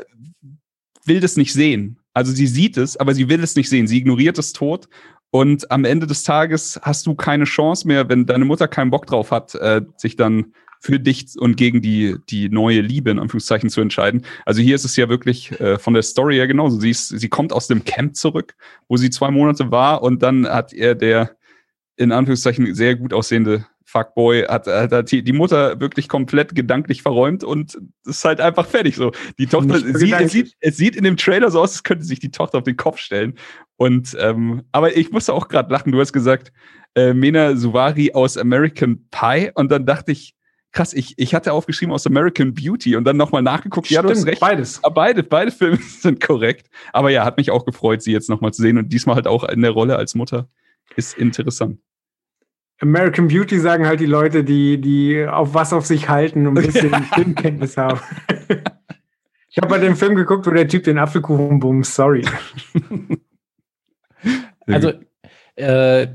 will 1.04 1.20
das 1.20 1.36
nicht 1.36 1.52
sehen. 1.52 1.98
Also 2.14 2.32
sie 2.32 2.46
sieht 2.46 2.76
es, 2.76 2.96
aber 2.96 3.14
sie 3.14 3.28
will 3.28 3.42
es 3.42 3.56
nicht 3.56 3.68
sehen. 3.68 3.86
Sie 3.86 3.98
ignoriert 3.98 4.38
es 4.38 4.52
tot. 4.52 4.88
Und 5.30 5.70
am 5.70 5.84
Ende 5.84 6.06
des 6.06 6.24
Tages 6.24 6.80
hast 6.82 7.06
du 7.06 7.14
keine 7.14 7.44
Chance 7.44 7.86
mehr, 7.86 8.08
wenn 8.08 8.26
deine 8.26 8.44
Mutter 8.44 8.66
keinen 8.66 8.90
Bock 8.90 9.06
drauf 9.06 9.30
hat, 9.30 9.54
äh, 9.54 9.82
sich 9.96 10.16
dann 10.16 10.52
für 10.80 10.98
dich 10.98 11.26
und 11.38 11.56
gegen 11.56 11.82
die, 11.82 12.16
die 12.30 12.48
neue 12.48 12.80
Liebe 12.80 13.10
in 13.10 13.18
Anführungszeichen 13.18 13.68
zu 13.68 13.82
entscheiden. 13.82 14.24
Also 14.46 14.62
hier 14.62 14.74
ist 14.74 14.84
es 14.84 14.96
ja 14.96 15.08
wirklich 15.08 15.52
äh, 15.60 15.78
von 15.78 15.92
der 15.92 16.02
Story 16.02 16.36
her 16.36 16.46
genauso. 16.46 16.80
Sie, 16.80 16.90
ist, 16.90 17.08
sie 17.08 17.28
kommt 17.28 17.52
aus 17.52 17.68
dem 17.68 17.84
Camp 17.84 18.16
zurück, 18.16 18.56
wo 18.88 18.96
sie 18.96 19.10
zwei 19.10 19.30
Monate 19.30 19.70
war 19.70 20.02
und 20.02 20.22
dann 20.22 20.48
hat 20.48 20.72
er 20.72 20.94
der 20.94 21.36
in 21.96 22.12
Anführungszeichen 22.12 22.74
sehr 22.74 22.96
gut 22.96 23.12
aussehende 23.12 23.66
Fuckboy 23.90 24.44
hat, 24.48 24.66
hat, 24.66 24.92
hat 24.92 25.10
die, 25.10 25.32
Mutter 25.32 25.80
wirklich 25.80 26.08
komplett 26.08 26.54
gedanklich 26.54 27.02
verräumt 27.02 27.42
und 27.42 27.74
es 28.04 28.18
ist 28.18 28.24
halt 28.24 28.40
einfach 28.40 28.66
fertig 28.66 28.94
so. 28.96 29.12
Die 29.38 29.46
Tochter, 29.46 29.80
sie, 29.80 30.12
es, 30.12 30.32
sieht, 30.32 30.54
es 30.60 30.76
sieht 30.76 30.94
in 30.94 31.04
dem 31.04 31.16
Trailer 31.16 31.50
so 31.50 31.60
aus, 31.60 31.72
als 31.72 31.82
könnte 31.82 32.04
sich 32.04 32.20
die 32.20 32.30
Tochter 32.30 32.58
auf 32.58 32.64
den 32.64 32.76
Kopf 32.76 32.98
stellen. 32.98 33.34
Und 33.76 34.16
ähm, 34.20 34.62
aber 34.72 34.96
ich 34.96 35.10
musste 35.10 35.34
auch 35.34 35.48
gerade 35.48 35.72
lachen. 35.72 35.90
Du 35.90 36.00
hast 36.00 36.12
gesagt, 36.12 36.52
äh, 36.94 37.12
Mena 37.12 37.56
Suvari 37.56 38.12
aus 38.12 38.36
American 38.36 39.08
Pie 39.10 39.50
und 39.54 39.72
dann 39.72 39.86
dachte 39.86 40.12
ich, 40.12 40.34
krass, 40.72 40.92
ich, 40.92 41.14
ich 41.18 41.34
hatte 41.34 41.52
aufgeschrieben 41.52 41.92
aus 41.92 42.06
American 42.06 42.54
Beauty 42.54 42.94
und 42.94 43.04
dann 43.04 43.16
nochmal 43.16 43.42
nachgeguckt. 43.42 43.90
ja, 43.90 44.02
du 44.02 44.10
hast 44.10 44.26
recht. 44.26 44.40
beides. 44.40 44.80
Ja, 44.84 44.90
Beide, 44.90 45.22
beide 45.22 45.50
Filme 45.50 45.78
sind 46.00 46.20
korrekt. 46.20 46.68
Aber 46.92 47.10
ja, 47.10 47.24
hat 47.24 47.36
mich 47.36 47.50
auch 47.50 47.64
gefreut, 47.64 48.02
sie 48.02 48.12
jetzt 48.12 48.28
nochmal 48.28 48.52
zu 48.52 48.62
sehen 48.62 48.78
und 48.78 48.92
diesmal 48.92 49.16
halt 49.16 49.26
auch 49.26 49.44
in 49.44 49.62
der 49.62 49.72
Rolle 49.72 49.96
als 49.96 50.14
Mutter. 50.14 50.48
Ist 50.96 51.18
interessant. 51.18 51.78
American 52.80 53.28
Beauty 53.28 53.58
sagen 53.58 53.86
halt 53.86 54.00
die 54.00 54.06
Leute, 54.06 54.42
die, 54.42 54.80
die 54.80 55.26
auf 55.26 55.54
was 55.54 55.72
auf 55.72 55.86
sich 55.86 56.08
halten 56.08 56.46
und 56.46 56.58
ein 56.58 56.66
bisschen 56.66 56.92
Filmkenntnis 57.14 57.76
haben. 57.76 58.00
Ich 59.52 59.56
habe 59.56 59.66
bei 59.66 59.78
dem 59.78 59.96
Film 59.96 60.14
geguckt, 60.14 60.46
wo 60.46 60.52
der 60.52 60.68
Typ 60.68 60.84
den 60.84 60.96
Apfelkuchen 60.96 61.58
bumst, 61.58 61.94
sorry. 61.94 62.24
Also, 64.66 64.92
äh, 65.56 66.06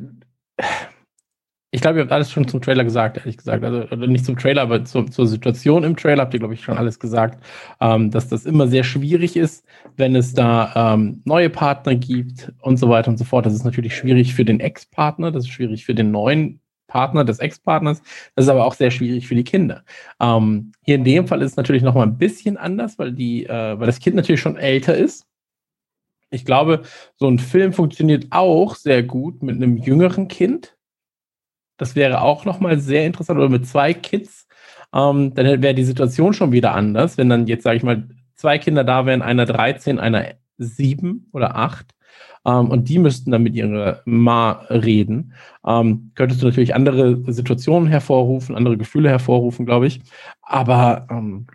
ich 1.75 1.81
glaube, 1.81 1.97
ihr 1.97 2.03
habt 2.03 2.11
alles 2.13 2.31
schon 2.31 2.47
zum 2.47 2.61
Trailer 2.61 2.85
gesagt, 2.85 3.17
ehrlich 3.17 3.35
gesagt. 3.35 3.61
Also 3.63 3.95
nicht 4.05 4.23
zum 4.23 4.37
Trailer, 4.37 4.61
aber 4.61 4.85
zur, 4.85 5.11
zur 5.11 5.27
Situation 5.27 5.83
im 5.83 5.97
Trailer 5.97 6.21
habt 6.21 6.33
ihr, 6.33 6.39
glaube 6.39 6.53
ich, 6.53 6.63
schon 6.63 6.77
alles 6.77 6.99
gesagt, 6.99 7.43
ähm, 7.81 8.11
dass 8.11 8.29
das 8.29 8.45
immer 8.45 8.67
sehr 8.67 8.85
schwierig 8.85 9.35
ist, 9.35 9.65
wenn 9.97 10.15
es 10.15 10.33
da 10.33 10.93
ähm, 10.93 11.21
neue 11.25 11.49
Partner 11.49 11.95
gibt 11.95 12.53
und 12.61 12.77
so 12.77 12.87
weiter 12.87 13.09
und 13.11 13.17
so 13.17 13.25
fort. 13.25 13.45
Das 13.45 13.53
ist 13.53 13.65
natürlich 13.65 13.93
schwierig 13.93 14.33
für 14.33 14.45
den 14.45 14.61
Ex-Partner, 14.61 15.31
das 15.31 15.43
ist 15.43 15.49
schwierig 15.49 15.85
für 15.85 15.93
den 15.93 16.11
neuen 16.11 16.61
Partner 16.87 17.25
des 17.25 17.39
Ex-Partners. 17.39 18.01
Das 18.35 18.45
ist 18.45 18.49
aber 18.49 18.63
auch 18.63 18.73
sehr 18.73 18.89
schwierig 18.89 19.27
für 19.27 19.35
die 19.35 19.43
Kinder. 19.43 19.83
Ähm, 20.21 20.71
hier 20.81 20.95
in 20.95 21.03
dem 21.03 21.27
Fall 21.27 21.41
ist 21.41 21.51
es 21.51 21.57
natürlich 21.57 21.83
noch 21.83 21.95
mal 21.95 22.03
ein 22.03 22.17
bisschen 22.17 22.55
anders, 22.55 22.97
weil, 22.97 23.11
die, 23.11 23.45
äh, 23.47 23.77
weil 23.77 23.85
das 23.85 23.99
Kind 23.99 24.15
natürlich 24.15 24.39
schon 24.39 24.55
älter 24.55 24.95
ist. 24.95 25.27
Ich 26.29 26.45
glaube, 26.45 26.83
so 27.17 27.27
ein 27.27 27.39
Film 27.39 27.73
funktioniert 27.73 28.27
auch 28.29 28.75
sehr 28.75 29.03
gut 29.03 29.43
mit 29.43 29.57
einem 29.57 29.75
jüngeren 29.75 30.29
Kind. 30.29 30.74
Das 31.77 31.95
wäre 31.95 32.21
auch 32.21 32.45
noch 32.45 32.59
mal 32.59 32.79
sehr 32.79 33.05
interessant. 33.05 33.39
Oder 33.39 33.49
mit 33.49 33.67
zwei 33.67 33.93
Kids. 33.93 34.47
Ähm, 34.93 35.33
dann 35.33 35.61
wäre 35.61 35.73
die 35.73 35.83
Situation 35.83 36.33
schon 36.33 36.51
wieder 36.51 36.73
anders, 36.73 37.17
wenn 37.17 37.29
dann 37.29 37.47
jetzt, 37.47 37.63
sage 37.63 37.77
ich 37.77 37.83
mal, 37.83 38.07
zwei 38.35 38.57
Kinder 38.57 38.83
da 38.83 39.05
wären, 39.05 39.21
einer 39.21 39.45
13, 39.45 39.99
einer 39.99 40.35
7 40.57 41.29
oder 41.33 41.55
8 41.55 41.95
ähm, 42.45 42.69
und 42.69 42.89
die 42.89 42.99
müssten 42.99 43.31
dann 43.31 43.43
mit 43.43 43.55
ihrer 43.55 44.01
Ma 44.05 44.51
reden, 44.69 45.33
ähm, 45.65 46.11
könntest 46.15 46.41
du 46.41 46.45
natürlich 46.45 46.75
andere 46.75 47.19
Situationen 47.31 47.89
hervorrufen, 47.89 48.55
andere 48.55 48.77
Gefühle 48.77 49.09
hervorrufen, 49.09 49.65
glaube 49.65 49.87
ich. 49.87 50.01
Aber 50.41 51.07
ähm, 51.09 51.47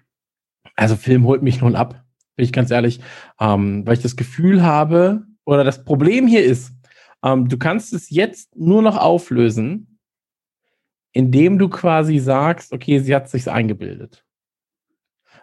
also 0.77 0.97
Film 0.97 1.25
holt 1.25 1.43
mich 1.43 1.61
nun 1.61 1.77
ab, 1.77 2.03
bin 2.37 2.45
ich 2.45 2.53
ganz 2.53 2.71
ehrlich, 2.71 3.01
ähm, 3.41 3.87
weil 3.87 3.95
ich 3.95 4.03
das 4.03 4.16
Gefühl 4.16 4.62
habe, 4.62 5.25
oder 5.45 5.64
das 5.64 5.85
Problem 5.85 6.27
hier 6.27 6.45
ist, 6.45 6.73
ähm, 7.25 7.49
du 7.49 7.59
kannst 7.59 7.93
es 7.93 8.11
jetzt 8.11 8.57
nur 8.57 8.83
noch 8.83 8.97
auflösen, 8.97 9.89
indem 11.12 11.58
du 11.58 11.68
quasi 11.68 12.18
sagst, 12.18 12.72
okay, 12.72 12.98
sie 12.98 13.14
hat 13.14 13.28
sich 13.28 13.50
eingebildet. 13.50 14.24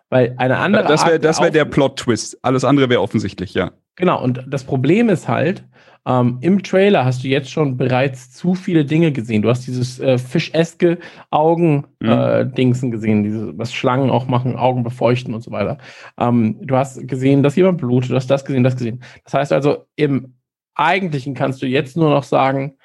Weil 0.09 0.35
eine 0.37 0.57
andere. 0.57 0.85
Das 0.85 1.05
wäre 1.05 1.21
wär 1.21 1.51
der 1.51 1.65
Plot-Twist. 1.65 2.39
Alles 2.41 2.63
andere 2.63 2.89
wäre 2.89 3.01
offensichtlich, 3.01 3.53
ja. 3.53 3.71
Genau, 3.95 4.23
und 4.23 4.45
das 4.47 4.63
Problem 4.63 5.09
ist 5.09 5.27
halt, 5.27 5.65
ähm, 6.05 6.37
im 6.41 6.63
Trailer 6.63 7.03
hast 7.03 7.23
du 7.23 7.27
jetzt 7.27 7.51
schon 7.51 7.75
bereits 7.75 8.31
zu 8.31 8.53
viele 8.53 8.85
Dinge 8.85 9.11
gesehen. 9.11 9.41
Du 9.41 9.49
hast 9.49 9.67
dieses 9.67 9.99
äh, 9.99 10.17
fischeske 10.17 10.99
Augen-Dingsen 11.31 12.87
mhm. 12.87 12.93
äh, 12.93 12.95
gesehen, 12.95 13.23
diese, 13.23 13.57
was 13.57 13.73
Schlangen 13.73 14.09
auch 14.09 14.27
machen, 14.27 14.55
Augen 14.55 14.83
befeuchten 14.83 15.33
und 15.33 15.41
so 15.41 15.51
weiter. 15.51 15.79
Ähm, 16.17 16.59
du 16.61 16.77
hast 16.77 17.05
gesehen, 17.07 17.43
dass 17.43 17.57
jemand 17.57 17.79
blutet, 17.79 18.11
du 18.11 18.15
hast 18.15 18.27
das 18.27 18.45
gesehen, 18.45 18.63
das 18.63 18.77
gesehen. 18.77 19.03
Das 19.25 19.33
heißt 19.33 19.51
also, 19.51 19.85
im 19.97 20.35
Eigentlichen 20.75 21.33
kannst 21.33 21.61
du 21.61 21.65
jetzt 21.65 21.97
nur 21.97 22.11
noch 22.11 22.23
sagen, 22.23 22.77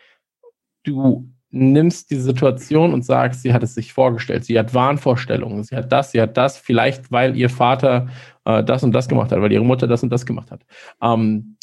du 0.83 1.32
nimmst 1.53 2.11
die 2.11 2.17
Situation 2.17 2.93
und 2.93 3.05
sagst, 3.05 3.43
sie 3.43 3.53
hat 3.53 3.63
es 3.63 3.75
sich 3.75 3.93
vorgestellt, 3.93 4.45
sie 4.45 4.59
hat 4.59 4.75
Wahnvorstellungen, 4.75 5.63
sie 5.63 5.77
hat 5.77 5.93
das, 5.93 6.11
sie 6.11 6.21
hat 6.21 6.37
das, 6.37 6.59
vielleicht 6.59 7.13
weil 7.13 7.37
ihr 7.37 7.51
Vater 7.51 8.09
äh, 8.45 8.65
das 8.65 8.83
und 8.83 8.93
das 8.93 9.09
gemacht 9.09 9.31
hat, 9.31 9.41
weil 9.41 9.53
ihre 9.53 9.65
Mutter 9.65 9.87
das 9.87 10.03
und 10.03 10.11
das 10.11 10.27
gemacht 10.27 10.51
hat. 10.51 10.63
Ähm, 11.03 11.57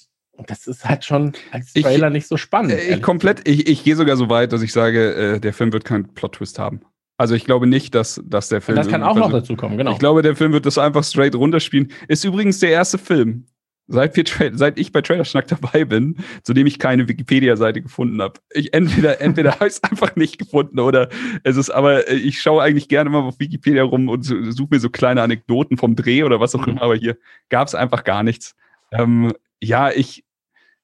das 0.47 0.67
ist 0.67 0.85
halt 0.85 1.03
schon 1.03 1.33
als 1.51 1.73
Trailer 1.73 2.07
ich, 2.07 2.13
nicht 2.13 2.27
so 2.27 2.37
spannend. 2.37 2.73
Ich 2.73 3.01
komplett, 3.01 3.47
ich, 3.47 3.67
ich 3.67 3.83
gehe 3.83 3.95
sogar 3.95 4.15
so 4.15 4.29
weit, 4.29 4.53
dass 4.53 4.61
ich 4.61 4.71
sage, 4.71 5.13
äh, 5.13 5.39
der 5.39 5.53
Film 5.53 5.73
wird 5.73 5.83
keinen 5.83 6.13
Plot-Twist 6.13 6.59
haben. 6.59 6.81
Also 7.17 7.35
ich 7.35 7.43
glaube 7.43 7.67
nicht, 7.67 7.95
dass, 7.95 8.21
dass 8.23 8.47
der 8.47 8.61
Film. 8.61 8.77
das 8.77 8.87
kann 8.87 9.03
auch 9.03 9.15
noch 9.15 9.31
dazu 9.31 9.57
kommen, 9.57 9.77
genau. 9.77 9.91
Ich 9.91 9.99
glaube, 9.99 10.21
der 10.21 10.37
Film 10.37 10.53
wird 10.53 10.65
das 10.65 10.77
einfach 10.77 11.03
straight 11.03 11.35
runterspielen. 11.35 11.91
Ist 12.07 12.23
übrigens 12.23 12.59
der 12.59 12.69
erste 12.69 12.97
Film, 12.97 13.45
seit, 13.89 14.15
wir, 14.15 14.51
seit 14.53 14.79
ich 14.79 14.91
bei 14.91 15.01
Trailerschnack 15.01 15.47
dabei 15.47 15.83
bin, 15.83 16.17
zu 16.43 16.53
dem 16.53 16.67
ich 16.67 16.79
keine 16.79 17.07
Wikipedia-Seite 17.07 17.81
gefunden 17.81 18.21
habe. 18.21 18.39
Ich 18.53 18.73
entweder, 18.73 19.19
entweder 19.21 19.55
habe 19.55 19.67
ich 19.67 19.73
es 19.73 19.83
einfach 19.83 20.15
nicht 20.15 20.37
gefunden 20.37 20.79
oder 20.79 21.09
es 21.43 21.57
ist, 21.57 21.69
aber 21.69 22.07
äh, 22.07 22.15
ich 22.15 22.41
schaue 22.41 22.63
eigentlich 22.63 22.87
gerne 22.87 23.09
mal 23.09 23.19
auf 23.19 23.39
Wikipedia 23.39 23.83
rum 23.83 24.07
und 24.07 24.23
suche 24.23 24.69
mir 24.71 24.79
so 24.79 24.89
kleine 24.89 25.21
Anekdoten 25.21 25.77
vom 25.77 25.95
Dreh 25.95 26.23
oder 26.23 26.39
was 26.39 26.55
auch 26.55 26.65
mhm. 26.65 26.73
immer, 26.73 26.81
aber 26.83 26.95
hier 26.95 27.17
gab 27.49 27.67
es 27.67 27.75
einfach 27.75 28.03
gar 28.03 28.23
nichts. 28.23 28.55
Ähm, 28.91 29.33
ja, 29.61 29.91
ich, 29.91 30.23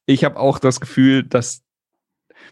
ich 0.04 0.24
habe 0.24 0.38
auch 0.38 0.58
das 0.58 0.80
Gefühl, 0.80 1.22
dass 1.22 1.65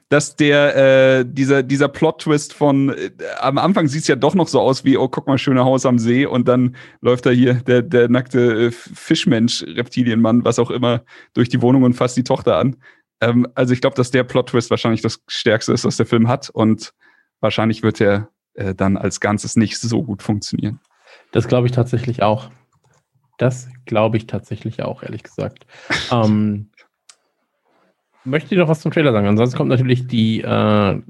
dass 0.09 0.37
der 0.37 0.77
äh, 1.21 1.25
dieser 1.27 1.63
dieser 1.63 1.89
Plot-Twist 1.89 2.53
von 2.53 2.91
äh, 2.91 3.11
am 3.41 3.59
Anfang 3.59 3.89
sieht 3.89 4.03
es 4.03 4.09
ja 4.09 4.17
doch 4.17 4.35
noch 4.35 4.49
so 4.49 4.61
aus 4.61 4.85
wie 4.85 4.97
oh 4.97 5.09
guck 5.09 5.27
mal 5.27 5.39
schöne 5.39 5.65
Haus 5.65 5.87
am 5.87 5.99
See 5.99 6.27
und 6.27 6.47
dann 6.47 6.77
läuft 7.01 7.27
da 7.27 7.31
hier 7.31 7.55
der 7.55 7.83
der 7.83 8.09
nackte 8.09 8.67
äh, 8.67 8.71
Fischmensch 8.71 9.65
Reptilienmann 9.67 10.45
was 10.45 10.59
auch 10.59 10.71
immer 10.71 11.03
durch 11.33 11.49
die 11.49 11.63
Wohnung 11.63 11.83
und 11.83 11.95
fasst 11.95 12.17
die 12.17 12.25
Tochter 12.25 12.57
an. 12.59 12.77
Ähm, 13.21 13.47
also 13.55 13.73
ich 13.73 13.81
glaube, 13.81 13.97
dass 13.97 14.11
der 14.11 14.25
Plot-Twist 14.25 14.71
wahrscheinlich 14.71 15.03
das 15.03 15.21
stärkste 15.27 15.73
ist, 15.73 15.85
was 15.85 15.97
der 15.97 16.07
Film 16.07 16.29
hat 16.29 16.51
und 16.51 16.93
wahrscheinlich 17.41 17.83
wird 17.83 18.01
er 18.01 18.29
äh, 18.55 18.75
dann 18.75 18.97
als 18.97 19.21
Ganzes 19.21 19.57
nicht 19.57 19.79
so 19.79 20.03
gut 20.03 20.23
funktionieren. 20.23 20.81
Das 21.33 21.49
glaube 21.49 21.67
ich 21.67 21.73
tatsächlich 21.73 22.23
auch. 22.23 22.51
Das 23.39 23.69
glaube 23.85 24.17
ich 24.17 24.27
tatsächlich 24.27 24.83
auch, 24.83 25.03
ehrlich 25.03 25.23
gesagt. 25.23 25.67
ähm, 26.13 26.71
möchte 28.25 28.55
ich 28.55 28.59
noch 28.59 28.68
was 28.68 28.81
zum 28.81 28.91
Trailer 28.91 29.12
sagen. 29.12 29.27
Ansonsten 29.27 29.57
kommt 29.57 29.70
natürlich 29.70 30.07
die 30.07 30.41
äh, 30.41 31.01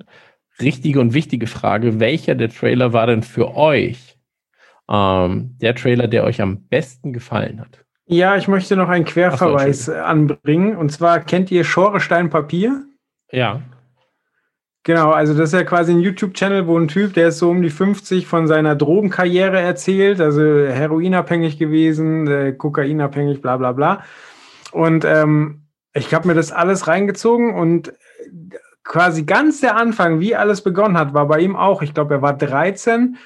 richtige 0.61 1.01
und 1.01 1.15
wichtige 1.15 1.47
Frage: 1.47 2.01
Welcher 2.01 2.35
der 2.35 2.51
Trailer 2.51 2.93
war 2.93 3.07
denn 3.07 3.23
für 3.23 3.55
euch 3.57 4.19
ähm, 4.89 5.57
der 5.61 5.75
Trailer, 5.75 6.09
der 6.09 6.25
euch 6.25 6.41
am 6.41 6.69
besten 6.69 7.13
gefallen 7.13 7.61
hat? 7.61 7.85
Ja, 8.07 8.37
ich 8.37 8.49
möchte 8.49 8.77
noch 8.77 8.89
einen 8.89 9.07
Querverweis 9.07 9.87
so, 9.87 9.95
anbringen. 9.95 10.77
Und 10.77 10.91
zwar 10.91 11.21
kennt 11.21 11.51
ihr 11.51 11.65
Schorestein 11.65 12.29
Papier? 12.29 12.85
Ja. 13.31 13.63
Genau, 14.83 15.13
also 15.13 15.33
das 15.33 15.49
ist 15.49 15.59
ja 15.59 15.65
quasi 15.65 15.93
ein 15.93 16.01
YouTube-Channel, 16.01 16.67
wo 16.67 16.79
ein 16.79 16.89
Typ, 16.89 17.15
der 17.15 17.29
ist 17.29 17.39
so 17.39 17.49
um 17.49 17.63
die 17.63 17.71
50 17.71 18.27
von 18.27 18.47
seiner 18.47 18.77
Drogenkarriere 18.77 19.59
erzählt, 19.59 20.21
also 20.21 20.43
heroinabhängig 20.43 21.59
gewesen, 21.59 22.27
äh, 22.27 22.53
kokainabhängig, 22.53 23.41
bla 23.41 23.57
bla 23.57 23.73
bla. 23.73 24.05
Und 24.73 25.07
ähm, 25.07 25.64
ich 25.95 26.13
habe 26.13 26.29
mir 26.29 26.35
das 26.35 26.53
alles 26.53 26.87
reingezogen 26.89 27.55
und 27.55 27.93
quasi 28.83 29.23
ganz 29.25 29.61
der 29.61 29.77
Anfang, 29.77 30.21
wie 30.21 30.37
alles 30.37 30.63
begonnen 30.63 30.99
hat, 30.99 31.15
war 31.15 31.27
bei 31.27 31.41
ihm 31.41 31.57
auch. 31.57 31.83
Ich 31.83 31.95
glaube, 31.95 32.15
er 32.15 32.23
war 32.23 32.37
13 32.37 33.17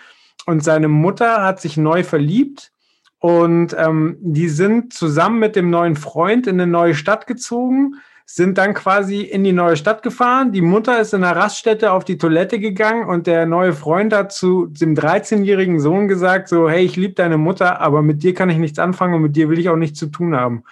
und 0.46 0.62
seine 0.62 0.88
Mutter 0.88 1.42
hat 1.42 1.60
sich 1.60 1.76
neu 1.76 2.04
verliebt 2.04 2.70
und 3.18 3.74
ähm, 3.76 4.16
die 4.20 4.48
sind 4.48 4.92
zusammen 4.92 5.40
mit 5.40 5.56
dem 5.56 5.70
neuen 5.70 5.96
Freund 5.96 6.46
in 6.46 6.60
eine 6.60 6.70
neue 6.70 6.94
Stadt 6.94 7.26
gezogen, 7.26 7.94
sind 8.24 8.58
dann 8.58 8.74
quasi 8.74 9.22
in 9.22 9.42
die 9.42 9.52
neue 9.52 9.76
Stadt 9.76 10.02
gefahren. 10.02 10.52
Die 10.52 10.60
Mutter 10.60 11.00
ist 11.00 11.14
in 11.14 11.22
der 11.22 11.34
Raststätte 11.34 11.92
auf 11.92 12.04
die 12.04 12.18
Toilette 12.18 12.60
gegangen 12.60 13.08
und 13.08 13.26
der 13.26 13.46
neue 13.46 13.72
Freund 13.72 14.12
hat 14.12 14.32
zu 14.32 14.66
dem 14.66 14.94
13-jährigen 14.94 15.80
Sohn 15.80 16.06
gesagt, 16.06 16.48
so, 16.48 16.68
hey, 16.68 16.84
ich 16.84 16.96
liebe 16.96 17.14
deine 17.14 17.38
Mutter, 17.38 17.80
aber 17.80 18.02
mit 18.02 18.22
dir 18.22 18.34
kann 18.34 18.50
ich 18.50 18.58
nichts 18.58 18.78
anfangen 18.78 19.14
und 19.14 19.22
mit 19.22 19.34
dir 19.34 19.48
will 19.48 19.58
ich 19.58 19.70
auch 19.70 19.76
nichts 19.76 19.98
zu 19.98 20.08
tun 20.08 20.36
haben. 20.36 20.62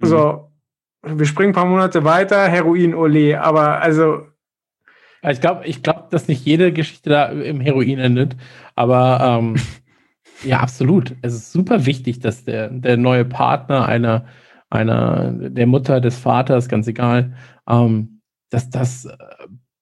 Mhm. 0.00 0.06
So, 0.06 0.50
wir 1.02 1.26
springen 1.26 1.50
ein 1.50 1.54
paar 1.54 1.66
Monate 1.66 2.04
weiter, 2.04 2.48
Heroin, 2.48 2.94
Ole, 2.94 3.40
aber 3.40 3.80
also. 3.80 4.26
Ich 5.28 5.40
glaube, 5.40 5.66
ich 5.66 5.82
glaube, 5.82 6.08
dass 6.10 6.28
nicht 6.28 6.46
jede 6.46 6.72
Geschichte 6.72 7.10
da 7.10 7.26
im 7.26 7.60
Heroin 7.60 7.98
endet, 7.98 8.36
aber 8.74 9.38
ähm, 9.38 9.56
ja, 10.44 10.60
absolut. 10.60 11.14
Es 11.20 11.34
ist 11.34 11.52
super 11.52 11.84
wichtig, 11.84 12.20
dass 12.20 12.44
der, 12.44 12.68
der 12.68 12.96
neue 12.96 13.26
Partner 13.26 13.86
einer, 13.86 14.24
einer, 14.70 15.30
der 15.32 15.66
Mutter, 15.66 16.00
des 16.00 16.16
Vaters, 16.16 16.68
ganz 16.68 16.86
egal, 16.88 17.34
ähm, 17.68 18.22
dass 18.48 18.70
das 18.70 19.04
äh, 19.04 19.16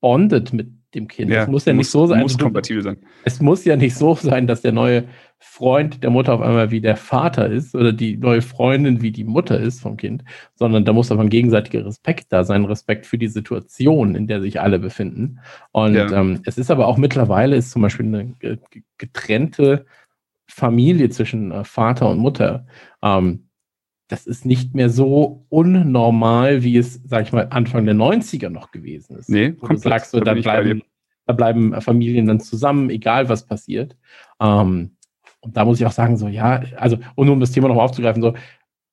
bondet 0.00 0.52
mit 0.52 0.72
dem 0.94 1.06
Kind. 1.06 1.30
Ja, 1.30 1.42
es 1.42 1.48
muss 1.48 1.64
ja 1.66 1.72
muss, 1.72 1.78
nicht 1.78 1.90
so 1.90 2.06
sein. 2.06 2.20
Muss 2.20 2.38
kompatibel 2.38 2.82
sein. 2.82 2.98
Es 3.24 3.40
muss 3.40 3.64
ja 3.64 3.76
nicht 3.76 3.94
so 3.94 4.14
sein, 4.14 4.46
dass 4.46 4.62
der 4.62 4.72
neue 4.72 5.04
Freund 5.40 6.02
der 6.02 6.10
Mutter 6.10 6.34
auf 6.34 6.40
einmal 6.40 6.70
wie 6.70 6.80
der 6.80 6.96
Vater 6.96 7.48
ist 7.48 7.74
oder 7.74 7.92
die 7.92 8.16
neue 8.16 8.42
Freundin 8.42 9.02
wie 9.02 9.12
die 9.12 9.24
Mutter 9.24 9.58
ist 9.58 9.80
vom 9.80 9.96
Kind, 9.96 10.24
sondern 10.54 10.84
da 10.84 10.92
muss 10.92 11.12
aber 11.12 11.22
ein 11.22 11.30
gegenseitiger 11.30 11.84
Respekt 11.84 12.26
da 12.30 12.44
sein, 12.44 12.64
Respekt 12.64 13.06
für 13.06 13.18
die 13.18 13.28
Situation, 13.28 14.14
in 14.14 14.26
der 14.26 14.40
sich 14.40 14.60
alle 14.60 14.78
befinden. 14.78 15.40
Und 15.70 15.94
ja. 15.94 16.10
ähm, 16.10 16.40
es 16.44 16.58
ist 16.58 16.70
aber 16.70 16.86
auch 16.86 16.96
mittlerweile 16.96 17.56
ist 17.56 17.70
zum 17.70 17.82
Beispiel 17.82 18.06
eine 18.06 18.34
getrennte 18.98 19.86
Familie 20.48 21.08
zwischen 21.10 21.52
äh, 21.52 21.64
Vater 21.64 22.08
und 22.08 22.18
Mutter. 22.18 22.66
Ähm, 23.02 23.48
das 24.08 24.26
ist 24.26 24.46
nicht 24.46 24.74
mehr 24.74 24.90
so 24.90 25.44
unnormal, 25.50 26.62
wie 26.62 26.78
es, 26.78 27.00
sag 27.04 27.24
ich 27.24 27.32
mal, 27.32 27.48
Anfang 27.50 27.84
der 27.84 27.94
90er 27.94 28.48
noch 28.48 28.70
gewesen 28.70 29.16
ist. 29.18 29.28
Nee, 29.28 29.54
Wo 29.60 29.68
du 29.68 29.76
sagst, 29.76 30.10
so, 30.10 30.20
da, 30.20 30.34
bleiben, 30.34 30.82
da 31.26 31.34
bleiben 31.34 31.78
Familien 31.80 32.26
dann 32.26 32.40
zusammen, 32.40 32.90
egal 32.90 33.28
was 33.28 33.46
passiert. 33.46 33.96
Ähm, 34.40 34.96
und 35.40 35.56
da 35.56 35.64
muss 35.64 35.80
ich 35.80 35.86
auch 35.86 35.92
sagen, 35.92 36.16
so, 36.16 36.28
ja, 36.28 36.62
also, 36.76 36.98
und 37.14 37.28
um 37.28 37.40
das 37.40 37.52
Thema 37.52 37.68
nochmal 37.68 37.84
aufzugreifen, 37.84 38.22
so, 38.22 38.34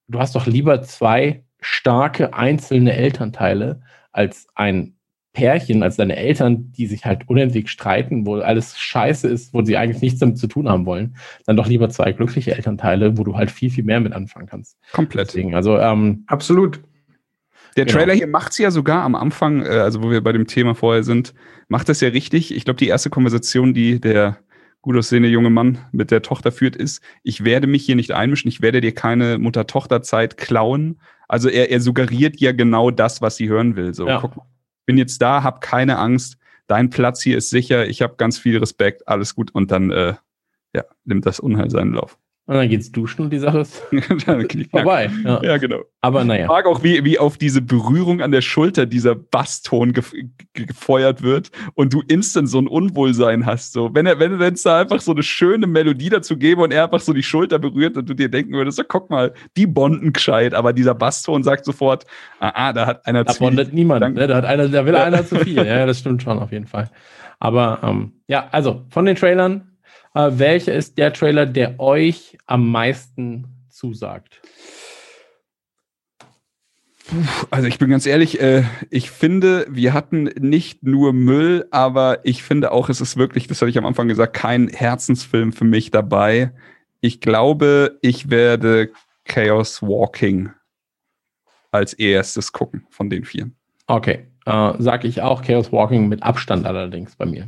du 0.07 0.19
hast 0.19 0.35
doch 0.35 0.45
lieber 0.45 0.81
zwei 0.83 1.43
starke 1.59 2.33
einzelne 2.33 2.93
Elternteile 2.93 3.81
als 4.11 4.47
ein 4.55 4.95
Pärchen, 5.33 5.83
als 5.83 5.97
deine 5.97 6.15
Eltern, 6.15 6.71
die 6.71 6.87
sich 6.87 7.05
halt 7.05 7.27
unentwegt 7.27 7.69
streiten, 7.69 8.25
wo 8.25 8.37
alles 8.37 8.77
scheiße 8.79 9.27
ist, 9.27 9.53
wo 9.53 9.63
sie 9.63 9.75
eigentlich 9.75 10.01
nichts 10.01 10.19
damit 10.19 10.37
zu 10.37 10.47
tun 10.47 10.69
haben 10.69 10.85
wollen, 10.85 11.17
dann 11.45 11.57
doch 11.57 11.67
lieber 11.67 11.89
zwei 11.89 12.13
glückliche 12.13 12.55
Elternteile, 12.55 13.17
wo 13.17 13.23
du 13.23 13.35
halt 13.35 13.51
viel, 13.51 13.69
viel 13.69 13.83
mehr 13.83 13.99
mit 13.99 14.13
anfangen 14.13 14.47
kannst. 14.47 14.77
Komplett. 14.93 15.29
Deswegen, 15.29 15.53
also, 15.53 15.77
ähm, 15.77 16.23
absolut. 16.27 16.79
Der 17.75 17.83
genau. 17.83 17.97
Trailer 17.97 18.13
hier 18.13 18.27
macht 18.27 18.53
es 18.53 18.57
ja 18.57 18.71
sogar 18.71 19.03
am 19.03 19.15
Anfang, 19.15 19.63
äh, 19.63 19.69
also 19.69 20.01
wo 20.01 20.09
wir 20.09 20.23
bei 20.23 20.31
dem 20.31 20.47
Thema 20.47 20.73
vorher 20.73 21.03
sind, 21.03 21.33
macht 21.67 21.89
das 21.89 21.99
ja 21.99 22.09
richtig. 22.09 22.55
Ich 22.55 22.63
glaube, 22.63 22.77
die 22.77 22.87
erste 22.87 23.09
Konversation, 23.09 23.73
die 23.73 23.99
der 23.99 24.37
gut 24.85 24.97
aussehende 24.97 25.29
junge 25.29 25.49
Mann 25.49 25.79
mit 25.91 26.11
der 26.11 26.21
Tochter 26.21 26.51
führt, 26.51 26.75
ist, 26.75 27.01
ich 27.23 27.43
werde 27.43 27.65
mich 27.65 27.83
hier 27.83 27.95
nicht 27.95 28.11
einmischen, 28.11 28.49
ich 28.49 28.61
werde 28.61 28.81
dir 28.81 28.93
keine 28.93 29.39
Mutter-Tochter-Zeit 29.39 30.37
klauen. 30.37 31.01
Also 31.27 31.49
er, 31.49 31.71
er 31.71 31.81
suggeriert 31.81 32.39
ja 32.39 32.51
genau 32.51 32.91
das, 32.91 33.19
was 33.19 33.35
sie 33.35 33.49
hören 33.49 33.75
will. 33.75 33.95
So, 33.95 34.07
ja. 34.07 34.19
guck 34.19 34.37
mal. 34.37 34.45
bin 34.85 34.99
jetzt 34.99 35.23
da, 35.23 35.41
hab 35.41 35.59
keine 35.59 35.97
Angst, 35.97 36.37
dein 36.67 36.91
Platz 36.91 37.23
hier 37.23 37.35
ist 37.35 37.49
sicher, 37.49 37.87
ich 37.87 38.03
habe 38.03 38.13
ganz 38.17 38.37
viel 38.37 38.59
Respekt, 38.59 39.07
alles 39.07 39.33
gut 39.33 39.49
und 39.55 39.71
dann 39.71 39.89
äh, 39.91 40.13
ja, 40.75 40.83
nimmt 41.03 41.25
das 41.25 41.39
Unheil 41.39 41.71
seinen 41.71 41.93
Lauf. 41.93 42.19
Und 42.47 42.53
dann 42.55 42.69
geht's 42.69 42.91
duschen 42.91 43.23
und 43.23 43.31
die 43.33 43.39
Sache 43.39 43.59
ist 43.61 43.81
vorbei. 44.71 45.09
Ja. 45.23 45.41
Ja, 45.43 45.57
genau. 45.57 45.79
Aber 46.01 46.21
Ich 46.21 46.27
naja. 46.27 46.45
mag 46.45 46.67
auch, 46.67 46.83
wie, 46.83 47.03
wie 47.03 47.17
auf 47.17 47.39
diese 47.39 47.59
Berührung 47.61 48.21
an 48.21 48.31
der 48.31 48.41
Schulter 48.41 48.85
dieser 48.85 49.15
Basston 49.15 49.93
gef 49.93 50.11
ge- 50.11 50.65
gefeuert 50.67 51.23
wird 51.23 51.49
und 51.73 51.91
du 51.91 52.03
instant 52.07 52.47
so 52.47 52.59
ein 52.59 52.67
Unwohlsein 52.67 53.47
hast. 53.47 53.73
So, 53.73 53.89
wenn 53.95 54.05
er, 54.05 54.19
wenn 54.19 54.39
es 54.53 54.61
da 54.61 54.79
einfach 54.81 55.01
so 55.01 55.11
eine 55.13 55.23
schöne 55.23 55.65
Melodie 55.65 56.09
dazu 56.09 56.37
gäbe 56.37 56.61
und 56.61 56.71
er 56.71 56.83
einfach 56.83 56.99
so 56.99 57.13
die 57.13 57.23
Schulter 57.23 57.57
berührt 57.57 57.97
und 57.97 58.07
du 58.07 58.13
dir 58.13 58.29
denken 58.29 58.53
würdest, 58.53 58.77
so, 58.77 58.83
guck 58.87 59.09
mal, 59.09 59.33
die 59.57 59.65
bonden 59.65 60.13
gescheit, 60.13 60.53
aber 60.53 60.71
dieser 60.71 60.93
Basston 60.93 61.41
sagt 61.41 61.65
sofort, 61.65 62.05
ah, 62.39 62.51
ah 62.67 62.73
da 62.73 62.85
hat 62.85 63.07
einer 63.07 63.23
Da 63.23 63.33
zu 63.33 63.39
viel- 63.39 63.47
bondet 63.47 63.73
niemand. 63.73 64.13
Ne? 64.15 64.27
Da, 64.27 64.35
hat 64.35 64.45
einer, 64.45 64.67
da 64.69 64.85
will 64.85 64.93
Ja. 64.93 65.03
einer 65.05 65.25
zu 65.25 65.37
viel. 65.39 65.55
Ja, 65.65 65.87
das 65.87 65.97
stimmt 65.99 66.21
schon 66.21 66.37
auf 66.37 66.51
jeden 66.51 66.67
Fall. 66.67 66.91
Aber 67.39 67.79
ähm, 67.83 68.13
ja, 68.27 68.47
also 68.51 68.83
von 68.89 69.05
den 69.05 69.15
Trailern, 69.15 69.71
äh, 70.15 70.31
welcher 70.31 70.73
ist 70.73 70.97
der 70.97 71.13
Trailer, 71.13 71.45
der 71.45 71.79
euch 71.79 72.37
am 72.47 72.71
meisten 72.71 73.47
zusagt? 73.69 74.41
Also 77.51 77.67
ich 77.67 77.77
bin 77.77 77.91
ganz 77.91 78.07
ehrlich, 78.07 78.41
äh, 78.41 78.63
ich 78.89 79.11
finde, 79.11 79.67
wir 79.69 79.93
hatten 79.93 80.23
nicht 80.39 80.81
nur 80.81 81.13
Müll, 81.13 81.67
aber 81.69 82.25
ich 82.25 82.41
finde 82.41 82.71
auch, 82.71 82.89
es 82.89 82.99
ist 82.99 83.15
wirklich, 83.15 83.45
das 83.45 83.61
hatte 83.61 83.69
ich 83.69 83.77
am 83.77 83.85
Anfang 83.85 84.07
gesagt, 84.07 84.33
kein 84.33 84.69
Herzensfilm 84.69 85.53
für 85.53 85.65
mich 85.65 85.91
dabei. 85.91 86.51
Ich 87.01 87.21
glaube, 87.21 87.99
ich 88.01 88.31
werde 88.31 88.89
Chaos 89.25 89.83
Walking 89.83 90.49
als 91.71 91.93
erstes 91.93 92.53
gucken 92.53 92.87
von 92.89 93.09
den 93.09 93.23
vier. 93.23 93.51
Okay, 93.85 94.25
äh, 94.45 94.73
sag 94.79 95.03
ich 95.03 95.21
auch 95.21 95.43
Chaos 95.43 95.71
Walking 95.71 96.07
mit 96.07 96.23
Abstand 96.23 96.65
allerdings 96.65 97.15
bei 97.15 97.25
mir. 97.27 97.47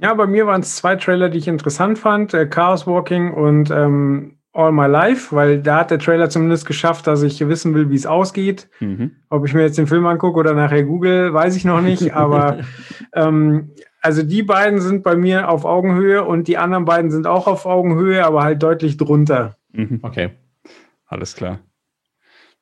Ja, 0.00 0.14
bei 0.14 0.26
mir 0.26 0.46
waren 0.46 0.62
es 0.62 0.76
zwei 0.76 0.96
Trailer, 0.96 1.28
die 1.28 1.38
ich 1.38 1.48
interessant 1.48 1.98
fand: 1.98 2.34
äh, 2.34 2.46
Chaos 2.46 2.86
Walking 2.86 3.32
und 3.32 3.70
ähm, 3.70 4.38
All 4.54 4.72
My 4.72 4.86
Life, 4.86 5.34
weil 5.34 5.62
da 5.62 5.78
hat 5.80 5.90
der 5.90 5.98
Trailer 5.98 6.28
zumindest 6.28 6.66
geschafft, 6.66 7.06
dass 7.06 7.22
ich 7.22 7.46
wissen 7.48 7.74
will, 7.74 7.88
wie 7.90 7.94
es 7.94 8.04
ausgeht. 8.06 8.68
Ob 9.30 9.46
ich 9.46 9.54
mir 9.54 9.62
jetzt 9.62 9.78
den 9.78 9.86
Film 9.86 10.04
angucke 10.06 10.38
oder 10.38 10.52
nachher 10.52 10.82
google, 10.84 11.32
weiß 11.32 11.56
ich 11.56 11.64
noch 11.64 11.80
nicht. 11.80 12.12
Aber 12.14 12.58
ähm, 13.14 13.70
also 14.02 14.22
die 14.22 14.42
beiden 14.42 14.80
sind 14.80 15.04
bei 15.04 15.16
mir 15.16 15.48
auf 15.48 15.64
Augenhöhe 15.64 16.24
und 16.24 16.48
die 16.48 16.58
anderen 16.58 16.84
beiden 16.84 17.10
sind 17.10 17.26
auch 17.26 17.46
auf 17.46 17.64
Augenhöhe, 17.66 18.26
aber 18.26 18.42
halt 18.42 18.62
deutlich 18.62 18.96
drunter. 18.96 19.56
Mhm. 19.72 20.00
Okay. 20.02 20.30
Alles 21.06 21.36
klar. 21.36 21.60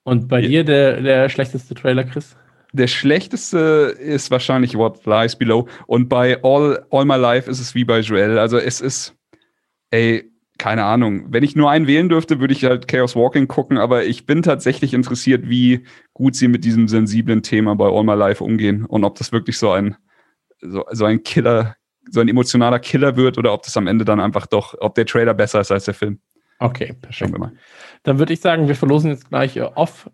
Und 0.04 0.28
bei 0.28 0.40
Ja. 0.40 0.48
dir 0.48 0.64
der, 0.64 1.00
der 1.00 1.28
schlechteste 1.28 1.74
Trailer, 1.74 2.04
Chris? 2.04 2.36
Der 2.72 2.86
schlechteste 2.86 3.96
ist 3.98 4.30
wahrscheinlich 4.30 4.76
What 4.76 5.04
Lies 5.06 5.36
Below. 5.36 5.68
Und 5.86 6.08
bei 6.08 6.42
All, 6.42 6.84
All 6.90 7.04
My 7.04 7.16
Life 7.16 7.50
ist 7.50 7.60
es 7.60 7.74
wie 7.74 7.84
bei 7.84 8.00
Joel. 8.00 8.38
Also 8.38 8.58
es 8.58 8.80
ist, 8.80 9.16
ey, 9.90 10.30
keine 10.60 10.84
Ahnung. 10.84 11.24
Wenn 11.32 11.42
ich 11.42 11.56
nur 11.56 11.70
einen 11.70 11.86
wählen 11.86 12.08
dürfte, 12.08 12.38
würde 12.38 12.52
ich 12.52 12.64
halt 12.64 12.86
Chaos 12.86 13.16
Walking 13.16 13.48
gucken, 13.48 13.78
aber 13.78 14.04
ich 14.04 14.26
bin 14.26 14.42
tatsächlich 14.42 14.92
interessiert, 14.92 15.48
wie 15.48 15.84
gut 16.12 16.36
sie 16.36 16.48
mit 16.48 16.64
diesem 16.64 16.86
sensiblen 16.86 17.42
Thema 17.42 17.74
bei 17.74 17.86
All 17.86 18.04
My 18.04 18.14
Life 18.14 18.44
umgehen 18.44 18.84
und 18.84 19.04
ob 19.04 19.16
das 19.16 19.32
wirklich 19.32 19.58
so 19.58 19.70
ein, 19.70 19.96
so, 20.60 20.84
so 20.90 21.06
ein 21.06 21.22
Killer, 21.22 21.76
so 22.10 22.20
ein 22.20 22.28
emotionaler 22.28 22.78
Killer 22.78 23.16
wird 23.16 23.38
oder 23.38 23.54
ob 23.54 23.62
das 23.62 23.76
am 23.76 23.86
Ende 23.86 24.04
dann 24.04 24.20
einfach 24.20 24.46
doch, 24.46 24.74
ob 24.80 24.94
der 24.94 25.06
Trailer 25.06 25.32
besser 25.32 25.60
ist 25.60 25.72
als 25.72 25.86
der 25.86 25.94
Film. 25.94 26.20
Okay, 26.58 26.88
Schauen 26.88 27.00
perfekt. 27.00 27.32
wir 27.32 27.38
mal. 27.38 27.52
Dann 28.02 28.18
würde 28.18 28.34
ich 28.34 28.40
sagen, 28.40 28.68
wir 28.68 28.74
verlosen 28.74 29.10
jetzt 29.10 29.30
gleich 29.30 29.56
äh, 29.56 29.62
off 29.62 30.10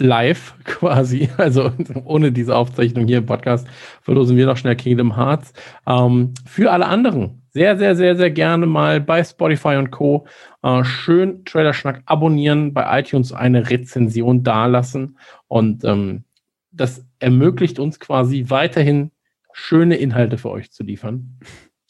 live 0.00 0.54
quasi, 0.64 1.28
also 1.36 1.72
ohne 2.04 2.32
diese 2.32 2.56
Aufzeichnung 2.56 3.06
hier 3.06 3.18
im 3.18 3.26
Podcast, 3.26 3.66
verlosen 4.02 4.36
wir 4.36 4.46
noch 4.46 4.56
schnell 4.56 4.76
Kingdom 4.76 5.16
Hearts. 5.16 5.52
Ähm, 5.86 6.34
für 6.46 6.72
alle 6.72 6.86
anderen, 6.86 7.42
sehr, 7.50 7.76
sehr, 7.76 7.96
sehr, 7.96 8.16
sehr 8.16 8.30
gerne 8.30 8.66
mal 8.66 9.00
bei 9.00 9.24
Spotify 9.24 9.76
und 9.76 9.90
Co. 9.90 10.26
Äh, 10.62 10.84
schön 10.84 11.44
Trailer-Schnack 11.44 12.02
abonnieren, 12.06 12.72
bei 12.72 13.00
iTunes 13.00 13.32
eine 13.32 13.68
Rezension 13.70 14.42
dalassen 14.42 15.18
und 15.48 15.84
ähm, 15.84 16.24
das 16.70 17.04
ermöglicht 17.18 17.78
uns 17.78 17.98
quasi 17.98 18.44
weiterhin 18.48 19.10
schöne 19.52 19.96
Inhalte 19.96 20.38
für 20.38 20.50
euch 20.50 20.70
zu 20.70 20.84
liefern. 20.84 21.38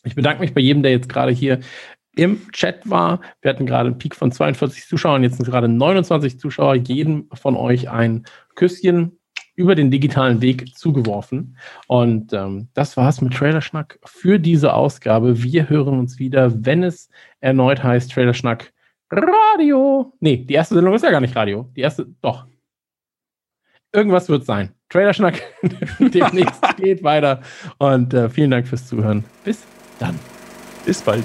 Ich 0.05 0.15
bedanke 0.15 0.41
mich 0.41 0.55
bei 0.55 0.61
jedem, 0.61 0.83
der 0.83 0.93
jetzt 0.93 1.09
gerade 1.09 1.33
hier 1.33 1.59
im 2.19 2.51
Chat 2.53 2.89
war. 2.91 3.21
Wir 3.41 3.51
hatten 3.51 3.65
gerade 3.65 3.89
einen 3.89 3.99
Peak 3.99 4.17
von 4.17 4.33
42 4.33 4.87
Zuschauern, 4.87 5.23
jetzt 5.23 5.37
sind 5.37 5.47
gerade 5.47 5.69
29 5.69 6.39
Zuschauer. 6.39 6.75
Jedem 6.75 7.29
von 7.33 7.57
euch 7.57 7.89
ein 7.89 8.25
Küsschen 8.57 9.19
über 9.55 9.75
den 9.75 9.91
digitalen 9.91 10.41
Weg 10.41 10.77
zugeworfen. 10.77 11.57
Und 11.87 12.33
ähm, 12.33 12.69
das 12.75 12.97
war's 12.97 13.21
mit 13.21 13.35
Trailerschnack 13.35 13.99
für 14.05 14.39
diese 14.39 14.75
Ausgabe. 14.75 15.43
Wir 15.43 15.69
hören 15.69 15.99
uns 15.99 16.19
wieder, 16.19 16.53
wenn 16.65 16.83
es 16.83 17.09
erneut 17.41 17.83
heißt 17.83 18.13
Trailerschnack 18.13 18.73
Radio. 19.11 20.13
Nee, 20.21 20.39
die 20.39 20.55
erste 20.55 20.75
Sendung 20.75 20.95
ist 20.95 21.03
ja 21.03 21.11
gar 21.11 21.21
nicht 21.21 21.37
Radio. 21.37 21.71
Die 21.77 21.81
erste, 21.81 22.07
doch. 22.21 22.47
Irgendwas 23.93 24.29
wird 24.29 24.45
sein. 24.45 24.71
Trailerschnack 24.91 25.41
demnächst 25.99 26.63
geht 26.77 27.03
weiter. 27.03 27.43
Und 27.79 28.13
äh, 28.13 28.29
vielen 28.29 28.51
Dank 28.51 28.67
fürs 28.67 28.87
Zuhören. 28.87 29.25
Bis 29.45 29.65
dann. 29.99 30.19
Bis 30.85 31.01
bald. 31.01 31.25